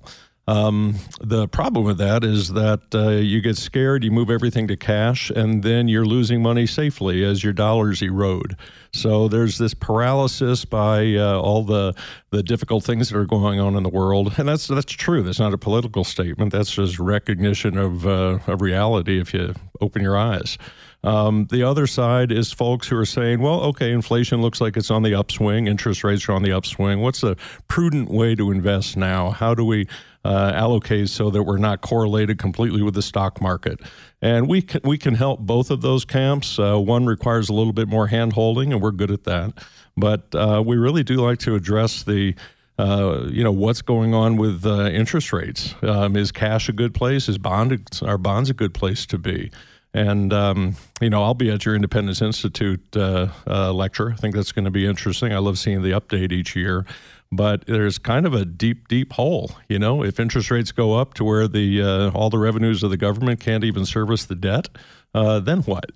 Um, 0.52 0.96
the 1.22 1.48
problem 1.48 1.86
with 1.86 1.98
that 2.00 2.26
is 2.26 2.50
that 2.50 2.82
uh, 2.94 3.12
you 3.12 3.40
get 3.40 3.56
scared, 3.56 4.04
you 4.04 4.12
move 4.12 4.30
everything 4.30 4.68
to 4.68 4.76
cash, 4.76 5.30
and 5.30 5.64
then 5.64 5.88
you're 5.88 6.06
losing 6.06 6.42
money 6.42 6.68
safely 6.68 7.24
as 7.24 7.42
your 7.42 7.54
dollars 7.54 8.02
erode. 8.02 8.58
So 8.92 9.30
there's 9.30 9.58
this 9.60 9.74
paralysis 9.74 10.66
by 10.66 11.16
uh, 11.16 11.40
all 11.40 11.64
the 11.64 11.96
the 12.32 12.44
difficult 12.44 12.84
things 12.84 13.10
that 13.10 13.18
are 13.18 13.26
going 13.26 13.62
on 13.62 13.78
in 13.78 13.84
the 13.84 13.90
world, 13.90 14.34
and 14.38 14.50
that's 14.50 14.68
that's 14.68 14.92
true. 14.92 15.24
That's 15.24 15.40
not 15.40 15.54
a 15.54 15.58
political 15.58 16.04
statement. 16.04 16.52
That's 16.52 16.72
just 16.72 17.00
recognition 17.00 17.78
of 17.78 18.06
uh, 18.06 18.40
of 18.46 18.62
reality. 18.62 19.22
If 19.22 19.34
you 19.34 19.56
open 19.80 20.02
your 20.02 20.18
eyes. 20.18 20.58
Um, 21.04 21.48
the 21.50 21.64
other 21.64 21.88
side 21.88 22.32
is 22.32 22.52
folks 22.52 22.88
who 22.88 22.98
are 22.98 23.06
saying, 23.06 23.42
well, 23.42 23.62
okay, 23.62 23.92
inflation 23.92 24.42
looks 24.42 24.62
like 24.62 24.78
it's 24.78 24.92
on 24.92 25.02
the 25.02 25.16
upswing, 25.16 25.68
interest 25.68 26.04
rates 26.04 26.30
are 26.30 26.34
on 26.34 26.44
the 26.44 26.52
upswing. 26.52 27.02
What's 27.02 27.24
a 27.24 27.36
prudent 27.68 28.10
way 28.10 28.36
to 28.36 28.52
invest 28.52 28.96
now? 28.98 29.32
How 29.32 29.56
do 29.56 29.66
we 29.66 29.88
uh, 30.24 30.52
allocate 30.54 31.10
so 31.10 31.32
that 31.32 31.44
we're 31.44 31.58
not 31.58 31.82
correlated 31.82 32.38
completely 32.38 32.84
with 32.84 32.94
the 32.94 33.02
stock 33.02 33.42
market? 33.42 33.80
And 34.22 34.48
we 34.48 34.62
can, 34.62 34.82
we 34.84 35.00
can 35.00 35.16
help 35.16 35.40
both 35.40 35.72
of 35.72 35.82
those 35.82 36.06
camps. 36.06 36.60
Uh, 36.60 36.78
one 36.78 37.08
requires 37.08 37.50
a 37.50 37.54
little 37.54 37.74
bit 37.74 37.88
more 37.88 38.08
hand 38.08 38.34
holding, 38.34 38.72
and 38.72 38.82
we're 38.82 38.92
good 38.92 39.12
at 39.12 39.24
that. 39.24 39.54
But 39.98 40.34
uh, 40.36 40.62
we 40.64 40.78
really 40.78 41.04
do 41.04 41.16
like 41.16 41.40
to 41.40 41.56
address 41.56 42.04
the 42.04 42.36
uh, 42.80 43.28
you 43.30 43.44
know 43.44 43.52
what's 43.52 43.82
going 43.82 44.14
on 44.14 44.38
with 44.38 44.66
uh, 44.66 44.86
interest 44.86 45.34
rates. 45.34 45.76
Um, 45.84 46.16
is 46.16 46.32
cash 46.32 46.70
a 46.70 46.74
good 46.74 46.94
place? 46.94 47.30
Is 47.30 47.38
bond 47.38 48.02
are 48.02 48.18
bonds 48.18 48.50
a 48.50 48.54
good 48.54 48.74
place 48.74 49.06
to 49.08 49.18
be? 49.18 49.52
And 49.94 50.32
um, 50.32 50.76
you 51.02 51.10
know, 51.10 51.24
I'll 51.24 51.34
be 51.34 51.50
at 51.52 51.66
your 51.66 51.76
Independence 51.76 52.22
Institute 52.22 52.82
uh, 52.96 53.28
uh, 53.46 53.74
lecture. 53.74 54.12
I 54.12 54.16
think 54.16 54.36
that's 54.36 54.52
going 54.52 54.66
to 54.66 54.72
be 54.72 54.86
interesting. 54.86 55.34
I 55.34 55.40
love 55.40 55.60
seeing 55.60 55.82
the 55.82 55.92
update 55.92 56.32
each 56.32 56.56
year. 56.56 56.86
But 57.34 57.66
there's 57.66 57.98
kind 57.98 58.26
of 58.26 58.34
a 58.34 58.44
deep, 58.44 58.90
deep 58.90 59.14
hole. 59.14 59.52
You 59.70 59.80
know, 59.80 60.04
if 60.04 60.20
interest 60.20 60.52
rates 60.52 60.74
go 60.74 60.96
up 60.96 61.14
to 61.16 61.24
where 61.24 61.48
the 61.48 61.82
uh, 61.82 62.12
all 62.12 62.30
the 62.30 62.38
revenues 62.38 62.84
of 62.84 62.90
the 62.90 62.98
government 62.98 63.40
can't 63.40 63.64
even 63.64 63.86
service 63.86 64.26
the 64.26 64.36
debt, 64.36 64.70
uh, 65.14 65.40
then 65.40 65.62
what? 65.62 65.92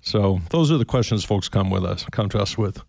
So 0.00 0.40
those 0.50 0.70
are 0.70 0.78
the 0.78 0.84
questions 0.84 1.24
folks 1.24 1.48
come 1.48 1.70
with 1.70 1.84
us, 1.84 2.04
come 2.10 2.28
to 2.30 2.40
us 2.40 2.58
with. 2.58 2.82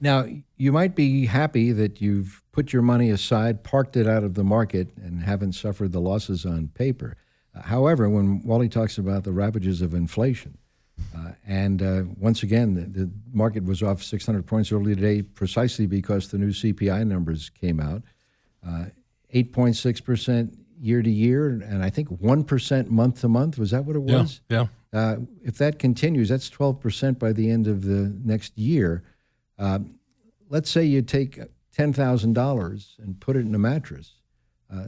Now, 0.00 0.26
you 0.56 0.70
might 0.70 0.94
be 0.94 1.26
happy 1.26 1.72
that 1.72 2.00
you've 2.00 2.42
put 2.52 2.72
your 2.72 2.82
money 2.82 3.10
aside, 3.10 3.64
parked 3.64 3.96
it 3.96 4.06
out 4.06 4.22
of 4.22 4.34
the 4.34 4.44
market, 4.44 4.90
and 4.96 5.22
haven't 5.22 5.54
suffered 5.54 5.92
the 5.92 6.00
losses 6.00 6.46
on 6.46 6.68
paper. 6.68 7.16
Uh, 7.58 7.62
however, 7.62 8.08
when 8.08 8.42
Wally 8.42 8.68
talks 8.68 8.98
about 8.98 9.24
the 9.24 9.32
ravages 9.32 9.82
of 9.82 9.94
inflation, 9.94 10.58
uh, 11.16 11.32
and 11.46 11.82
uh, 11.82 12.02
once 12.18 12.42
again, 12.42 12.74
the, 12.74 12.82
the 13.04 13.10
market 13.32 13.64
was 13.64 13.82
off 13.82 14.02
600 14.02 14.46
points 14.46 14.72
early 14.72 14.94
today 14.94 15.22
precisely 15.22 15.86
because 15.86 16.28
the 16.28 16.38
new 16.38 16.50
CPI 16.50 17.06
numbers 17.06 17.50
came 17.50 17.80
out. 17.80 18.02
Uh, 18.66 18.86
8.6% 19.34 20.56
year 20.80 21.02
to 21.02 21.10
year, 21.10 21.48
and 21.48 21.82
I 21.82 21.90
think 21.90 22.08
1% 22.08 22.88
month 22.88 23.20
to 23.20 23.28
month. 23.28 23.58
Was 23.58 23.70
that 23.70 23.84
what 23.84 23.96
it 23.96 24.02
Yeah, 24.06 24.20
was? 24.20 24.40
yeah. 24.48 24.66
Uh, 24.92 25.16
if 25.44 25.58
that 25.58 25.78
continues, 25.78 26.28
that's 26.30 26.48
12% 26.50 27.18
by 27.18 27.32
the 27.32 27.50
end 27.50 27.66
of 27.66 27.84
the 27.84 28.14
next 28.24 28.56
year. 28.58 29.02
Uh, 29.58 29.80
let's 30.48 30.70
say 30.70 30.84
you 30.84 31.02
take 31.02 31.38
$10,000 31.76 32.98
and 32.98 33.20
put 33.20 33.36
it 33.36 33.40
in 33.40 33.54
a 33.54 33.58
mattress. 33.58 34.14
Uh, 34.72 34.86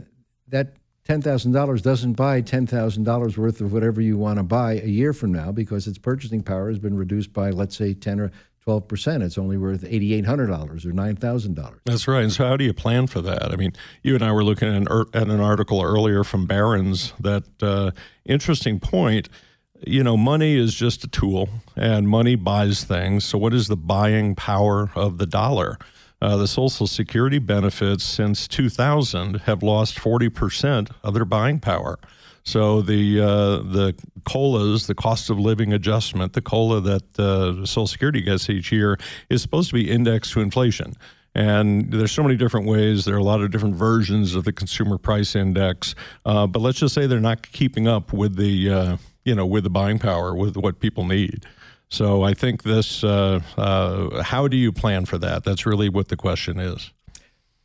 that 0.49 0.77
$10,000 1.11 1.83
doesn't 1.83 2.13
buy 2.13 2.41
$10,000 2.41 3.37
worth 3.37 3.61
of 3.61 3.73
whatever 3.73 4.01
you 4.01 4.17
want 4.17 4.39
to 4.39 4.45
buy 4.45 4.75
a 4.75 4.87
year 4.87 5.13
from 5.13 5.33
now 5.33 5.51
because 5.51 5.89
its 5.89 5.99
purchasing 5.99 6.41
power 6.41 6.69
has 6.69 6.79
been 6.79 6.97
reduced 6.97 7.33
by, 7.33 7.51
let's 7.51 7.77
say, 7.77 7.95
10 7.95 8.21
or 8.21 8.31
12%. 8.65 9.21
It's 9.21 9.37
only 9.37 9.57
worth 9.57 9.83
$8,800 9.83 10.87
or 10.87 10.93
$9,000. 10.93 11.79
That's 11.85 12.07
right. 12.07 12.23
And 12.23 12.33
so, 12.33 12.47
how 12.47 12.57
do 12.57 12.65
you 12.65 12.73
plan 12.73 13.09
for 13.09 13.21
that? 13.23 13.51
I 13.51 13.57
mean, 13.57 13.73
you 14.05 14.15
and 14.15 14.23
I 14.23 14.31
were 14.31 14.45
looking 14.45 14.69
at 14.69 14.75
an, 14.75 14.87
er- 14.89 15.09
at 15.13 15.29
an 15.29 15.41
article 15.41 15.83
earlier 15.83 16.23
from 16.23 16.47
Barron's 16.47 17.13
that 17.19 17.43
uh, 17.61 17.91
interesting 18.25 18.79
point. 18.79 19.29
You 19.85 20.05
know, 20.05 20.17
money 20.17 20.57
is 20.57 20.75
just 20.75 21.03
a 21.03 21.09
tool, 21.09 21.49
and 21.75 22.07
money 22.07 22.37
buys 22.37 22.85
things. 22.85 23.25
So, 23.25 23.37
what 23.37 23.53
is 23.53 23.67
the 23.67 23.77
buying 23.77 24.37
power 24.37 24.93
of 24.95 25.19
the 25.19 25.27
dollar? 25.27 25.77
Uh, 26.21 26.37
the 26.37 26.47
Social 26.47 26.87
Security 26.87 27.39
benefits 27.39 28.05
since 28.05 28.47
2000 28.47 29.41
have 29.43 29.63
lost 29.63 29.97
40% 29.97 30.91
of 31.03 31.15
their 31.15 31.25
buying 31.25 31.61
power. 31.61 31.99
So 32.43 32.83
the 32.83 33.21
uh, 33.21 33.27
the 33.63 33.95
colas, 34.25 34.87
the 34.87 34.95
cost 34.95 35.31
of 35.31 35.39
living 35.39 35.73
adjustment, 35.73 36.33
the 36.33 36.43
cola 36.43 36.81
that 36.81 37.19
uh, 37.19 37.67
Social 37.67 37.87
Security 37.87 38.23
gets 38.23 38.49
each 38.49 38.73
year 38.73 38.99
is 39.29 39.43
supposed 39.43 39.69
to 39.71 39.75
be 39.75 39.91
indexed 39.91 40.33
to 40.33 40.41
inflation. 40.41 40.95
And 41.35 41.93
there's 41.93 42.11
so 42.11 42.23
many 42.23 42.37
different 42.37 42.67
ways. 42.67 43.05
There 43.05 43.15
are 43.15 43.19
a 43.19 43.25
lot 43.25 43.41
of 43.41 43.51
different 43.51 43.77
versions 43.77 44.35
of 44.35 44.45
the 44.45 44.53
consumer 44.53 44.99
price 44.99 45.37
index. 45.37 45.95
Uh, 46.25 46.47
but 46.47 46.61
let's 46.61 46.79
just 46.79 46.95
say 46.95 47.07
they're 47.07 47.21
not 47.21 47.51
keeping 47.53 47.87
up 47.87 48.13
with 48.13 48.37
the 48.37 48.71
uh, 48.71 48.97
you 49.25 49.35
know 49.35 49.47
with 49.47 49.65
the 49.65 49.71
buying 49.71 49.99
power 49.99 50.35
with 50.35 50.57
what 50.57 50.81
people 50.81 51.05
need. 51.05 51.47
So 51.91 52.23
I 52.23 52.35
think 52.35 52.63
this. 52.63 53.03
Uh, 53.05 53.41
uh, 53.59 54.23
how 54.23 54.47
do 54.49 54.57
you 54.57 54.73
plan 54.73 55.05
for 55.05 55.19
that? 55.19 55.43
That's 55.45 55.67
really 55.67 55.89
what 55.89 56.09
the 56.09 56.17
question 56.17 56.59
is. 56.61 56.93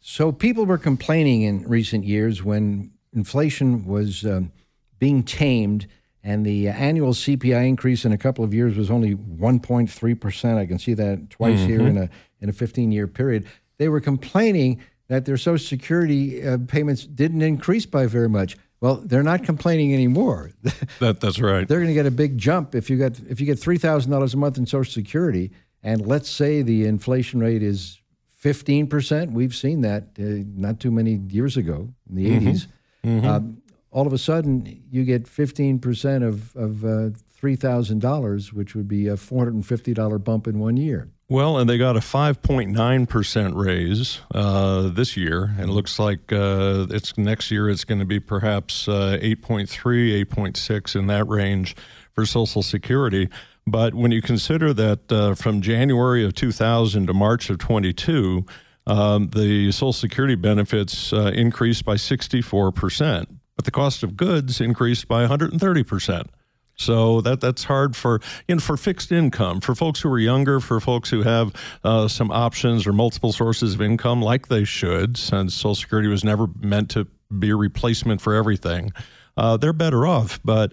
So 0.01 0.31
people 0.31 0.65
were 0.65 0.77
complaining 0.79 1.43
in 1.43 1.67
recent 1.67 2.03
years 2.05 2.43
when 2.43 2.91
inflation 3.13 3.85
was 3.85 4.25
um, 4.25 4.51
being 4.99 5.23
tamed 5.23 5.87
and 6.23 6.43
the 6.43 6.67
annual 6.69 7.13
CPI 7.13 7.67
increase 7.67 8.03
in 8.03 8.11
a 8.11 8.17
couple 8.17 8.43
of 8.43 8.51
years 8.51 8.75
was 8.75 8.89
only 8.89 9.13
1.3%. 9.15 10.57
I 10.57 10.65
can 10.65 10.79
see 10.79 10.95
that 10.95 11.29
twice 11.29 11.59
here 11.59 11.79
Mhm. 11.81 11.89
in 11.89 11.97
a 11.97 12.09
in 12.41 12.49
a 12.49 12.53
15-year 12.53 13.07
period. 13.07 13.45
They 13.77 13.89
were 13.89 14.01
complaining 14.01 14.79
that 15.07 15.25
their 15.25 15.37
Social 15.37 15.63
Security 15.65 16.43
uh, 16.43 16.57
payments 16.67 17.05
didn't 17.05 17.41
increase 17.43 17.85
by 17.85 18.07
very 18.07 18.29
much. 18.29 18.57
Well, 18.81 18.95
they're 19.03 19.23
not 19.23 19.43
complaining 19.43 19.93
anymore. 19.93 20.51
That 20.99 21.19
that's 21.19 21.39
right. 21.39 21.67
they're 21.67 21.79
going 21.79 21.89
to 21.89 21.93
get 21.93 22.05
a 22.05 22.11
big 22.11 22.37
jump 22.37 22.75
if 22.75 22.89
you 22.89 22.97
got 22.97 23.19
if 23.29 23.39
you 23.39 23.45
get 23.45 23.59
three 23.59 23.77
thousand 23.77 24.11
dollars 24.11 24.33
a 24.33 24.37
month 24.37 24.57
in 24.57 24.65
Social 24.65 24.91
Security, 24.91 25.51
and 25.83 26.05
let's 26.05 26.29
say 26.29 26.61
the 26.61 26.85
inflation 26.85 27.39
rate 27.39 27.63
is 27.63 27.99
fifteen 28.35 28.87
percent. 28.87 29.31
We've 29.31 29.55
seen 29.55 29.81
that 29.81 30.03
uh, 30.19 30.43
not 30.55 30.79
too 30.79 30.91
many 30.91 31.15
years 31.29 31.57
ago 31.57 31.93
in 32.09 32.15
the 32.15 32.25
Mhm. 32.25 32.41
80s 32.41 32.67
Mhm. 33.05 33.23
Um, 33.25 33.57
all 33.91 34.07
of 34.07 34.13
a 34.13 34.17
sudden, 34.17 34.81
you 34.89 35.03
get 35.05 35.27
fifteen 35.27 35.79
percent 35.79 36.23
of 36.23 36.55
of 36.55 36.83
uh, 36.85 37.09
three 37.33 37.55
thousand 37.55 37.99
dollars, 37.99 38.51
which 38.53 38.75
would 38.75 38.87
be 38.87 39.07
a 39.07 39.17
four 39.17 39.39
hundred 39.39 39.55
and 39.55 39.65
fifty 39.65 39.93
dollar 39.93 40.17
bump 40.19 40.47
in 40.47 40.59
one 40.59 40.77
year. 40.77 41.09
Well, 41.27 41.57
and 41.57 41.67
they 41.67 41.79
got 41.79 41.97
a 41.97 42.01
5.9% 42.01 43.55
raise 43.55 44.19
uh, 44.35 44.89
this 44.89 45.17
year, 45.17 45.55
and 45.57 45.71
it 45.71 45.73
looks 45.73 45.97
like 45.97 46.31
uh, 46.31 46.85
it's 46.91 47.17
next 47.17 47.49
year 47.49 47.67
it's 47.67 47.83
going 47.83 47.97
to 47.97 48.05
be 48.05 48.19
perhaps 48.19 48.87
uh, 48.87 49.17
8.3, 49.19 50.23
8.6 50.25 50.95
in 50.95 51.07
that 51.07 51.27
range 51.27 51.75
for 52.13 52.27
Social 52.27 52.61
Security. 52.61 53.27
But 53.65 53.95
when 53.95 54.11
you 54.11 54.21
consider 54.21 54.71
that 54.73 55.11
uh, 55.11 55.33
from 55.33 55.61
January 55.61 56.23
of 56.23 56.35
2000 56.35 57.07
to 57.07 57.13
March 57.13 57.49
of 57.49 57.57
22, 57.57 58.45
um, 58.85 59.29
the 59.29 59.71
Social 59.71 59.93
Security 59.93 60.35
benefits 60.35 61.11
uh, 61.11 61.31
increased 61.33 61.85
by 61.85 61.95
64%, 61.95 63.25
but 63.55 63.65
the 63.65 63.71
cost 63.71 64.03
of 64.03 64.15
goods 64.15 64.61
increased 64.61 65.07
by 65.07 65.25
130%. 65.25 66.27
So 66.75 67.21
that 67.21 67.41
that's 67.41 67.63
hard 67.63 67.95
for 67.95 68.19
you 68.47 68.55
know 68.55 68.61
for 68.61 68.77
fixed 68.77 69.11
income 69.11 69.61
for 69.61 69.75
folks 69.75 70.01
who 70.01 70.11
are 70.11 70.19
younger, 70.19 70.59
for 70.59 70.79
folks 70.79 71.09
who 71.09 71.23
have 71.23 71.53
uh, 71.83 72.07
some 72.07 72.31
options 72.31 72.85
or 72.85 72.93
multiple 72.93 73.31
sources 73.31 73.75
of 73.75 73.81
income, 73.81 74.21
like 74.21 74.47
they 74.47 74.63
should, 74.63 75.17
since 75.17 75.53
Social 75.53 75.75
Security 75.75 76.07
was 76.07 76.23
never 76.23 76.47
meant 76.59 76.89
to 76.91 77.07
be 77.37 77.49
a 77.49 77.55
replacement 77.55 78.21
for 78.21 78.33
everything. 78.33 78.91
Uh, 79.37 79.57
they're 79.57 79.73
better 79.73 80.07
off, 80.07 80.39
but 80.45 80.71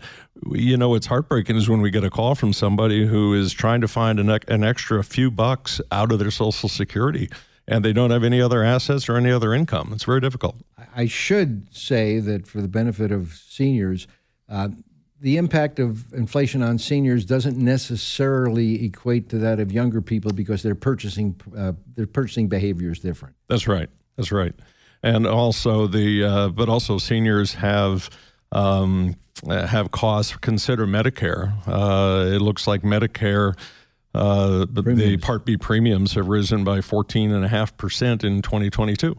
you 0.52 0.76
know 0.76 0.94
it's 0.94 1.06
heartbreaking 1.06 1.56
is 1.56 1.68
when 1.68 1.80
we 1.80 1.90
get 1.90 2.04
a 2.04 2.10
call 2.10 2.34
from 2.34 2.52
somebody 2.52 3.06
who 3.06 3.34
is 3.34 3.52
trying 3.52 3.80
to 3.80 3.88
find 3.88 4.20
an, 4.20 4.30
an 4.48 4.64
extra 4.64 5.02
few 5.02 5.30
bucks 5.30 5.80
out 5.90 6.12
of 6.12 6.18
their 6.18 6.30
Social 6.30 6.68
Security, 6.68 7.28
and 7.66 7.84
they 7.84 7.92
don't 7.92 8.10
have 8.10 8.22
any 8.22 8.40
other 8.40 8.62
assets 8.62 9.08
or 9.08 9.16
any 9.16 9.32
other 9.32 9.52
income. 9.52 9.90
It's 9.92 10.04
very 10.04 10.20
difficult. 10.20 10.56
I 10.94 11.06
should 11.06 11.74
say 11.74 12.20
that 12.20 12.46
for 12.46 12.60
the 12.60 12.68
benefit 12.68 13.10
of 13.10 13.34
seniors, 13.48 14.06
uh, 14.48 14.68
the 15.22 15.36
impact 15.36 15.78
of 15.78 16.12
inflation 16.12 16.64
on 16.64 16.78
seniors 16.78 17.24
doesn't 17.24 17.56
necessarily 17.56 18.84
equate 18.84 19.28
to 19.28 19.38
that 19.38 19.60
of 19.60 19.70
younger 19.70 20.02
people 20.02 20.32
because 20.32 20.64
their 20.64 20.74
purchasing 20.74 21.40
uh, 21.56 21.72
their 21.94 22.08
purchasing 22.08 22.48
behavior 22.48 22.90
is 22.90 22.98
different. 22.98 23.36
That's 23.46 23.68
right. 23.68 23.88
That's 24.16 24.32
right. 24.32 24.52
And 25.04 25.26
also 25.26 25.86
the, 25.86 26.24
uh, 26.24 26.48
but 26.48 26.68
also 26.68 26.98
seniors 26.98 27.54
have 27.54 28.10
um, 28.50 29.14
have 29.48 29.92
costs. 29.92 30.36
Consider 30.36 30.88
Medicare. 30.88 31.54
Uh, 31.68 32.34
it 32.34 32.42
looks 32.42 32.66
like 32.66 32.82
Medicare. 32.82 33.56
Uh, 34.14 34.66
the, 34.68 34.82
the 34.82 35.16
Part 35.18 35.44
B 35.44 35.56
premiums 35.56 36.14
have 36.14 36.28
risen 36.28 36.64
by 36.64 36.80
14.5% 36.80 38.24
in 38.24 38.42
2022. 38.42 39.16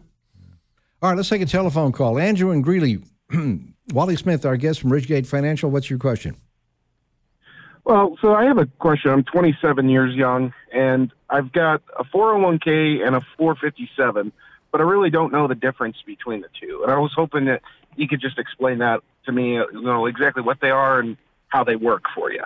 All 1.02 1.10
right, 1.10 1.16
let's 1.16 1.28
take 1.30 1.42
a 1.42 1.46
telephone 1.46 1.92
call. 1.92 2.18
Andrew 2.18 2.50
and 2.50 2.62
Greeley. 2.62 3.02
Wally 3.92 4.16
Smith, 4.16 4.46
our 4.46 4.56
guest 4.56 4.80
from 4.80 4.90
Ridgegate 4.90 5.26
Financial. 5.26 5.70
What's 5.70 5.90
your 5.90 5.98
question? 5.98 6.36
Well, 7.84 8.16
so 8.22 8.34
I 8.34 8.44
have 8.44 8.56
a 8.56 8.66
question. 8.66 9.10
I'm 9.10 9.24
27 9.24 9.90
years 9.90 10.14
young, 10.14 10.54
and 10.72 11.12
I've 11.28 11.52
got 11.52 11.82
a 11.98 12.04
401k 12.04 13.06
and 13.06 13.14
a 13.14 13.20
457, 13.36 14.32
but 14.72 14.80
I 14.80 14.84
really 14.84 15.10
don't 15.10 15.32
know 15.32 15.46
the 15.46 15.54
difference 15.54 15.98
between 16.06 16.40
the 16.40 16.48
two. 16.58 16.80
And 16.82 16.90
I 16.90 16.98
was 16.98 17.12
hoping 17.14 17.44
that 17.44 17.60
you 17.96 18.08
could 18.08 18.22
just 18.22 18.38
explain 18.38 18.78
that 18.78 19.00
to 19.26 19.32
me, 19.32 19.58
uh, 19.58 19.64
you 19.72 19.82
know, 19.82 20.06
exactly 20.06 20.42
what 20.42 20.60
they 20.60 20.70
are 20.70 20.98
and 20.98 21.18
how 21.48 21.62
they 21.62 21.76
work 21.76 22.04
for 22.14 22.32
you. 22.32 22.42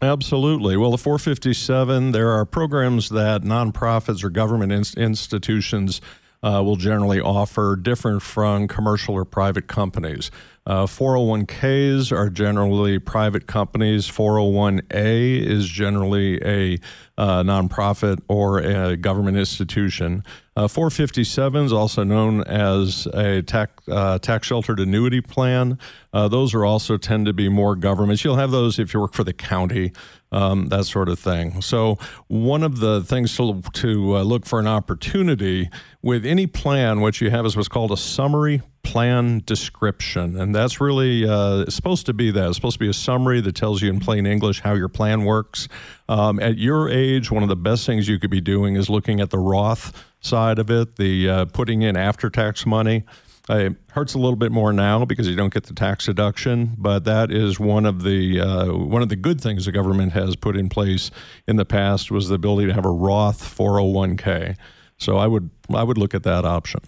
Absolutely. 0.00 0.76
Well, 0.76 0.92
the 0.92 0.98
457, 0.98 2.12
there 2.12 2.30
are 2.30 2.44
programs 2.46 3.10
that 3.10 3.42
nonprofits 3.42 4.24
or 4.24 4.30
government 4.30 4.72
ins- 4.72 4.94
institutions 4.94 6.00
uh, 6.42 6.62
will 6.64 6.76
generally 6.76 7.20
offer 7.20 7.76
different 7.76 8.22
from 8.22 8.66
commercial 8.66 9.14
or 9.14 9.24
private 9.24 9.66
companies. 9.66 10.30
Uh, 10.70 10.86
401ks 10.86 12.12
are 12.16 12.30
generally 12.30 13.00
private 13.00 13.48
companies. 13.48 14.06
401a 14.06 15.44
is 15.44 15.66
generally 15.66 16.40
a 16.44 16.78
uh, 17.18 17.42
nonprofit 17.42 18.20
or 18.28 18.60
a 18.60 18.96
government 18.96 19.36
institution. 19.36 20.22
Uh, 20.54 20.68
457 20.68 21.64
is 21.64 21.72
also 21.72 22.04
known 22.04 22.44
as 22.44 23.06
a 23.14 23.42
tax, 23.42 23.72
uh, 23.88 24.20
tax 24.20 24.46
sheltered 24.46 24.78
annuity 24.78 25.20
plan. 25.20 25.76
Uh, 26.12 26.28
those 26.28 26.54
are 26.54 26.64
also 26.64 26.96
tend 26.96 27.26
to 27.26 27.32
be 27.32 27.48
more 27.48 27.74
governments. 27.74 28.22
You'll 28.22 28.36
have 28.36 28.52
those 28.52 28.78
if 28.78 28.94
you 28.94 29.00
work 29.00 29.14
for 29.14 29.24
the 29.24 29.32
county, 29.32 29.90
um, 30.30 30.68
that 30.68 30.84
sort 30.84 31.08
of 31.08 31.18
thing. 31.18 31.62
So, 31.62 31.98
one 32.28 32.62
of 32.62 32.78
the 32.78 33.02
things 33.02 33.36
to, 33.38 33.60
to 33.60 34.18
uh, 34.18 34.22
look 34.22 34.46
for 34.46 34.60
an 34.60 34.68
opportunity 34.68 35.68
with 36.00 36.24
any 36.24 36.46
plan, 36.46 37.00
what 37.00 37.20
you 37.20 37.30
have 37.30 37.44
is 37.44 37.56
what's 37.56 37.68
called 37.68 37.90
a 37.90 37.96
summary 37.96 38.62
plan 38.82 39.42
description. 39.44 40.40
And 40.40 40.54
that's 40.54 40.80
really 40.80 41.28
uh, 41.28 41.66
supposed 41.66 42.06
to 42.06 42.12
be 42.12 42.30
that. 42.30 42.48
It's 42.48 42.56
supposed 42.56 42.74
to 42.74 42.80
be 42.80 42.88
a 42.88 42.94
summary 42.94 43.40
that 43.42 43.54
tells 43.54 43.82
you 43.82 43.90
in 43.90 44.00
plain 44.00 44.26
English 44.26 44.60
how 44.60 44.74
your 44.74 44.88
plan 44.88 45.24
works. 45.24 45.68
Um, 46.08 46.40
at 46.40 46.58
your 46.58 46.88
age, 46.88 47.30
one 47.30 47.42
of 47.42 47.48
the 47.48 47.56
best 47.56 47.86
things 47.86 48.08
you 48.08 48.18
could 48.18 48.30
be 48.30 48.40
doing 48.40 48.76
is 48.76 48.88
looking 48.88 49.20
at 49.20 49.30
the 49.30 49.38
Roth 49.38 50.04
side 50.20 50.58
of 50.58 50.70
it, 50.70 50.96
the 50.96 51.28
uh, 51.28 51.44
putting 51.46 51.82
in 51.82 51.96
after 51.96 52.30
tax 52.30 52.66
money. 52.66 53.04
Uh, 53.48 53.56
It 53.56 53.76
hurts 53.92 54.14
a 54.14 54.18
little 54.18 54.36
bit 54.36 54.52
more 54.52 54.72
now 54.72 55.04
because 55.04 55.26
you 55.26 55.34
don't 55.34 55.52
get 55.52 55.64
the 55.64 55.74
tax 55.74 56.06
deduction, 56.06 56.74
but 56.78 57.04
that 57.04 57.32
is 57.32 57.58
one 57.58 57.84
of 57.86 58.02
the 58.04 58.40
uh, 58.40 58.72
one 58.72 59.02
of 59.02 59.08
the 59.08 59.16
good 59.16 59.40
things 59.40 59.64
the 59.64 59.72
government 59.72 60.12
has 60.12 60.36
put 60.36 60.56
in 60.56 60.68
place 60.68 61.10
in 61.48 61.56
the 61.56 61.64
past 61.64 62.10
was 62.10 62.28
the 62.28 62.34
ability 62.36 62.68
to 62.68 62.74
have 62.74 62.84
a 62.84 62.90
Roth 62.90 63.42
401k. 63.42 64.56
So 64.98 65.16
I 65.16 65.26
would 65.26 65.50
I 65.74 65.82
would 65.82 65.98
look 65.98 66.14
at 66.14 66.22
that 66.24 66.44
option. 66.44 66.80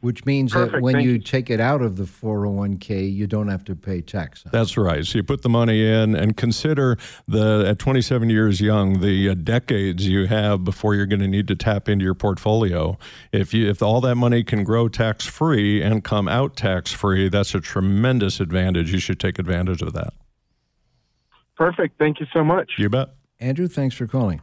Which 0.00 0.24
means 0.24 0.52
that 0.52 0.80
when 0.80 0.94
thank 0.94 1.06
you, 1.06 1.12
you. 1.14 1.18
take 1.18 1.50
it 1.50 1.58
out 1.58 1.82
of 1.82 1.96
the 1.96 2.04
401k, 2.04 3.12
you 3.12 3.26
don't 3.26 3.48
have 3.48 3.64
to 3.64 3.74
pay 3.74 4.00
tax. 4.00 4.44
That's 4.52 4.76
right. 4.76 5.04
So 5.04 5.18
you 5.18 5.24
put 5.24 5.42
the 5.42 5.48
money 5.48 5.84
in 5.84 6.14
and 6.14 6.36
consider 6.36 6.96
the 7.26 7.64
at 7.66 7.80
27 7.80 8.30
years 8.30 8.60
young 8.60 9.00
the 9.00 9.30
uh, 9.30 9.34
decades 9.34 10.06
you 10.06 10.26
have 10.26 10.62
before 10.62 10.94
you're 10.94 11.06
going 11.06 11.18
to 11.20 11.26
need 11.26 11.48
to 11.48 11.56
tap 11.56 11.88
into 11.88 12.04
your 12.04 12.14
portfolio. 12.14 12.96
If 13.32 13.52
you 13.52 13.68
if 13.68 13.82
all 13.82 14.00
that 14.02 14.14
money 14.14 14.44
can 14.44 14.62
grow 14.62 14.88
tax 14.88 15.26
free 15.26 15.82
and 15.82 16.04
come 16.04 16.28
out 16.28 16.54
tax 16.54 16.92
free, 16.92 17.28
that's 17.28 17.52
a 17.56 17.60
tremendous 17.60 18.38
advantage. 18.38 18.92
You 18.92 19.00
should 19.00 19.18
take 19.18 19.40
advantage 19.40 19.82
of 19.82 19.94
that. 19.94 20.12
Perfect. 21.56 21.98
Thank 21.98 22.20
you 22.20 22.26
so 22.32 22.44
much. 22.44 22.74
You 22.78 22.88
bet. 22.88 23.08
Andrew, 23.40 23.66
thanks 23.66 23.96
for 23.96 24.06
calling. 24.06 24.40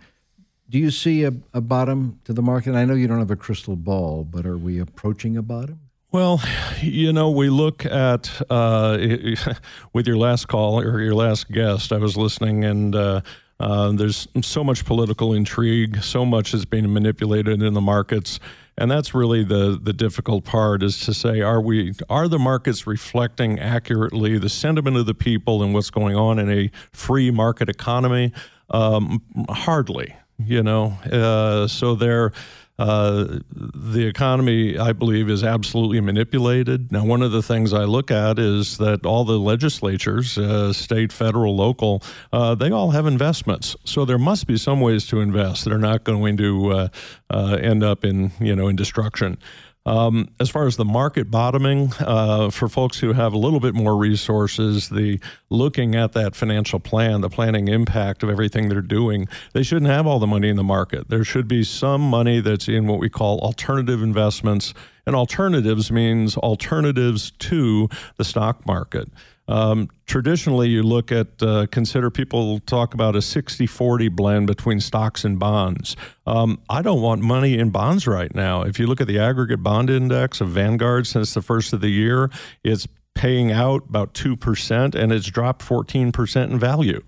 Do 0.70 0.80
you 0.80 0.90
see 0.90 1.24
a, 1.24 1.34
a 1.54 1.62
bottom 1.62 2.20
to 2.26 2.34
the 2.34 2.42
market? 2.42 2.74
I 2.74 2.86
know 2.86 2.96
you 2.96 3.08
don't 3.08 3.20
have 3.20 3.32
a 3.32 3.36
crystal 3.36 3.76
ball, 3.76 4.24
but 4.24 4.46
are 4.46 4.58
we 4.58 4.80
approaching 4.80 5.38
a 5.38 5.42
bottom? 5.42 5.80
Well, 6.12 6.42
you 6.82 7.12
know, 7.12 7.30
we 7.30 7.50
look 7.50 7.86
at 7.86 8.42
uh, 8.50 8.98
with 9.94 10.08
your 10.08 10.18
last 10.18 10.48
call 10.48 10.80
or 10.80 11.02
your 11.02 11.14
last 11.14 11.52
guest. 11.52 11.92
I 11.92 11.98
was 11.98 12.16
listening, 12.16 12.64
and 12.64 12.96
uh, 12.96 13.22
uh, 13.60 13.92
there's 13.92 14.28
so 14.42 14.64
much 14.64 14.86
political 14.86 15.34
intrigue, 15.34 16.02
so 16.02 16.26
much 16.26 16.54
is 16.54 16.66
being 16.66 16.92
manipulated 16.94 17.62
in 17.62 17.74
the 17.74 17.82
markets, 17.82 18.40
and 18.78 18.90
that's 18.90 19.14
really 19.14 19.44
the 19.44 19.80
the 19.82 19.94
difficult 19.94 20.46
part. 20.46 20.84
Is 20.84 21.00
to 21.02 21.14
say, 21.14 21.42
are 21.42 21.62
we 21.62 21.94
are 22.10 22.28
the 22.28 22.40
markets 22.40 22.88
reflecting 22.88 23.60
accurately 23.60 24.38
the 24.38 24.50
sentiment 24.50 24.98
of 24.98 25.06
the 25.06 25.14
people 25.14 25.64
and 25.64 25.74
what's 25.74 25.90
going 25.90 26.16
on 26.16 26.40
in 26.40 26.50
a 26.50 26.72
free 26.92 27.30
market 27.30 27.70
economy? 27.70 28.32
Um, 28.70 29.22
hardly, 29.50 30.16
you 30.38 30.64
know. 30.64 30.98
Uh, 31.12 31.68
so 31.68 31.96
they're 31.96 32.32
uh, 32.78 33.40
the 33.56 34.06
economy, 34.06 34.78
I 34.78 34.92
believe, 34.92 35.30
is 35.30 35.44
absolutely 35.44 36.02
manipulated. 36.02 36.92
Now, 36.92 37.06
one 37.06 37.22
of 37.22 37.32
the 37.32 37.42
things 37.42 37.72
I 37.72 37.86
look 37.86 38.12
at 38.12 38.38
is 38.38 38.78
that 38.80 39.06
all 39.06 39.24
the 39.24 39.40
legislatures, 39.40 40.38
uh, 40.38 40.74
state, 40.74 41.14
federal, 41.14 41.56
local, 41.56 42.04
uh, 42.34 42.54
they 42.56 42.72
all 42.72 42.92
have 42.92 43.08
investments. 43.08 43.78
So 43.86 44.04
there 44.04 44.18
must 44.18 44.46
be 44.46 44.58
some 44.58 44.82
ways 44.82 45.08
to 45.08 45.22
invest 45.22 45.64
that 45.64 45.72
are 45.72 45.78
not 45.78 46.04
going 46.04 46.36
to 46.38 46.72
uh, 46.72 46.88
uh, 47.30 47.58
end 47.62 47.82
up 47.84 48.04
in, 48.04 48.32
you 48.40 48.56
know, 48.56 48.68
in 48.68 48.76
destruction. 48.76 49.38
Um, 49.86 50.30
as 50.40 50.50
far 50.50 50.66
as 50.66 50.78
the 50.78 50.86
market 50.86 51.30
bottoming, 51.30 51.94
uh, 52.00 52.50
for 52.50 52.68
folks 52.68 53.00
who 53.00 53.14
have 53.14 53.34
a 53.34 53.38
little 53.38 53.60
bit 53.60 53.76
more 53.76 53.96
resources, 53.96 54.90
the 54.90 55.20
looking 55.52 55.94
at 55.94 56.14
that 56.14 56.36
financial 56.36 56.80
plan, 56.80 57.22
the 57.22 57.30
planning 57.30 57.68
impact 57.68 58.24
of 58.24 58.30
everything 58.30 58.68
they're 58.68 58.82
doing, 58.82 59.28
they 59.54 59.62
shouldn't 59.62 59.92
have 59.92 60.08
all 60.08 60.18
the 60.18 60.26
money 60.26 60.50
in 60.50 60.56
the 60.56 60.64
market. 60.64 61.10
There 61.10 61.24
should 61.24 61.48
be 61.48 61.64
some 61.64 62.02
money 62.02 62.40
that's 62.40 62.68
in 62.68 62.88
what 62.88 63.00
we 63.00 63.10
call 63.10 63.40
alternative 63.42 64.02
investments. 64.02 64.74
And 65.06 65.16
alternatives 65.16 65.92
means 65.92 66.36
alternatives 66.36 67.30
to 67.30 67.88
the 68.18 68.26
stock 68.26 68.66
market. 68.66 69.10
Um, 69.48 69.90
traditionally, 70.08 70.70
you 70.70 70.82
look 70.82 71.12
at, 71.12 71.42
uh, 71.42 71.68
consider 71.68 72.10
people 72.10 72.60
talk 72.62 72.94
about 72.94 73.16
a 73.16 73.22
60 73.22 73.68
40 73.68 74.08
blend 74.10 74.48
between 74.48 74.80
stocks 74.80 75.24
and 75.24 75.38
bonds. 75.38 75.96
Um, 76.26 76.60
I 76.70 76.82
don't 76.82 77.02
want 77.02 77.22
money 77.22 77.58
in 77.58 77.70
bonds 77.70 78.08
right 78.08 78.34
now. 78.34 78.64
If 78.64 78.80
you 78.80 78.88
look 78.88 79.02
at 79.02 79.08
the 79.08 79.20
aggregate 79.20 79.62
bond 79.62 79.90
index 79.90 80.42
of 80.42 80.50
Vanguard 80.50 81.06
since 81.06 81.34
the 81.34 81.42
first 81.42 81.74
of 81.74 81.82
the 81.82 81.90
year, 81.90 82.32
it's 82.64 82.88
paying 83.14 83.52
out 83.52 83.84
about 83.88 84.14
2%, 84.14 84.96
and 84.96 85.12
it's 85.12 85.28
dropped 85.28 85.64
14% 85.64 86.52
in 86.52 86.60
value. 86.60 87.02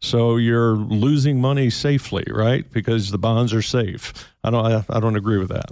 So 0.00 0.36
you're 0.36 0.74
losing 0.74 1.40
money 1.40 1.70
safely, 1.70 2.24
right? 2.28 2.68
Because 2.72 3.12
the 3.12 3.18
bonds 3.18 3.54
are 3.54 3.62
safe. 3.62 4.12
I 4.42 4.50
don't. 4.50 4.66
I, 4.66 4.84
I 4.90 4.98
don't 4.98 5.14
agree 5.14 5.38
with 5.38 5.50
that. 5.50 5.70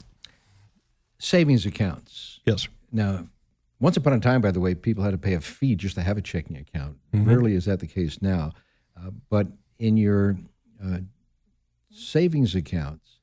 Savings 1.18 1.66
accounts. 1.66 2.38
Yes. 2.46 2.68
Now, 2.92 3.26
once 3.80 3.96
upon 3.96 4.12
a 4.12 4.20
time, 4.20 4.40
by 4.40 4.50
the 4.50 4.60
way, 4.60 4.74
people 4.74 5.02
had 5.02 5.10
to 5.12 5.18
pay 5.18 5.34
a 5.34 5.40
fee 5.40 5.74
just 5.74 5.94
to 5.96 6.02
have 6.02 6.16
a 6.18 6.22
checking 6.22 6.56
account. 6.56 6.96
Mhm. 7.14 7.26
Rarely 7.26 7.54
is 7.54 7.64
that 7.64 7.80
the 7.80 7.86
case 7.86 8.20
now. 8.22 8.52
Uh, 8.96 9.10
but 9.28 9.48
in 9.78 9.96
your 9.96 10.36
uh, 10.84 10.98
savings 11.90 12.54
accounts, 12.54 13.18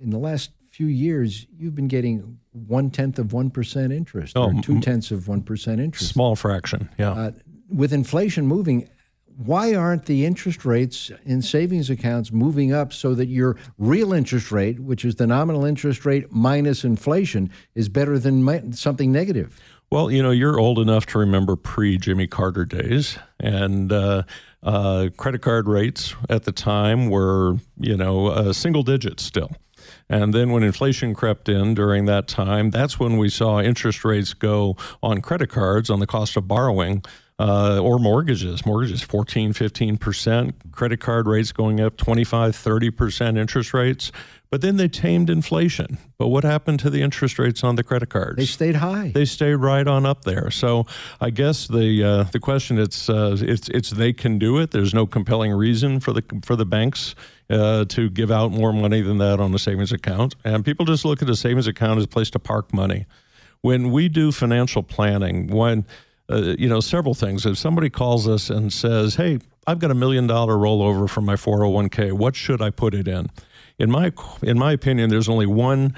in 0.00 0.10
the 0.10 0.18
last 0.18 0.50
few 0.70 0.86
years, 0.86 1.46
you've 1.58 1.74
been 1.74 1.88
getting 1.88 2.38
one 2.52 2.90
tenth 2.90 3.18
of 3.18 3.32
one 3.32 3.50
percent 3.50 3.92
interest 3.92 4.36
Oh, 4.36 4.50
or 4.52 4.62
two 4.62 4.80
tenths 4.80 5.10
of 5.10 5.28
one 5.28 5.42
percent 5.42 5.80
interest. 5.80 6.12
Small 6.12 6.36
fraction. 6.36 6.88
Yeah. 6.98 7.12
Uh, 7.12 7.30
with 7.68 7.92
inflation 7.92 8.46
moving, 8.46 8.88
why 9.36 9.74
aren't 9.74 10.06
the 10.06 10.24
interest 10.26 10.64
rates 10.64 11.10
in 11.24 11.40
savings 11.40 11.88
accounts 11.88 12.32
moving 12.32 12.72
up 12.72 12.92
so 12.92 13.14
that 13.14 13.26
your 13.28 13.56
real 13.78 14.12
interest 14.12 14.50
rate, 14.52 14.80
which 14.80 15.04
is 15.04 15.14
the 15.16 15.26
nominal 15.26 15.64
interest 15.64 16.04
rate 16.04 16.30
minus 16.32 16.84
inflation, 16.84 17.50
is 17.74 17.88
better 17.88 18.18
than 18.18 18.72
something 18.72 19.12
negative? 19.12 19.58
Well, 19.92 20.08
you 20.08 20.22
know, 20.22 20.30
you're 20.30 20.60
old 20.60 20.78
enough 20.78 21.04
to 21.06 21.18
remember 21.18 21.56
pre 21.56 21.98
Jimmy 21.98 22.28
Carter 22.28 22.64
days, 22.64 23.18
and 23.40 23.92
uh, 23.92 24.22
uh, 24.62 25.08
credit 25.16 25.42
card 25.42 25.66
rates 25.66 26.14
at 26.28 26.44
the 26.44 26.52
time 26.52 27.10
were, 27.10 27.56
you 27.76 27.96
know, 27.96 28.28
uh, 28.28 28.52
single 28.52 28.84
digits 28.84 29.24
still. 29.24 29.50
And 30.08 30.32
then 30.32 30.52
when 30.52 30.62
inflation 30.62 31.12
crept 31.12 31.48
in 31.48 31.74
during 31.74 32.04
that 32.04 32.28
time, 32.28 32.70
that's 32.70 33.00
when 33.00 33.16
we 33.16 33.28
saw 33.28 33.60
interest 33.60 34.04
rates 34.04 34.32
go 34.32 34.76
on 35.02 35.22
credit 35.22 35.48
cards 35.50 35.90
on 35.90 35.98
the 35.98 36.06
cost 36.06 36.36
of 36.36 36.46
borrowing. 36.46 37.02
Uh, 37.40 37.80
or 37.82 37.98
mortgages, 37.98 38.66
mortgages 38.66 39.00
14, 39.00 39.54
15%, 39.54 40.52
credit 40.72 41.00
card 41.00 41.26
rates 41.26 41.52
going 41.52 41.80
up 41.80 41.96
25, 41.96 42.54
30% 42.54 43.38
interest 43.38 43.72
rates. 43.72 44.12
But 44.50 44.60
then 44.60 44.76
they 44.76 44.88
tamed 44.88 45.30
inflation. 45.30 45.96
But 46.18 46.28
what 46.28 46.44
happened 46.44 46.80
to 46.80 46.90
the 46.90 47.00
interest 47.00 47.38
rates 47.38 47.64
on 47.64 47.76
the 47.76 47.82
credit 47.82 48.10
cards? 48.10 48.36
They 48.36 48.44
stayed 48.44 48.74
high. 48.74 49.12
They 49.14 49.24
stayed 49.24 49.54
right 49.54 49.86
on 49.86 50.04
up 50.04 50.24
there. 50.24 50.50
So 50.50 50.84
I 51.18 51.30
guess 51.30 51.66
the 51.66 52.04
uh, 52.04 52.24
the 52.24 52.40
question 52.40 52.78
it's 52.78 53.08
uh, 53.08 53.38
it's 53.40 53.70
it's 53.70 53.88
they 53.88 54.12
can 54.12 54.38
do 54.38 54.58
it. 54.58 54.72
There's 54.72 54.92
no 54.92 55.06
compelling 55.06 55.52
reason 55.52 55.98
for 55.98 56.12
the 56.12 56.24
for 56.44 56.56
the 56.56 56.66
banks 56.66 57.14
uh, 57.48 57.86
to 57.86 58.10
give 58.10 58.30
out 58.30 58.50
more 58.50 58.74
money 58.74 59.00
than 59.00 59.16
that 59.16 59.40
on 59.40 59.54
a 59.54 59.58
savings 59.58 59.92
account, 59.92 60.34
and 60.44 60.62
people 60.62 60.84
just 60.84 61.06
look 61.06 61.22
at 61.22 61.30
a 61.30 61.36
savings 61.36 61.66
account 61.66 61.96
as 61.96 62.04
a 62.04 62.08
place 62.08 62.28
to 62.30 62.38
park 62.38 62.74
money. 62.74 63.06
When 63.62 63.90
we 63.92 64.10
do 64.10 64.30
financial 64.30 64.82
planning, 64.82 65.46
when 65.46 65.86
uh, 66.30 66.54
you 66.58 66.68
know 66.68 66.80
several 66.80 67.14
things. 67.14 67.46
If 67.46 67.58
somebody 67.58 67.90
calls 67.90 68.28
us 68.28 68.50
and 68.50 68.72
says, 68.72 69.16
"Hey, 69.16 69.38
I've 69.66 69.78
got 69.78 69.90
a 69.90 69.94
million 69.94 70.26
dollar 70.26 70.54
rollover 70.54 71.08
from 71.08 71.24
my 71.24 71.34
401k. 71.34 72.12
What 72.12 72.36
should 72.36 72.62
I 72.62 72.70
put 72.70 72.94
it 72.94 73.08
in?" 73.08 73.28
In 73.78 73.90
my 73.90 74.12
in 74.42 74.58
my 74.58 74.72
opinion, 74.72 75.10
there's 75.10 75.28
only 75.28 75.46
one 75.46 75.94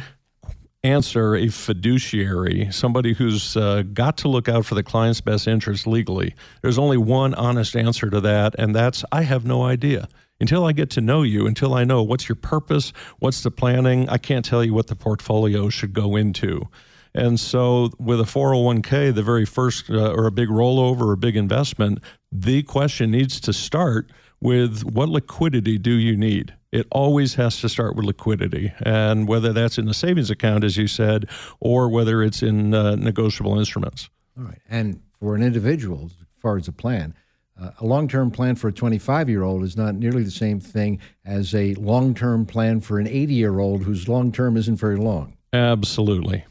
answer 0.84 1.36
a 1.36 1.48
fiduciary, 1.48 2.68
somebody 2.72 3.12
who's 3.12 3.56
uh, 3.56 3.82
got 3.92 4.16
to 4.18 4.28
look 4.28 4.48
out 4.48 4.66
for 4.66 4.74
the 4.74 4.82
client's 4.82 5.20
best 5.20 5.46
interest 5.46 5.86
legally. 5.86 6.34
There's 6.60 6.78
only 6.78 6.96
one 6.96 7.34
honest 7.34 7.76
answer 7.76 8.10
to 8.10 8.20
that, 8.20 8.54
and 8.58 8.74
that's 8.74 9.04
I 9.12 9.22
have 9.22 9.44
no 9.44 9.62
idea. 9.62 10.08
Until 10.40 10.64
I 10.64 10.72
get 10.72 10.90
to 10.90 11.00
know 11.00 11.22
you, 11.22 11.46
until 11.46 11.72
I 11.72 11.84
know 11.84 12.02
what's 12.02 12.28
your 12.28 12.34
purpose, 12.34 12.92
what's 13.20 13.42
the 13.44 13.50
planning, 13.52 14.08
I 14.08 14.18
can't 14.18 14.44
tell 14.44 14.64
you 14.64 14.74
what 14.74 14.88
the 14.88 14.96
portfolio 14.96 15.68
should 15.68 15.92
go 15.92 16.16
into. 16.16 16.68
And 17.14 17.38
so, 17.38 17.90
with 17.98 18.20
a 18.20 18.24
401k, 18.24 19.14
the 19.14 19.22
very 19.22 19.44
first, 19.44 19.90
uh, 19.90 20.12
or 20.12 20.26
a 20.26 20.32
big 20.32 20.48
rollover 20.48 21.02
or 21.02 21.12
a 21.12 21.16
big 21.18 21.36
investment, 21.36 22.02
the 22.30 22.62
question 22.62 23.10
needs 23.10 23.38
to 23.40 23.52
start 23.52 24.10
with 24.40 24.82
what 24.84 25.08
liquidity 25.08 25.78
do 25.78 25.92
you 25.92 26.16
need? 26.16 26.54
It 26.72 26.86
always 26.90 27.34
has 27.34 27.60
to 27.60 27.68
start 27.68 27.96
with 27.96 28.06
liquidity. 28.06 28.72
And 28.80 29.28
whether 29.28 29.52
that's 29.52 29.76
in 29.78 29.86
the 29.86 29.94
savings 29.94 30.30
account, 30.30 30.64
as 30.64 30.76
you 30.76 30.88
said, 30.88 31.28
or 31.60 31.88
whether 31.88 32.22
it's 32.22 32.42
in 32.42 32.72
uh, 32.72 32.96
negotiable 32.96 33.58
instruments. 33.58 34.08
All 34.38 34.44
right. 34.44 34.58
And 34.68 35.02
for 35.20 35.34
an 35.36 35.42
individual, 35.42 36.06
as 36.06 36.12
far 36.40 36.56
as 36.56 36.66
a 36.66 36.72
plan, 36.72 37.14
uh, 37.60 37.70
a 37.78 37.86
long 37.86 38.08
term 38.08 38.30
plan 38.30 38.56
for 38.56 38.68
a 38.68 38.72
25 38.72 39.28
year 39.28 39.42
old 39.42 39.62
is 39.62 39.76
not 39.76 39.94
nearly 39.94 40.22
the 40.22 40.30
same 40.30 40.58
thing 40.58 40.98
as 41.24 41.54
a 41.54 41.74
long 41.74 42.14
term 42.14 42.46
plan 42.46 42.80
for 42.80 42.98
an 42.98 43.06
80 43.06 43.34
year 43.34 43.58
old 43.58 43.82
whose 43.82 44.08
long 44.08 44.32
term 44.32 44.56
isn't 44.56 44.76
very 44.76 44.96
long. 44.96 45.36
Absolutely. 45.52 46.44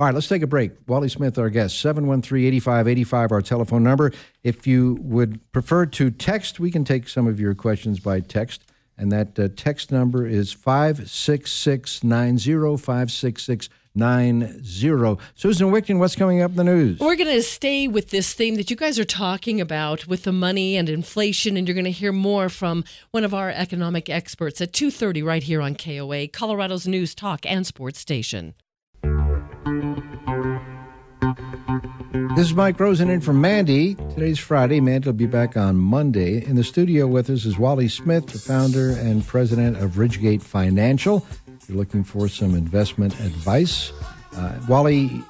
All 0.00 0.06
right, 0.06 0.14
let's 0.14 0.28
take 0.28 0.42
a 0.42 0.46
break. 0.46 0.70
Wally 0.86 1.08
Smith, 1.08 1.36
our 1.38 1.50
guest, 1.50 1.80
713 1.80 2.46
8585, 2.46 3.32
our 3.32 3.42
telephone 3.42 3.82
number. 3.82 4.12
If 4.44 4.64
you 4.64 4.96
would 5.00 5.40
prefer 5.50 5.86
to 5.86 6.12
text, 6.12 6.60
we 6.60 6.70
can 6.70 6.84
take 6.84 7.08
some 7.08 7.26
of 7.26 7.40
your 7.40 7.52
questions 7.56 7.98
by 7.98 8.20
text. 8.20 8.62
And 8.96 9.10
that 9.10 9.36
uh, 9.36 9.48
text 9.56 9.90
number 9.90 10.24
is 10.24 10.52
56690, 10.52 12.76
56690. 12.76 15.20
Susan 15.34 15.72
Wickton, 15.72 15.98
what's 15.98 16.14
coming 16.14 16.42
up 16.42 16.52
in 16.52 16.56
the 16.56 16.62
news? 16.62 17.00
We're 17.00 17.16
going 17.16 17.34
to 17.34 17.42
stay 17.42 17.88
with 17.88 18.10
this 18.10 18.34
theme 18.34 18.54
that 18.54 18.70
you 18.70 18.76
guys 18.76 19.00
are 19.00 19.04
talking 19.04 19.60
about 19.60 20.06
with 20.06 20.22
the 20.22 20.30
money 20.30 20.76
and 20.76 20.88
inflation, 20.88 21.56
and 21.56 21.66
you're 21.66 21.74
going 21.74 21.84
to 21.86 21.90
hear 21.90 22.12
more 22.12 22.48
from 22.48 22.84
one 23.10 23.24
of 23.24 23.34
our 23.34 23.50
economic 23.50 24.08
experts 24.08 24.60
at 24.60 24.72
2.30 24.72 25.24
right 25.24 25.42
here 25.42 25.60
on 25.60 25.74
KOA, 25.74 26.28
Colorado's 26.28 26.86
news, 26.86 27.16
talk, 27.16 27.44
and 27.44 27.66
sports 27.66 27.98
station. 27.98 28.54
This 32.34 32.46
is 32.48 32.54
Mike 32.54 32.80
Rosen 32.80 33.10
in 33.10 33.20
from 33.20 33.40
Mandy. 33.40 33.94
Today's 33.94 34.38
Friday. 34.40 34.80
Mandy 34.80 35.06
will 35.08 35.12
be 35.12 35.26
back 35.26 35.56
on 35.56 35.76
Monday. 35.76 36.44
In 36.44 36.56
the 36.56 36.64
studio 36.64 37.06
with 37.06 37.30
us 37.30 37.44
is 37.44 37.58
Wally 37.58 37.86
Smith, 37.88 38.26
the 38.26 38.38
founder 38.40 38.90
and 38.90 39.24
president 39.24 39.76
of 39.76 39.92
Ridgegate 39.92 40.42
Financial. 40.42 41.24
If 41.60 41.68
you're 41.68 41.78
looking 41.78 42.02
for 42.02 42.28
some 42.28 42.54
investment 42.56 43.14
advice, 43.20 43.92
uh, 44.36 44.52
Wally, 44.68 45.22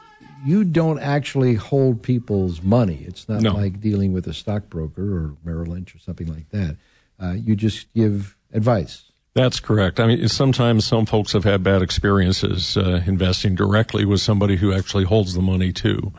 you 0.46 0.64
don't 0.64 0.98
actually 1.00 1.54
hold 1.56 2.02
people's 2.02 2.62
money. 2.62 3.04
It's 3.06 3.28
not 3.28 3.42
No. 3.42 3.52
like 3.54 3.80
dealing 3.82 4.14
with 4.14 4.26
a 4.26 4.32
stockbroker 4.34 5.02
or 5.02 5.34
Merrill 5.44 5.72
Lynch 5.72 5.94
or 5.94 5.98
something 5.98 6.26
like 6.26 6.48
that. 6.50 6.76
Uh, 7.20 7.32
you 7.32 7.54
just 7.54 7.92
give 7.94 8.34
advice. 8.52 9.02
That's 9.34 9.60
correct. 9.60 10.00
I 10.00 10.06
mean, 10.06 10.26
sometimes 10.28 10.84
some 10.86 11.06
folks 11.06 11.32
have 11.32 11.44
had 11.44 11.62
bad 11.62 11.82
experiences 11.82 12.76
uh, 12.76 13.02
investing 13.06 13.54
directly 13.54 14.04
with 14.04 14.20
somebody 14.20 14.56
who 14.56 14.72
actually 14.72 15.04
holds 15.04 15.34
the 15.34 15.42
money 15.42 15.70
too. 15.72 16.12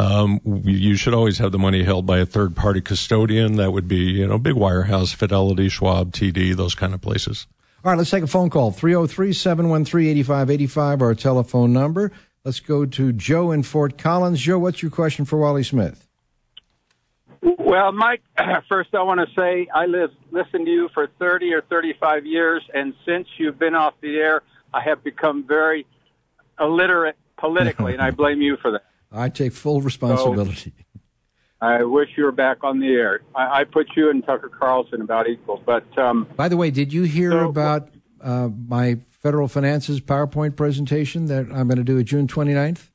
Um, 0.00 0.40
you 0.64 0.96
should 0.96 1.12
always 1.12 1.36
have 1.38 1.52
the 1.52 1.58
money 1.58 1.82
held 1.82 2.06
by 2.06 2.20
a 2.20 2.26
third 2.26 2.56
party 2.56 2.80
custodian. 2.80 3.56
That 3.56 3.72
would 3.72 3.86
be, 3.86 3.98
you 3.98 4.26
know, 4.26 4.38
big 4.38 4.54
wirehouse, 4.54 5.14
Fidelity, 5.14 5.68
Schwab, 5.68 6.12
TD, 6.12 6.56
those 6.56 6.74
kind 6.74 6.94
of 6.94 7.02
places. 7.02 7.46
All 7.84 7.92
right, 7.92 7.98
let's 7.98 8.08
take 8.08 8.24
a 8.24 8.26
phone 8.26 8.48
call 8.48 8.70
303 8.70 9.34
713 9.34 10.08
8585, 10.18 11.02
our 11.02 11.14
telephone 11.14 11.74
number. 11.74 12.12
Let's 12.44 12.60
go 12.60 12.86
to 12.86 13.12
Joe 13.12 13.52
in 13.52 13.62
Fort 13.62 13.98
Collins. 13.98 14.40
Joe, 14.40 14.58
what's 14.58 14.80
your 14.80 14.90
question 14.90 15.26
for 15.26 15.38
Wally 15.38 15.62
Smith? 15.62 16.08
Well, 17.42 17.92
Mike, 17.92 18.22
first 18.70 18.94
I 18.94 19.02
want 19.02 19.20
to 19.20 19.26
say 19.38 19.68
I 19.74 19.84
live, 19.84 20.12
listened 20.30 20.64
to 20.64 20.72
you 20.72 20.88
for 20.94 21.08
30 21.18 21.52
or 21.52 21.60
35 21.60 22.24
years, 22.24 22.62
and 22.72 22.94
since 23.04 23.28
you've 23.36 23.58
been 23.58 23.74
off 23.74 23.92
the 24.00 24.16
air, 24.16 24.40
I 24.72 24.80
have 24.80 25.04
become 25.04 25.46
very 25.46 25.86
illiterate 26.58 27.16
politically, 27.36 27.92
and 27.92 28.00
I 28.00 28.10
blame 28.22 28.40
you 28.40 28.56
for 28.62 28.70
that. 28.72 28.84
I 29.12 29.28
take 29.28 29.52
full 29.52 29.80
responsibility. 29.80 30.72
I 31.60 31.84
wish 31.84 32.08
you 32.16 32.24
were 32.24 32.32
back 32.32 32.64
on 32.64 32.80
the 32.80 32.88
air. 32.88 33.20
I, 33.34 33.60
I 33.60 33.64
put 33.64 33.88
you 33.94 34.08
and 34.10 34.24
Tucker 34.24 34.48
Carlson 34.48 35.02
about 35.02 35.28
equal, 35.28 35.62
but 35.66 35.84
um, 35.98 36.26
By 36.36 36.48
the 36.48 36.56
way, 36.56 36.70
did 36.70 36.92
you 36.92 37.02
hear 37.02 37.42
about 37.42 37.90
uh, 38.20 38.48
my 38.48 38.96
federal 39.22 39.46
finances 39.46 40.00
PowerPoint 40.00 40.56
presentation 40.56 41.26
that 41.26 41.46
I'm 41.52 41.68
going 41.68 41.76
to 41.76 41.84
do 41.84 41.98
at 41.98 42.06
June 42.06 42.26
29th? 42.26 42.88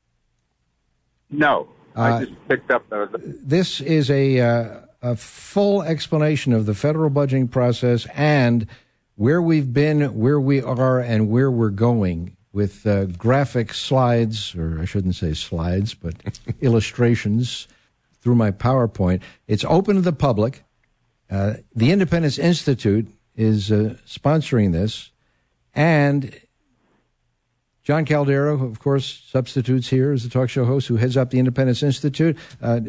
no, 1.30 1.68
Uh, 1.96 2.02
I 2.02 2.26
just 2.26 2.48
picked 2.48 2.72
up 2.72 2.90
those. 2.90 3.10
This 3.24 3.82
is 3.82 4.10
a, 4.10 4.40
uh, 4.40 4.80
a 5.02 5.16
full 5.16 5.84
explanation 5.84 6.52
of 6.54 6.66
the 6.66 6.74
federal 6.74 7.12
budgeting 7.12 7.52
process 7.52 8.08
and 8.16 8.68
where 9.16 9.42
we've 9.42 9.72
been, 9.72 10.16
where 10.16 10.40
we 10.40 10.62
are, 10.62 11.00
and 11.00 11.30
where 11.30 11.52
we're 11.52 11.70
going 11.70 12.35
with 12.56 12.88
uh, 12.88 13.04
graphic 13.06 13.74
slides, 13.74 14.56
or 14.56 14.80
I 14.82 14.86
shouldn't 14.86 15.16
say 15.16 15.34
slides, 15.34 15.94
but 15.94 16.16
illustrations 16.62 17.68
through 18.22 18.36
my 18.36 18.50
PowerPoint. 18.50 19.22
It's 19.46 19.66
open 19.66 19.96
to 19.96 20.02
the 20.02 20.14
public. 20.14 20.64
Uh, 21.30 21.56
the 21.76 21.92
Independence 21.92 22.40
Institute 22.40 23.10
is 23.36 23.74
uh, 23.74 23.98
sponsoring 24.08 24.72
this, 24.72 25.12
and 25.74 26.40
Jon 27.84 28.06
Caldara, 28.06 28.64
of 28.64 28.80
course, 28.80 29.22
substitutes 29.28 29.90
here 29.90 30.14
as 30.14 30.24
the 30.24 30.30
talk 30.30 30.50
show 30.50 30.64
host 30.64 30.88
who 30.88 30.96
heads 30.96 31.18
up 31.18 31.32
the 31.32 31.40
Independence 31.40 31.84
Institute. 31.84 32.38
Uh, 32.62 32.80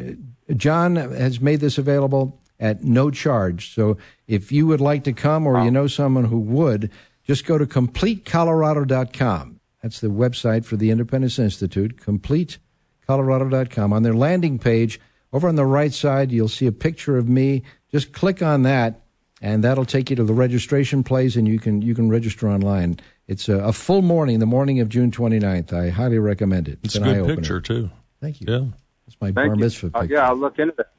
Jon 0.54 0.94
has 0.94 1.40
made 1.40 1.58
this 1.58 1.76
available 1.76 2.40
at 2.60 2.84
no 2.84 3.10
charge. 3.10 3.74
So 3.74 3.98
if 4.28 4.52
you 4.52 4.68
would 4.68 4.80
like 4.80 5.02
to 5.04 5.12
come 5.12 5.44
or 5.44 5.62
you 5.64 5.72
know 5.72 5.88
someone 5.88 6.26
who 6.26 6.38
would, 6.38 6.92
just 7.24 7.44
go 7.44 7.58
to 7.58 7.66
completecolorado.com. 7.66 9.55
That's 9.86 10.00
the 10.00 10.08
website 10.08 10.64
for 10.64 10.74
the 10.76 10.90
Independence 10.90 11.38
Institute, 11.38 11.98
completecolorado.com. 12.00 13.92
On 13.92 14.02
their 14.02 14.14
landing 14.14 14.58
page, 14.58 14.98
over 15.32 15.46
on 15.46 15.54
the 15.54 15.64
right 15.64 15.92
side, 15.92 16.32
you'll 16.32 16.48
see 16.48 16.66
a 16.66 16.72
picture 16.72 17.16
of 17.16 17.28
me. 17.28 17.62
Just 17.92 18.12
click 18.12 18.42
on 18.42 18.62
that, 18.64 19.02
and 19.40 19.62
that'll 19.62 19.84
take 19.84 20.10
you 20.10 20.16
to 20.16 20.24
the 20.24 20.32
registration 20.34 21.04
place, 21.04 21.36
and 21.36 21.46
you 21.46 21.60
can 21.60 21.82
you 21.82 21.94
can 21.94 22.08
register 22.08 22.48
online. 22.48 22.98
It's 23.28 23.48
a, 23.48 23.58
a 23.58 23.72
full 23.72 24.02
morning, 24.02 24.40
the 24.40 24.46
morning 24.46 24.80
of 24.80 24.88
June 24.88 25.12
29th. 25.12 25.72
I 25.72 25.90
highly 25.90 26.18
recommend 26.18 26.66
it. 26.66 26.80
It's, 26.82 26.96
an 26.96 27.04
a 27.04 27.06
good 27.06 27.16
eye-opener. 27.18 27.36
picture 27.36 27.60
too. 27.60 27.88
Thank 28.20 28.40
you. 28.40 28.46
Yeah. 28.48 28.64
It's 29.06 29.16
my 29.20 29.28
Thank 29.28 29.36
bar 29.36 29.46
you. 29.46 29.54
mitzvah 29.54 29.90
Uh, 29.94 30.00
picture. 30.00 30.14
yeah, 30.16 30.28
I'll 30.28 30.34
look 30.36 30.58
into 30.58 30.74
that. 30.78 30.90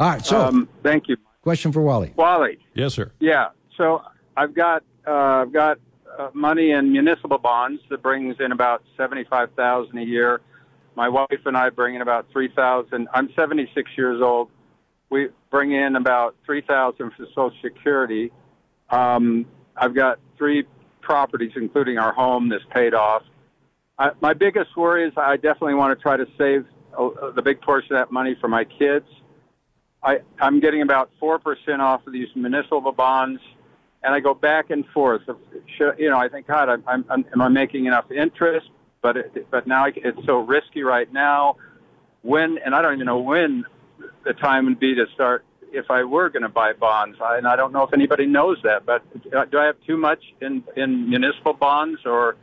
All 0.00 0.10
right, 0.10 0.26
so 0.26 0.40
Um, 0.48 0.68
thank 0.82 1.06
you, 1.06 1.16
question 1.42 1.70
for 1.70 1.80
Wally. 1.80 2.12
Wally. 2.16 2.58
Yes, 2.74 2.94
sir. 2.94 3.12
Yeah. 3.20 3.50
So 3.76 4.02
I've 4.36 4.52
got 4.52 4.82
uh, 5.06 5.12
I've 5.12 5.52
got 5.52 5.78
uh, 6.20 6.30
money 6.34 6.70
in 6.72 6.92
municipal 6.92 7.38
bonds 7.38 7.82
that 7.90 8.02
brings 8.02 8.36
in 8.40 8.52
about 8.52 8.82
seventy 8.96 9.24
five 9.24 9.50
thousand 9.52 9.98
a 9.98 10.04
year. 10.04 10.40
My 10.96 11.08
wife 11.08 11.40
and 11.46 11.56
I 11.56 11.70
bring 11.70 11.94
in 11.94 12.02
about 12.02 12.26
three 12.32 12.48
thousand. 12.48 13.08
I'm 13.14 13.30
seventy 13.34 13.70
six 13.74 13.90
years 13.96 14.20
old. 14.20 14.50
We 15.08 15.28
bring 15.50 15.72
in 15.72 15.96
about 15.96 16.36
three 16.44 16.60
thousand 16.60 17.12
for 17.16 17.26
Social 17.26 17.52
Security. 17.62 18.32
Um, 18.90 19.46
I've 19.76 19.94
got 19.94 20.18
three 20.36 20.64
properties, 21.00 21.52
including 21.56 21.98
our 21.98 22.12
home, 22.12 22.48
that's 22.48 22.64
paid 22.74 22.94
off. 22.94 23.22
I, 23.98 24.10
my 24.20 24.34
biggest 24.34 24.76
worry 24.76 25.06
is 25.06 25.12
I 25.16 25.36
definitely 25.36 25.74
want 25.74 25.96
to 25.98 26.02
try 26.02 26.16
to 26.16 26.26
save 26.36 26.66
uh, 26.96 27.30
the 27.34 27.42
big 27.42 27.60
portion 27.60 27.94
of 27.94 28.00
that 28.00 28.12
money 28.12 28.36
for 28.40 28.48
my 28.48 28.64
kids. 28.64 29.06
I, 30.02 30.20
I'm 30.40 30.60
getting 30.60 30.82
about 30.82 31.10
four 31.18 31.38
percent 31.38 31.80
off 31.80 32.06
of 32.06 32.12
these 32.12 32.28
municipal 32.34 32.92
bonds, 32.92 33.40
and 34.02 34.14
I 34.14 34.20
go 34.20 34.34
back 34.34 34.70
and 34.70 34.86
forth. 34.86 35.22
You 35.98 36.10
know, 36.10 36.18
I 36.18 36.28
think, 36.28 36.46
God, 36.46 36.68
I'm, 36.68 36.82
I'm, 36.86 37.04
I'm, 37.08 37.24
am 37.32 37.42
I 37.42 37.48
making 37.48 37.86
enough 37.86 38.10
interest? 38.10 38.68
But 39.02 39.16
it, 39.16 39.50
but 39.50 39.66
now 39.66 39.86
it's 39.86 40.26
so 40.26 40.38
risky 40.38 40.82
right 40.82 41.10
now. 41.12 41.56
When 42.22 42.58
and 42.58 42.74
I 42.74 42.82
don't 42.82 42.94
even 42.94 43.06
know 43.06 43.20
when 43.20 43.64
the 44.24 44.34
time 44.34 44.66
would 44.66 44.78
be 44.78 44.94
to 44.94 45.06
start. 45.14 45.44
If 45.72 45.88
I 45.88 46.02
were 46.02 46.28
going 46.30 46.42
to 46.42 46.48
buy 46.48 46.72
bonds, 46.72 47.18
I, 47.22 47.38
and 47.38 47.46
I 47.46 47.54
don't 47.54 47.72
know 47.72 47.84
if 47.84 47.94
anybody 47.94 48.26
knows 48.26 48.58
that. 48.64 48.84
But 48.84 49.04
uh, 49.34 49.44
do 49.44 49.58
I 49.58 49.66
have 49.66 49.76
too 49.86 49.96
much 49.96 50.22
in 50.40 50.64
in 50.76 51.08
municipal 51.08 51.52
bonds, 51.54 52.00
or 52.04 52.36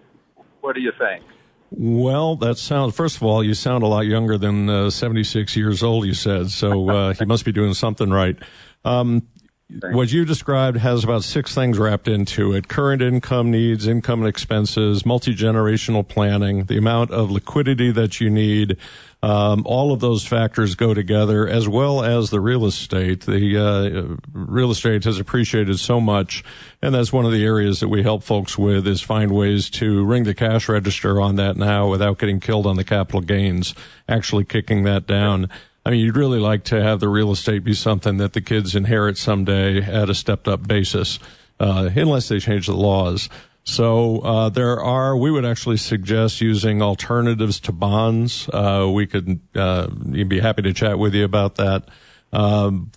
what 0.61 0.75
do 0.75 0.81
you 0.81 0.93
think? 0.97 1.23
Well, 1.69 2.37
that 2.37 2.57
sounds. 2.57 2.95
First 2.95 3.17
of 3.17 3.23
all, 3.23 3.43
you 3.43 3.53
sound 3.53 3.83
a 3.83 3.87
lot 3.87 4.05
younger 4.05 4.37
than 4.37 4.69
uh, 4.69 4.89
76 4.89 5.55
years 5.57 5.83
old. 5.83 6.05
You 6.05 6.13
said 6.13 6.49
so. 6.49 6.89
Uh, 6.89 7.13
you 7.19 7.25
must 7.25 7.43
be 7.43 7.51
doing 7.51 7.73
something 7.73 8.09
right. 8.09 8.37
Um, 8.85 9.27
what 9.69 10.13
you 10.13 10.23
described 10.23 10.77
has 10.77 11.03
about 11.03 11.25
six 11.25 11.53
things 11.53 11.77
wrapped 11.77 12.07
into 12.07 12.53
it: 12.53 12.69
current 12.69 13.01
income 13.01 13.51
needs, 13.51 13.85
income 13.85 14.21
and 14.21 14.29
expenses, 14.29 15.05
multi 15.05 15.35
generational 15.35 16.07
planning, 16.07 16.65
the 16.65 16.77
amount 16.77 17.11
of 17.11 17.29
liquidity 17.29 17.91
that 17.91 18.21
you 18.21 18.29
need. 18.29 18.77
Um, 19.21 19.63
all 19.65 19.91
of 19.91 19.99
those 19.99 20.25
factors 20.25 20.75
go 20.75 20.93
together, 20.93 21.47
as 21.47 21.67
well 21.67 22.03
as 22.03 22.29
the 22.29 22.39
real 22.39 22.65
estate. 22.65 23.25
The 23.25 23.57
uh, 23.57 24.15
real 24.31 24.71
estate 24.71 25.03
has 25.03 25.19
appreciated 25.19 25.79
so 25.79 25.99
much, 25.99 26.43
and 26.81 26.93
that's 26.93 27.11
one 27.11 27.25
of 27.25 27.31
the 27.31 27.43
areas 27.43 27.81
that 27.81 27.89
we 27.89 28.03
help 28.03 28.23
folks 28.23 28.57
with 28.57 28.87
is 28.87 29.01
find 29.01 29.31
ways 29.31 29.69
to 29.71 30.05
ring 30.05 30.23
the 30.23 30.35
cash 30.35 30.69
register 30.69 31.19
on 31.19 31.35
that 31.37 31.57
now 31.57 31.89
without 31.89 32.19
getting 32.19 32.39
killed 32.39 32.67
on 32.67 32.77
the 32.77 32.83
capital 32.85 33.21
gains. 33.21 33.73
Actually, 34.07 34.45
kicking 34.45 34.83
that 34.83 35.07
down. 35.07 35.49
I 35.87 35.91
mean, 35.91 36.01
you'd 36.01 36.17
really 36.17 36.39
like 36.39 36.65
to 36.65 36.83
have 36.83 36.99
the 36.99 37.07
real 37.07 37.31
estate 37.31 37.63
be 37.63 37.73
something 37.73 38.17
that 38.17 38.33
the 38.33 38.41
kids 38.41 38.75
inherit 38.75 39.17
someday 39.17 39.81
at 39.81 40.09
a 40.09 40.13
stepped 40.13 40.45
up 40.49 40.67
basis, 40.67 41.17
uh, 41.61 41.89
unless 41.95 42.27
they 42.27 42.39
change 42.39 42.67
the 42.67 42.75
laws. 42.75 43.29
So 43.63 44.19
uh, 44.19 44.49
there 44.49 44.81
are. 44.81 45.15
We 45.15 45.31
would 45.31 45.45
actually 45.45 45.77
suggest 45.77 46.41
using 46.41 46.81
alternatives 46.81 47.61
to 47.61 47.71
bonds. 47.71 48.49
Uh, 48.49 48.91
we 48.93 49.07
could 49.07 49.39
uh, 49.55 49.87
you'd 50.11 50.27
be 50.27 50.41
happy 50.41 50.61
to 50.63 50.73
chat 50.73 50.99
with 50.99 51.15
you 51.15 51.23
about 51.23 51.55
that. 51.55 51.87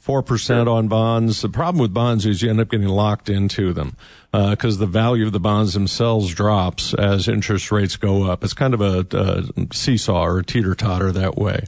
Four 0.01 0.25
percent 0.25 0.69
on 0.69 0.89
bonds. 0.89 1.43
The 1.43 1.49
problem 1.49 1.81
with 1.81 1.95
bonds 1.95 2.27
is 2.27 2.43
you 2.43 2.51
end 2.51 2.59
up 2.59 2.71
getting 2.71 2.89
locked 2.89 3.29
into 3.29 3.73
them 3.73 3.97
because 4.33 4.79
the 4.79 4.87
value 4.87 5.27
of 5.27 5.33
the 5.33 5.39
bonds 5.39 5.75
themselves 5.75 6.35
drops 6.35 6.93
as 6.95 7.29
interest 7.29 7.71
rates 7.71 7.95
go 7.95 8.25
up. 8.25 8.43
It's 8.43 8.53
kind 8.53 8.75
of 8.75 8.81
a, 8.81 9.07
a 9.13 9.73
seesaw 9.73 10.25
or 10.25 10.41
a 10.41 10.45
teeter 10.45 10.75
totter 10.75 11.13
that 11.13 11.39
way. 11.39 11.67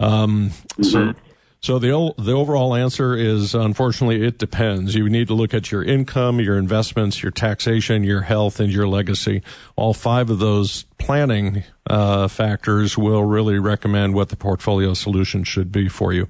Um, 0.00 0.50
so, 0.82 1.14
so 1.60 1.78
the 1.78 1.92
o- 1.92 2.14
the 2.18 2.32
overall 2.32 2.74
answer 2.74 3.14
is 3.16 3.54
unfortunately 3.54 4.24
it 4.26 4.38
depends. 4.38 4.94
You 4.94 5.08
need 5.08 5.28
to 5.28 5.34
look 5.34 5.54
at 5.54 5.70
your 5.70 5.82
income, 5.82 6.40
your 6.40 6.58
investments, 6.58 7.22
your 7.22 7.32
taxation, 7.32 8.04
your 8.04 8.22
health, 8.22 8.60
and 8.60 8.72
your 8.72 8.86
legacy. 8.88 9.42
All 9.76 9.94
five 9.94 10.30
of 10.30 10.38
those 10.38 10.84
planning 10.98 11.64
uh, 11.88 12.28
factors 12.28 12.98
will 12.98 13.22
really 13.24 13.58
recommend 13.58 14.14
what 14.14 14.28
the 14.28 14.36
portfolio 14.36 14.94
solution 14.94 15.44
should 15.44 15.70
be 15.72 15.88
for 15.88 16.12
you. 16.12 16.28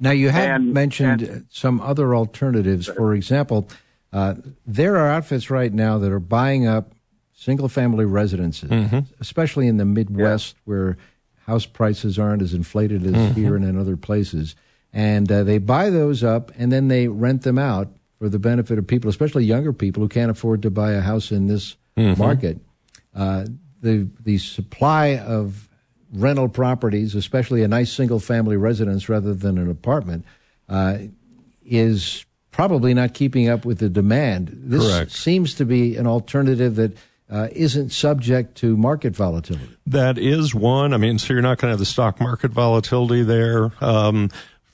Now, 0.00 0.10
you 0.10 0.30
have 0.30 0.60
mentioned 0.60 1.46
some 1.50 1.80
other 1.80 2.14
alternatives. 2.16 2.88
For 2.88 3.14
example, 3.14 3.68
uh, 4.12 4.34
there 4.66 4.96
are 4.96 5.08
outfits 5.08 5.50
right 5.50 5.72
now 5.72 5.98
that 5.98 6.10
are 6.10 6.18
buying 6.20 6.66
up 6.66 6.92
single 7.32 7.68
family 7.68 8.04
residences, 8.04 8.70
especially 9.20 9.68
in 9.68 9.76
the 9.76 9.84
Midwest 9.84 10.56
where 10.64 10.96
house 11.46 11.66
prices 11.66 12.18
aren't 12.18 12.42
as 12.42 12.54
inflated 12.54 13.06
as 13.06 13.12
Mhm. 13.12 13.34
here 13.34 13.56
and 13.56 13.64
in 13.64 13.76
other 13.78 13.96
places. 13.96 14.54
And 14.92 15.30
uh, 15.30 15.42
they 15.44 15.58
buy 15.58 15.90
those 15.90 16.22
up 16.24 16.52
and 16.56 16.70
then 16.72 16.88
they 16.88 17.08
rent 17.08 17.42
them 17.42 17.58
out 17.58 17.88
for 18.18 18.28
the 18.28 18.38
benefit 18.38 18.78
of 18.78 18.86
people, 18.86 19.10
especially 19.10 19.44
younger 19.44 19.72
people 19.72 20.02
who 20.02 20.08
can't 20.08 20.30
afford 20.30 20.62
to 20.62 20.70
buy 20.70 20.92
a 20.92 21.00
house 21.00 21.30
in 21.32 21.46
this 21.48 21.76
Mhm. 21.96 22.16
market. 22.18 22.58
Uh, 23.14 23.44
the 23.82 24.06
the 24.24 24.38
supply 24.38 25.18
of 25.18 25.68
rental 26.12 26.48
properties, 26.48 27.14
especially 27.14 27.62
a 27.62 27.68
nice 27.68 27.92
single 27.92 28.20
family 28.20 28.56
residence 28.56 29.08
rather 29.08 29.34
than 29.34 29.58
an 29.58 29.68
apartment, 29.68 30.24
uh, 30.68 30.98
is 31.66 32.24
probably 32.52 32.94
not 32.94 33.14
keeping 33.14 33.48
up 33.48 33.64
with 33.64 33.78
the 33.78 33.88
demand. 33.88 34.56
This 34.64 34.82
Correct. 34.88 35.10
seems 35.10 35.54
to 35.54 35.64
be 35.64 35.96
an 35.96 36.06
alternative 36.06 36.76
that 36.76 36.96
uh, 37.34 37.48
isn't 37.50 37.90
subject 37.90 38.56
to 38.58 38.76
market 38.76 39.16
volatility. 39.16 39.76
That 39.86 40.18
is 40.18 40.54
one. 40.54 40.94
I 40.94 40.98
mean, 40.98 41.18
so 41.18 41.32
you're 41.32 41.42
not 41.42 41.58
going 41.58 41.68
to 41.68 41.72
have 41.72 41.80
the 41.80 41.84
stock 41.84 42.20
market 42.20 42.52
volatility 42.52 43.24
there. 43.24 43.72
Um, 43.80 44.30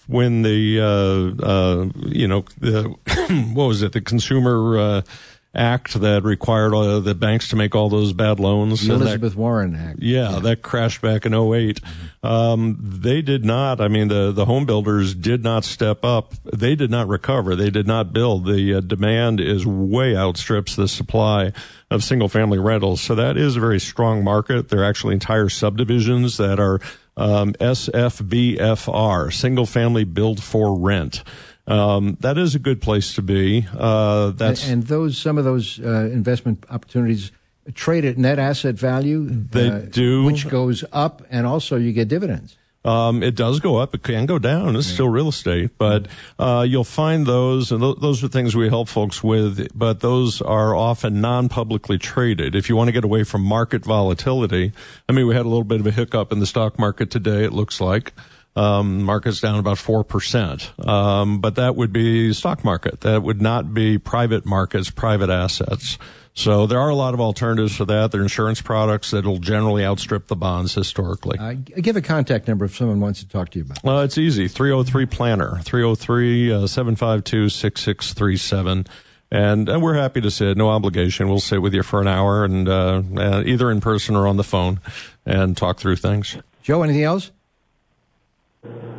when 0.07 0.43
the, 0.43 0.79
uh, 0.79 1.43
uh, 1.43 1.89
you 2.07 2.29
know, 2.29 2.45
the, 2.59 2.89
what 3.55 3.65
was 3.65 3.83
it, 3.83 3.93
the 3.93 4.03
Consumer 4.03 4.79
uh, 4.79 5.03
Act 5.53 6.01
that 6.01 6.23
required 6.23 6.73
uh, 6.73 7.01
the 7.01 7.15
banks 7.15 7.49
to 7.49 7.57
make 7.57 7.75
all 7.75 7.89
those 7.89 8.13
bad 8.13 8.39
loans? 8.39 8.87
The 8.87 8.93
and 8.93 9.03
that- 9.03 9.07
Elizabeth 9.07 9.35
Warren 9.35 9.75
Act. 9.75 9.99
yeah, 10.01 10.39
that 10.39 10.63
crashed 10.63 11.03
back 11.03 11.27
in 11.27 11.35
8 11.35 11.81
Um, 12.23 12.79
they 12.81 13.21
did 13.21 13.45
not. 13.45 13.81
I 13.81 13.89
mean, 13.89 14.07
the, 14.07 14.31
the 14.31 14.45
home 14.45 14.65
builders 14.65 15.13
did 15.13 15.43
not 15.43 15.65
step 15.65 16.05
up. 16.05 16.35
They 16.45 16.77
did 16.77 16.91
not 16.91 17.09
recover. 17.09 17.57
They 17.57 17.71
did 17.71 17.89
not 17.89 18.13
build. 18.13 18.47
The 18.47 18.75
uh, 18.75 18.81
demand 18.81 19.41
is 19.41 19.67
way 19.67 20.15
outstrips 20.17 20.77
the 20.77 20.87
supply 20.87 21.53
of 21.91 22.05
single 22.05 22.29
family 22.29 22.61
rentals. 22.61 23.01
So 23.01 23.17
that 23.17 23.37
is 23.37 23.57
a 23.57 23.61
very 23.61 23.81
strong 23.81 24.23
market. 24.23 24.69
There 24.69 24.83
are 24.83 24.85
actually 24.85 25.15
entire 25.15 25.49
subdivisions 25.49 26.37
that 26.37 26.61
are 26.61 26.79
um, 27.17 27.55
SFBFR, 27.55 29.33
single 29.33 29.67
family 29.67 30.05
build 30.05 30.43
for 30.43 30.79
rent. 30.79 31.23
Um, 31.71 32.17
that 32.21 32.37
is 32.37 32.55
a 32.55 32.59
good 32.59 32.83
place 32.83 33.15
to 33.15 33.23
be. 33.23 33.67
Uh, 33.73 34.31
that's 34.31 34.65
and, 34.65 34.73
and 34.73 34.83
those 34.85 35.17
some 35.17 35.39
of 35.39 35.45
those 35.45 35.79
uh, 35.81 36.11
investment 36.13 36.67
opportunities 36.69 37.31
trade 37.75 38.05
at 38.05 38.19
net 38.19 38.39
asset 38.39 38.75
value. 38.75 39.27
They 39.29 39.69
uh, 39.69 39.79
do. 39.79 40.25
which 40.25 40.49
goes 40.49 40.85
up, 40.93 41.23
and 41.31 41.47
also 41.47 41.77
you 41.77 41.93
get 41.93 42.09
dividends. 42.09 42.57
Um, 42.83 43.23
it 43.23 43.37
does 43.37 43.61
go 43.61 43.77
up. 43.77 43.95
It 43.95 44.03
can 44.03 44.25
go 44.25 44.39
down. 44.39 44.75
It's 44.75 44.87
still 44.87 45.11
real 45.11 45.29
estate, 45.29 45.73
but 45.77 46.09
uh, 46.39 46.65
you'll 46.67 46.83
find 46.83 47.27
those, 47.27 47.71
and 47.71 47.83
th- 47.83 47.97
those 48.01 48.25
are 48.25 48.29
things 48.29 48.57
we 48.57 48.71
help 48.71 48.89
folks 48.89 49.23
with. 49.23 49.69
But 49.75 50.01
those 50.01 50.41
are 50.41 50.75
often 50.75 51.21
non-publicly 51.21 51.99
traded. 51.99 52.55
If 52.55 52.71
you 52.71 52.77
want 52.77 52.89
to 52.89 52.93
get 52.93 53.05
away 53.05 53.23
from 53.25 53.43
market 53.43 53.85
volatility, 53.85 54.73
I 55.09 55.13
mean, 55.13 55.27
we 55.27 55.35
had 55.35 55.45
a 55.45 55.49
little 55.49 55.65
bit 55.65 55.81
of 55.81 55.87
a 55.87 55.91
hiccup 55.91 56.33
in 56.33 56.41
the 56.41 56.47
stock 56.47 56.79
market 56.79 57.11
today. 57.11 57.45
It 57.45 57.53
looks 57.53 57.83
like 57.83 58.15
um, 58.57 59.03
market's 59.03 59.41
down 59.41 59.59
about 59.59 59.79
four 59.79 60.05
percent, 60.05 60.73
um, 60.87 61.41
but 61.41 61.55
that 61.55 61.77
would 61.77 61.93
be 61.93 62.33
stock 62.33 62.65
market. 62.65 63.01
That 63.03 63.23
would 63.23 63.41
not 63.41 63.73
be 63.73 63.99
private 63.99 64.45
markets, 64.45 64.91
private 64.91 65.31
assets. 65.31 65.99
So 66.33 66.67
there 66.67 66.79
are 66.79 66.89
a 66.89 66.95
lot 66.95 67.13
of 67.13 67.21
alternatives 67.21 67.77
for 67.77 67.85
that. 67.87 68.13
There 68.13 68.21
are 68.21 68.25
insurance 68.25 68.61
products 68.63 69.11
that'll 69.11 69.39
generally 69.39 69.85
outstrip 69.85 70.29
the 70.29 70.37
bonds 70.37 70.75
historically. 70.75 71.39
Uh, 71.39 71.55
give 71.81 71.97
a 71.97 72.03
contact 72.03 72.47
number 72.49 72.65
if 72.65 72.77
someone 72.77 73.01
wants 73.01 73.21
to 73.21 73.29
talk 73.29 73.51
to 73.51 73.59
you 73.59 73.65
about. 73.65 73.79
it. 73.79 73.87
Uh, 73.87 74.05
it's 74.05 74.17
easy. 74.17 74.47
303 74.47 75.07
Planner, 75.07 75.59
303 75.63 76.53
uh, 76.53 76.67
752 76.67 77.49
6637. 77.49 78.87
And, 79.33 79.69
and 79.69 79.83
we're 79.83 79.95
happy 79.95 80.21
to 80.21 80.31
sit, 80.31 80.57
no 80.57 80.71
obligation. 80.71 81.29
We'll 81.29 81.41
sit 81.41 81.63
with 81.63 81.75
you 81.75 81.83
for 81.83 82.01
an 82.01 82.09
hour 82.09 82.45
and 82.45 82.69
uh, 82.69 83.03
uh, 83.17 83.43
either 83.45 83.71
in 83.71 83.81
person 83.81 84.17
or 84.17 84.27
on 84.27 84.37
the 84.37 84.45
phone 84.45 84.81
and 85.27 85.57
talk 85.57 85.79
through 85.79 85.97
things. 85.97 86.37
Joe, 86.63 86.83
anything 86.83 87.05
else? 87.05 87.31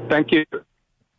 Thank 0.09 0.31
you. 0.31 0.45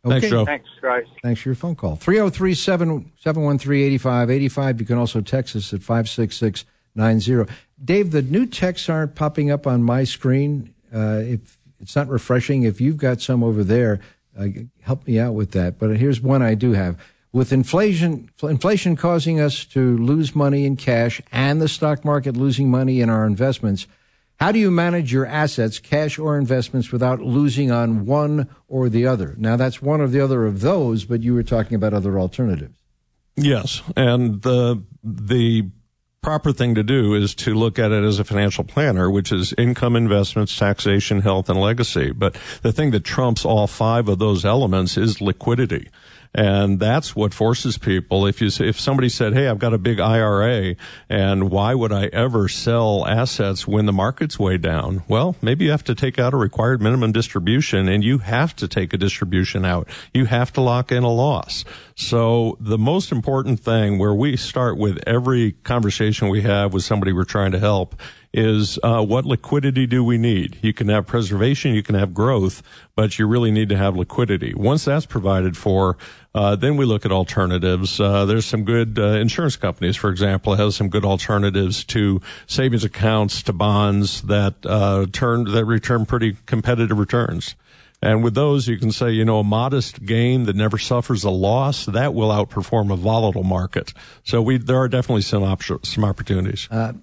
Thanks, 0.05 0.29
Joe. 0.29 0.45
Thanks, 0.45 0.67
guys. 0.81 1.05
Thanks 1.21 1.41
for 1.41 1.49
your 1.49 1.55
phone 1.55 1.75
call. 1.75 1.95
303 1.95 2.53
713 2.53 3.83
8585. 3.93 4.79
You 4.81 4.85
can 4.85 4.97
also 4.97 5.21
text 5.21 5.55
us 5.55 5.73
at 5.73 5.81
56690. 5.81 7.53
Dave, 7.83 8.11
the 8.11 8.21
new 8.21 8.45
texts 8.45 8.89
aren't 8.89 9.15
popping 9.15 9.49
up 9.49 9.65
on 9.65 9.81
my 9.81 10.03
screen. 10.03 10.73
Uh, 10.93 11.21
if 11.23 11.57
it's 11.79 11.95
not 11.95 12.09
refreshing, 12.09 12.63
if 12.63 12.81
you've 12.81 12.97
got 12.97 13.21
some 13.21 13.43
over 13.43 13.63
there, 13.63 14.01
uh, 14.37 14.47
help 14.81 15.07
me 15.07 15.19
out 15.19 15.33
with 15.33 15.51
that. 15.51 15.79
But 15.79 15.97
here's 15.97 16.19
one 16.19 16.41
I 16.41 16.55
do 16.55 16.73
have. 16.73 16.97
With 17.31 17.51
inflation, 17.51 18.29
inflation 18.43 18.95
causing 18.95 19.39
us 19.39 19.65
to 19.65 19.97
lose 19.97 20.35
money 20.35 20.65
in 20.65 20.75
cash 20.75 21.21
and 21.31 21.61
the 21.61 21.67
stock 21.67 22.05
market 22.05 22.37
losing 22.37 22.69
money 22.69 23.01
in 23.01 23.09
our 23.09 23.25
investments, 23.25 23.87
how 24.39 24.51
do 24.51 24.59
you 24.59 24.71
manage 24.71 25.13
your 25.13 25.25
assets, 25.25 25.79
cash 25.79 26.19
or 26.19 26.37
investments, 26.37 26.91
without 26.91 27.21
losing 27.21 27.71
on 27.71 28.05
one 28.05 28.49
or 28.67 28.89
the 28.89 29.05
other? 29.05 29.35
Now, 29.37 29.55
that's 29.55 29.81
one 29.81 30.01
or 30.01 30.07
the 30.07 30.19
other 30.19 30.45
of 30.45 30.61
those, 30.61 31.05
but 31.05 31.21
you 31.21 31.33
were 31.33 31.43
talking 31.43 31.75
about 31.75 31.93
other 31.93 32.19
alternatives. 32.19 32.77
Yes, 33.35 33.81
and 33.95 34.41
the 34.41 34.83
the 35.03 35.69
proper 36.21 36.53
thing 36.53 36.73
to 36.75 36.83
do 36.83 37.13
is 37.13 37.35
to 37.35 37.53
look 37.53 37.77
at 37.77 37.91
it 37.91 38.03
as 38.03 38.17
a 38.17 38.23
financial 38.23 38.63
planner, 38.63 39.11
which 39.11 39.31
is 39.31 39.53
income, 39.57 39.95
investments, 39.95 40.55
taxation, 40.55 41.21
health, 41.21 41.49
and 41.49 41.59
legacy. 41.59 42.11
But 42.11 42.35
the 42.61 42.71
thing 42.71 42.91
that 42.91 43.03
trumps 43.03 43.43
all 43.43 43.67
five 43.67 44.07
of 44.07 44.19
those 44.19 44.45
elements 44.45 44.97
is 44.97 45.19
liquidity. 45.19 45.89
And 46.35 46.79
that's 46.79 47.15
what 47.15 47.33
forces 47.33 47.77
people. 47.77 48.25
If 48.25 48.41
you, 48.41 48.49
if 48.65 48.79
somebody 48.79 49.09
said, 49.09 49.33
Hey, 49.33 49.47
I've 49.47 49.59
got 49.59 49.73
a 49.73 49.77
big 49.77 49.99
IRA 49.99 50.75
and 51.07 51.51
why 51.51 51.75
would 51.75 51.91
I 51.91 52.05
ever 52.07 52.47
sell 52.47 53.05
assets 53.07 53.67
when 53.67 53.85
the 53.85 53.93
market's 53.93 54.39
way 54.39 54.57
down? 54.57 55.03
Well, 55.07 55.35
maybe 55.41 55.65
you 55.65 55.71
have 55.71 55.83
to 55.85 55.95
take 55.95 56.17
out 56.17 56.33
a 56.33 56.37
required 56.37 56.81
minimum 56.81 57.11
distribution 57.11 57.87
and 57.87 58.03
you 58.03 58.17
have 58.19 58.55
to 58.57 58.67
take 58.67 58.93
a 58.93 58.97
distribution 58.97 59.63
out. 59.63 59.87
You 60.13 60.25
have 60.25 60.51
to 60.53 60.61
lock 60.61 60.91
in 60.91 61.03
a 61.03 61.11
loss. 61.11 61.65
So 61.95 62.57
the 62.59 62.79
most 62.79 63.11
important 63.11 63.59
thing 63.59 63.99
where 63.99 64.15
we 64.15 64.35
start 64.35 64.77
with 64.77 65.01
every 65.05 65.51
conversation 65.63 66.29
we 66.29 66.41
have 66.41 66.73
with 66.73 66.83
somebody 66.83 67.13
we're 67.13 67.25
trying 67.25 67.51
to 67.51 67.59
help 67.59 67.95
is 68.33 68.79
uh, 68.81 69.03
what 69.03 69.25
liquidity 69.25 69.85
do 69.85 70.03
we 70.03 70.17
need? 70.17 70.57
You 70.61 70.73
can 70.73 70.89
have 70.89 71.05
preservation, 71.05 71.73
you 71.73 71.83
can 71.83 71.95
have 71.95 72.13
growth, 72.13 72.63
but 72.95 73.19
you 73.19 73.27
really 73.27 73.51
need 73.51 73.69
to 73.69 73.77
have 73.77 73.95
liquidity. 73.95 74.53
Once 74.55 74.85
that's 74.85 75.05
provided 75.05 75.55
for, 75.55 75.97
uh, 76.33 76.55
then 76.55 76.75
we 76.75 76.85
look 76.85 77.05
at 77.05 77.11
alternatives. 77.11 77.99
Uh, 77.99 78.25
there's 78.25 78.45
some 78.45 78.63
good 78.63 78.97
uh, 78.97 79.03
insurance 79.19 79.55
companies, 79.55 79.95
for 79.95 80.09
example, 80.09 80.55
has 80.55 80.75
some 80.75 80.89
good 80.89 81.05
alternatives 81.05 81.83
to 81.85 82.21
savings 82.47 82.83
accounts, 82.83 83.43
to 83.43 83.53
bonds 83.53 84.23
that 84.23 84.55
uh, 84.65 85.05
turn 85.11 85.43
that 85.45 85.65
return 85.65 86.05
pretty 86.05 86.37
competitive 86.47 86.97
returns. 86.97 87.55
And 88.01 88.21
with 88.21 88.33
those, 88.33 88.67
you 88.67 88.77
can 88.77 88.91
say, 88.91 89.11
you 89.11 89.23
know, 89.23 89.39
a 89.39 89.43
modest 89.45 90.05
gain 90.05 90.43
that 90.43 90.57
never 90.57 90.77
suffers 90.77 91.23
a 91.23 91.29
loss 91.29 91.85
that 91.85 92.13
will 92.13 92.29
outperform 92.29 92.91
a 92.91 92.97
volatile 92.97 93.43
market. 93.43 93.93
So 94.25 94.41
we 94.41 94.57
there 94.57 94.77
are 94.77 94.89
definitely 94.89 95.21
some 95.21 95.43
op- 95.43 95.85
some 95.85 96.03
opportunities. 96.03 96.67
Uh, 96.69 96.93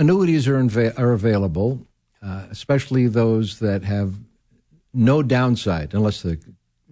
annuities 0.00 0.48
are, 0.48 0.58
inva- 0.60 0.98
are 0.98 1.12
available, 1.12 1.86
uh, 2.22 2.46
especially 2.50 3.06
those 3.06 3.60
that 3.60 3.84
have 3.84 4.14
no 4.92 5.22
downside, 5.22 5.94
unless 5.94 6.22
the 6.22 6.40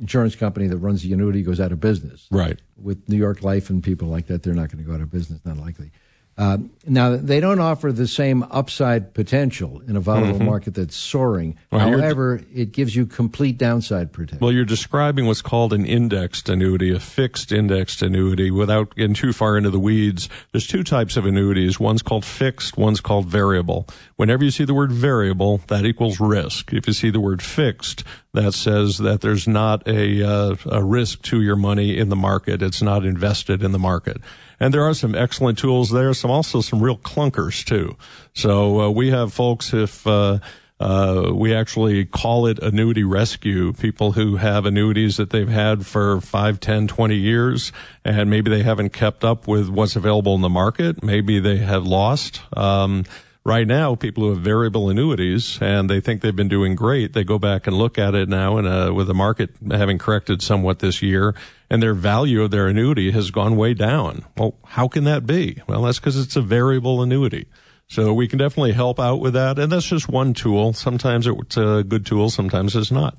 insurance 0.01 0.37
company 0.37 0.69
that 0.69 0.77
runs 0.77 1.03
the 1.03 1.13
annuity 1.13 1.43
goes 1.43 1.59
out 1.59 1.73
of 1.73 1.81
business. 1.81 2.29
Right. 2.31 2.61
With 2.81 3.09
New 3.09 3.17
York 3.17 3.43
Life 3.43 3.71
and 3.71 3.83
people 3.83 4.09
like 4.09 4.27
that, 4.27 4.43
they're 4.43 4.55
not 4.55 4.71
going 4.71 4.85
to 4.85 4.89
go 4.89 4.95
out 4.95 5.01
of 5.01 5.11
business, 5.11 5.41
not 5.45 5.57
likely. 5.57 5.91
Uh, 6.39 6.57
now, 6.87 7.17
they 7.17 7.41
don't 7.41 7.59
offer 7.59 7.91
the 7.91 8.07
same 8.07 8.45
upside 8.53 9.13
potential 9.13 9.83
in 9.89 9.97
a 9.97 10.01
volatile 10.01 10.39
Mhm. 10.39 10.45
market 10.45 10.75
that's 10.75 10.95
soaring. 10.97 11.57
Well, 11.73 11.81
However, 11.81 12.41
it 12.55 12.71
gives 12.73 12.95
you 12.95 13.07
complete 13.07 13.59
downside 13.59 14.13
protection. 14.13 14.39
Well, 14.41 14.53
you're 14.53 14.65
describing 14.65 15.27
what's 15.27 15.43
called 15.43 15.73
an 15.73 15.85
indexed 15.85 16.49
annuity, 16.49 16.95
a 16.95 17.01
fixed 17.01 17.51
indexed 17.51 18.03
annuity. 18.03 18.53
Without 18.53 18.95
getting 18.95 19.15
too 19.15 19.33
far 19.33 19.59
into 19.59 19.71
the 19.71 19.81
weeds, 19.81 20.29
there's 20.53 20.69
two 20.69 20.85
types 20.85 21.17
of 21.17 21.27
annuities. 21.27 21.81
One's 21.81 22.03
called 22.03 22.25
fixed, 22.25 22.79
one's 22.79 23.01
called 23.01 23.27
variable. 23.27 23.89
Whenever 24.15 24.45
you 24.45 24.53
see 24.53 24.65
the 24.65 24.75
word 24.75 24.93
variable, 24.93 25.61
that 25.67 25.85
equals 25.85 26.21
risk. 26.21 26.73
If 26.73 26.87
you 26.87 26.93
see 26.93 27.11
the 27.11 27.21
word 27.21 27.43
fixed, 27.43 28.05
that 28.35 28.53
says 28.53 28.99
that 28.99 29.21
there's 29.21 29.49
not 29.49 29.87
a, 29.87 30.23
uh, 30.23 30.57
a 30.67 30.85
risk 30.85 31.23
to 31.23 31.41
your 31.41 31.57
money 31.57 31.97
in 31.97 32.09
the 32.09 32.17
market. 32.17 32.63
It's 32.63 32.83
not 32.83 33.05
invested 33.05 33.63
in 33.63 33.73
the 33.73 33.79
market. 33.79 34.19
And 34.61 34.75
there 34.75 34.83
are 34.83 34.95
some 34.95 35.15
excellent 35.15 35.59
tools 35.59 35.91
there, 35.91 36.13
some 36.15 36.31
also 36.31 36.61
some 36.61 36.81
real 36.81 36.99
clunkers 36.99 37.65
too. 37.65 37.97
So 38.35 38.81
uh, 38.81 38.91
we 38.91 39.11
have 39.11 39.33
folks 39.33 39.73
if 39.73 40.07
uh, 40.07 40.39
uh, 40.81 41.31
we 41.33 41.55
actually 41.55 42.05
call 42.05 42.47
it 42.47 42.59
annuity 42.61 43.03
rescue. 43.03 43.73
People 43.73 44.13
who 44.13 44.37
have 44.37 44.67
annuities 44.67 45.17
that 45.17 45.31
they've 45.31 45.49
had 45.49 45.87
for 45.87 46.21
5, 46.21 46.61
10, 46.61 46.87
20 46.87 47.15
years, 47.17 47.73
and 48.05 48.31
maybe 48.31 48.51
they 48.51 48.63
haven't 48.63 48.93
kept 48.93 49.25
up 49.25 49.49
with 49.49 49.69
what's 49.69 49.97
available 49.97 50.35
in 50.35 50.41
the 50.41 50.49
market. 50.49 51.03
Maybe 51.03 51.41
they 51.41 51.59
have 51.59 51.87
lost. 51.87 52.43
Um, 52.57 53.05
right 53.49 53.67
now, 53.67 53.97
people 53.97 54.23
who 54.23 54.31
have 54.31 54.41
variable 54.41 54.89
annuities 54.91 55.59
and 55.61 55.91
they 55.91 56.01
think 56.01 56.21
they've 56.21 56.37
been 56.37 56.49
doing 56.49 56.77
great, 56.77 57.15
they 57.15 57.25
go 57.25 57.39
back 57.39 57.67
and 57.67 57.77
look 57.77 57.99
at 57.99 58.15
it 58.15 58.29
now, 58.29 58.59
and 58.59 58.95
with 58.95 59.09
the 59.09 59.15
market 59.15 59.51
having 59.69 59.99
corrected 59.99 60.43
somewhat 60.43 60.79
this 60.79 61.03
year, 61.03 61.35
and 61.69 61.83
their 61.83 61.95
value 61.95 62.43
of 62.43 62.51
their 62.51 62.69
annuity 62.69 63.11
has 63.11 63.31
gone 63.31 63.57
way 63.57 63.75
down. 63.75 64.25
Well, 64.37 64.55
how 64.65 64.87
can 64.87 65.05
that 65.05 65.27
be? 65.27 65.61
Well, 65.67 65.83
that's 65.83 65.99
because 65.99 66.17
it's 66.17 66.37
a 66.37 66.43
variable 66.43 67.03
annuity. 67.03 67.47
So 67.89 68.13
we 68.13 68.29
can 68.29 68.39
definitely 68.39 68.73
help 68.73 69.01
out 69.01 69.17
with 69.17 69.33
that. 69.33 69.59
And 69.59 69.73
that's 69.73 69.87
just 69.87 70.11
one 70.11 70.35
tool. 70.35 70.75
Sometimes 70.75 71.27
it's 71.27 71.57
a 71.57 71.83
good 71.83 72.05
tool, 72.05 72.29
sometimes 72.29 72.77
it's 72.77 72.91
not. 72.91 73.17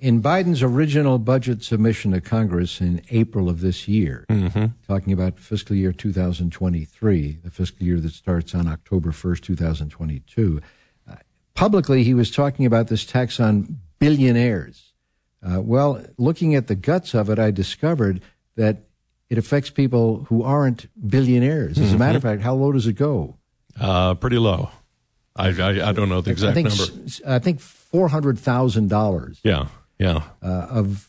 In 0.00 0.22
Biden's 0.22 0.62
original 0.62 1.18
budget 1.18 1.62
submission 1.62 2.12
to 2.12 2.22
Congress 2.22 2.80
in 2.80 3.02
April 3.10 3.50
of 3.50 3.60
this 3.60 3.86
year, 3.86 4.24
talking 4.88 5.12
about 5.12 5.38
fiscal 5.38 5.76
year 5.76 5.92
2023, 5.92 7.38
the 7.44 7.50
fiscal 7.50 7.86
year 7.86 8.00
that 8.00 8.12
starts 8.12 8.54
on 8.54 8.66
October 8.66 9.10
1st, 9.10 9.42
2022, 9.42 10.62
uh, 11.06 11.16
publicly 11.52 12.02
he 12.02 12.14
was 12.14 12.30
talking 12.30 12.64
about 12.64 12.88
this 12.88 13.04
tax 13.04 13.38
on 13.38 13.78
billionaires. 13.98 14.94
Uh, 15.46 15.60
well, 15.60 16.02
looking 16.16 16.54
at 16.54 16.66
the 16.66 16.74
guts 16.74 17.12
of 17.12 17.28
it, 17.28 17.38
I 17.38 17.50
discovered 17.50 18.22
that 18.56 18.78
it 19.28 19.36
affects 19.36 19.68
people 19.68 20.24
who 20.30 20.42
aren't 20.42 20.86
billionaires. 21.08 21.78
As 21.78 21.92
a 21.92 21.98
matter 21.98 22.16
of 22.16 22.22
fact, 22.22 22.40
how 22.40 22.54
low 22.54 22.72
does 22.72 22.86
it 22.86 22.94
go? 22.94 23.36
Uh, 23.78 24.14
pretty 24.14 24.38
low. 24.38 24.70
I, 25.36 25.48
I, 25.48 25.88
I 25.88 25.92
don't 25.92 26.08
know 26.08 26.22
the 26.22 26.30
exact 26.30 26.52
I 26.52 26.54
think, 26.54 26.68
number. 26.70 26.92
I 27.26 27.38
think 27.38 27.60
four 27.60 28.08
hundred 28.08 28.38
thousand 28.38 28.88
dollars. 28.88 29.40
Yeah, 29.44 29.66
yeah. 30.00 30.22
Uh, 30.42 30.66
of 30.70 31.08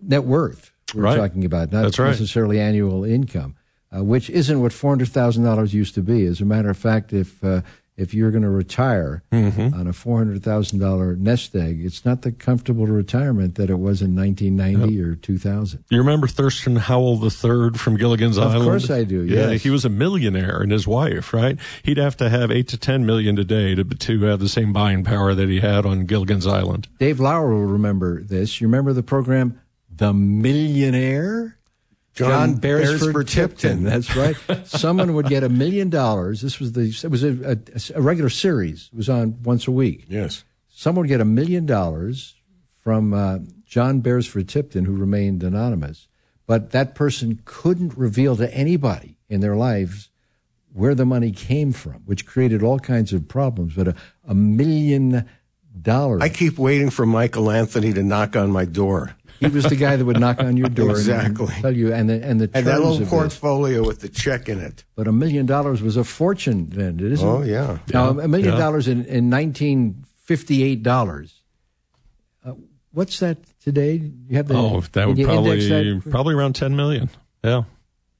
net 0.00 0.24
worth. 0.24 0.72
We're 0.94 1.02
Right. 1.02 1.16
talking 1.16 1.44
about 1.44 1.70
not 1.70 1.82
That's 1.82 1.98
right. 2.00 2.08
necessarily 2.08 2.58
annual 2.58 3.04
income, 3.04 3.54
uh, 3.96 4.02
which 4.02 4.28
isn't 4.28 4.60
what 4.60 4.72
four 4.72 4.90
hundred 4.90 5.08
thousand 5.10 5.44
dollars 5.44 5.72
used 5.72 5.94
to 5.94 6.02
be. 6.02 6.24
As 6.26 6.40
a 6.40 6.44
matter 6.44 6.68
of 6.70 6.76
fact, 6.76 7.12
if 7.12 7.44
uh, 7.44 7.60
if 8.00 8.14
you're 8.14 8.30
going 8.30 8.42
to 8.42 8.50
retire 8.50 9.22
Mm-hmm. 9.32 9.74
on 9.74 9.86
a 9.86 9.92
four 9.92 10.18
hundred 10.18 10.42
thousand 10.42 10.78
dollar 10.80 11.14
nest 11.16 11.54
egg, 11.54 11.84
it's 11.84 12.04
not 12.04 12.22
the 12.22 12.32
comfortable 12.32 12.86
retirement 12.86 13.54
that 13.56 13.70
it 13.70 13.78
was 13.78 14.02
in 14.02 14.14
nineteen 14.14 14.56
ninety 14.56 15.00
or 15.00 15.14
two 15.14 15.38
thousand. 15.38 15.84
You 15.90 15.98
remember 15.98 16.26
Thurston 16.26 16.76
Howell 16.76 17.22
III 17.24 17.78
from 17.78 17.96
Gilligan's 17.96 18.36
Of 18.38 18.44
Island? 18.44 18.60
Of 18.62 18.66
course 18.66 18.90
I 18.90 19.04
do, 19.04 19.22
Yeah, 19.24 19.52
he 19.54 19.70
was 19.70 19.84
a 19.84 19.88
millionaire 19.88 20.60
and 20.62 20.72
his 20.72 20.86
wife, 20.86 21.32
right? 21.32 21.58
He'd 21.82 21.98
have 21.98 22.16
to 22.18 22.28
have 22.28 22.50
eight 22.50 22.68
to 22.68 22.76
ten 22.78 23.06
million 23.06 23.36
today 23.36 23.74
to 23.74 23.84
to 23.84 24.22
have 24.22 24.40
the 24.40 24.48
same 24.48 24.72
buying 24.72 25.04
power 25.04 25.34
that 25.34 25.48
he 25.48 25.60
had 25.60 25.86
on 25.86 26.06
Gilligan's 26.06 26.46
Island. 26.46 26.88
Dave 26.98 27.20
Lauer 27.20 27.50
will 27.52 27.66
remember 27.66 28.22
this. 28.22 28.60
You 28.60 28.66
remember 28.66 28.92
the 28.92 29.02
program, 29.02 29.60
The 29.94 30.12
Millionaire? 30.12 31.58
John 32.28 32.54
Beresford, 32.54 33.00
Beresford 33.00 33.28
Tipton. 33.28 33.56
Tipton. 33.56 33.84
That's 33.84 34.16
right. 34.16 34.36
Someone 34.66 35.14
would 35.14 35.26
get 35.26 35.42
a 35.42 35.48
million 35.48 35.90
dollars. 35.90 36.40
This 36.40 36.58
was 36.58 36.72
the 36.72 36.94
it 37.02 37.10
was 37.10 37.24
a, 37.24 37.52
a, 37.52 37.98
a 37.98 38.02
regular 38.02 38.30
series. 38.30 38.90
It 38.92 38.96
was 38.96 39.08
on 39.08 39.42
once 39.42 39.66
a 39.66 39.70
week. 39.70 40.06
Yes. 40.08 40.44
Someone 40.68 41.04
would 41.04 41.08
get 41.08 41.20
a 41.20 41.26
million 41.26 41.66
dollars 41.66 42.34
from 42.82 43.12
uh, 43.12 43.38
John 43.66 44.00
Beresford 44.00 44.48
Tipton, 44.48 44.84
who 44.84 44.94
remained 44.94 45.42
anonymous, 45.42 46.08
but 46.46 46.70
that 46.70 46.94
person 46.94 47.42
couldn't 47.44 47.96
reveal 47.96 48.36
to 48.36 48.52
anybody 48.54 49.18
in 49.28 49.40
their 49.40 49.56
lives 49.56 50.08
where 50.72 50.94
the 50.94 51.04
money 51.04 51.32
came 51.32 51.72
from, 51.72 52.02
which 52.06 52.26
created 52.26 52.62
all 52.62 52.78
kinds 52.78 53.12
of 53.12 53.28
problems. 53.28 53.74
But 53.74 53.88
a, 53.88 53.94
a 54.26 54.34
million 54.34 55.28
dollars. 55.80 56.22
I 56.22 56.28
keep 56.28 56.58
waiting 56.58 56.90
for 56.90 57.06
Michael 57.06 57.50
Anthony 57.50 57.92
to 57.92 58.02
knock 58.02 58.36
on 58.36 58.50
my 58.50 58.64
door. 58.64 59.14
He 59.40 59.46
was 59.48 59.64
the 59.64 59.74
guy 59.76 59.96
that 59.96 60.04
would 60.04 60.20
knock 60.20 60.38
on 60.40 60.56
your 60.56 60.68
door 60.68 60.90
Exactly. 60.90 61.46
and 61.52 61.62
tell 61.62 61.74
you, 61.74 61.92
and 61.94 62.08
the 62.08 62.22
and 62.24 62.40
the 62.40 62.50
And 62.54 62.66
that 62.66 62.78
little 62.78 62.96
of 62.96 63.02
it. 63.02 63.08
portfolio 63.08 63.84
with 63.86 64.00
the 64.00 64.08
check 64.08 64.48
in 64.48 64.60
it. 64.60 64.84
But 64.94 65.08
a 65.08 65.12
million 65.12 65.46
dollars 65.46 65.80
was 65.82 65.96
a 65.96 66.04
fortune 66.04 66.68
then, 66.70 67.00
isn't 67.00 67.26
it? 67.26 67.30
Oh, 67.30 67.42
yeah. 67.42 67.78
Now 67.92 68.10
a 68.20 68.28
million 68.28 68.56
dollars 68.58 68.86
in 68.86 69.04
in 69.06 69.30
nineteen 69.30 70.04
fifty 70.24 70.62
eight 70.62 70.82
dollars. 70.82 71.34
Uh, 72.44 72.52
what's 72.92 73.18
that 73.20 73.38
today? 73.64 73.94
You 74.28 74.36
have 74.36 74.48
the 74.48 74.54
oh, 74.56 74.82
that 74.92 75.08
would 75.08 75.18
probably 75.24 75.68
that? 75.68 76.02
probably 76.10 76.34
around 76.34 76.54
ten 76.54 76.76
million. 76.76 77.08
Yeah. 77.42 77.62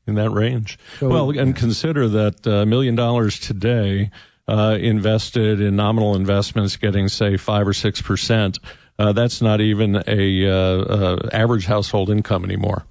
in 0.06 0.14
that 0.14 0.30
range. 0.30 0.78
So- 0.98 1.09
well, 1.09 1.30
and 1.38 1.55
consider 1.55 2.09
that 2.09 2.47
a 2.47 2.64
million 2.64 2.94
dollars 2.94 3.38
today 3.38 4.10
uh, 4.48 4.76
invested 4.80 5.60
in 5.60 5.76
nominal 5.76 6.16
investments 6.16 6.76
getting, 6.76 7.09
say, 7.09 7.36
five 7.36 7.68
or 7.68 7.74
six 7.74 8.01
percent. 8.02 8.59
Uh, 9.01 9.12
that's 9.12 9.40
not 9.40 9.62
even 9.62 10.02
a 10.06 10.47
uh, 10.47 10.52
uh, 10.52 11.28
average 11.32 11.64
household 11.64 12.10
income 12.10 12.44
anymore. 12.44 12.85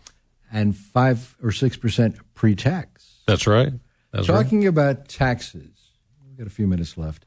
And 0.52 0.76
five 0.76 1.36
or 1.44 1.52
six 1.52 1.78
percent 1.78 2.16
pre-tax. 2.34 3.20
That's 3.28 3.46
right. 3.46 3.72
That's 4.12 4.28
right. 4.28 4.42
Talking 4.42 4.66
about 4.66 5.08
taxes, 5.08 5.70
we've 6.28 6.38
got 6.38 6.48
a 6.48 6.50
few 6.50 6.66
minutes 6.66 6.98
left. 6.98 7.26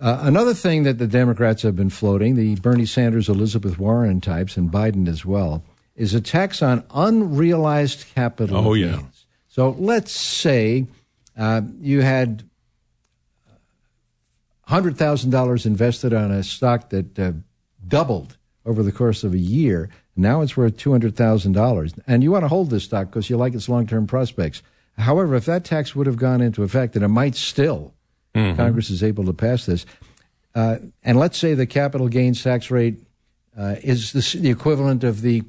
Uh, 0.00 0.20
another 0.22 0.54
thing 0.54 0.84
that 0.84 0.96
the 0.96 1.06
Democrats 1.06 1.60
have 1.60 1.76
been 1.76 1.90
floating, 1.90 2.34
the 2.34 2.54
Bernie 2.56 2.86
Sanders, 2.86 3.28
Elizabeth 3.28 3.78
Warren 3.78 4.22
types, 4.22 4.56
and 4.56 4.70
Biden 4.72 5.06
as 5.06 5.26
well, 5.26 5.62
is 5.94 6.14
a 6.14 6.20
tax 6.22 6.62
on 6.62 6.82
unrealized 6.94 8.06
capital 8.14 8.56
Oh, 8.56 8.74
gains. 8.74 8.92
yeah. 8.96 9.02
So 9.48 9.76
let's 9.78 10.12
say 10.12 10.86
uh, 11.36 11.60
you 11.78 12.00
had 12.00 12.44
$100,000 14.68 15.66
invested 15.66 16.14
on 16.14 16.30
a 16.30 16.42
stock 16.42 16.88
that 16.90 17.18
uh, 17.18 17.32
doubled 17.86 18.36
over 18.66 18.82
the 18.82 18.92
course 18.92 19.24
of 19.24 19.32
a 19.34 19.38
year. 19.38 19.88
Now 20.16 20.42
it's 20.42 20.56
worth 20.56 20.76
$200,000. 20.76 21.98
And 22.06 22.22
you 22.22 22.30
want 22.30 22.44
to 22.44 22.48
hold 22.48 22.70
this 22.70 22.84
stock 22.84 23.06
because 23.08 23.30
you 23.30 23.36
like 23.36 23.54
its 23.54 23.68
long 23.68 23.86
term 23.86 24.06
prospects. 24.06 24.62
However, 24.98 25.34
if 25.34 25.46
that 25.46 25.64
tax 25.64 25.94
would 25.96 26.06
have 26.06 26.16
gone 26.16 26.40
into 26.42 26.62
effect, 26.62 26.94
and 26.96 27.04
it 27.04 27.08
might 27.08 27.36
still, 27.36 27.94
Mm-hmm. 28.32 28.56
Congress 28.58 28.90
is 28.90 29.02
able 29.02 29.24
to 29.24 29.32
pass 29.32 29.66
this, 29.66 29.84
uh, 30.54 30.76
and 31.02 31.18
let's 31.18 31.36
say 31.36 31.54
the 31.54 31.66
capital 31.66 32.06
gains 32.06 32.40
tax 32.44 32.70
rate 32.70 32.98
uh, 33.58 33.74
is 33.82 34.12
the, 34.12 34.38
the 34.38 34.50
equivalent 34.50 35.02
of 35.02 35.20
the 35.22 35.42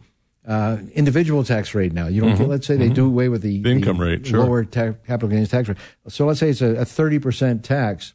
uh, 0.48 0.78
individual 0.96 1.44
tax 1.44 1.76
rate 1.76 1.94
now. 1.94 2.08
You 2.08 2.22
don't. 2.22 2.36
Mhm. 2.36 2.48
Let's 2.48 2.66
say 2.66 2.76
they 2.78 2.90
Mhm. 2.90 2.96
do 2.96 3.06
away 3.06 3.30
with 3.30 3.44
the, 3.44 3.62
The 3.62 3.70
income 3.70 4.00
rate, 4.02 4.26
sure. 4.26 4.40
lower 4.40 4.64
ta- 4.66 4.94
capital 5.06 5.30
gains 5.30 5.50
tax 5.50 5.70
rate. 5.70 5.78
So 6.08 6.26
let's 6.26 6.40
say 6.40 6.50
it's 6.50 6.62
a 6.64 6.84
thirty 6.84 7.20
percent 7.20 7.64
tax. 7.64 8.14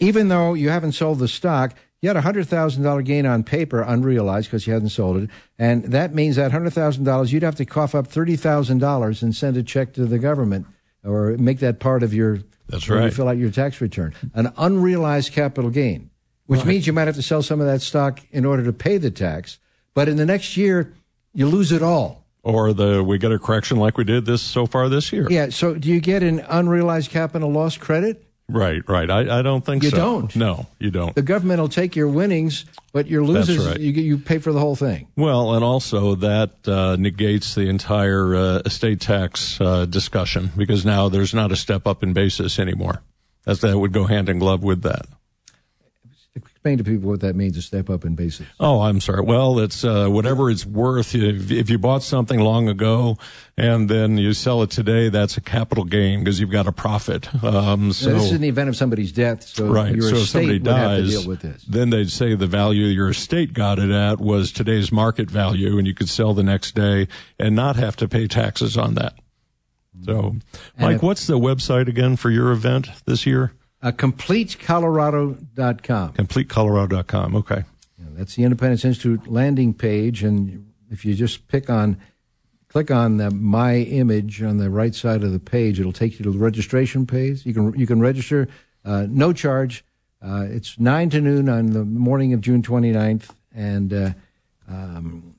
Even 0.00 0.26
though 0.28 0.54
you 0.54 0.70
haven't 0.70 0.92
sold 0.92 1.18
the 1.20 1.28
stock, 1.28 1.74
you 2.02 2.08
had 2.08 2.16
a 2.16 2.22
hundred 2.22 2.48
thousand 2.48 2.82
dollar 2.82 3.02
gain 3.02 3.26
on 3.26 3.44
paper, 3.44 3.82
unrealized 3.82 4.48
because 4.48 4.66
you 4.66 4.72
hadn't 4.72 4.88
sold 4.90 5.16
it, 5.22 5.30
and 5.58 5.84
that 5.84 6.14
means 6.14 6.36
that 6.36 6.50
hundred 6.52 6.70
thousand 6.72 7.04
dollars 7.04 7.32
you'd 7.32 7.42
have 7.42 7.56
to 7.56 7.64
cough 7.64 7.94
up 7.94 8.06
thirty 8.06 8.36
thousand 8.36 8.78
dollars 8.78 9.22
and 9.22 9.34
send 9.34 9.56
a 9.56 9.62
check 9.62 9.92
to 9.94 10.06
the 10.06 10.18
government 10.18 10.66
or 11.04 11.36
make 11.38 11.58
that 11.60 11.78
part 11.80 12.02
of 12.02 12.14
your. 12.14 12.40
That's 12.68 12.88
when 12.88 12.98
You 12.98 13.04
right. 13.06 13.12
fill 13.14 13.28
out 13.28 13.36
your 13.36 13.50
tax 13.50 13.80
return. 13.80 14.14
An 14.32 14.52
unrealized 14.56 15.32
capital 15.32 15.70
gain, 15.70 16.10
which 16.46 16.64
means 16.64 16.86
you 16.86 16.92
might 16.92 17.08
have 17.08 17.16
to 17.16 17.22
sell 17.22 17.42
some 17.42 17.60
of 17.60 17.66
that 17.66 17.82
stock 17.82 18.20
in 18.30 18.44
order 18.44 18.62
to 18.64 18.72
pay 18.72 18.96
the 18.96 19.10
tax. 19.10 19.58
But 19.92 20.08
in 20.08 20.16
the 20.16 20.24
next 20.26 20.56
year, 20.56 20.94
you 21.34 21.48
lose 21.48 21.72
it 21.72 21.82
all. 21.82 22.24
Or 22.44 22.72
the 22.72 23.02
we 23.02 23.18
get 23.18 23.32
a 23.32 23.38
correction 23.38 23.76
like 23.78 23.98
we 23.98 24.04
did 24.04 24.24
this 24.24 24.40
so 24.40 24.66
far 24.66 24.88
this 24.88 25.12
year. 25.12 25.26
Yeah. 25.28 25.50
So 25.50 25.74
do 25.74 25.88
you 25.88 26.00
get 26.00 26.22
an 26.22 26.40
unrealized 26.48 27.10
capital 27.10 27.50
loss 27.50 27.76
credit? 27.76 28.24
Right, 28.52 28.82
right. 28.88 29.10
I, 29.10 29.38
I 29.38 29.42
don't 29.42 29.64
think 29.64 29.82
so. 29.82 29.86
You 29.86 29.90
so. 29.90 29.96
don't. 29.96 30.36
No, 30.36 30.66
you 30.78 30.90
don't. 30.90 31.14
The 31.14 31.22
government 31.22 31.60
will 31.60 31.68
take 31.68 31.96
your 31.96 32.08
winnings, 32.08 32.64
but 32.92 33.06
your 33.06 33.22
losers, 33.22 33.66
right. 33.66 33.78
you, 33.80 33.92
you 33.92 34.18
pay 34.18 34.38
for 34.38 34.52
the 34.52 34.60
whole 34.60 34.76
thing. 34.76 35.08
Well, 35.16 35.54
and 35.54 35.64
also 35.64 36.14
that 36.16 36.66
uh, 36.66 36.96
negates 36.96 37.54
the 37.54 37.68
entire 37.68 38.34
uh, 38.34 38.62
estate 38.64 39.00
tax 39.00 39.60
uh, 39.60 39.86
discussion 39.86 40.50
because 40.56 40.84
now 40.84 41.08
there's 41.08 41.34
not 41.34 41.52
a 41.52 41.56
step 41.56 41.86
up 41.86 42.02
in 42.02 42.12
basis 42.12 42.58
anymore. 42.58 43.02
As 43.46 43.60
that 43.60 43.78
would 43.78 43.92
go 43.92 44.04
hand 44.04 44.28
in 44.28 44.38
glove 44.38 44.62
with 44.62 44.82
that. 44.82 45.06
Explain 46.60 46.76
to 46.76 46.84
people 46.84 47.08
what 47.08 47.20
that 47.20 47.34
means 47.36 47.54
to 47.56 47.62
step 47.62 47.88
up 47.88 48.04
in 48.04 48.14
basis. 48.14 48.46
Oh, 48.60 48.82
I'm 48.82 49.00
sorry. 49.00 49.22
Well, 49.22 49.60
it's 49.60 49.82
uh, 49.82 50.08
whatever 50.08 50.50
it's 50.50 50.66
worth. 50.66 51.14
If, 51.14 51.50
if 51.50 51.70
you 51.70 51.78
bought 51.78 52.02
something 52.02 52.38
long 52.38 52.68
ago 52.68 53.16
and 53.56 53.88
then 53.88 54.18
you 54.18 54.34
sell 54.34 54.60
it 54.60 54.68
today, 54.70 55.08
that's 55.08 55.38
a 55.38 55.40
capital 55.40 55.84
gain 55.84 56.18
because 56.18 56.38
you've 56.38 56.50
got 56.50 56.66
a 56.66 56.72
profit. 56.72 57.34
Um, 57.42 57.94
so 57.94 58.10
Now, 58.10 58.16
this 58.18 58.24
is 58.26 58.32
in 58.32 58.42
the 58.42 58.48
event 58.50 58.68
of 58.68 58.76
somebody's 58.76 59.10
death, 59.10 59.42
so 59.42 59.68
right. 59.68 59.94
your 59.94 60.10
so 60.10 60.16
if 60.16 60.26
somebody 60.28 60.58
would 60.58 60.66
have 60.66 60.96
to 60.98 61.02
dies, 61.02 61.10
deal 61.10 61.26
with 61.28 61.40
this. 61.40 61.64
then 61.64 61.88
they'd 61.88 62.10
say 62.10 62.34
the 62.34 62.46
value 62.46 62.84
your 62.84 63.08
estate 63.08 63.54
got 63.54 63.78
it 63.78 63.88
at 63.90 64.20
was 64.20 64.52
today's 64.52 64.92
market 64.92 65.30
value, 65.30 65.78
and 65.78 65.86
you 65.86 65.94
could 65.94 66.10
sell 66.10 66.34
the 66.34 66.42
next 66.42 66.74
day 66.74 67.08
and 67.38 67.56
not 67.56 67.76
have 67.76 67.96
to 67.96 68.06
pay 68.06 68.26
taxes 68.26 68.76
on 68.76 68.96
that. 68.96 69.14
So, 70.04 70.36
Mike, 70.78 70.96
if- 70.96 71.02
what's 71.02 71.26
the 71.26 71.38
website 71.38 71.88
again 71.88 72.16
for 72.16 72.28
your 72.28 72.50
event 72.52 72.88
this 73.06 73.24
year? 73.24 73.54
Uh, 73.82 73.92
CompleteColorado.com. 73.92 76.12
CompleteColorado.com. 76.12 77.36
Okay. 77.36 77.64
Yeah, 77.98 78.04
that's 78.12 78.36
the 78.36 78.44
Independence 78.44 78.84
Institute 78.84 79.26
landing 79.26 79.72
page, 79.72 80.22
and 80.22 80.70
if 80.90 81.02
you 81.04 81.14
just 81.14 81.48
pick 81.48 81.70
on, 81.70 81.98
click 82.68 82.90
on 82.90 83.16
the 83.16 83.30
my 83.30 83.76
image 83.76 84.42
on 84.42 84.58
the 84.58 84.68
right 84.68 84.94
side 84.94 85.22
of 85.22 85.32
the 85.32 85.38
page, 85.38 85.80
it'll 85.80 85.92
take 85.92 86.18
you 86.18 86.24
to 86.24 86.30
the 86.30 86.38
registration 86.38 87.06
page. 87.06 87.46
You 87.46 87.54
can 87.54 87.78
you 87.78 87.86
can 87.86 88.00
register, 88.00 88.48
uh, 88.84 89.06
no 89.08 89.32
charge. 89.32 89.84
Uh, 90.22 90.46
it's 90.48 90.78
nine 90.78 91.08
to 91.10 91.20
noon 91.20 91.48
on 91.48 91.70
the 91.70 91.84
morning 91.84 92.34
of 92.34 92.42
June 92.42 92.62
29th, 92.62 93.30
and 93.54 93.92
uh, 93.92 94.10
um, 94.68 95.34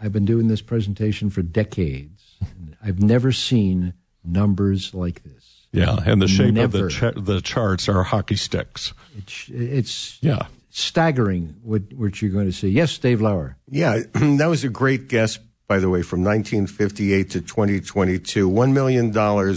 I've 0.00 0.12
been 0.12 0.24
doing 0.24 0.46
this 0.46 0.62
presentation 0.62 1.30
for 1.30 1.42
decades. 1.42 2.36
I've 2.82 3.02
never 3.02 3.32
seen 3.32 3.94
numbers 4.24 4.94
like 4.94 5.24
this. 5.24 5.39
Yeah, 5.72 5.96
and 6.04 6.20
the 6.20 6.26
shape 6.28 6.56
of 6.56 6.72
the 6.72 6.88
cha- 6.88 7.12
the 7.12 7.40
charts 7.40 7.88
are 7.88 8.02
hockey 8.02 8.34
sticks. 8.36 8.92
It's, 9.16 9.48
it's 9.48 10.18
Yeah. 10.20 10.46
staggering 10.70 11.54
what, 11.62 11.92
what 11.92 12.20
you're 12.20 12.32
going 12.32 12.46
to 12.46 12.52
see. 12.52 12.68
Yes, 12.68 12.98
Dave 12.98 13.20
Lauer. 13.20 13.56
Yeah, 13.68 14.00
that 14.14 14.46
was 14.46 14.64
a 14.64 14.68
great 14.68 15.06
guess, 15.08 15.38
by 15.68 15.78
the 15.78 15.88
way, 15.88 16.02
from 16.02 16.24
1958 16.24 17.30
to 17.30 17.40
2022. 17.40 18.50
$1 18.50 18.72
million 18.72 19.12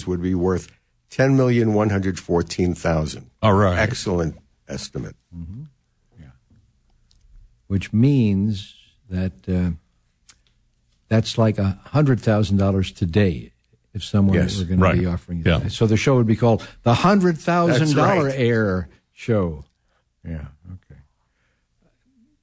would 0.07 0.22
be 0.22 0.35
worth 0.35 0.72
10,114,000. 1.10 3.26
All 3.41 3.53
right. 3.53 3.80
Excellent 3.80 4.35
estimate. 4.68 5.15
Yeah, 6.19 6.27
which 7.68 7.91
means 7.94 8.76
that 9.10 9.31
uh, 9.48 9.72
that's 11.07 11.38
like 11.38 11.57
a 11.57 11.80
hundred 11.85 12.19
thousand 12.19 12.57
dollars 12.57 12.91
today 12.91 13.52
if 13.94 14.03
someone 14.03 14.36
Yes, 14.36 14.57
were 14.57 14.65
going 14.65 14.80
to 14.80 15.02
be 15.02 15.06
offering 15.06 15.41
it. 15.41 15.45
Yeah. 15.45 15.68
So 15.68 15.86
the 15.86 15.98
show 15.98 16.15
would 16.15 16.28
be 16.28 16.36
called 16.36 16.68
the 16.84 16.94
hundred 16.94 17.38
thousand 17.38 17.95
dollar 17.95 18.26
right. 18.26 18.40
air 18.40 18.90
show. 19.14 19.65
Yeah. 20.26 20.45
Okay. 20.68 20.99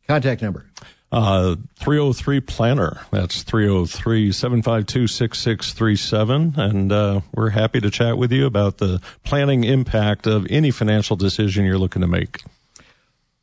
Contact 0.06 0.43
number. 0.43 0.66
Uh, 1.12 1.56
303 1.81 2.40
Planner. 2.40 3.01
That's 3.10 3.43
303 3.43 4.31
752 4.31 5.09
6637. 5.09 6.55
And 6.56 6.93
uh, 6.93 7.20
we're 7.35 7.51
happy 7.51 7.81
to 7.81 7.90
chat 7.90 8.16
with 8.16 8.31
you 8.31 8.47
about 8.47 8.78
the 8.78 9.01
planning 9.24 9.64
impact 9.64 10.28
of 10.28 10.47
any 10.48 10.70
financial 10.70 11.16
decision 11.16 11.64
you're 11.64 11.78
looking 11.78 12.02
to 12.02 12.06
make. 12.06 12.43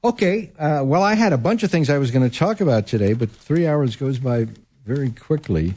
Okay. 0.01 0.51
Uh, 0.57 0.81
well, 0.85 1.03
I 1.03 1.15
had 1.15 1.33
a 1.33 1.37
bunch 1.37 1.63
of 1.63 1.71
things 1.71 1.89
I 1.89 1.97
was 1.97 2.11
going 2.11 2.29
to 2.29 2.35
talk 2.35 2.61
about 2.61 2.87
today, 2.87 3.11
but 3.11 3.29
three 3.29 3.67
hours 3.67 3.97
goes 3.97 4.19
by 4.19 4.47
very 4.85 5.11
quickly. 5.11 5.73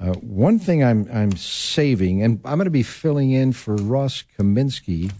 Uh, 0.00 0.12
one 0.14 0.58
thing 0.58 0.82
I'm 0.82 1.08
I'm 1.12 1.36
saving, 1.36 2.22
and 2.22 2.40
I'm 2.44 2.58
going 2.58 2.64
to 2.64 2.70
be 2.70 2.82
filling 2.82 3.30
in 3.30 3.52
for 3.52 3.76
Ross 3.76 4.24
Kaminsky. 4.38 5.12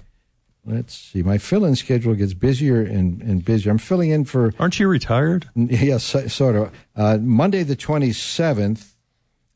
Let's 0.67 0.95
see. 0.95 1.23
My 1.23 1.37
fill-in 1.37 1.77
schedule 1.77 2.15
gets 2.15 2.33
busier 2.33 2.81
and, 2.81 3.21
and 3.21 3.45
busier. 3.45 3.71
I'm 3.71 3.79
filling 3.79 4.11
in 4.11 4.25
for. 4.25 4.53
Aren't 4.59 4.81
you 4.81 4.89
retired? 4.89 5.49
Yes, 5.55 6.05
so- 6.05 6.27
sort 6.27 6.57
of. 6.57 6.73
Uh, 6.97 7.19
Monday 7.21 7.63
the 7.63 7.77
27th, 7.77 8.95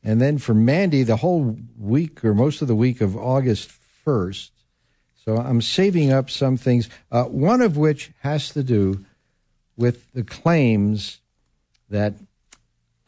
and 0.03 0.21
then 0.21 0.37
for 0.37 0.53
Mandy 0.53 1.03
the 1.03 1.17
whole 1.17 1.57
week 1.77 2.23
or 2.23 2.33
most 2.33 2.61
of 2.61 2.67
the 2.67 2.75
week 2.75 3.01
of 3.01 3.17
August 3.17 3.71
1st. 4.05 4.51
So 5.25 5.37
I'm 5.37 5.61
saving 5.61 6.11
up 6.11 6.29
some 6.29 6.57
things. 6.57 6.89
Uh, 7.11 7.25
one 7.25 7.61
of 7.61 7.75
which 7.75 8.11
has 8.21 8.49
to 8.51 8.63
do 8.63 9.03
with 9.75 10.11
the 10.13 10.23
claims 10.23 11.19
that 11.89 12.13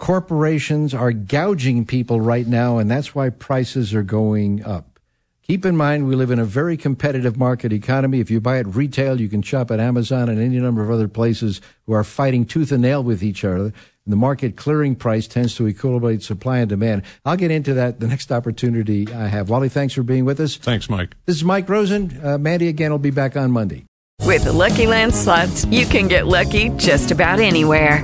corporations 0.02 0.96
are 0.96 1.12
gouging 1.12 1.86
people 1.86 2.20
right 2.20 2.48
now, 2.48 2.80
and 2.80 2.90
that's 2.90 3.14
why 3.14 3.30
prices 3.30 3.94
are 3.94 4.02
going 4.02 4.66
up. 4.66 5.00
Keep 5.44 5.64
in 5.64 5.78
mind, 5.78 6.08
we 6.08 6.16
live 6.16 6.32
in 6.32 6.40
a 6.40 6.46
very 6.46 6.76
competitive 6.76 7.38
market 7.38 7.72
economy. 7.72 8.20
If 8.20 8.32
you 8.32 8.42
buy 8.42 8.58
at 8.58 8.76
retail, 8.76 9.22
you 9.22 9.30
can 9.30 9.44
shop 9.44 9.70
at 9.70 9.80
Amazon 9.80 10.28
and 10.28 10.40
any 10.40 10.58
number 10.58 10.82
of 10.82 10.90
other 10.90 11.08
places 11.08 11.62
who 11.86 11.94
are 11.94 12.04
fighting 12.04 12.46
tooth 12.46 12.72
and 12.72 12.82
nail 12.82 13.04
with 13.04 13.22
each 13.22 13.46
other. 13.46 13.66
And 13.66 13.74
the 14.08 14.16
market 14.16 14.56
clearing 14.56 14.96
price 14.96 15.28
tends 15.28 15.54
to 15.58 15.64
equilibrate 15.64 16.24
supply 16.24 16.58
and 16.60 16.70
demand. 16.70 17.04
I'll 17.24 17.38
get 17.38 17.52
into 17.52 17.76
that 17.76 18.00
the 18.00 18.08
next 18.08 18.32
opportunity 18.32 19.08
I 19.14 19.28
have. 19.28 19.52
Wally, 19.52 19.70
thanks 19.70 19.94
for 19.94 20.02
being 20.02 20.26
with 20.26 20.40
us. 20.40 20.56
Thanks, 20.58 20.90
Mike. 20.90 21.16
This 21.28 21.36
is 21.36 21.44
Mike 21.44 21.70
Rosen. 21.70 22.20
Uh, 22.24 22.40
Mandy 22.40 22.70
again 22.70 22.90
will 22.90 22.98
be 22.98 23.12
back 23.12 23.38
on 23.38 23.52
Monday. 23.52 23.86
With 24.24 24.46
the 24.46 24.54
Lucky 24.54 24.88
Land 24.88 25.14
slots, 25.14 25.66
you 25.66 25.86
can 25.86 26.08
get 26.08 26.26
lucky 26.26 26.70
just 26.70 27.12
about 27.12 27.40
anywhere. 27.40 28.04